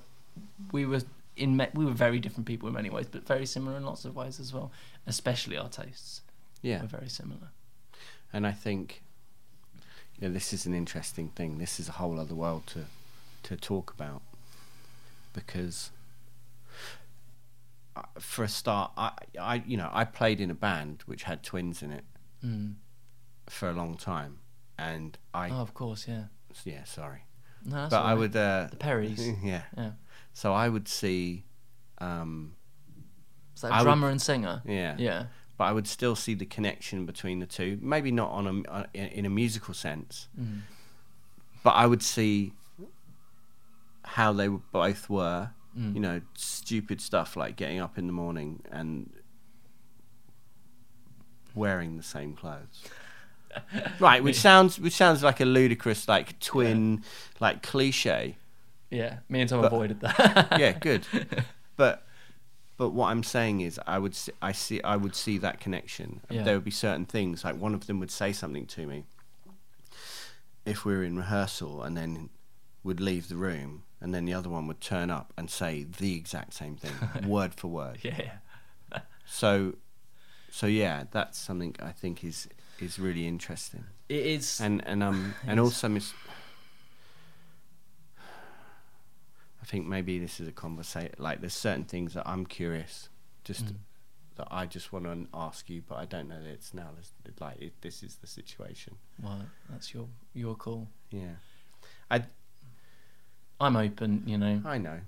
we 0.72 0.84
were 0.84 1.02
in, 1.38 1.56
me- 1.56 1.68
we 1.74 1.84
were 1.84 1.92
very 1.92 2.18
different 2.20 2.46
people 2.46 2.68
in 2.68 2.74
many 2.74 2.90
ways, 2.90 3.06
but 3.10 3.26
very 3.26 3.46
similar 3.46 3.76
in 3.76 3.84
lots 3.84 4.04
of 4.04 4.14
ways 4.14 4.38
as 4.40 4.52
well. 4.52 4.70
Especially 5.06 5.56
our 5.56 5.68
tastes 5.68 6.22
yeah 6.62 6.80
were 6.82 6.88
very 6.88 7.08
similar. 7.08 7.48
and 8.32 8.46
I 8.46 8.52
think 8.52 9.02
you 10.18 10.26
know, 10.28 10.34
this 10.34 10.52
is 10.52 10.66
an 10.66 10.74
interesting 10.74 11.28
thing. 11.28 11.58
This 11.58 11.78
is 11.80 11.88
a 11.88 11.92
whole 11.92 12.18
other 12.20 12.34
world 12.34 12.66
to 12.68 12.84
to 13.44 13.56
talk 13.56 13.92
about 13.92 14.20
because 15.32 15.90
uh, 17.96 18.02
for 18.18 18.44
a 18.44 18.48
start, 18.48 18.92
I, 18.96 19.12
I 19.40 19.62
you 19.66 19.76
know 19.76 19.90
I 19.92 20.04
played 20.04 20.40
in 20.40 20.50
a 20.50 20.54
band 20.54 21.02
which 21.06 21.22
had 21.24 21.42
twins 21.42 21.82
in 21.82 21.90
it 21.92 22.04
Mm. 22.44 22.74
for 23.48 23.68
a 23.68 23.72
long 23.72 23.96
time, 23.96 24.38
and 24.78 25.18
I 25.34 25.50
Oh, 25.50 25.54
of 25.62 25.74
course, 25.74 26.06
yeah. 26.06 26.24
yeah 26.64 26.84
sorry, 26.84 27.22
No, 27.64 27.74
that's 27.76 27.90
but 27.90 28.00
all 28.02 28.06
I 28.06 28.14
would 28.14 28.36
uh, 28.36 28.68
the 28.70 28.76
Perrys. 28.76 29.18
yeah. 29.42 29.62
Yeah. 29.76 29.90
So 30.38 30.52
I 30.52 30.68
would 30.68 30.86
see, 30.86 31.42
um, 31.98 32.54
Is 33.56 33.62
that 33.62 33.72
I 33.72 33.78
would- 33.78 33.84
drummer 33.86 34.08
and 34.08 34.22
singer? 34.22 34.62
yeah, 34.64 34.94
Yeah. 34.96 35.26
but 35.56 35.64
I 35.64 35.72
would 35.72 35.88
still 35.88 36.14
see 36.14 36.34
the 36.34 36.46
connection 36.46 37.06
between 37.06 37.40
the 37.40 37.46
two. 37.46 37.76
Maybe 37.82 38.12
not 38.12 38.30
on 38.30 38.46
a 38.46 38.70
uh, 38.70 38.84
in 38.94 39.26
a 39.26 39.30
musical 39.30 39.74
sense, 39.74 40.28
Mm. 40.40 40.60
but 41.64 41.70
I 41.70 41.86
would 41.86 42.04
see 42.04 42.52
how 44.04 44.32
they 44.32 44.46
both 44.46 45.10
were. 45.10 45.50
Mm. 45.76 45.94
You 45.94 46.00
know, 46.00 46.20
stupid 46.34 47.00
stuff 47.00 47.34
like 47.34 47.56
getting 47.56 47.80
up 47.80 47.98
in 47.98 48.06
the 48.06 48.12
morning 48.12 48.62
and 48.70 49.10
wearing 51.54 51.96
the 51.96 52.02
same 52.04 52.34
clothes. 52.34 52.84
right, 53.98 54.22
which 54.22 54.36
sounds 54.38 54.78
which 54.78 54.94
sounds 54.94 55.24
like 55.24 55.40
a 55.40 55.44
ludicrous 55.44 56.06
like 56.06 56.38
twin 56.38 57.02
like 57.40 57.62
cliche. 57.62 58.36
Yeah, 58.90 59.18
me 59.28 59.40
and 59.42 59.50
Tom 59.50 59.60
But- 59.60 59.66
avoided 59.72 60.00
that. 60.00 60.56
yeah, 60.58 60.72
good. 60.72 61.06
But 61.76 62.04
but 62.76 62.90
what 62.90 63.08
I'm 63.08 63.22
saying 63.22 63.60
is, 63.60 63.78
I 63.86 63.98
would 63.98 64.14
see, 64.14 64.32
I 64.42 64.52
see 64.52 64.82
I 64.82 64.96
would 64.96 65.14
see 65.14 65.38
that 65.38 65.60
connection. 65.60 66.20
Yeah. 66.30 66.42
There 66.42 66.54
would 66.54 66.64
be 66.64 66.70
certain 66.72 67.04
things 67.06 67.44
like 67.44 67.56
one 67.56 67.74
of 67.74 67.86
them 67.86 68.00
would 68.00 68.10
say 68.10 68.32
something 68.32 68.66
to 68.66 68.86
me 68.86 69.04
if 70.66 70.84
we 70.84 70.94
were 70.96 71.04
in 71.04 71.16
rehearsal, 71.16 71.82
and 71.84 71.96
then 71.96 72.30
would 72.82 73.00
leave 73.00 73.28
the 73.28 73.36
room, 73.36 73.84
and 74.00 74.12
then 74.14 74.24
the 74.24 74.34
other 74.34 74.48
one 74.48 74.66
would 74.66 74.80
turn 74.80 75.10
up 75.10 75.32
and 75.36 75.48
say 75.50 75.84
the 75.84 76.16
exact 76.16 76.52
same 76.54 76.76
thing, 76.76 76.92
word 77.28 77.54
for 77.54 77.68
word. 77.68 77.98
yeah. 78.02 78.38
So 79.26 79.74
so 80.50 80.66
yeah, 80.66 81.04
that's 81.10 81.38
something 81.38 81.76
I 81.80 81.92
think 81.92 82.24
is 82.24 82.48
is 82.80 82.98
really 82.98 83.26
interesting. 83.28 83.84
It 84.08 84.24
is. 84.26 84.60
and 84.60 84.82
and 84.86 85.02
um 85.02 85.34
and 85.46 85.60
also 85.60 85.88
mis- 85.88 86.14
I 89.57 89.57
think 89.68 89.86
maybe 89.86 90.18
this 90.18 90.40
is 90.40 90.48
a 90.48 90.52
conversation. 90.52 91.14
Like, 91.18 91.40
there's 91.40 91.54
certain 91.54 91.84
things 91.84 92.14
that 92.14 92.26
I'm 92.26 92.44
curious, 92.46 93.08
just 93.44 93.66
Mm. 93.66 93.76
that 94.36 94.48
I 94.50 94.66
just 94.66 94.92
want 94.92 95.04
to 95.04 95.26
ask 95.34 95.68
you, 95.70 95.82
but 95.86 95.96
I 95.96 96.04
don't 96.06 96.28
know 96.28 96.40
that 96.42 96.48
it's 96.50 96.72
now. 96.74 96.90
Like, 97.40 97.60
it, 97.60 97.80
this 97.82 98.02
is 98.02 98.16
the 98.16 98.26
situation. 98.26 98.96
well, 99.22 99.42
that's 99.68 99.92
your 99.94 100.08
your 100.34 100.54
call. 100.56 100.88
Yeah, 101.10 101.34
I 102.10 102.24
I'm 103.60 103.76
open. 103.76 104.22
You 104.26 104.38
know. 104.38 104.62
I 104.64 104.78
know, 104.78 105.00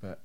but 0.00 0.20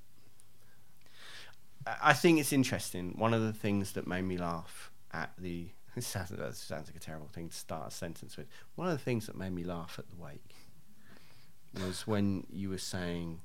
I 1.86 1.98
I 2.12 2.14
think 2.14 2.40
it's 2.40 2.54
interesting. 2.54 3.14
One 3.18 3.34
of 3.34 3.42
the 3.42 3.54
things 3.54 3.92
that 3.94 4.08
made 4.08 4.24
me 4.24 4.38
laugh 4.38 4.92
at 5.12 5.32
the 5.38 5.70
this 5.96 6.08
sounds, 6.08 6.30
that 6.30 6.56
sounds 6.56 6.88
like 6.88 6.96
a 6.96 7.00
terrible 7.00 7.28
thing 7.28 7.50
to 7.50 7.56
start 7.56 7.88
a 7.88 7.92
sentence 7.92 8.38
with. 8.38 8.48
One 8.76 8.88
of 8.88 8.94
the 8.94 9.04
things 9.04 9.26
that 9.28 9.36
made 9.36 9.52
me 9.54 9.64
laugh 9.64 9.98
at 10.00 10.10
the 10.10 10.16
wake 10.16 10.56
was 11.86 12.06
when 12.08 12.46
you 12.52 12.70
were 12.70 12.78
saying 12.78 13.42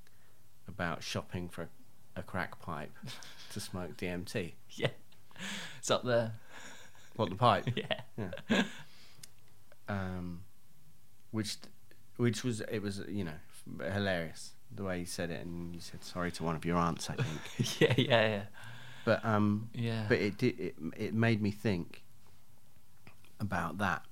about 0.68 1.02
shopping 1.02 1.48
for 1.48 1.68
a, 2.16 2.22
crack 2.22 2.58
pipe 2.60 2.92
to 3.52 3.60
smoke 3.60 3.96
DMT. 3.96 4.52
Yeah, 4.70 4.88
it's 5.78 5.90
up 5.90 6.02
there. 6.04 6.32
What 7.16 7.30
the 7.30 7.36
pipe? 7.36 7.68
Yeah. 7.76 8.30
Yeah. 8.48 8.62
Um, 9.88 10.40
which, 11.30 11.56
which 12.16 12.42
was 12.42 12.62
it 12.62 12.80
was 12.80 13.02
you 13.08 13.24
know 13.24 13.38
hilarious 13.92 14.52
the 14.74 14.82
way 14.84 14.98
you 15.00 15.06
said 15.06 15.30
it, 15.30 15.44
and 15.44 15.74
you 15.74 15.80
said 15.80 16.02
sorry 16.02 16.30
to 16.32 16.42
one 16.42 16.56
of 16.56 16.64
your 16.64 16.76
aunts, 16.76 17.10
I 17.10 17.14
think. 17.16 17.80
yeah, 17.80 17.94
yeah, 17.96 18.28
yeah. 18.28 18.42
But 19.04 19.24
um, 19.24 19.68
Yeah. 19.74 20.06
But 20.08 20.18
it 20.18 20.38
did. 20.38 20.58
It 20.58 20.74
it 20.96 21.14
made 21.14 21.40
me 21.42 21.50
think 21.50 22.02
about 23.38 23.78
that 23.78 24.02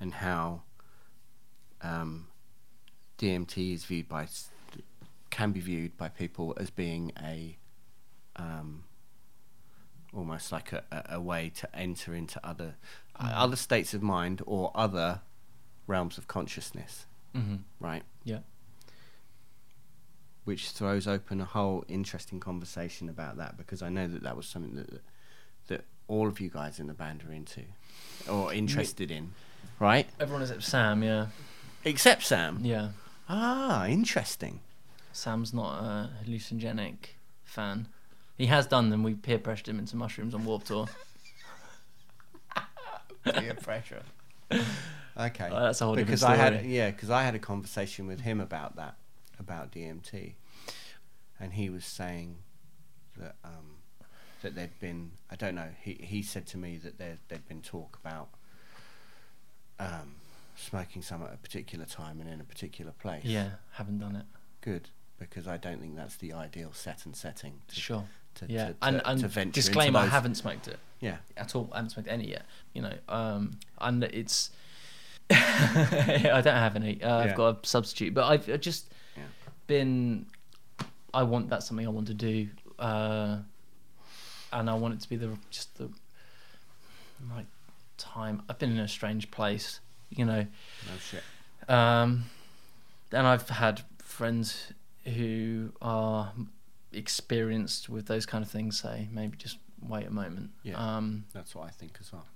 and 0.00 0.14
how 0.14 0.62
um, 1.82 2.28
DMT 3.18 3.74
is 3.74 3.84
viewed 3.84 4.08
by 4.08 4.26
can 5.30 5.52
be 5.52 5.60
viewed 5.60 5.96
by 5.96 6.08
people 6.08 6.56
as 6.58 6.70
being 6.70 7.12
a 7.20 7.56
um, 8.36 8.84
almost 10.14 10.52
like 10.52 10.72
a, 10.72 10.84
a, 11.10 11.20
way 11.20 11.50
to 11.56 11.76
enter 11.76 12.14
into 12.14 12.44
other 12.46 12.76
uh, 13.16 13.30
other 13.34 13.56
states 13.56 13.94
of 13.94 14.02
mind 14.02 14.42
or 14.46 14.70
other 14.74 15.20
realms 15.86 16.18
of 16.18 16.28
consciousness, 16.28 17.06
hmm 17.34 17.56
right? 17.80 18.02
Yeah. 18.24 18.40
which 20.44 20.70
throws 20.70 21.06
open 21.06 21.40
a 21.40 21.44
whole 21.44 21.84
interesting 21.88 22.40
conversation 22.40 23.08
about 23.08 23.36
that 23.38 23.56
because 23.56 23.82
I 23.82 23.88
know 23.88 24.06
that 24.08 24.22
that 24.22 24.36
was 24.36 24.46
something 24.46 24.74
that 24.76 25.02
that 25.66 25.84
all 26.06 26.26
of 26.26 26.40
you 26.40 26.48
guys 26.48 26.80
in 26.80 26.86
the 26.86 26.94
band 26.94 27.24
are 27.28 27.32
into 27.32 27.62
or 28.30 28.52
interested 28.52 29.10
in, 29.10 29.32
right? 29.78 30.08
Everyone 30.18 30.42
except 30.42 30.62
Sam. 30.62 31.02
Yeah. 31.02 31.26
Except 31.84 32.22
Sam. 32.22 32.60
Yeah. 32.62 32.90
Ah, 33.28 33.86
interesting. 33.86 34.60
Sam's 35.18 35.52
not 35.52 35.82
a 35.82 36.10
hallucinogenic 36.24 36.96
fan. 37.44 37.88
He 38.36 38.46
has 38.46 38.66
done 38.66 38.90
them. 38.90 39.02
We 39.02 39.14
peer 39.14 39.38
pressured 39.38 39.68
him 39.68 39.78
into 39.78 39.96
mushrooms 39.96 40.34
on 40.34 40.44
Warped 40.44 40.68
Tour. 40.68 40.86
Peer 43.24 43.54
pressure. 43.54 44.02
Okay, 44.50 45.48
Oh, 45.50 45.62
that's 45.64 45.80
a 45.80 45.84
whole 45.84 45.94
different 45.96 46.20
because 46.20 46.22
I 46.22 46.36
had 46.36 46.64
yeah 46.64 46.90
because 46.90 47.10
I 47.10 47.24
had 47.24 47.34
a 47.34 47.38
conversation 47.40 48.06
with 48.06 48.20
him 48.20 48.40
about 48.40 48.76
that 48.76 48.94
about 49.40 49.72
DMT, 49.72 50.34
and 51.40 51.52
he 51.52 51.68
was 51.68 51.84
saying 51.84 52.36
that 53.18 53.34
um, 53.44 53.76
that 54.42 54.54
there'd 54.54 54.78
been 54.78 55.10
I 55.30 55.36
don't 55.36 55.56
know 55.56 55.68
he 55.82 55.94
he 55.94 56.22
said 56.22 56.46
to 56.48 56.56
me 56.56 56.76
that 56.78 56.98
there 56.98 57.18
there'd 57.28 57.46
been 57.48 57.60
talk 57.60 57.98
about 58.02 58.28
um, 59.80 60.14
smoking 60.56 61.02
some 61.02 61.22
at 61.24 61.34
a 61.34 61.36
particular 61.36 61.84
time 61.84 62.20
and 62.20 62.30
in 62.30 62.40
a 62.40 62.44
particular 62.44 62.92
place. 62.92 63.24
Yeah, 63.24 63.50
haven't 63.72 63.98
done 63.98 64.14
it. 64.16 64.26
good 64.60 64.88
because 65.18 65.46
I 65.48 65.56
don't 65.56 65.80
think 65.80 65.96
that's 65.96 66.16
the 66.16 66.32
ideal 66.32 66.72
set 66.72 67.04
and 67.06 67.14
setting. 67.16 67.60
To, 67.68 67.74
Sure. 67.74 68.04
To, 68.36 68.46
yeah, 68.48 68.68
to, 68.68 68.74
and 68.82 69.02
and 69.04 69.52
disclaimer: 69.52 69.98
I 69.98 70.06
haven't 70.06 70.36
smoked 70.36 70.68
it 70.68 70.78
Yeah. 71.00 71.16
at 71.36 71.56
all. 71.56 71.68
I 71.72 71.76
haven't 71.78 71.90
smoked 71.90 72.08
any 72.08 72.28
yet. 72.30 72.44
You 72.72 72.82
know, 72.82 72.94
um, 73.08 73.58
and 73.80 74.04
it's 74.04 74.50
I 75.30 76.40
don't 76.44 76.46
have 76.54 76.76
any. 76.76 77.02
Uh, 77.02 77.08
Yeah. 77.24 77.30
I've 77.30 77.34
got 77.36 77.64
a 77.64 77.66
substitute, 77.66 78.14
but 78.14 78.24
I've 78.26 78.48
I've 78.48 78.60
just 78.60 78.92
Yeah. 79.16 79.22
been. 79.66 80.26
I 81.12 81.22
want 81.24 81.48
that's 81.50 81.66
something 81.66 81.86
I 81.86 81.90
want 81.90 82.06
to 82.08 82.14
do, 82.14 82.48
uh, 82.78 83.38
and 84.52 84.70
I 84.70 84.74
want 84.74 84.94
it 84.94 85.00
to 85.00 85.08
be 85.08 85.16
the 85.16 85.36
just 85.50 85.76
the 85.78 85.90
right 87.34 87.46
time. 87.96 88.42
I've 88.48 88.58
been 88.58 88.70
in 88.72 88.78
a 88.78 88.88
strange 88.88 89.30
place, 89.30 89.80
you 90.10 90.24
know. 90.24 90.42
No 90.42 90.96
shit. 91.00 91.22
Um, 91.68 92.24
and 93.10 93.26
I've 93.26 93.48
had 93.48 93.82
friends 94.02 94.72
who 95.08 95.72
are 95.82 96.32
experienced 96.92 97.88
with 97.88 98.06
those 98.06 98.24
kind 98.26 98.42
of 98.44 98.50
things 98.50 98.80
say 98.80 99.08
maybe 99.12 99.36
just 99.36 99.58
wait 99.82 100.06
a 100.06 100.10
moment. 100.10 100.50
Yeah. 100.62 100.76
Um, 100.96 101.24
That's 101.34 101.54
what 101.54 101.66
I 101.66 101.70
think 101.70 101.98
as 102.00 102.12
well. 102.12 102.26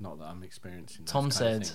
Not 0.00 0.18
that 0.18 0.26
I'm 0.26 0.42
experiencing. 0.42 1.04
Tom 1.04 1.30
said- 1.30 1.70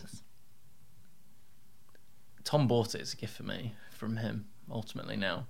Tom 2.43 2.67
bought 2.67 2.95
it 2.95 3.01
as 3.01 3.13
a 3.13 3.17
gift 3.17 3.35
for 3.37 3.43
me 3.43 3.73
from 3.91 4.17
him 4.17 4.45
ultimately 4.69 5.15
now. 5.15 5.45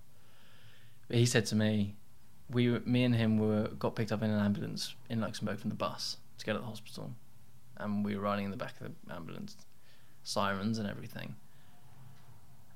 But 1.07 1.17
he 1.17 1.25
said 1.25 1.45
to 1.47 1.55
me, 1.55 1.95
we 2.49 2.67
me 2.79 3.03
and 3.05 3.15
him 3.15 3.37
were 3.37 3.69
got 3.79 3.95
picked 3.95 4.11
up 4.11 4.21
in 4.21 4.29
an 4.29 4.39
ambulance 4.43 4.93
in 5.09 5.21
Luxembourg 5.21 5.59
from 5.59 5.69
the 5.69 5.75
bus 5.75 6.17
to 6.37 6.45
go 6.45 6.53
to 6.53 6.59
the 6.59 6.65
hospital, 6.65 7.11
and 7.77 8.03
we 8.03 8.15
were 8.15 8.21
riding 8.21 8.45
in 8.45 8.51
the 8.51 8.57
back 8.57 8.79
of 8.81 8.91
the 9.05 9.13
ambulance, 9.13 9.55
sirens 10.23 10.77
and 10.79 10.87
everything. 10.89 11.35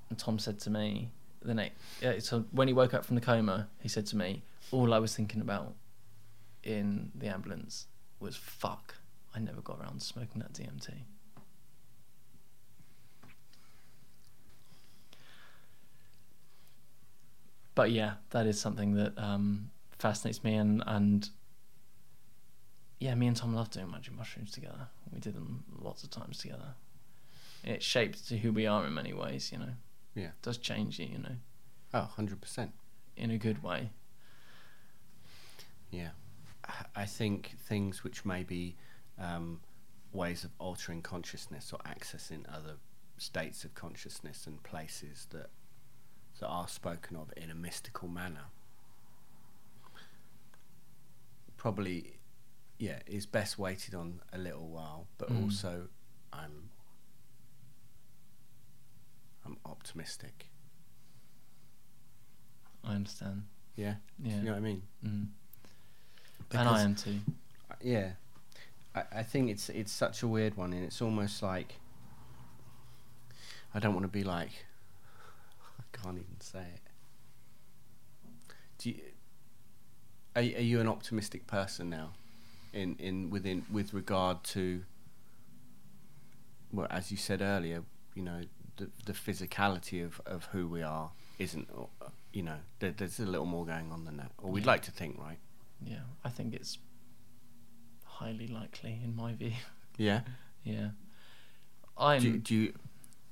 And 0.10 0.18
Tom 0.18 0.40
said 0.40 0.60
to 0.62 0.70
me 0.70 1.12
the 1.42 1.54
next, 1.54 1.76
yeah, 2.02 2.20
so 2.20 2.46
when 2.52 2.68
he 2.68 2.74
woke 2.74 2.94
up 2.94 3.06
from 3.06 3.16
the 3.16 3.22
coma, 3.22 3.68
he 3.82 3.90
said 3.90 4.06
to 4.08 4.16
me, 4.16 4.44
all 4.72 4.94
I 4.94 5.00
was 5.00 5.16
thinking 5.16 5.42
about 5.42 5.74
in 6.64 7.12
the 7.16 7.28
ambulance 7.28 7.88
was 8.20 8.36
fuck. 8.36 8.96
I 9.36 9.40
never 9.40 9.62
got 9.62 9.80
around 9.80 10.00
to 10.00 10.06
smoking 10.06 10.42
that 10.42 10.54
DMT. 10.54 10.94
but 17.76 17.92
yeah, 17.92 18.14
that 18.32 18.48
is 18.48 18.60
something 18.60 18.96
that 18.96 19.18
um, 19.18 19.70
fascinates 20.00 20.44
me, 20.44 20.56
and 20.56 20.82
and 20.88 21.30
yeah, 23.00 23.14
me 23.14 23.28
and 23.28 23.36
Tom 23.36 23.54
love 23.54 23.70
doing 23.70 23.92
magic 23.92 24.16
mushrooms 24.16 24.52
together. 24.52 24.88
We 25.14 25.20
did 25.20 25.36
them 25.36 25.66
lots 25.78 26.04
of 26.04 26.10
times 26.10 26.40
together. 26.40 26.74
It 27.64 27.84
shaped 27.84 28.28
to 28.30 28.38
who 28.38 28.52
we 28.52 28.66
are 28.66 28.86
in 28.88 28.94
many 28.94 29.14
ways, 29.14 29.52
you 29.52 29.60
know. 29.60 29.74
Yeah. 30.16 30.28
It 30.28 30.42
does 30.42 30.58
change 30.58 30.98
you, 31.00 31.06
you 31.08 31.18
know, 31.20 31.36
Oh, 31.94 32.10
100%. 32.18 32.72
in 33.18 33.32
a 33.32 33.38
good 33.38 33.62
way. 33.62 33.92
Yeah. 35.92 36.12
I- 36.66 36.86
I 36.96 37.06
think 37.06 37.58
things 37.60 38.04
which 38.04 38.26
may 38.26 38.44
be 38.44 38.76
um, 39.18 39.62
ways 40.12 40.44
of 40.44 40.52
altering 40.60 41.02
consciousness 41.02 41.72
or 41.72 41.80
accessing 41.80 42.44
other 42.54 42.78
states 43.18 43.64
of 43.64 43.74
consciousness 43.76 44.46
and 44.48 44.62
places 44.64 45.28
that 45.32 45.50
that 46.40 46.48
are 46.48 46.68
spoken 46.68 47.16
of 47.16 47.32
in 47.38 47.50
a 47.50 47.56
mystical 47.56 48.10
manner 48.10 48.48
probably 51.58 52.20
yeah 52.78 53.00
is 53.08 53.26
best 53.26 53.58
waited 53.58 53.96
on 53.96 54.22
a 54.34 54.38
little 54.38 54.68
while 54.68 55.08
but 55.18 55.30
Mm. 55.30 55.44
also 55.44 55.88
I'm 56.34 56.70
I'm 59.46 59.58
optimistic 59.66 60.48
I 62.84 62.94
understand. 62.96 63.44
yeah 63.76 63.96
Yeah. 64.24 64.38
you 64.38 64.42
know 64.44 64.52
what 64.52 64.58
I 64.58 64.62
mean 64.62 64.82
Mm. 65.06 65.28
and 66.52 66.70
I 66.70 66.82
am 66.82 66.96
too. 66.96 67.20
yeah 67.82 68.12
I, 68.96 69.04
I 69.18 69.24
think 69.24 69.50
it's 69.50 69.70
it's 69.70 69.92
such 69.92 70.24
a 70.24 70.28
weird 70.28 70.56
one 70.58 70.74
and 70.74 70.84
it's 70.84 71.02
almost 71.02 71.42
like 71.44 71.76
I 73.74 73.80
don't 73.80 73.94
want 73.94 74.04
to 74.06 74.12
be 74.12 74.24
like 74.24 74.52
I 75.80 75.84
can't 75.98 76.18
even 76.18 76.40
say 76.40 76.60
it 76.76 76.82
do 78.78 78.90
you, 78.92 79.02
are, 80.36 80.42
are 80.42 80.64
you 80.64 80.80
an 80.80 80.88
optimistic 80.88 81.48
person 81.48 81.90
now 81.90 82.12
in 82.74 82.96
in 83.00 83.30
within 83.30 83.66
with 83.72 83.94
regard 83.94 84.44
to 84.44 84.84
well, 86.72 86.88
as 86.90 87.10
you 87.10 87.16
said 87.16 87.42
earlier, 87.42 87.84
you 88.16 88.22
know, 88.22 88.42
the 88.78 88.90
the 89.06 89.14
physicality 89.14 90.04
of, 90.04 90.22
of 90.26 90.46
who 90.46 90.68
we 90.68 90.82
are 90.82 91.12
isn't, 91.40 91.68
uh, 91.78 92.08
you 92.34 92.44
know, 92.44 92.58
there, 92.80 92.92
there's 92.92 93.20
a 93.20 93.26
little 93.26 93.46
more 93.46 93.66
going 93.66 93.92
on 93.92 94.06
than 94.06 94.18
that, 94.18 94.32
or 94.38 94.52
we'd 94.52 94.64
Yeah. 94.64 94.72
like 94.72 94.82
to 94.84 94.92
think, 94.92 95.18
right? 95.20 95.38
Yeah, 95.82 96.00
I 96.24 96.30
think 96.30 96.54
it's 96.54 96.78
highly 98.04 98.48
likely 98.48 99.00
in 99.04 99.16
my 99.16 99.34
view. 99.34 99.54
Yeah. 99.98 100.22
yeah. 100.64 100.90
I'm 101.98 102.22
Do, 102.22 102.38
do 102.38 102.56
you? 102.56 102.74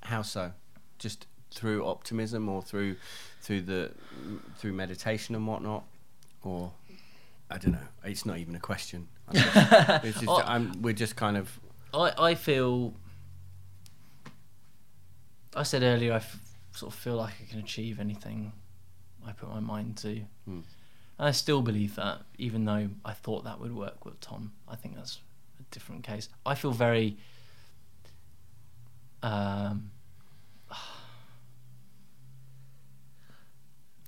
How 0.02 0.22
so? 0.22 0.52
Just 1.00 1.28
through 1.52 1.86
optimism, 1.86 2.50
or 2.50 2.62
through 2.62 2.96
through 3.42 3.62
the 3.62 3.92
through 4.58 4.74
meditation 4.74 5.36
and 5.36 5.48
whatnot, 5.48 5.84
or 6.44 6.72
I 7.50 7.58
don't 7.58 7.74
know. 7.74 7.88
It's 8.04 8.26
not 8.26 8.38
even 8.38 8.56
a 8.56 8.60
question. 8.60 9.08
Just, 9.32 9.46
it's 10.04 10.20
just, 10.20 10.28
Oh. 10.30 10.42
I'm, 10.46 10.82
we're 10.82 10.94
just 10.94 11.16
kind 11.16 11.38
of 11.38 11.60
I, 11.94 12.14
I 12.32 12.36
feel. 12.36 12.94
I 15.56 15.64
said 15.64 15.84
earlier, 15.84 16.14
I 16.14 16.18
f- 16.18 16.40
sort 16.74 16.94
of 16.94 17.00
feel 17.00 17.16
like 17.16 17.34
I 17.42 17.46
can 17.50 17.60
achieve 17.60 18.00
anything 18.00 18.52
I 19.26 19.32
put 19.32 19.50
my 19.50 19.60
mind 19.60 19.98
to. 19.98 20.22
Hmm. 20.46 20.60
And 21.20 21.28
I 21.28 21.32
still 21.32 21.62
believe 21.62 21.96
that, 21.96 22.22
even 22.38 22.66
though 22.66 22.90
I 23.06 23.14
thought 23.14 23.44
that 23.44 23.60
would 23.60 23.76
work 23.76 24.04
with 24.06 24.20
Tom. 24.20 24.52
I 24.68 24.76
think 24.76 24.96
that's 24.96 25.20
a 25.60 25.64
different 25.72 26.04
case. 26.04 26.28
I 26.46 26.56
feel 26.56 26.72
very. 26.72 27.18
Um, 29.22 29.92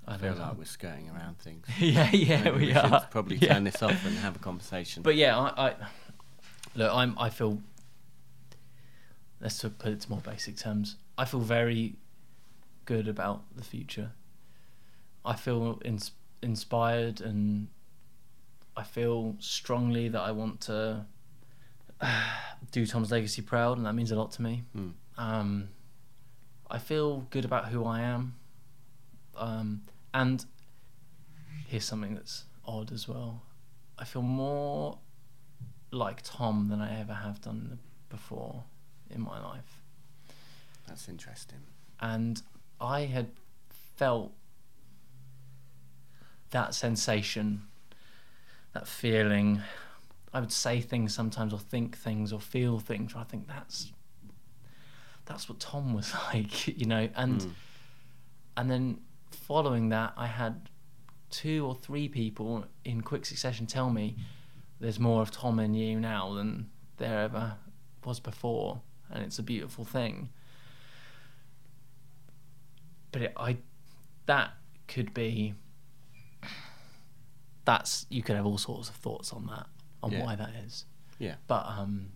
I 0.08 0.18
feel 0.18 0.34
like 0.36 0.58
we're 0.58 0.66
skirting 0.66 1.10
around 1.10 1.40
things. 1.40 1.66
yeah, 1.80 2.10
yeah, 2.12 2.44
Maybe 2.44 2.58
we, 2.58 2.68
should 2.68 2.78
are. 2.78 3.08
probably 3.10 3.38
Yeah. 3.42 3.54
turn 3.54 3.64
this 3.64 3.82
off 3.82 4.06
and 4.06 4.16
have 4.18 4.36
a 4.36 4.40
conversation. 4.40 5.02
But 5.02 5.16
yeah, 5.16 5.38
I, 5.38 5.70
I 5.70 5.76
look. 6.76 6.92
I'm. 6.94 7.18
I 7.18 7.30
feel. 7.30 7.60
Let's 9.42 9.62
put 9.62 9.88
it 9.92 10.02
to 10.02 10.10
more 10.10 10.22
basic 10.22 10.58
terms. 10.58 10.96
I 11.18 11.26
feel 11.26 11.40
very 11.40 11.96
good 12.86 13.08
about 13.08 13.44
the 13.56 13.64
future. 13.64 14.12
I 15.24 15.36
feel 15.36 15.82
ins- 15.84 16.12
inspired, 16.42 17.22
and 17.22 17.68
I 18.76 18.84
feel 18.84 19.36
strongly 19.40 20.10
that 20.10 20.22
I 20.22 20.32
want 20.32 20.62
to 20.62 21.06
do 22.72 22.86
Tom's 22.86 23.12
legacy 23.12 23.42
proud, 23.42 23.78
and 23.78 23.86
that 23.86 23.94
means 23.94 24.12
a 24.12 24.16
lot 24.16 24.32
to 24.34 24.42
me. 24.42 24.64
Hmm. 24.74 24.90
Um, 25.18 25.70
I 26.70 26.78
feel 26.80 27.28
good 27.30 27.46
about 27.46 27.70
who 27.70 27.86
I 27.86 28.02
am, 28.02 28.36
um, 29.38 29.82
and 30.14 30.46
here's 31.68 31.86
something 31.86 32.16
that's 32.16 32.46
odd 32.66 32.92
as 32.92 33.08
well. 33.08 33.44
I 33.98 34.04
feel 34.04 34.22
more 34.22 35.00
like 35.92 36.22
Tom 36.24 36.68
than 36.70 36.82
I 36.82 37.00
ever 37.00 37.14
have 37.14 37.42
done 37.42 37.80
before 38.10 38.64
in 39.10 39.22
my 39.22 39.42
life. 39.42 39.75
That's 40.88 41.10
interesting. 41.10 41.60
And 42.00 42.42
I 42.80 43.02
had 43.02 43.32
felt 43.96 44.34
that 46.52 46.74
sensation, 46.74 47.64
that 48.74 48.88
feeling. 48.88 49.62
I 50.34 50.40
would 50.40 50.52
say 50.52 50.82
things 50.82 51.16
sometimes, 51.16 51.54
or 51.54 51.60
think 51.60 51.98
things, 51.98 52.34
or 52.34 52.40
feel 52.40 52.80
things. 52.80 53.14
I 53.16 53.24
think 53.24 53.48
that's 53.48 53.92
that's 55.26 55.50
what 55.50 55.60
Tom 55.60 55.94
was 55.94 56.14
like, 56.34 56.68
you 56.68 56.86
know. 56.86 57.10
And 57.16 57.42
hmm. 57.42 57.50
and 58.58 58.72
then 58.72 59.00
following 59.32 59.90
that, 59.90 60.14
I 60.18 60.28
had 60.28 60.70
two 61.30 61.66
or 61.66 61.76
three 61.76 62.08
people 62.08 62.66
in 62.84 63.02
quick 63.02 63.26
succession 63.26 63.66
tell 63.66 63.90
me 63.90 64.16
there's 64.80 65.00
more 65.00 65.22
of 65.22 65.32
Tom 65.32 65.60
in 65.60 65.74
you 65.74 66.00
now 66.00 66.34
than 66.34 66.70
there 66.98 67.22
ever 67.22 67.56
was 68.04 68.20
before, 68.20 68.82
and 69.10 69.24
it's 69.24 69.40
a 69.40 69.44
beautiful 69.44 69.84
thing. 69.84 70.30
But 73.16 73.22
it, 73.22 73.34
I, 73.38 73.56
that 74.26 74.52
could 74.90 75.14
be. 75.14 75.54
That's 77.64 78.06
you 78.10 78.22
could 78.22 78.36
have 78.36 78.46
all 78.46 78.58
sorts 78.58 78.90
of 78.90 78.96
thoughts 78.96 79.32
on 79.32 79.46
that, 79.48 79.68
on 80.04 80.12
Yeah. 80.12 80.26
why 80.26 80.36
that 80.36 80.50
is. 80.66 80.84
Yeah. 81.18 81.36
But 81.48 81.66
um, 81.66 82.10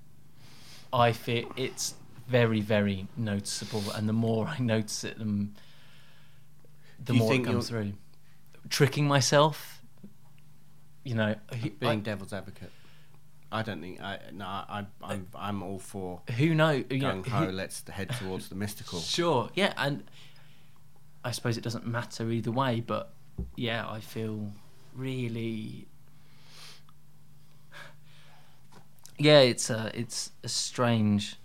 I 0.92 1.14
feel 1.14 1.54
it's 1.56 1.94
very, 2.28 2.60
very 2.60 3.08
noticeable, 3.16 3.82
and 3.96 4.10
the 4.10 4.14
more 4.14 4.46
I 4.46 4.60
notice 4.60 5.06
it, 5.06 5.18
the, 5.18 5.48
the 7.06 7.14
more 7.14 7.34
it 7.34 7.46
comes 7.46 7.72
you're- 7.72 7.84
through. 7.86 7.94
Tricking 8.68 9.08
myself, 9.08 9.82
you 11.06 11.16
know. 11.16 11.34
Being 11.80 11.92
I- 11.92 11.96
devil's 11.96 12.34
advocate. 12.34 12.72
I 13.54 13.64
don't 13.64 13.80
think 13.82 14.02
I 14.02 14.20
no 14.34 14.46
I 14.46 14.86
I'm 15.02 15.28
I'm 15.34 15.64
all 15.64 15.80
for 15.80 16.22
who 16.38 16.54
know? 16.54 16.84
You 16.90 17.00
know 17.00 17.22
who- 17.24 17.52
Let's 17.52 17.88
head 17.90 18.10
towards 18.20 18.50
the 18.50 18.56
mystical. 18.56 19.00
Sure, 19.18 19.50
yeah, 19.56 19.74
and 19.78 20.04
I 21.24 21.32
suppose 21.32 21.58
it 21.58 21.64
doesn't 21.64 21.86
matter 21.86 22.30
either 22.30 22.52
way, 22.52 22.82
but 22.86 23.14
yeah, 23.56 23.90
I 23.90 24.00
feel 24.00 24.52
really. 24.96 25.88
Yeah, 29.22 29.40
it's 29.40 29.70
a 29.70 29.92
it's 29.94 30.32
a 30.46 30.48
strange 30.48 31.36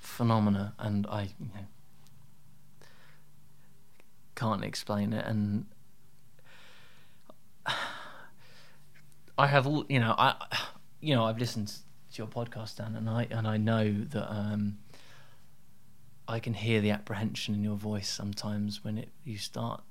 phenomena, 0.00 0.74
and 0.76 1.06
I 1.06 1.28
you 1.38 1.46
know, 1.54 1.66
can't 4.34 4.64
explain 4.64 5.12
it, 5.12 5.24
and 5.24 5.66
I 9.38 9.46
have 9.46 9.68
all 9.68 9.84
you 9.88 10.00
know 10.00 10.16
I 10.18 10.34
you 11.00 11.14
know 11.14 11.24
I've 11.24 11.38
listened 11.38 11.68
to 11.68 11.82
your 12.14 12.26
podcast 12.26 12.76
Dan 12.76 12.96
and 12.96 13.08
I 13.08 13.28
and 13.30 13.46
I 13.46 13.56
know 13.56 13.92
that 14.10 14.32
um 14.32 14.78
I 16.28 16.40
can 16.40 16.54
hear 16.54 16.80
the 16.80 16.90
apprehension 16.90 17.54
in 17.54 17.62
your 17.62 17.76
voice 17.76 18.08
sometimes 18.08 18.82
when 18.84 18.98
it 18.98 19.08
you 19.24 19.38
start 19.38 19.82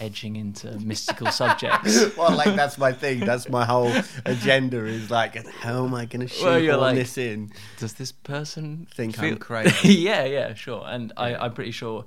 edging 0.00 0.36
into 0.36 0.70
mystical 0.80 1.30
subjects. 1.30 2.16
well, 2.16 2.36
like 2.36 2.54
that's 2.56 2.78
my 2.78 2.92
thing. 2.92 3.20
That's 3.20 3.48
my 3.48 3.64
whole 3.64 3.92
agenda. 4.26 4.84
Is 4.86 5.10
like, 5.10 5.34
how 5.46 5.84
am 5.84 5.94
I 5.94 6.04
going 6.06 6.26
to 6.26 6.34
Well, 6.42 6.44
shoehorn 6.54 6.64
you're 6.64 6.76
like- 6.76 6.94
this 6.96 7.18
in? 7.18 7.50
Does 7.78 7.94
this 7.94 8.12
person 8.12 8.86
Think 8.94 9.18
I'm 9.20 9.36
crazy. 9.50 9.94
yeah, 9.94 10.24
yeah, 10.24 10.54
sure. 10.54 10.84
And 10.86 11.12
I, 11.16 11.34
I'm 11.34 11.52
pretty 11.54 11.72
sure 11.72 12.04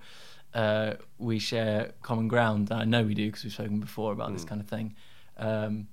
uh, 0.53 0.93
we 1.17 1.39
share 1.39 1.91
common 2.01 2.27
ground. 2.27 2.71
I 2.71 2.83
know 2.85 3.03
we 3.03 3.13
do 3.13 3.27
because 3.27 3.43
we've 3.43 3.53
spoken 3.53 3.79
before 3.79 4.11
about 4.13 4.27
Hmm. 4.29 4.33
this 4.35 4.45
kind 4.45 4.61
of 4.61 4.67
thing. 4.67 4.95
Um, 5.37 5.87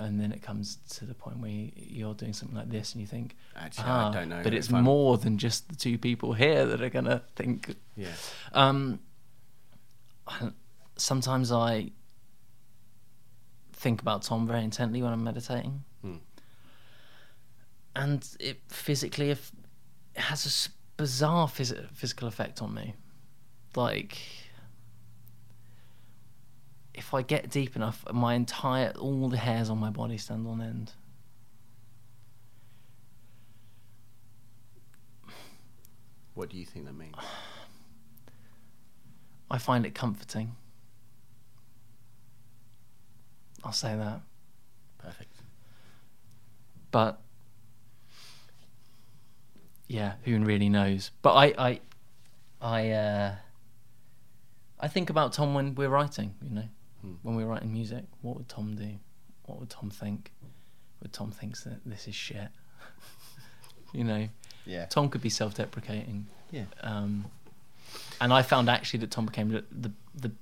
and 0.00 0.18
then 0.20 0.32
it 0.32 0.42
comes 0.42 0.76
to 0.96 1.04
the 1.04 1.14
point 1.14 1.38
where 1.38 1.50
you're 1.76 2.14
doing 2.14 2.32
something 2.32 2.56
like 2.56 2.70
this, 2.70 2.92
and 2.92 3.00
you 3.00 3.06
think, 3.06 3.36
Actually, 3.56 3.84
I 3.84 4.02
"Ah, 4.04 4.10
don't 4.12 4.28
know 4.28 4.42
But 4.42 4.54
it's 4.54 4.72
I'm- 4.72 4.84
more 4.84 5.18
than 5.18 5.38
just 5.38 5.68
the 5.68 5.76
two 5.76 5.98
people 5.98 6.32
here 6.32 6.66
that 6.66 6.80
are 6.82 6.88
gonna 6.90 7.22
think. 7.36 7.74
Yeah. 7.96 8.12
Um, 8.52 9.00
sometimes 10.96 11.50
I 11.52 11.90
think 13.72 14.00
about 14.02 14.22
Tom 14.22 14.46
very 14.46 14.62
intently 14.64 15.02
when 15.02 15.12
I'm 15.12 15.24
meditating, 15.24 15.84
Hmm. 16.02 16.16
and 17.96 18.26
it 18.38 18.60
physically 18.68 19.30
it 19.30 19.38
has 20.16 20.44
a 20.46 20.96
bizarre 20.96 21.48
phys- 21.48 21.90
physical 21.94 22.28
effect 22.28 22.60
on 22.62 22.74
me. 22.74 22.94
Like, 23.74 24.18
if 27.00 27.14
I 27.14 27.22
get 27.22 27.48
deep 27.48 27.76
enough, 27.76 28.04
my 28.12 28.34
entire 28.34 28.90
all 28.90 29.30
the 29.30 29.38
hairs 29.38 29.70
on 29.70 29.78
my 29.78 29.88
body 29.88 30.18
stand 30.18 30.46
on 30.46 30.60
end. 30.60 30.92
What 36.34 36.50
do 36.50 36.58
you 36.58 36.66
think 36.66 36.84
that 36.84 36.92
means? 36.92 37.14
I 39.50 39.56
find 39.56 39.86
it 39.86 39.94
comforting. 39.94 40.56
I'll 43.64 43.72
say 43.72 43.96
that. 43.96 44.20
Perfect. 44.98 45.34
but 46.90 47.22
yeah, 49.88 50.16
who 50.24 50.38
really 50.40 50.68
knows? 50.68 51.12
But 51.22 51.32
I, 51.32 51.54
I, 51.56 51.80
I, 52.60 52.90
uh, 52.90 53.34
I 54.78 54.88
think 54.88 55.08
about 55.08 55.32
Tom 55.32 55.54
when 55.54 55.74
we're 55.74 55.88
writing. 55.88 56.34
You 56.42 56.50
know, 56.50 56.68
Hmm. 57.02 57.12
when 57.22 57.36
we're 57.36 57.46
writing 57.46 57.72
music, 57.72 58.04
what 58.22 58.36
would 58.36 58.48
Tom 58.48 58.74
do? 58.76 58.90
What 59.46 59.58
would 59.58 59.70
Tom 59.70 59.90
think? 59.90 60.30
Would 61.02 61.12
Tom 61.12 61.30
thinks 61.30 61.64
that 61.64 61.80
this 61.86 62.06
is 62.08 62.14
shit? 62.14 62.48
you 63.92 64.04
know, 64.04 64.28
Yeah. 64.66 64.86
Tom 64.86 65.08
could 65.08 65.22
be 65.22 65.30
self-deprecating. 65.30 66.26
Yeah. 66.50 66.64
Um, 66.82 67.26
and 68.20 68.32
I 68.32 68.42
found 68.42 68.68
actually 68.68 69.00
that 69.00 69.10
Tom 69.10 69.26
became 69.26 69.48
the 69.50 69.64
the, 69.72 69.92
the 70.14 70.32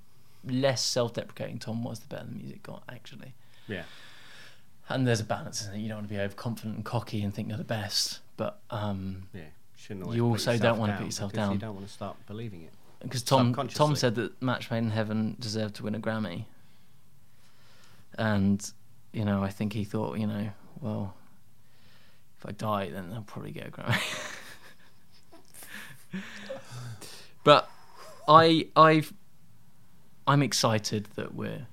less 0.44 0.82
self-deprecating 0.84 1.58
Tom 1.58 1.82
was, 1.84 2.00
the 2.00 2.06
better 2.06 2.24
the 2.26 2.32
music 2.34 2.62
got. 2.62 2.82
Actually. 2.88 3.34
Yeah. 3.68 3.84
And 4.88 5.06
there's 5.06 5.20
a 5.20 5.24
balance, 5.24 5.60
isn't 5.62 5.74
it? 5.74 5.78
You 5.80 5.88
don't 5.88 5.98
want 5.98 6.08
to 6.08 6.14
be 6.14 6.20
overconfident 6.20 6.76
and 6.76 6.84
cocky 6.84 7.22
and 7.22 7.32
think 7.34 7.48
you're 7.48 7.58
the 7.58 7.64
best, 7.64 8.20
but 8.36 8.60
um, 8.70 9.28
Yeah. 9.34 9.42
You 9.90 10.26
also 10.26 10.58
don't 10.58 10.78
wanna 10.78 10.96
put 10.96 11.06
yourself 11.06 11.32
down. 11.32 11.52
You 11.52 11.58
don't 11.58 11.74
want 11.74 11.86
to 11.86 11.92
start 11.92 12.16
believing 12.26 12.62
it. 12.62 12.72
Because 13.02 13.22
Tom 13.22 13.54
Tom 13.54 13.96
said 13.96 14.14
that 14.16 14.40
Match 14.42 14.70
Made 14.70 14.78
in 14.78 14.90
Heaven 14.90 15.36
deserved 15.38 15.76
to 15.76 15.84
win 15.84 15.94
a 15.94 16.00
Grammy, 16.00 16.44
and 18.16 18.72
you 19.12 19.24
know 19.24 19.42
I 19.42 19.50
think 19.50 19.72
he 19.72 19.84
thought, 19.84 20.18
you 20.18 20.26
know, 20.26 20.50
well, 20.80 21.14
if 22.38 22.46
I 22.46 22.52
die, 22.52 22.90
then 22.90 23.12
I'll 23.14 23.22
probably 23.22 23.52
get 23.52 23.68
a 23.68 23.70
Grammy. 23.70 24.32
but 27.44 27.70
I 28.26 28.66
I've 28.74 29.12
I'm 30.26 30.42
excited 30.42 31.08
that 31.16 31.34
we're 31.34 31.66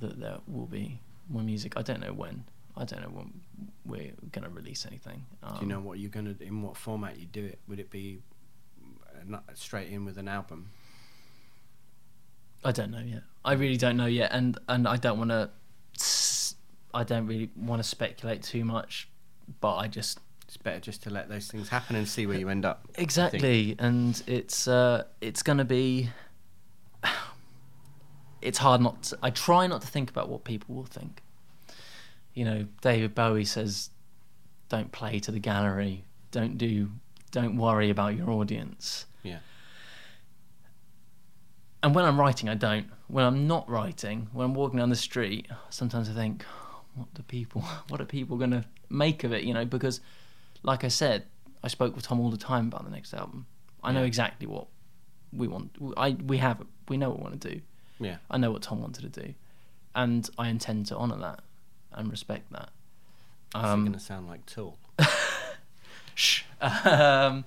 that 0.00 0.18
there 0.18 0.38
will 0.46 0.66
be 0.66 1.00
more 1.28 1.42
music. 1.42 1.74
I 1.76 1.82
don't 1.82 2.00
know 2.00 2.12
when. 2.12 2.44
I 2.74 2.84
don't 2.84 3.02
know 3.02 3.08
when 3.08 3.40
we're 3.84 4.12
gonna 4.32 4.48
release 4.48 4.86
anything. 4.86 5.26
Um, 5.42 5.54
Do 5.56 5.60
you 5.60 5.66
know 5.66 5.80
what 5.80 5.98
you're 5.98 6.10
gonna 6.10 6.34
in 6.40 6.62
what 6.62 6.76
format 6.76 7.18
you 7.18 7.26
do 7.26 7.44
it? 7.44 7.58
Would 7.68 7.78
it 7.78 7.90
be 7.90 8.22
not 9.28 9.44
straight 9.54 9.88
in 9.90 10.04
with 10.04 10.18
an 10.18 10.28
album? 10.28 10.70
I 12.64 12.72
don't 12.72 12.90
know 12.90 13.00
yet. 13.00 13.22
I 13.44 13.54
really 13.54 13.76
don't 13.76 13.96
know 13.96 14.06
yet, 14.06 14.30
and 14.32 14.58
and 14.68 14.86
I 14.86 14.96
don't 14.96 15.18
want 15.18 15.30
to. 15.30 15.50
I 16.94 17.04
don't 17.04 17.26
really 17.26 17.50
want 17.56 17.82
to 17.82 17.88
speculate 17.88 18.42
too 18.42 18.64
much, 18.64 19.08
but 19.60 19.76
I 19.76 19.88
just 19.88 20.20
It's 20.46 20.56
better 20.56 20.80
just 20.80 21.02
to 21.04 21.10
let 21.10 21.28
those 21.28 21.48
things 21.50 21.68
happen 21.68 21.96
and 21.96 22.06
see 22.06 22.26
where 22.26 22.38
you 22.38 22.48
end 22.48 22.64
up. 22.64 22.86
Exactly, 22.96 23.74
and 23.78 24.22
it's 24.26 24.68
uh, 24.68 25.04
it's 25.20 25.42
gonna 25.42 25.64
be. 25.64 26.10
It's 28.42 28.58
hard 28.58 28.80
not. 28.80 29.04
To, 29.04 29.18
I 29.22 29.30
try 29.30 29.68
not 29.68 29.82
to 29.82 29.86
think 29.86 30.10
about 30.10 30.28
what 30.28 30.42
people 30.42 30.74
will 30.74 30.84
think. 30.84 31.22
You 32.34 32.44
know, 32.44 32.66
David 32.80 33.14
Bowie 33.14 33.44
says, 33.44 33.90
"Don't 34.68 34.90
play 34.90 35.20
to 35.20 35.30
the 35.30 35.38
gallery. 35.38 36.02
Don't 36.32 36.58
do. 36.58 36.90
Don't 37.30 37.56
worry 37.56 37.88
about 37.88 38.16
your 38.16 38.30
audience." 38.30 39.06
Yeah. 39.22 39.38
And 41.82 41.94
when 41.94 42.04
I'm 42.04 42.18
writing, 42.18 42.48
I 42.48 42.54
don't. 42.54 42.86
When 43.08 43.24
I'm 43.24 43.46
not 43.46 43.68
writing, 43.68 44.28
when 44.32 44.44
I'm 44.46 44.54
walking 44.54 44.78
down 44.78 44.88
the 44.88 44.96
street, 44.96 45.48
sometimes 45.70 46.08
I 46.08 46.12
think, 46.12 46.44
what 46.94 47.12
do 47.14 47.22
people, 47.22 47.60
what 47.88 48.00
are 48.00 48.04
people 48.04 48.36
going 48.36 48.52
to 48.52 48.64
make 48.88 49.24
of 49.24 49.32
it? 49.32 49.42
You 49.44 49.52
know, 49.54 49.64
because, 49.64 50.00
like 50.62 50.84
I 50.84 50.88
said, 50.88 51.24
I 51.62 51.68
spoke 51.68 51.94
with 51.94 52.04
Tom 52.04 52.20
all 52.20 52.30
the 52.30 52.36
time 52.36 52.68
about 52.68 52.84
the 52.84 52.90
next 52.90 53.12
album. 53.14 53.46
I 53.82 53.92
know 53.92 54.04
exactly 54.04 54.46
what 54.46 54.66
we 55.32 55.48
want. 55.48 55.72
I 55.96 56.10
we 56.10 56.36
have 56.38 56.62
we 56.88 56.96
know 56.96 57.08
what 57.10 57.18
we 57.18 57.22
want 57.24 57.40
to 57.40 57.50
do. 57.54 57.60
Yeah. 57.98 58.16
I 58.30 58.38
know 58.38 58.52
what 58.52 58.62
Tom 58.62 58.80
wanted 58.80 59.12
to 59.12 59.20
do, 59.22 59.34
and 59.94 60.28
I 60.38 60.48
intend 60.48 60.86
to 60.86 60.96
honour 60.96 61.18
that 61.18 61.40
and 61.92 62.08
respect 62.10 62.52
that. 62.52 62.68
It's 63.54 63.64
Um, 63.64 63.80
going 63.82 63.92
to 63.92 63.98
sound 64.00 64.28
like 64.28 64.46
Tool. 64.46 64.78
Shh. 66.14 66.42
Um, 66.84 67.44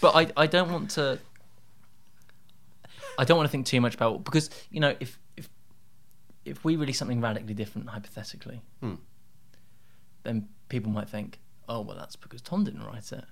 but 0.00 0.14
I, 0.14 0.30
I 0.36 0.46
don't 0.46 0.70
want 0.70 0.90
to. 0.92 1.18
I 3.18 3.24
don't 3.24 3.36
want 3.36 3.48
to 3.48 3.50
think 3.50 3.66
too 3.66 3.80
much 3.80 3.94
about 3.94 4.24
because 4.24 4.50
you 4.70 4.80
know 4.80 4.94
if 5.00 5.18
if 5.36 5.48
if 6.44 6.64
we 6.64 6.76
release 6.76 6.98
something 6.98 7.20
radically 7.20 7.54
different 7.54 7.88
hypothetically, 7.88 8.60
Hmm. 8.80 8.94
then 10.22 10.48
people 10.68 10.92
might 10.92 11.08
think, 11.08 11.38
oh 11.68 11.80
well, 11.80 11.96
that's 11.96 12.16
because 12.16 12.42
Tom 12.42 12.64
didn't 12.64 12.84
write 12.84 13.10
it. 13.12 13.24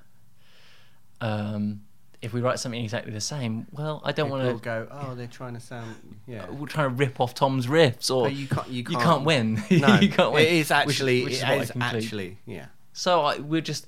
Um, 1.20 1.82
if 2.22 2.32
we 2.32 2.40
write 2.40 2.58
something 2.58 2.82
exactly 2.82 3.12
the 3.12 3.20
same, 3.20 3.66
well, 3.70 4.00
I 4.04 4.12
don't 4.12 4.30
want 4.30 4.48
to. 4.56 4.62
go. 4.64 4.88
Oh, 4.90 5.14
they're 5.14 5.26
trying 5.26 5.54
to 5.54 5.60
sound. 5.60 5.94
Yeah. 6.26 6.48
We're 6.50 6.66
trying 6.66 6.88
to 6.88 6.94
rip 6.94 7.20
off 7.20 7.34
Tom's 7.34 7.66
riffs, 7.66 8.10
or 8.10 8.24
But 8.24 8.34
you 8.34 8.46
can't. 8.46 8.68
You 8.68 8.82
can't, 8.84 9.02
can't 9.02 9.24
win. 9.24 9.62
No, 9.70 9.98
you 10.00 10.08
can't 10.08 10.32
win. 10.32 10.44
It 10.46 10.52
is 10.54 10.70
actually. 10.70 11.24
which 11.24 11.34
is 11.34 11.42
it 11.42 11.44
what 11.48 11.52
I 11.52 11.56
is 11.62 11.72
actually. 11.78 12.38
Yeah. 12.46 12.66
So 12.94 13.20
I, 13.20 13.38
we're 13.38 13.60
just 13.60 13.86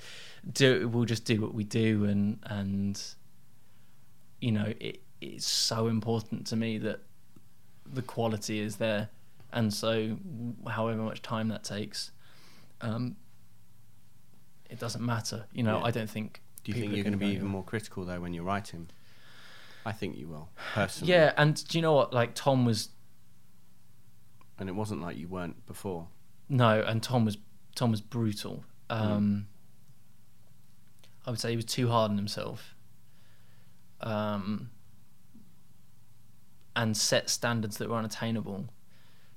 do 0.53 0.89
we'll 0.89 1.05
just 1.05 1.25
do 1.25 1.41
what 1.41 1.55
we 1.55 1.65
do, 1.65 2.05
and 2.05 2.39
and 2.45 3.03
you 4.41 4.53
know 4.53 4.73
it 4.81 5.03
it's 5.21 5.47
so 5.47 5.87
important 5.89 6.47
to 6.49 6.57
me 6.57 6.79
that 6.79 7.01
the 7.93 8.03
quality 8.03 8.61
is 8.61 8.77
there, 8.77 9.09
and 9.53 9.73
so 9.73 10.17
however 10.69 11.03
much 11.03 11.23
time 11.23 11.49
that 11.49 11.65
takes, 11.65 12.11
um, 12.81 13.17
it 14.69 14.79
doesn't 14.79 15.05
matter. 15.05 15.47
You 15.53 15.63
know, 15.63 15.79
Yeah. 15.79 15.85
I 15.85 15.91
don't 15.91 16.11
think. 16.11 16.43
Do 16.65 16.73
you 16.73 16.81
think 16.81 16.95
you're 16.95 17.05
going 17.05 17.13
to 17.13 17.19
be 17.19 17.29
even 17.29 17.47
more 17.47 17.63
critical 17.63 18.05
though 18.05 18.21
when 18.21 18.35
you're 18.35 18.45
writing? 18.45 18.89
I 19.85 19.93
think 19.93 20.17
you 20.19 20.27
will 20.27 20.49
personally. 20.75 21.13
Yeah, 21.13 21.33
and 21.37 21.55
do 21.69 21.79
you 21.79 21.83
know 21.83 21.93
what? 21.93 22.13
Like 22.13 22.35
Tom 22.35 22.65
was 22.65 22.89
And 24.59 24.69
it 24.69 24.75
wasn't 24.75 25.01
like 25.01 25.17
you 25.17 25.29
weren't 25.29 25.65
before. 25.67 26.09
no, 26.49 26.83
and 26.83 27.03
Tom 27.03 27.25
was 27.25 27.39
Tom 27.77 27.91
was 27.93 28.01
brutal. 28.01 28.65
Um, 28.91 29.47
I 31.27 31.31
would 31.31 31.41
say 31.41 31.51
he 31.51 31.57
was 31.57 31.65
too 31.65 31.89
hard 31.89 32.11
on 32.11 32.17
himself. 32.17 32.75
Um, 34.01 34.71
and 36.75 36.97
set 36.97 37.31
standards 37.31 37.79
that 37.79 37.89
were 37.89 37.97
unattainable 37.97 38.67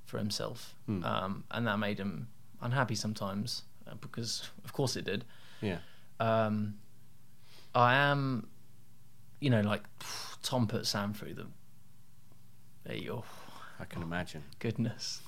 for 0.05 0.17
himself, 0.17 0.75
Hmm. 0.85 1.03
um, 1.03 1.43
and 1.51 1.65
that 1.67 1.77
made 1.77 1.99
him 1.99 2.27
unhappy 2.61 2.95
sometimes 2.95 3.63
uh, 3.87 3.93
because, 4.01 4.49
of 4.65 4.73
course, 4.73 4.95
it 4.95 5.05
did. 5.05 5.23
Yeah. 5.61 5.77
Um, 6.19 6.79
I 7.73 7.95
am, 7.95 8.47
you 9.39 9.49
know, 9.49 9.61
like 9.61 9.83
Tom 10.43 10.67
put 10.67 10.85
Sam 10.85 11.13
through 11.13 11.35
the. 11.35 11.47
There 12.83 12.95
you 12.95 13.07
go 13.07 13.23
I 13.79 13.85
can 13.85 14.01
imagine. 14.01 14.43
goodness. 14.59 15.21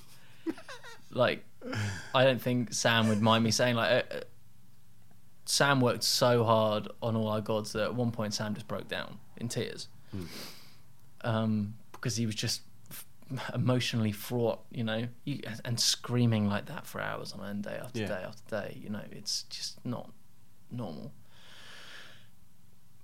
like, 1.10 1.44
I 2.14 2.24
don't 2.24 2.42
think 2.42 2.72
Sam 2.74 3.08
would 3.08 3.22
mind 3.22 3.44
me 3.44 3.50
saying 3.50 3.76
like, 3.76 3.90
uh, 4.10 4.14
uh, 4.16 4.20
Sam 5.44 5.80
worked 5.80 6.04
so 6.04 6.44
hard 6.44 6.88
on 7.02 7.16
all 7.16 7.28
our 7.28 7.40
gods 7.40 7.72
that 7.72 7.82
at 7.82 7.94
one 7.94 8.10
point 8.12 8.32
Sam 8.34 8.54
just 8.54 8.68
broke 8.68 8.88
down 8.88 9.18
in 9.36 9.48
tears, 9.48 9.88
um, 11.22 11.74
because 11.92 12.16
he 12.16 12.26
was 12.26 12.34
just 12.34 12.62
f- 12.90 13.06
emotionally 13.54 14.12
fraught, 14.12 14.60
you 14.70 14.84
know, 14.84 15.08
you, 15.24 15.40
and 15.64 15.78
screaming 15.78 16.48
like 16.48 16.66
that 16.66 16.86
for 16.86 17.00
hours 17.00 17.32
on 17.32 17.44
end, 17.48 17.64
day 17.64 17.78
after 17.82 18.00
Yeah. 18.00 18.06
day 18.08 18.22
after 18.26 18.42
day. 18.62 18.78
You 18.82 18.90
know, 18.90 19.02
it's 19.10 19.42
just 19.44 19.84
not 19.84 20.10
normal. 20.70 21.12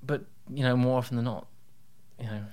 But 0.02 0.24
you 0.52 0.62
know, 0.62 0.76
more 0.76 0.98
often 0.98 1.16
than 1.16 1.24
not, 1.24 1.46
you 2.18 2.26
know, 2.26 2.44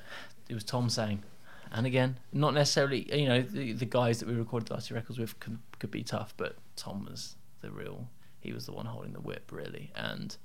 it 0.50 0.54
was 0.54 0.64
Tom 0.64 0.90
saying, 0.90 1.24
and 1.72 1.86
again, 1.86 2.18
not 2.34 2.54
necessarily, 2.54 3.08
you 3.18 3.28
know, 3.28 3.42
the, 3.42 3.74
the 3.74 3.86
guys 3.86 4.20
that 4.20 4.28
we 4.28 4.34
recorded 4.36 4.68
Dusty 4.70 4.94
Records 4.94 5.18
with 5.20 5.40
could, 5.40 5.60
could 5.80 5.92
be 5.92 6.04
tough, 6.04 6.34
but 6.38 6.56
Tom 6.76 7.06
was 7.06 7.36
the 7.62 7.72
real, 7.72 8.08
he 8.46 8.54
was 8.54 8.66
the 8.66 8.72
one 8.72 8.86
holding 8.86 9.14
the 9.14 9.20
whip, 9.22 9.52
really. 9.52 9.92
And, 9.96 10.36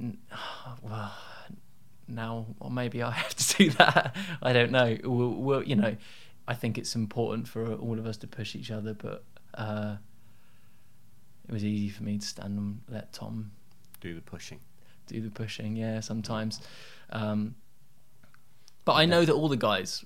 well, 0.82 1.14
now, 2.06 2.46
or 2.60 2.70
maybe 2.70 3.02
I 3.02 3.10
have 3.22 3.34
to 3.34 3.56
do 3.56 3.70
that. 3.70 4.16
I 4.42 4.52
don't 4.52 4.70
know. 4.72 4.96
We'll, 5.04 5.30
we'll, 5.30 5.62
you 5.64 5.76
know, 5.76 5.96
I 6.46 6.54
think 6.54 6.78
it's 6.78 6.94
important 6.94 7.48
for 7.48 7.74
all 7.74 7.98
of 7.98 8.06
us 8.06 8.16
to 8.18 8.26
push 8.26 8.54
each 8.56 8.70
other, 8.70 8.94
but 8.94 9.24
uh, 9.54 9.96
it 11.48 11.52
was 11.52 11.64
easy 11.64 11.88
for 11.88 12.02
me 12.04 12.18
to 12.18 12.26
stand 12.26 12.58
and 12.58 12.80
let 12.88 13.12
Tom 13.12 13.50
Do 14.00 14.14
the 14.14 14.20
pushing. 14.20 14.60
do 15.06 15.20
the 15.20 15.30
pushing. 15.30 15.76
Yeah, 15.76 16.00
sometimes. 16.00 16.60
Um, 17.10 17.54
but 18.84 18.94
I 18.94 19.04
know 19.04 19.24
that 19.24 19.32
all 19.34 19.48
the 19.48 19.56
guys, 19.56 20.04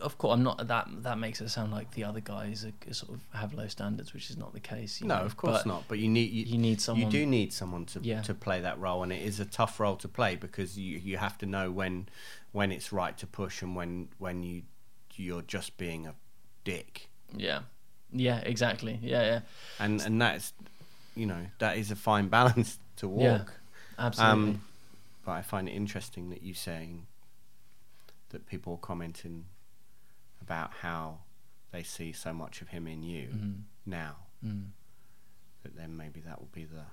of 0.00 0.16
course, 0.18 0.34
I'm 0.34 0.42
not 0.44 0.66
that. 0.68 0.88
That 1.02 1.18
makes 1.18 1.40
it 1.40 1.48
sound 1.48 1.72
like 1.72 1.90
the 1.92 2.04
other 2.04 2.20
guys 2.20 2.64
are, 2.64 2.92
sort 2.94 3.12
of 3.14 3.20
have 3.38 3.52
low 3.54 3.66
standards, 3.68 4.12
which 4.14 4.30
is 4.30 4.36
not 4.36 4.52
the 4.52 4.60
case. 4.60 5.00
you 5.00 5.06
No, 5.08 5.18
know, 5.18 5.24
of 5.24 5.36
course 5.36 5.58
but 5.58 5.66
not. 5.66 5.84
But 5.88 5.98
you 5.98 6.08
need 6.08 6.30
you, 6.30 6.44
you 6.44 6.58
need 6.58 6.80
someone- 6.80 7.06
You 7.06 7.10
do 7.10 7.26
need 7.26 7.52
someone 7.52 7.84
to 7.86 8.00
Yeah. 8.00 8.22
to 8.22 8.34
play 8.34 8.60
that 8.60 8.78
role, 8.78 9.02
and 9.02 9.12
it 9.12 9.22
is 9.22 9.40
a 9.40 9.44
tough 9.44 9.80
role 9.80 9.96
to 9.96 10.08
play 10.08 10.36
because 10.36 10.78
you 10.78 10.98
you 10.98 11.16
have 11.16 11.36
to 11.38 11.46
know 11.46 11.70
when 11.70 12.08
when 12.52 12.70
it's 12.72 12.92
right 12.92 13.16
to 13.18 13.26
push 13.26 13.60
and 13.62 13.74
when 13.76 14.08
when 14.18 14.42
you 14.42 14.62
you're 15.16 15.42
just 15.42 15.76
being 15.78 16.06
a 16.06 16.14
dick, 16.62 17.08
Yeah, 17.36 17.62
yeah, 18.12 18.38
exactly. 18.38 19.00
Yeah, 19.02 19.22
yeah, 19.22 19.40
and 19.80 20.00
and 20.00 20.22
that's 20.22 20.52
you 21.16 21.26
know 21.26 21.46
that 21.58 21.76
is 21.76 21.90
a 21.90 21.96
fine 21.96 22.28
balance 22.38 22.78
to 22.96 23.08
walk. 23.08 23.22
Yeah, 23.22 23.44
absolutely. 24.06 24.50
Um, 24.50 24.62
but 25.24 25.32
I 25.32 25.42
find 25.42 25.68
it 25.68 25.72
interesting 25.72 26.30
that 26.30 26.42
you 26.42 26.54
saying 26.54 27.06
that 28.30 28.46
people 28.46 28.74
are 28.74 28.78
commenting 28.86 29.46
about 30.42 30.70
how 30.82 31.18
they 31.72 31.82
see 31.82 32.12
so 32.12 32.32
much 32.32 32.62
of 32.62 32.68
him 32.68 32.86
in 32.86 33.02
you 33.02 33.28
Mm. 33.28 33.62
now. 33.86 34.16
Mm. 34.44 34.70
That 35.62 35.76
then 35.76 35.96
maybe 35.96 36.20
that 36.20 36.38
will 36.40 36.48
be 36.52 36.64
the 36.64 36.84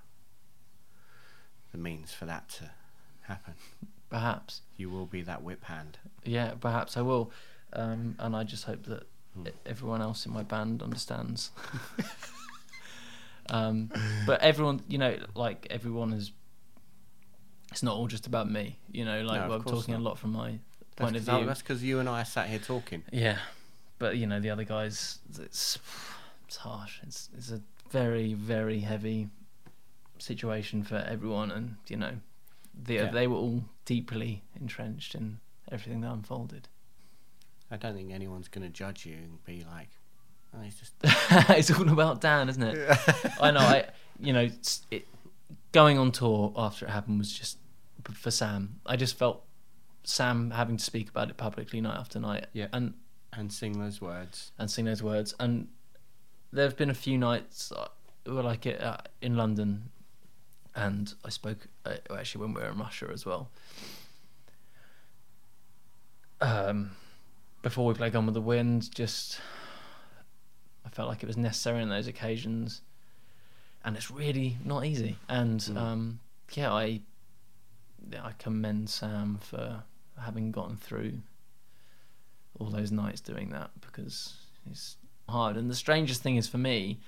the 1.71 1.77
means 1.77 2.11
for 2.13 2.25
that 2.25 2.47
to 2.49 2.71
happen. 3.21 3.53
perhaps. 4.09 4.61
You 4.77 4.89
will 4.89 5.05
be 5.05 5.21
that 5.23 5.43
whip 5.43 5.65
hand. 5.65 5.97
Yeah, 6.23 6.53
perhaps 6.59 6.95
I 6.97 7.01
will. 7.01 7.31
Um, 7.73 8.15
and 8.19 8.35
I 8.35 8.43
just 8.43 8.63
hope 8.65 8.83
that 8.85 9.03
e- 9.45 9.51
everyone 9.65 10.01
else 10.01 10.25
in 10.25 10.31
my 10.33 10.43
band 10.43 10.81
understands. 10.81 11.51
um, 13.49 13.91
but 14.25 14.41
everyone, 14.41 14.81
you 14.87 14.97
know, 14.97 15.17
like 15.35 15.67
everyone 15.69 16.13
is. 16.13 16.31
It's 17.71 17.83
not 17.83 17.95
all 17.95 18.07
just 18.07 18.25
about 18.25 18.49
me, 18.49 18.77
you 18.91 19.03
know. 19.05 19.21
Like 19.23 19.41
No, 19.41 19.53
of 19.55 19.65
I'm 19.67 19.73
talking 19.73 19.93
not. 19.93 19.99
a 19.99 20.03
lot 20.03 20.17
from 20.17 20.31
my 20.31 20.59
That's 20.95 21.05
point 21.11 21.15
of 21.17 21.25
'cause- 21.25 21.37
view. 21.39 21.45
That's 21.47 21.61
because 21.61 21.83
you 21.83 21.99
and 21.99 22.07
I 22.09 22.23
sat 22.23 22.47
here 22.49 22.59
talking. 22.59 23.03
Yeah, 23.11 23.39
but 23.99 24.17
you 24.17 24.27
know 24.27 24.39
the 24.39 24.49
other 24.49 24.63
guys, 24.63 25.19
it's 25.39 25.77
it's 26.47 26.57
harsh. 26.57 26.99
It's 27.03 27.29
it's 27.37 27.51
a 27.51 27.61
very 27.91 28.33
very 28.33 28.79
heavy 28.81 29.29
situation 30.19 30.83
for 30.83 30.97
everyone, 30.97 31.51
and 31.51 31.75
you 31.87 31.97
know, 31.97 32.19
they 32.73 32.95
Yeah. 32.95 33.11
they 33.11 33.27
were 33.27 33.37
all 33.37 33.65
deeply 33.85 34.43
entrenched 34.59 35.15
in 35.15 35.39
everything 35.71 36.01
that 36.01 36.11
unfolded. 36.11 36.67
I 37.71 37.77
don't 37.77 37.95
think 37.95 38.11
anyone's 38.11 38.47
going 38.47 38.65
to 38.65 38.71
judge 38.73 39.05
you 39.05 39.15
and 39.15 39.43
be 39.43 39.65
like, 39.69 39.89
"Oh, 40.53 40.61
he's 40.61 40.79
just." 40.79 40.93
it's 41.49 41.71
all 41.71 41.89
about 41.89 42.21
Dan, 42.21 42.47
isn't 42.49 42.63
it? 42.63 42.97
I 43.41 43.51
know. 43.51 43.59
I 43.59 43.89
you 44.19 44.31
know 44.33 44.49
it 44.91 45.07
going 45.71 45.97
on 45.97 46.11
tour 46.11 46.53
after 46.55 46.85
it 46.85 46.89
happened 46.91 47.17
was 47.17 47.31
just 47.31 47.57
for 48.13 48.31
Sam. 48.31 48.79
I 48.85 48.95
just 48.95 49.17
felt 49.17 49.43
Sam 50.05 50.51
having 50.51 50.77
to 50.77 50.83
speak 50.83 51.09
about 51.09 51.29
it 51.29 51.37
publicly 51.37 51.81
night 51.81 51.97
after 51.97 52.19
night. 52.19 52.47
Yeah. 52.53 52.67
And 52.71 52.93
And 53.33 53.51
sing 53.51 53.79
those 53.79 53.99
words. 54.01 54.51
and 54.57 54.69
sing 54.71 54.85
those 54.85 55.03
words. 55.03 55.33
And 55.39 55.67
there 56.53 56.63
have 56.65 56.77
been 56.77 56.89
a 56.89 56.93
few 56.95 57.17
nights 57.17 57.71
uh, 57.71 57.87
where 58.25 58.43
like 58.43 58.65
it 58.65 58.81
uh, 58.81 58.97
in 59.21 59.35
London, 59.35 59.89
and 60.75 61.13
I 61.23 61.29
spoke 61.29 61.67
uh, 61.85 61.95
actually 62.15 62.41
when 62.45 62.53
we 62.53 62.61
were 62.61 62.69
in 62.69 62.77
Russia 62.77 63.09
as 63.11 63.25
well. 63.25 63.49
Um, 66.41 66.91
before 67.61 67.85
we 67.85 67.93
played 67.93 68.13
Gone 68.13 68.25
with 68.25 68.35
the 68.35 68.41
Wind, 68.41 68.93
just 68.93 69.39
I 70.85 70.89
felt 70.89 71.07
like 71.09 71.23
it 71.23 71.27
was 71.27 71.37
necessary 71.37 71.81
on 71.81 71.89
those 71.89 72.07
occasions, 72.07 72.81
and 73.83 73.95
it's 73.95 74.11
really 74.11 74.57
not 74.63 74.85
easy. 74.85 75.17
And 75.27 75.65
um, 75.75 76.19
yeah, 76.53 76.71
I 76.71 77.01
yeah, 78.11 78.23
I 78.23 78.33
commend 78.33 78.89
Sam 78.89 79.39
for 79.41 79.83
having 80.19 80.51
gotten 80.51 80.77
through 80.77 81.19
all 82.59 82.67
those 82.69 82.91
nights 82.91 83.21
doing 83.21 83.49
that 83.49 83.71
because 83.81 84.35
it's 84.69 84.95
hard. 85.27 85.57
And 85.57 85.69
the 85.69 85.75
strangest 85.75 86.21
thing 86.21 86.37
is 86.37 86.47
for 86.47 86.57
me, 86.57 86.99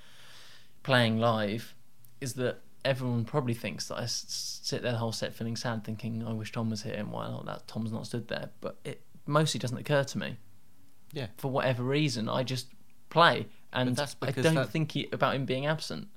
playing 0.82 1.18
live, 1.18 1.74
is 2.20 2.34
that 2.34 2.60
everyone 2.84 3.24
probably 3.24 3.54
thinks 3.54 3.88
that 3.88 3.96
I 3.98 4.04
sit 4.06 4.82
there 4.82 4.92
the 4.92 4.98
whole 4.98 5.12
set 5.12 5.34
feeling 5.34 5.56
sad, 5.56 5.84
thinking 5.84 6.24
I 6.26 6.32
wish 6.32 6.52
Tom 6.52 6.70
was 6.70 6.82
here 6.82 6.94
and 6.94 7.10
why 7.10 7.28
not 7.28 7.46
that 7.46 7.66
Tom's 7.66 7.92
not 7.92 8.06
stood 8.06 8.28
there. 8.28 8.50
But 8.60 8.78
it 8.84 9.02
mostly 9.26 9.58
doesn't 9.58 9.78
occur 9.78 10.04
to 10.04 10.18
me 10.18 10.36
Yeah. 11.12 11.28
for 11.36 11.50
whatever 11.50 11.82
reason. 11.82 12.28
I 12.28 12.42
just 12.42 12.66
play, 13.10 13.46
and 13.72 13.98
I 13.98 14.30
don't 14.32 14.54
that- 14.54 14.68
think 14.70 14.92
he, 14.92 15.08
about 15.12 15.34
him 15.34 15.44
being 15.46 15.66
absent. 15.66 16.08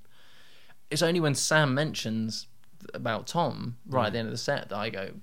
It's 0.89 1.01
only 1.01 1.21
when 1.21 1.35
Sam 1.35 1.73
mentions 1.73 2.47
about 2.93 3.27
Tom 3.27 3.77
right 3.85 4.07
at 4.07 4.13
the 4.13 4.19
end 4.19 4.27
of 4.27 4.31
the 4.33 4.37
set 4.37 4.69
that 4.69 4.77
I 4.77 4.89
go, 4.89 5.13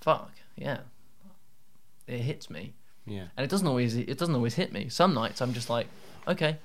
"Fuck 0.00 0.32
yeah." 0.56 0.80
It 2.06 2.20
hits 2.22 2.50
me, 2.50 2.74
Yeah. 3.06 3.28
and 3.36 3.44
it 3.44 3.50
doesn't 3.50 3.66
always. 3.66 3.96
It 3.96 4.18
doesn't 4.18 4.34
always 4.34 4.54
hit 4.54 4.72
me. 4.72 4.88
Some 4.88 5.14
nights 5.14 5.40
I'm 5.40 5.52
just 5.52 5.70
like, 5.70 5.86
"Okay, 6.26 6.58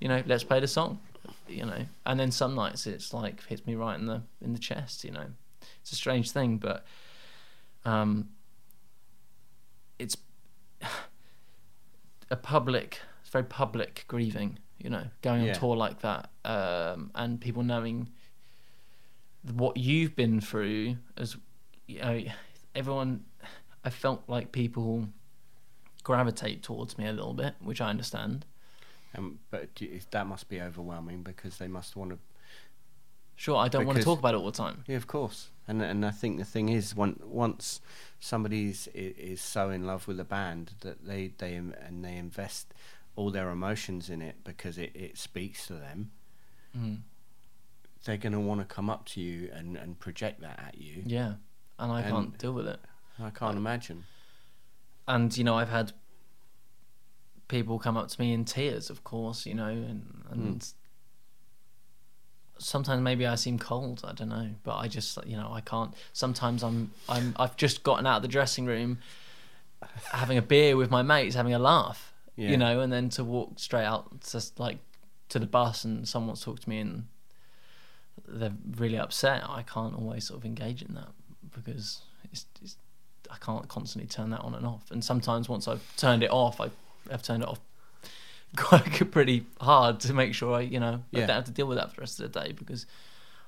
you 0.00 0.08
know, 0.08 0.22
let's 0.26 0.42
play 0.44 0.58
the 0.60 0.68
song," 0.68 1.00
you 1.48 1.64
know, 1.66 1.86
and 2.06 2.18
then 2.18 2.30
some 2.30 2.54
nights 2.54 2.86
it's 2.86 3.12
like 3.12 3.44
hits 3.46 3.66
me 3.66 3.74
right 3.74 3.98
in 3.98 4.06
the 4.06 4.22
in 4.40 4.52
the 4.54 4.58
chest. 4.58 5.04
You 5.04 5.10
know, 5.10 5.26
it's 5.82 5.92
a 5.92 5.96
strange 5.96 6.30
thing, 6.30 6.56
but 6.58 6.84
um, 7.84 8.30
it's 9.98 10.16
a 12.30 12.36
public, 12.36 13.00
it's 13.20 13.30
very 13.30 13.44
public 13.44 14.04
grieving, 14.08 14.58
you 14.78 14.88
know, 14.90 15.06
going 15.22 15.42
Yeah. 15.44 15.54
on 15.54 15.60
tour 15.60 15.76
like 15.76 16.00
that, 16.00 16.30
um, 16.44 17.10
and 17.14 17.40
people 17.40 17.62
knowing 17.62 18.08
what 19.42 19.76
you've 19.76 20.14
been 20.16 20.40
through 20.40 20.96
as 21.16 21.36
you 21.86 21.98
know, 22.00 22.22
everyone. 22.80 23.24
I 23.84 23.90
felt 23.90 24.22
like 24.26 24.52
people 24.52 25.08
gravitate 26.02 26.62
towards 26.62 26.98
me 26.98 27.06
a 27.06 27.12
little 27.12 27.34
bit, 27.34 27.54
which 27.60 27.80
I 27.80 27.88
understand. 27.90 28.44
Um, 29.16 29.38
but 29.50 29.68
that 30.10 30.26
must 30.26 30.48
be 30.48 30.60
overwhelming 30.60 31.22
because 31.22 31.58
they 31.58 31.68
must 31.68 31.96
want 31.96 32.10
to. 32.12 32.18
Sure, 33.36 33.56
I 33.56 33.68
don't 33.68 33.86
want 33.86 33.98
to 33.98 34.04
talk 34.04 34.18
about 34.18 34.34
it 34.34 34.38
all 34.38 34.46
the 34.50 34.52
time. 34.52 34.84
Yeah, 34.86 34.96
of 34.96 35.06
course. 35.06 35.48
And 35.66 35.80
and 35.82 36.04
I 36.04 36.10
think 36.10 36.38
the 36.38 36.44
thing 36.44 36.68
is, 36.68 36.94
one, 36.94 37.18
once 37.24 37.80
somebody's 38.18 38.86
is, 38.88 39.16
is 39.16 39.40
so 39.40 39.70
in 39.70 39.86
love 39.86 40.06
with 40.08 40.20
a 40.20 40.24
band 40.24 40.72
that 40.80 41.06
they 41.06 41.32
they 41.38 41.54
and 41.54 42.04
they 42.04 42.16
invest 42.16 42.74
all 43.16 43.30
their 43.30 43.50
emotions 43.50 44.08
in 44.10 44.20
it 44.22 44.36
because 44.44 44.78
it, 44.78 44.90
it 44.94 45.18
speaks 45.18 45.66
to 45.66 45.74
them, 45.74 46.10
Mm. 46.78 46.98
they're 48.04 48.16
going 48.16 48.32
to 48.32 48.38
want 48.40 48.60
to 48.60 48.64
come 48.74 48.88
up 48.88 49.04
to 49.04 49.20
you 49.20 49.50
and, 49.52 49.76
and 49.76 49.98
project 49.98 50.40
that 50.40 50.58
at 50.68 50.78
you. 50.78 51.02
Yeah, 51.04 51.32
and 51.80 51.90
I 51.90 52.02
And- 52.02 52.10
can't 52.10 52.38
deal 52.38 52.52
with 52.52 52.66
it. 52.68 52.80
I 53.18 53.30
can't 53.30 53.56
imagine. 53.56 54.04
and 55.08 55.36
you 55.36 55.44
know 55.44 55.56
I've 55.56 55.68
had 55.70 55.92
people 57.48 57.78
come 57.80 57.96
up 57.96 58.08
to 58.08 58.20
me 58.20 58.32
in 58.32 58.44
tears, 58.44 58.90
of 58.90 59.02
course, 59.02 59.44
you 59.44 59.54
know, 59.54 59.66
and 59.68 60.24
and 60.30 60.62
hmm. 60.62 60.68
sometimes 62.58 63.02
maybe 63.02 63.26
I 63.26 63.34
seem 63.34 63.58
cold, 63.58 64.02
I 64.04 64.12
don't 64.12 64.28
know, 64.28 64.50
but 64.62 64.76
I 64.76 64.88
just 64.88 65.18
you 65.26 65.36
know 65.36 65.50
I 65.52 65.60
can't. 65.60 65.92
Sometimes 66.12 66.62
I'm 66.62 66.92
I'm 67.08 67.34
I've 67.38 67.56
just 67.56 67.82
gotten 67.82 68.06
out 68.06 68.16
of 68.16 68.22
the 68.22 68.28
dressing 68.28 68.66
room, 68.66 68.98
having 70.12 70.38
a 70.38 70.42
beer 70.42 70.76
with 70.76 70.90
my 70.90 71.02
mates, 71.02 71.34
having 71.34 71.54
a 71.54 71.58
laugh, 71.58 72.12
Yeah. 72.36 72.50
you 72.50 72.56
know, 72.56 72.80
and 72.80 72.92
then 72.92 73.08
to 73.10 73.24
walk 73.24 73.58
straight 73.58 73.84
out 73.84 74.20
just 74.30 74.58
like 74.60 74.78
to 75.30 75.38
the 75.38 75.46
bus 75.46 75.84
and 75.84 76.08
someone's 76.08 76.42
talked 76.42 76.62
to 76.62 76.68
me 76.68 76.78
and 76.78 77.06
they're 78.26 78.52
really 78.76 78.98
upset. 78.98 79.42
I 79.48 79.62
can't 79.62 79.94
always 79.94 80.26
sort 80.26 80.40
of 80.40 80.44
engage 80.44 80.82
in 80.82 80.94
that 80.94 81.08
because 81.54 82.00
it's, 82.32 82.46
it's 82.62 82.76
I 83.30 83.36
can't 83.36 83.68
constantly 83.68 84.08
turn 84.08 84.30
that 84.30 84.40
on 84.40 84.54
and 84.54 84.66
off. 84.66 84.90
And 84.90 85.04
sometimes 85.04 85.48
once 85.48 85.68
I've 85.68 85.84
turned 85.96 86.22
it 86.22 86.30
off, 86.30 86.60
I 86.60 86.70
have 87.10 87.22
turned 87.22 87.42
it 87.42 87.48
off 87.48 87.60
quite 88.56 89.10
pretty 89.10 89.46
hard 89.60 90.00
to 90.00 90.12
make 90.12 90.34
sure 90.34 90.54
I, 90.54 90.60
you 90.62 90.80
know, 90.80 91.02
I 91.14 91.18
don't 91.20 91.28
have 91.28 91.44
to 91.44 91.52
deal 91.52 91.66
with 91.66 91.78
that 91.78 91.90
for 91.90 91.96
the 91.96 92.00
rest 92.00 92.20
of 92.20 92.32
the 92.32 92.40
day 92.40 92.52
because 92.52 92.86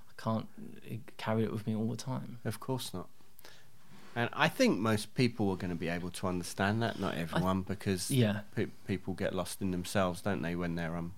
I 0.08 0.22
can't 0.22 0.46
eh, 0.88 0.96
carry 1.16 1.42
it 1.44 1.52
with 1.52 1.66
me 1.66 1.74
all 1.74 1.88
the 1.90 1.96
time. 1.96 2.38
Of 2.44 2.60
course 2.60 2.94
not. 2.94 3.08
And 4.14 4.28
I 4.34 4.48
think 4.48 4.78
most 4.78 5.14
people 5.14 5.50
are 5.50 5.56
going 5.56 5.70
to 5.70 5.76
be 5.76 5.88
able 5.88 6.10
to 6.10 6.26
understand 6.26 6.82
that. 6.82 7.00
Not 7.00 7.16
everyone, 7.16 7.62
because 7.62 8.10
Yeah. 8.10 8.40
pe- 8.54 8.66
people 8.86 9.14
get 9.14 9.34
lost 9.34 9.62
in 9.62 9.70
themselves, 9.70 10.20
don't 10.20 10.42
they? 10.42 10.54
When 10.54 10.74
they're 10.74 10.96
um, 10.96 11.14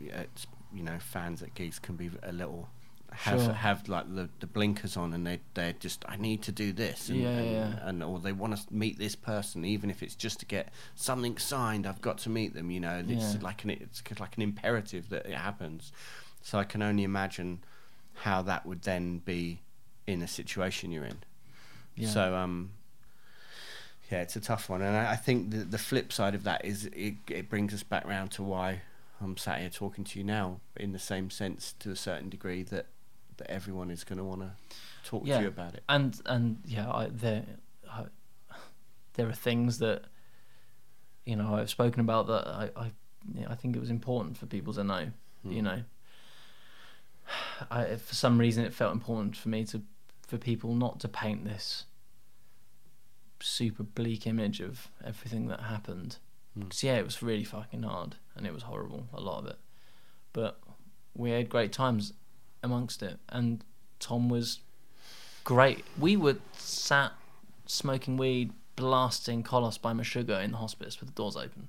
it's, 0.00 0.46
you 0.74 0.82
know, 0.82 0.98
fans 0.98 1.42
at 1.42 1.54
gigs 1.54 1.78
can 1.78 1.94
be 1.96 2.10
a 2.24 2.32
little 2.32 2.68
have 3.12 3.40
Sure. 3.42 3.52
have 3.52 3.88
like 3.88 4.14
the, 4.14 4.28
the 4.40 4.46
blinkers 4.46 4.96
on, 4.96 5.12
and 5.14 5.26
they 5.26 5.40
they're 5.54 5.72
just 5.72 6.04
I 6.08 6.16
need 6.16 6.42
to 6.42 6.52
do 6.52 6.72
this, 6.72 7.08
and, 7.08 7.20
Yeah, 7.20 7.28
and, 7.30 7.50
yeah. 7.50 7.88
and 7.88 8.02
or 8.02 8.18
they 8.18 8.32
want 8.32 8.56
to 8.56 8.62
meet 8.74 8.98
this 8.98 9.14
person, 9.16 9.64
even 9.64 9.90
if 9.90 10.02
it's 10.02 10.14
just 10.14 10.40
to 10.40 10.46
get 10.46 10.72
something 10.94 11.36
signed. 11.38 11.86
I've 11.86 12.00
got 12.02 12.18
to 12.18 12.30
meet 12.30 12.54
them. 12.54 12.70
You 12.70 12.80
know, 12.80 13.02
it's 13.08 13.34
Yeah. 13.34 13.40
like 13.40 13.64
an 13.64 13.70
it's 13.70 14.02
like 14.20 14.36
an 14.36 14.42
imperative 14.42 15.08
that 15.08 15.26
it 15.26 15.34
happens. 15.36 15.92
So 16.42 16.58
I 16.58 16.64
can 16.64 16.82
only 16.82 17.02
imagine 17.04 17.60
how 18.14 18.42
that 18.42 18.64
would 18.66 18.82
then 18.82 19.18
be 19.18 19.60
in 20.06 20.22
a 20.22 20.28
situation 20.28 20.90
you're 20.92 21.04
in. 21.04 21.18
Yeah. 21.96 22.08
So 22.08 22.34
um, 22.36 22.70
yeah, 24.10 24.22
it's 24.22 24.36
a 24.36 24.40
tough 24.40 24.68
one, 24.70 24.80
and 24.82 24.96
I, 24.96 25.12
I 25.12 25.16
think 25.16 25.50
the 25.50 25.58
the 25.58 25.78
flip 25.78 26.12
side 26.12 26.34
of 26.34 26.44
that 26.44 26.64
is 26.64 26.86
it 26.86 27.14
it 27.28 27.48
brings 27.50 27.74
us 27.74 27.82
back 27.82 28.06
round 28.06 28.30
to 28.32 28.42
why 28.42 28.82
I'm 29.20 29.36
sat 29.36 29.60
here 29.60 29.70
talking 29.70 30.04
to 30.04 30.18
you 30.18 30.24
now, 30.24 30.60
in 30.76 30.92
the 30.92 30.98
same 30.98 31.30
sense 31.30 31.74
to 31.80 31.90
a 31.90 31.96
certain 31.96 32.28
degree 32.28 32.62
that 32.64 32.86
that 33.38 33.50
everyone 33.50 33.90
is 33.90 34.04
going 34.04 34.18
to 34.18 34.24
want 34.24 34.42
to 34.42 34.50
talk 35.04 35.26
yeah. 35.26 35.36
to 35.36 35.42
you 35.42 35.48
about 35.48 35.74
it. 35.74 35.82
And 35.88 36.20
and 36.26 36.58
yeah, 36.64 36.90
I, 36.90 37.08
there 37.10 37.44
I, 37.90 38.04
there 39.14 39.28
are 39.28 39.32
things 39.32 39.78
that 39.78 40.04
you 41.24 41.36
know 41.36 41.54
I've 41.54 41.70
spoken 41.70 42.00
about 42.00 42.26
that 42.26 42.46
I 42.46 42.70
I, 42.76 42.92
yeah, 43.34 43.46
I 43.48 43.54
think 43.54 43.76
it 43.76 43.80
was 43.80 43.90
important 43.90 44.36
for 44.36 44.46
people 44.46 44.72
to 44.74 44.84
know. 44.84 45.10
You 45.44 45.58
hmm. 45.60 45.64
know, 45.64 45.82
I, 47.70 47.96
for 47.96 48.14
some 48.14 48.38
reason 48.38 48.64
it 48.64 48.74
felt 48.74 48.92
important 48.92 49.36
for 49.36 49.48
me 49.48 49.64
to 49.66 49.82
for 50.26 50.36
people 50.36 50.74
not 50.74 51.00
to 51.00 51.08
paint 51.08 51.44
this 51.44 51.84
super 53.40 53.82
bleak 53.82 54.26
image 54.26 54.60
of 54.60 54.88
everything 55.04 55.48
that 55.48 55.60
happened. 55.60 56.18
Hmm. 56.54 56.64
'Cause, 56.64 56.82
yeah, 56.82 56.96
it 56.96 57.04
was 57.04 57.22
really 57.22 57.44
fucking 57.44 57.82
hard 57.82 58.16
and 58.34 58.46
it 58.46 58.52
was 58.52 58.64
horrible, 58.64 59.08
a 59.12 59.20
lot 59.20 59.38
of 59.38 59.46
it. 59.46 59.58
But 60.32 60.60
we 61.14 61.30
had 61.30 61.48
great 61.48 61.72
times 61.72 62.12
amongst 62.62 63.02
it, 63.02 63.18
and 63.28 63.64
Tom 64.00 64.28
was 64.28 64.60
great. 65.44 65.84
We 65.98 66.16
were 66.16 66.36
sat 66.56 67.12
smoking 67.66 68.16
weed, 68.16 68.52
blasting 68.76 69.42
Koloss 69.42 69.80
by 69.80 69.92
Meshuggah 69.92 70.42
in 70.42 70.52
the 70.52 70.58
hospice 70.58 71.00
with 71.00 71.10
the 71.10 71.14
doors 71.14 71.36
open. 71.36 71.68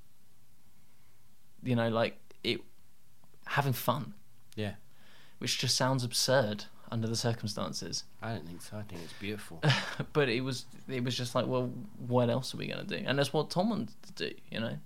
You 1.64 1.76
know, 1.76 1.90
like 1.90 2.18
it, 2.44 2.62
having 3.46 3.74
fun, 3.74 4.14
Yeah, 4.56 4.74
which 5.40 5.58
just 5.58 5.76
sounds 5.76 6.04
absurd 6.04 6.66
under 6.92 7.08
the 7.08 7.16
circumstances. 7.16 8.04
I 8.22 8.34
don't 8.34 8.48
think 8.48 8.62
so. 8.62 8.78
I 8.78 8.82
think 8.84 9.02
it's 9.04 9.14
beautiful. 9.14 9.62
but 10.14 10.30
it 10.30 10.42
was 10.42 10.66
it 10.88 11.04
was 11.04 11.16
just 11.16 11.36
like, 11.36 11.48
well, 11.48 11.72
what 12.08 12.30
else 12.30 12.54
are 12.54 12.58
we 12.58 12.68
gonna 12.68 12.84
do? 12.84 13.02
And 13.06 13.20
that's 13.20 13.34
what 13.34 13.50
Tom 13.50 13.70
wanted 13.70 13.90
to 14.04 14.30
do, 14.30 14.36
you 14.52 14.60
know. 14.60 14.78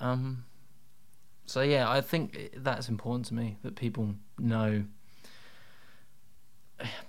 Um. 0.00 0.44
So 1.46 1.62
yeah, 1.62 1.90
I 1.90 2.02
think 2.02 2.50
that's 2.56 2.88
important 2.88 3.26
to 3.26 3.34
me 3.34 3.56
that 3.62 3.74
people 3.74 4.14
know. 4.38 4.84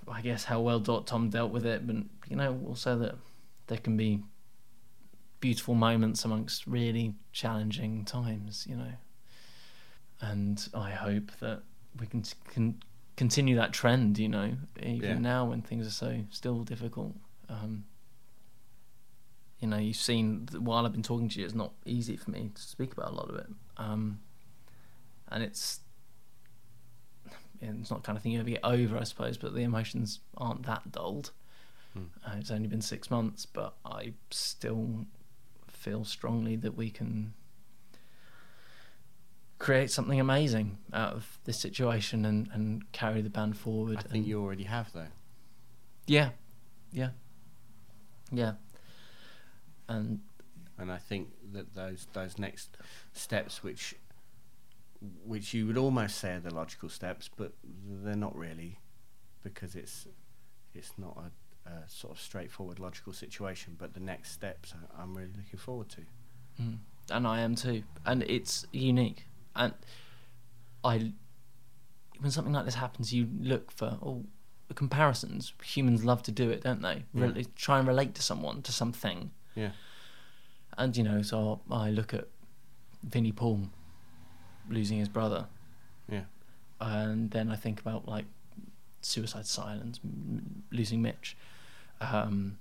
I 0.08 0.20
guess 0.22 0.44
how 0.44 0.60
well 0.60 0.80
Dot 0.80 1.06
Tom 1.06 1.30
dealt 1.30 1.52
with 1.52 1.64
it, 1.66 1.86
but 1.86 1.96
you 2.28 2.36
know 2.36 2.60
also 2.66 2.98
that 2.98 3.14
there 3.66 3.78
can 3.78 3.96
be 3.96 4.22
beautiful 5.40 5.74
moments 5.74 6.24
amongst 6.24 6.66
really 6.66 7.14
challenging 7.32 8.04
times, 8.04 8.66
you 8.68 8.76
know. 8.76 8.92
And 10.20 10.68
I 10.74 10.90
hope 10.90 11.30
that 11.40 11.62
we 11.98 12.06
can, 12.06 12.22
can 12.48 12.82
continue 13.16 13.56
that 13.56 13.72
trend, 13.72 14.18
you 14.18 14.28
know, 14.28 14.52
even 14.82 15.08
Yeah. 15.08 15.18
now 15.18 15.46
when 15.46 15.62
things 15.62 15.86
are 15.86 15.90
so 15.90 16.24
still 16.30 16.62
difficult. 16.62 17.14
Um, 17.48 17.84
you 19.60 19.68
know, 19.68 19.78
you've 19.78 19.96
seen 19.96 20.48
while 20.58 20.84
I've 20.84 20.92
been 20.92 21.02
talking 21.02 21.28
to 21.30 21.38
you, 21.38 21.44
it's 21.44 21.54
not 21.54 21.72
easy 21.84 22.16
for 22.16 22.30
me 22.30 22.50
to 22.54 22.62
speak 22.62 22.92
about 22.92 23.12
a 23.12 23.14
lot 23.14 23.30
of 23.30 23.36
it. 23.36 23.46
Um, 23.76 24.20
and 25.28 25.42
it's 25.42 25.80
it's 27.60 27.90
not 27.90 28.02
the 28.02 28.06
kind 28.06 28.16
of 28.16 28.22
thing 28.22 28.32
you 28.32 28.40
ever 28.40 28.48
get 28.50 28.64
over, 28.64 28.96
I 28.98 29.04
suppose. 29.04 29.36
But 29.36 29.54
the 29.54 29.62
emotions 29.62 30.20
aren't 30.36 30.64
that 30.66 30.90
dulled. 30.92 31.32
Hmm. 31.92 32.04
Uh, 32.24 32.36
it's 32.38 32.50
only 32.50 32.68
been 32.68 32.80
six 32.82 33.10
months, 33.10 33.46
but 33.46 33.74
I 33.84 34.12
still 34.30 35.06
feel 35.68 36.04
strongly 36.04 36.56
that 36.56 36.76
we 36.76 36.90
can 36.90 37.32
create 39.58 39.90
something 39.90 40.18
amazing 40.18 40.78
out 40.92 41.12
of 41.14 41.38
this 41.44 41.58
situation 41.58 42.24
and, 42.24 42.48
and 42.52 42.90
carry 42.92 43.20
the 43.20 43.30
band 43.30 43.56
forward. 43.56 43.98
I 43.98 44.02
think 44.02 44.14
and- 44.14 44.26
you 44.26 44.40
already 44.42 44.64
have 44.64 44.92
though. 44.92 45.08
yeah, 46.06 46.30
yeah, 46.92 47.10
yeah, 48.32 48.52
and 49.88 50.20
and 50.78 50.90
I 50.90 50.96
think 50.98 51.28
that 51.52 51.74
those 51.74 52.06
those 52.12 52.38
next 52.38 52.76
steps, 53.12 53.62
which 53.62 53.94
which 55.24 55.54
you 55.54 55.66
would 55.66 55.78
almost 55.78 56.18
say 56.18 56.34
are 56.34 56.40
the 56.40 56.54
logical 56.54 56.88
steps, 56.88 57.30
but 57.34 57.52
they're 57.64 58.16
not 58.16 58.36
really, 58.36 58.78
because 59.42 59.74
it's 59.74 60.06
it's 60.74 60.92
not 60.98 61.16
a, 61.16 61.70
a 61.70 61.88
sort 61.88 62.14
of 62.14 62.20
straightforward 62.20 62.78
logical 62.78 63.12
situation. 63.12 63.76
But 63.78 63.94
the 63.94 64.00
next 64.00 64.32
steps, 64.32 64.74
I, 64.74 65.02
I'm 65.02 65.16
really 65.16 65.32
looking 65.36 65.58
forward 65.58 65.88
to. 65.90 66.02
Mm. 66.60 66.78
and 67.10 67.26
I 67.26 67.40
am 67.40 67.54
too. 67.54 67.82
And 68.04 68.22
it's 68.24 68.66
unique. 68.72 69.24
And 69.56 69.72
I, 70.84 71.12
when 72.18 72.30
something 72.30 72.52
like 72.52 72.64
this 72.66 72.74
happens, 72.74 73.12
you 73.12 73.28
look 73.40 73.70
for 73.70 73.98
oh, 74.02 74.24
comparisons. 74.74 75.52
Humans 75.64 76.04
love 76.04 76.22
to 76.24 76.32
do 76.32 76.50
it, 76.50 76.62
don't 76.62 76.82
they? 76.82 77.04
Yeah. 77.14 77.22
Really 77.26 77.46
try 77.56 77.78
and 77.78 77.88
relate 77.88 78.14
to 78.16 78.22
someone, 78.22 78.62
to 78.62 78.72
something. 78.72 79.30
Yeah, 79.54 79.70
And 80.78 80.96
you 80.96 81.02
know, 81.02 81.22
so 81.22 81.60
I 81.70 81.90
look 81.90 82.14
at 82.14 82.28
Vinnie 83.02 83.32
Paul 83.32 83.68
losing 84.70 84.98
his 84.98 85.08
brother, 85.08 85.46
yeah, 86.08 86.24
and 86.80 87.30
then 87.30 87.50
I 87.50 87.56
think 87.56 87.80
about 87.80 88.06
like 88.08 88.24
Suicide 89.02 89.46
Silence 89.46 90.00
m- 90.04 90.62
losing 90.70 91.02
Mitch. 91.02 91.36
Um, 92.00 92.56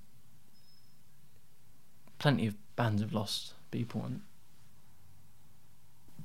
plenty 2.17 2.47
of 2.47 2.55
bands 2.75 3.01
have 3.01 3.13
lost 3.13 3.53
people, 3.71 4.03
and 4.05 4.21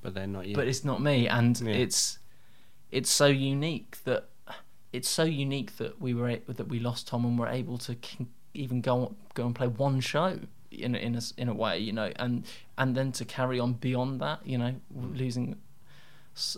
but 0.02 0.14
they're 0.14 0.26
not 0.26 0.46
yet. 0.46 0.56
but 0.56 0.68
it's 0.68 0.84
not 0.84 1.00
me 1.00 1.26
and 1.28 1.58
Yeah. 1.60 1.72
it's 1.74 2.18
it's 2.90 3.10
so 3.10 3.26
unique 3.26 3.98
that 4.04 4.28
it's 4.92 5.08
so 5.08 5.24
unique 5.24 5.76
that 5.78 6.00
we 6.00 6.14
were 6.14 6.36
that 6.46 6.68
we 6.68 6.78
lost 6.78 7.08
Tom 7.08 7.24
and 7.24 7.38
were 7.38 7.48
able 7.48 7.78
to 7.78 7.96
even 8.52 8.80
go 8.80 9.14
go 9.34 9.46
and 9.46 9.54
play 9.54 9.66
one 9.66 10.00
show 10.00 10.38
in 10.70 10.94
a, 10.94 10.98
in 10.98 11.14
a 11.16 11.20
in 11.36 11.48
a 11.48 11.54
way 11.54 11.78
you 11.78 11.92
know 11.92 12.12
and 12.16 12.44
and 12.76 12.94
then 12.96 13.12
to 13.12 13.24
carry 13.24 13.58
on 13.58 13.72
beyond 13.74 14.20
that 14.20 14.46
you 14.46 14.58
know 14.58 14.74
Mm. 14.96 15.16
losing 15.16 15.56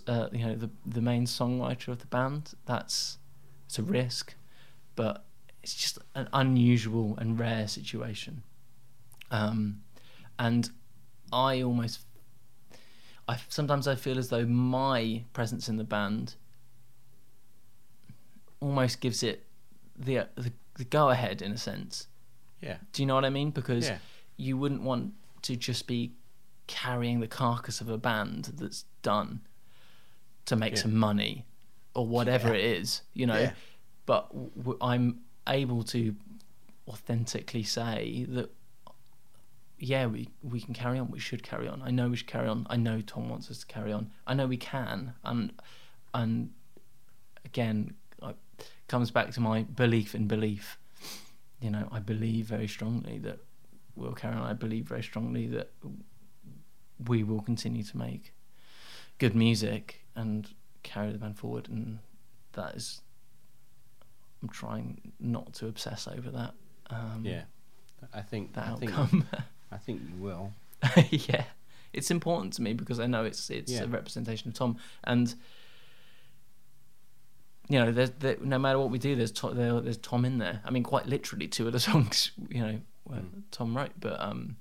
uh, 0.07 0.29
you 0.33 0.45
know 0.47 0.55
the 0.55 0.71
the 0.87 1.01
main 1.01 1.27
songwriter 1.27 1.89
of 1.89 1.99
the 1.99 2.07
band 2.07 2.55
that's 2.65 3.19
it's 3.67 3.79
a 3.79 3.83
risk 3.83 4.35
but 4.95 5.25
it's 5.63 5.75
just 5.75 5.99
an 6.15 6.29
unusual 6.33 7.17
and 7.19 7.39
rare 7.39 7.67
situation 7.69 8.43
um 9.31 9.81
and 10.39 10.71
I 11.33 11.61
almost 11.63 12.01
I 13.29 13.39
sometimes 13.49 13.89
I 13.89 13.97
feel 13.97 14.19
as 14.19 14.29
though 14.29 14.47
my 14.47 15.25
presence 15.33 15.69
in 15.69 15.77
the 15.77 15.85
band 15.85 16.37
almost 18.61 19.01
gives 19.01 19.23
it 19.23 19.45
the 19.99 20.27
the, 20.37 20.53
the 20.75 20.85
go 20.85 21.11
ahead 21.11 21.43
in 21.43 21.53
a 21.53 21.59
sense. 21.59 22.07
yeah, 22.61 22.77
Do 22.93 23.03
you 23.03 23.07
know 23.07 23.15
what 23.15 23.25
I 23.25 23.31
mean? 23.31 23.51
Because 23.51 23.87
Yeah. 23.89 23.99
you 24.37 24.57
wouldn't 24.57 24.83
want 24.83 25.15
to 25.43 25.57
just 25.57 25.87
be 25.87 26.13
carrying 26.67 27.21
the 27.21 27.29
carcass 27.29 27.81
of 27.81 27.89
a 27.89 27.99
band 27.99 28.53
that's 28.57 28.85
done 29.03 29.41
to 30.47 30.57
make 30.57 30.75
Yeah. 30.75 30.83
some 30.83 30.95
money 30.97 31.45
or 31.95 32.07
whatever 32.07 32.55
it 32.55 32.65
is, 32.65 33.03
you 33.15 33.27
know. 33.27 33.39
Yeah. 33.39 33.53
But 34.07 34.29
w- 34.57 34.79
I'm 34.81 35.21
able 35.49 35.83
to 35.85 36.15
authentically 36.89 37.63
say 37.65 38.25
that 38.29 38.51
yeah, 39.79 40.07
we 40.07 40.31
we 40.43 40.61
can 40.61 40.73
carry 40.73 40.99
on. 40.99 41.11
We 41.11 41.19
should 41.21 41.43
carry 41.43 41.69
on. 41.69 41.83
I 41.83 41.91
know 41.91 42.09
we 42.09 42.17
should 42.17 42.27
carry 42.29 42.49
on. 42.49 42.67
I 42.71 42.77
know 42.77 43.03
Tom 43.03 43.29
wants 43.29 43.51
us 43.51 43.59
to 43.59 43.67
carry 43.67 43.93
on. 43.93 44.11
I 44.27 44.33
know 44.35 44.47
we 44.47 44.57
can. 44.57 45.13
And 45.23 45.53
and 46.15 46.51
again, 47.45 47.95
it 48.23 48.37
comes 48.89 49.11
back 49.11 49.33
to 49.33 49.41
my 49.41 49.63
belief 49.65 50.15
in 50.15 50.27
belief. 50.29 50.79
You 51.61 51.71
know, 51.71 51.89
I 51.93 51.99
believe 51.99 52.47
very 52.47 52.69
strongly 52.69 53.19
that 53.19 53.39
we'll 53.97 54.15
carry 54.15 54.35
on. 54.35 54.43
I 54.47 54.55
believe 54.55 54.87
very 54.87 55.03
strongly 55.03 55.47
that 55.49 55.71
we 57.07 57.23
will 57.23 57.43
continue 57.43 57.83
to 57.83 57.97
make 57.99 58.33
good 59.19 59.35
music 59.35 60.06
and 60.17 60.49
carry 60.83 61.13
the 61.13 61.19
band 61.19 61.37
forward. 61.39 61.69
And 61.69 61.99
that 62.55 62.75
is, 62.75 63.01
I'm 64.43 64.49
trying 64.49 65.13
not 65.21 65.53
to 65.55 65.67
obsess 65.69 66.09
over 66.09 66.31
that. 66.31 66.55
Um, 66.91 67.23
yeah. 67.25 67.43
I 68.13 68.21
think 68.23 68.55
that 68.55 68.67
I 68.69 68.75
think 68.77 68.93
outcome. 68.99 69.27
I 69.73 69.77
think 69.79 70.01
you 70.09 70.23
will. 70.23 70.53
yeah, 71.11 71.45
it's 71.93 72.11
important 72.11 72.53
to 72.55 72.63
me 72.63 72.73
because 72.75 73.01
I 73.01 73.07
know 73.07 73.25
it's 73.25 73.51
it's 73.51 73.73
Yeah. 73.73 73.83
a 73.85 73.87
representation 73.87 74.49
of 74.49 74.55
Tom, 74.55 74.77
and 75.05 75.35
you 77.69 77.79
know, 77.81 77.91
there's 77.91 78.11
there, 78.21 78.37
no 78.41 78.59
matter 78.59 78.79
what 78.79 78.91
we 78.91 78.99
do, 78.99 79.17
there's 79.17 79.33
to, 79.33 79.51
there, 79.51 79.81
there's 79.81 79.97
Tom 79.97 80.25
in 80.25 80.39
there. 80.39 80.61
I 80.65 80.71
mean, 80.71 80.85
quite 80.85 81.07
literally, 81.07 81.49
two 81.49 81.67
of 81.67 81.73
the 81.73 81.81
songs, 81.91 82.31
you 82.49 82.61
know, 82.61 82.79
were 83.05 83.17
Mm. 83.17 83.43
Tom 83.51 83.77
wrote, 83.77 83.93
but 83.99 84.21
um, 84.21 84.57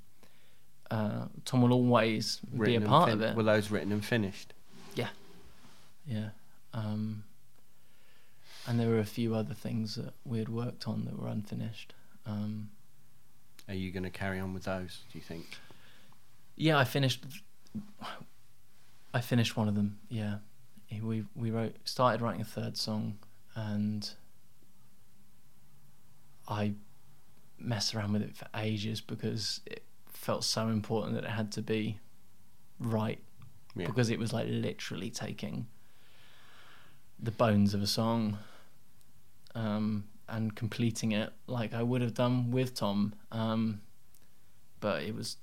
uh, 0.89 1.25
Tom 1.45 1.61
will 1.61 1.73
always 1.73 2.39
be 2.59 2.75
a 2.75 2.81
part 2.81 3.09
fin- 3.09 3.21
of 3.21 3.21
it. 3.21 3.35
Were 3.35 3.43
those 3.43 3.69
written 3.69 3.91
and 3.91 4.03
finished? 4.03 4.53
Yeah. 6.07 6.29
Um, 6.73 7.23
and 8.67 8.79
there 8.79 8.89
were 8.89 8.99
a 8.99 9.05
few 9.05 9.35
other 9.35 9.53
things 9.53 9.95
that 9.95 10.13
we 10.25 10.39
had 10.39 10.49
worked 10.49 10.87
on 10.87 11.05
that 11.05 11.17
were 11.19 11.27
unfinished. 11.27 11.93
Um, 12.25 12.69
Are 13.67 13.73
you 13.75 13.91
going 13.91 14.03
to 14.03 14.09
carry 14.09 14.39
on 14.39 14.53
with 14.53 14.63
those? 14.63 14.99
Do 15.11 15.17
you 15.17 15.23
think? 15.23 15.45
Yeah, 16.55 16.77
I 16.77 16.83
finished. 16.83 17.23
I 19.13 19.21
finished 19.21 19.55
one 19.55 19.67
of 19.67 19.75
them. 19.75 19.99
Yeah, 20.09 20.37
we 21.01 21.25
we 21.35 21.51
wrote 21.51 21.75
started 21.85 22.21
writing 22.21 22.41
a 22.41 22.45
third 22.45 22.77
song, 22.77 23.17
and 23.55 24.09
I 26.47 26.73
messed 27.57 27.95
around 27.95 28.13
with 28.13 28.21
it 28.21 28.35
for 28.35 28.47
ages 28.55 29.01
because 29.01 29.61
it 29.65 29.83
felt 30.07 30.43
so 30.43 30.67
important 30.67 31.15
that 31.15 31.23
it 31.23 31.29
had 31.31 31.51
to 31.53 31.61
be 31.61 31.99
right 32.79 33.19
Yeah. 33.75 33.85
because 33.87 34.09
it 34.09 34.19
was 34.19 34.33
like 34.33 34.47
literally 34.49 35.09
taking 35.09 35.67
the 37.19 37.31
bones 37.31 37.73
of 37.73 37.81
a 37.81 37.87
song 37.87 38.37
um, 39.55 40.05
and 40.27 40.55
completing 40.55 41.11
it 41.11 41.31
like 41.47 41.73
I 41.73 41.83
would 41.83 42.01
have 42.01 42.13
done 42.13 42.51
with 42.51 42.75
Tom. 42.75 43.13
Um, 43.31 43.81
but 44.79 45.03
it 45.03 45.15
was 45.15 45.37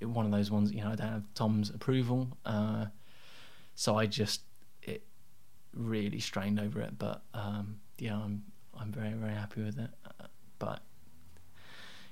one 0.00 0.26
of 0.26 0.32
those 0.32 0.50
ones, 0.50 0.72
you 0.72 0.82
know, 0.82 0.90
I 0.90 0.96
don't 0.96 1.08
have 1.08 1.24
Tom's 1.34 1.70
approval. 1.70 2.28
Uh, 2.44 2.86
so 3.74 3.96
I 3.96 4.06
just, 4.06 4.42
it 4.82 5.02
really 5.72 6.20
strained 6.20 6.60
over 6.60 6.80
it. 6.80 6.98
But 6.98 7.22
um, 7.32 7.80
yeah, 7.98 8.16
I'm, 8.16 8.42
I'm 8.78 8.92
very, 8.92 9.12
very 9.12 9.34
happy 9.34 9.62
with 9.62 9.78
it. 9.78 9.90
Uh, 10.06 10.26
but 10.58 10.80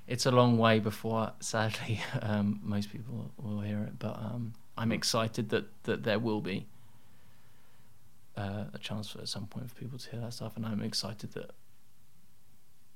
it's 0.07 0.25
a 0.25 0.31
long 0.31 0.57
way 0.57 0.79
before, 0.79 1.31
sadly, 1.39 2.01
um, 2.21 2.59
most 2.63 2.91
people 2.91 3.31
will 3.37 3.61
hear 3.61 3.83
it. 3.83 3.99
But 3.99 4.17
um, 4.17 4.53
I'm 4.77 4.91
excited 4.91 5.49
that, 5.49 5.65
that 5.83 6.03
there 6.03 6.19
will 6.19 6.41
be 6.41 6.67
uh, 8.37 8.65
a 8.73 8.79
chance 8.79 9.09
for 9.09 9.19
at 9.19 9.27
some 9.27 9.45
point 9.47 9.69
for 9.69 9.75
people 9.75 9.97
to 9.99 10.09
hear 10.11 10.19
that 10.21 10.33
stuff, 10.33 10.55
and 10.57 10.65
I'm 10.65 10.81
excited 10.81 11.33
that 11.33 11.51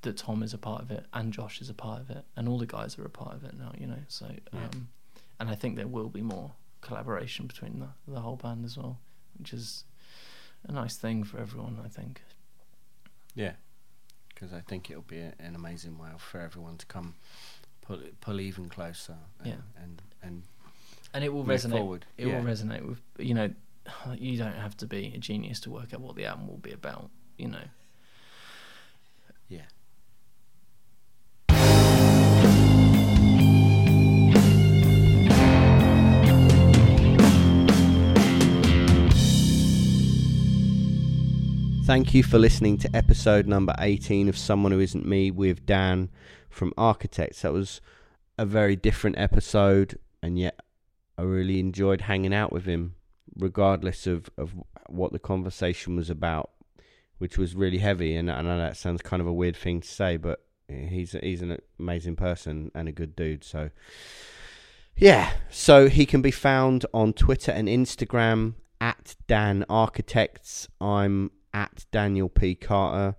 that 0.04 0.16
Tom 0.18 0.44
is 0.44 0.54
a 0.54 0.58
part 0.60 0.82
of 0.84 0.92
it 0.92 1.06
and 1.12 1.34
Josh 1.34 1.60
is 1.60 1.70
a 1.70 1.74
part 1.74 2.02
of 2.02 2.10
it, 2.10 2.24
and 2.36 2.48
all 2.48 2.60
the 2.60 2.68
guys 2.68 2.98
are 3.00 3.06
a 3.06 3.10
part 3.10 3.34
of 3.36 3.44
it 3.44 3.54
now. 3.58 3.72
You 3.78 3.88
know, 3.88 4.00
so 4.08 4.28
um, 4.54 4.90
and 5.40 5.50
I 5.50 5.56
think 5.56 5.76
there 5.76 5.88
will 5.88 6.10
be 6.10 6.22
more 6.22 6.52
collaboration 6.82 7.48
between 7.48 7.80
the 7.80 7.90
the 8.12 8.20
whole 8.22 8.36
band 8.38 8.66
as 8.66 8.78
well, 8.78 9.00
which 9.38 9.54
is 9.54 9.84
a 10.68 10.72
nice 10.72 10.96
thing 10.98 11.24
for 11.24 11.40
everyone. 11.40 11.80
I 11.84 11.88
think. 11.90 12.22
Yeah, 13.36 13.54
because 14.30 14.52
I 14.54 14.62
think 14.62 14.90
it'll 14.90 15.04
be 15.04 15.20
a, 15.20 15.34
an 15.40 15.54
amazing 15.56 15.98
way 16.00 16.10
for 16.18 16.40
everyone 16.40 16.78
to 16.78 16.86
come 16.88 17.16
pull 17.82 18.00
pull 18.22 18.40
even 18.40 18.70
closer. 18.70 19.18
And, 19.40 19.48
Yeah. 19.48 19.84
and 19.84 20.02
and 20.24 20.44
and 21.14 21.24
it 21.24 21.34
will 21.34 21.44
resonate. 21.46 21.72
forward. 21.72 22.06
It 22.18 22.28
Yeah. 22.28 22.38
will 22.40 22.46
resonate 22.46 22.88
with 22.88 23.00
you 23.20 23.34
know. 23.34 23.52
You 24.18 24.38
don't 24.38 24.56
have 24.56 24.76
to 24.78 24.88
be 24.88 25.14
a 25.16 25.18
genius 25.18 25.60
to 25.62 25.70
work 25.70 25.94
out 25.94 26.02
what 26.02 26.16
the 26.16 26.26
album 26.26 26.48
will 26.48 26.58
be 26.58 26.72
about. 26.72 27.10
You 27.38 27.50
know. 27.50 27.60
yeah. 29.48 29.62
Thank 41.86 42.14
you 42.14 42.22
for 42.22 42.38
listening 42.38 42.78
to 42.80 42.94
episode 42.94 43.48
number 43.48 43.74
18 43.80 44.28
of 44.28 44.38
Someone 44.38 44.74
Who 44.74 44.80
Isn't 44.82 45.06
Me 45.06 45.32
with 45.32 45.66
Dan 45.66 46.10
from 46.50 46.74
Architects. 46.78 47.44
That 47.44 47.54
was 47.54 47.80
a 48.38 48.46
very 48.46 48.76
different 48.76 49.18
episode, 49.18 49.98
and 50.22 50.38
yet 50.38 50.60
I 51.18 51.22
really 51.22 51.62
enjoyed 51.62 52.02
hanging 52.02 52.34
out 52.34 52.52
with 52.52 52.66
him. 52.66 52.97
Regardless 53.38 54.08
of, 54.08 54.30
of 54.38 54.54
what 54.88 55.12
the 55.12 55.20
conversation 55.20 55.96
was 55.96 56.10
about, 56.10 56.52
which 57.18 57.38
was 57.38 57.56
really 57.56 57.78
heavy. 57.78 58.16
And 58.16 58.32
I 58.32 58.42
know 58.42 58.58
that 58.58 58.78
sounds 58.78 59.02
kind 59.02 59.22
of 59.22 59.28
a 59.28 59.34
weird 59.34 59.56
thing 59.56 59.82
to 59.82 59.88
say, 59.88 60.18
but 60.18 60.44
he's 60.68 61.16
he's 61.22 61.42
an 61.42 61.58
amazing 61.80 62.16
person 62.16 62.72
and 62.76 62.88
a 62.88 62.92
good 62.92 63.16
dude. 63.16 63.44
So 63.44 63.70
yeah, 64.96 65.32
so 65.50 65.88
he 65.88 66.06
can 66.06 66.22
be 66.22 66.32
found 66.32 66.86
on 66.94 67.14
Twitter 67.14 67.52
and 67.52 67.68
Instagram 67.68 68.56
at 68.82 69.16
Dan 69.28 69.66
Architects. 69.70 70.68
I'm 70.82 71.32
at 71.54 71.86
Daniel 71.92 72.30
P 72.30 72.56
Carter. 72.56 73.16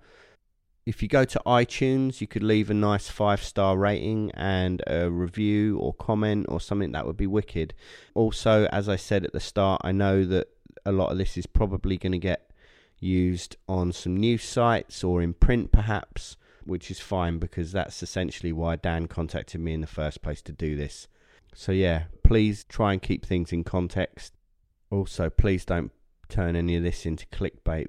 If 0.88 1.02
you 1.02 1.08
go 1.08 1.26
to 1.26 1.42
iTunes, 1.44 2.22
you 2.22 2.26
could 2.26 2.42
leave 2.42 2.70
a 2.70 2.74
nice 2.74 3.10
five 3.10 3.44
star 3.44 3.76
rating 3.76 4.30
and 4.32 4.82
a 4.86 5.10
review 5.10 5.76
or 5.76 5.92
comment 5.92 6.46
or 6.48 6.62
something 6.62 6.92
that 6.92 7.04
would 7.04 7.18
be 7.18 7.26
wicked. 7.26 7.74
Also, 8.14 8.64
as 8.72 8.88
I 8.88 8.96
said 8.96 9.22
at 9.26 9.34
the 9.34 9.38
start, 9.38 9.82
I 9.84 9.92
know 9.92 10.24
that 10.24 10.48
a 10.86 10.92
lot 10.92 11.12
of 11.12 11.18
this 11.18 11.36
is 11.36 11.44
probably 11.44 11.98
going 11.98 12.12
to 12.12 12.18
get 12.18 12.50
used 12.98 13.58
on 13.68 13.92
some 13.92 14.16
news 14.16 14.44
sites 14.44 15.04
or 15.04 15.20
in 15.20 15.34
print 15.34 15.72
perhaps, 15.72 16.38
which 16.64 16.90
is 16.90 17.00
fine 17.00 17.38
because 17.38 17.70
that's 17.70 18.02
essentially 18.02 18.54
why 18.54 18.76
Dan 18.76 19.08
contacted 19.08 19.60
me 19.60 19.74
in 19.74 19.82
the 19.82 19.86
first 19.86 20.22
place 20.22 20.40
to 20.40 20.52
do 20.52 20.74
this. 20.74 21.06
So, 21.52 21.70
yeah, 21.70 22.04
please 22.24 22.64
try 22.64 22.94
and 22.94 23.02
keep 23.02 23.26
things 23.26 23.52
in 23.52 23.62
context. 23.62 24.32
Also, 24.90 25.28
please 25.28 25.66
don't 25.66 25.92
turn 26.30 26.56
any 26.56 26.76
of 26.76 26.82
this 26.82 27.04
into 27.04 27.26
clickbait 27.26 27.88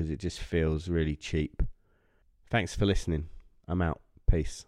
Because 0.00 0.10
it 0.10 0.18
just 0.18 0.40
feels 0.40 0.88
really 0.88 1.14
cheap. 1.14 1.62
Thanks 2.48 2.74
for 2.74 2.86
listening. 2.86 3.28
I'm 3.68 3.82
out. 3.82 4.00
Peace. 4.26 4.64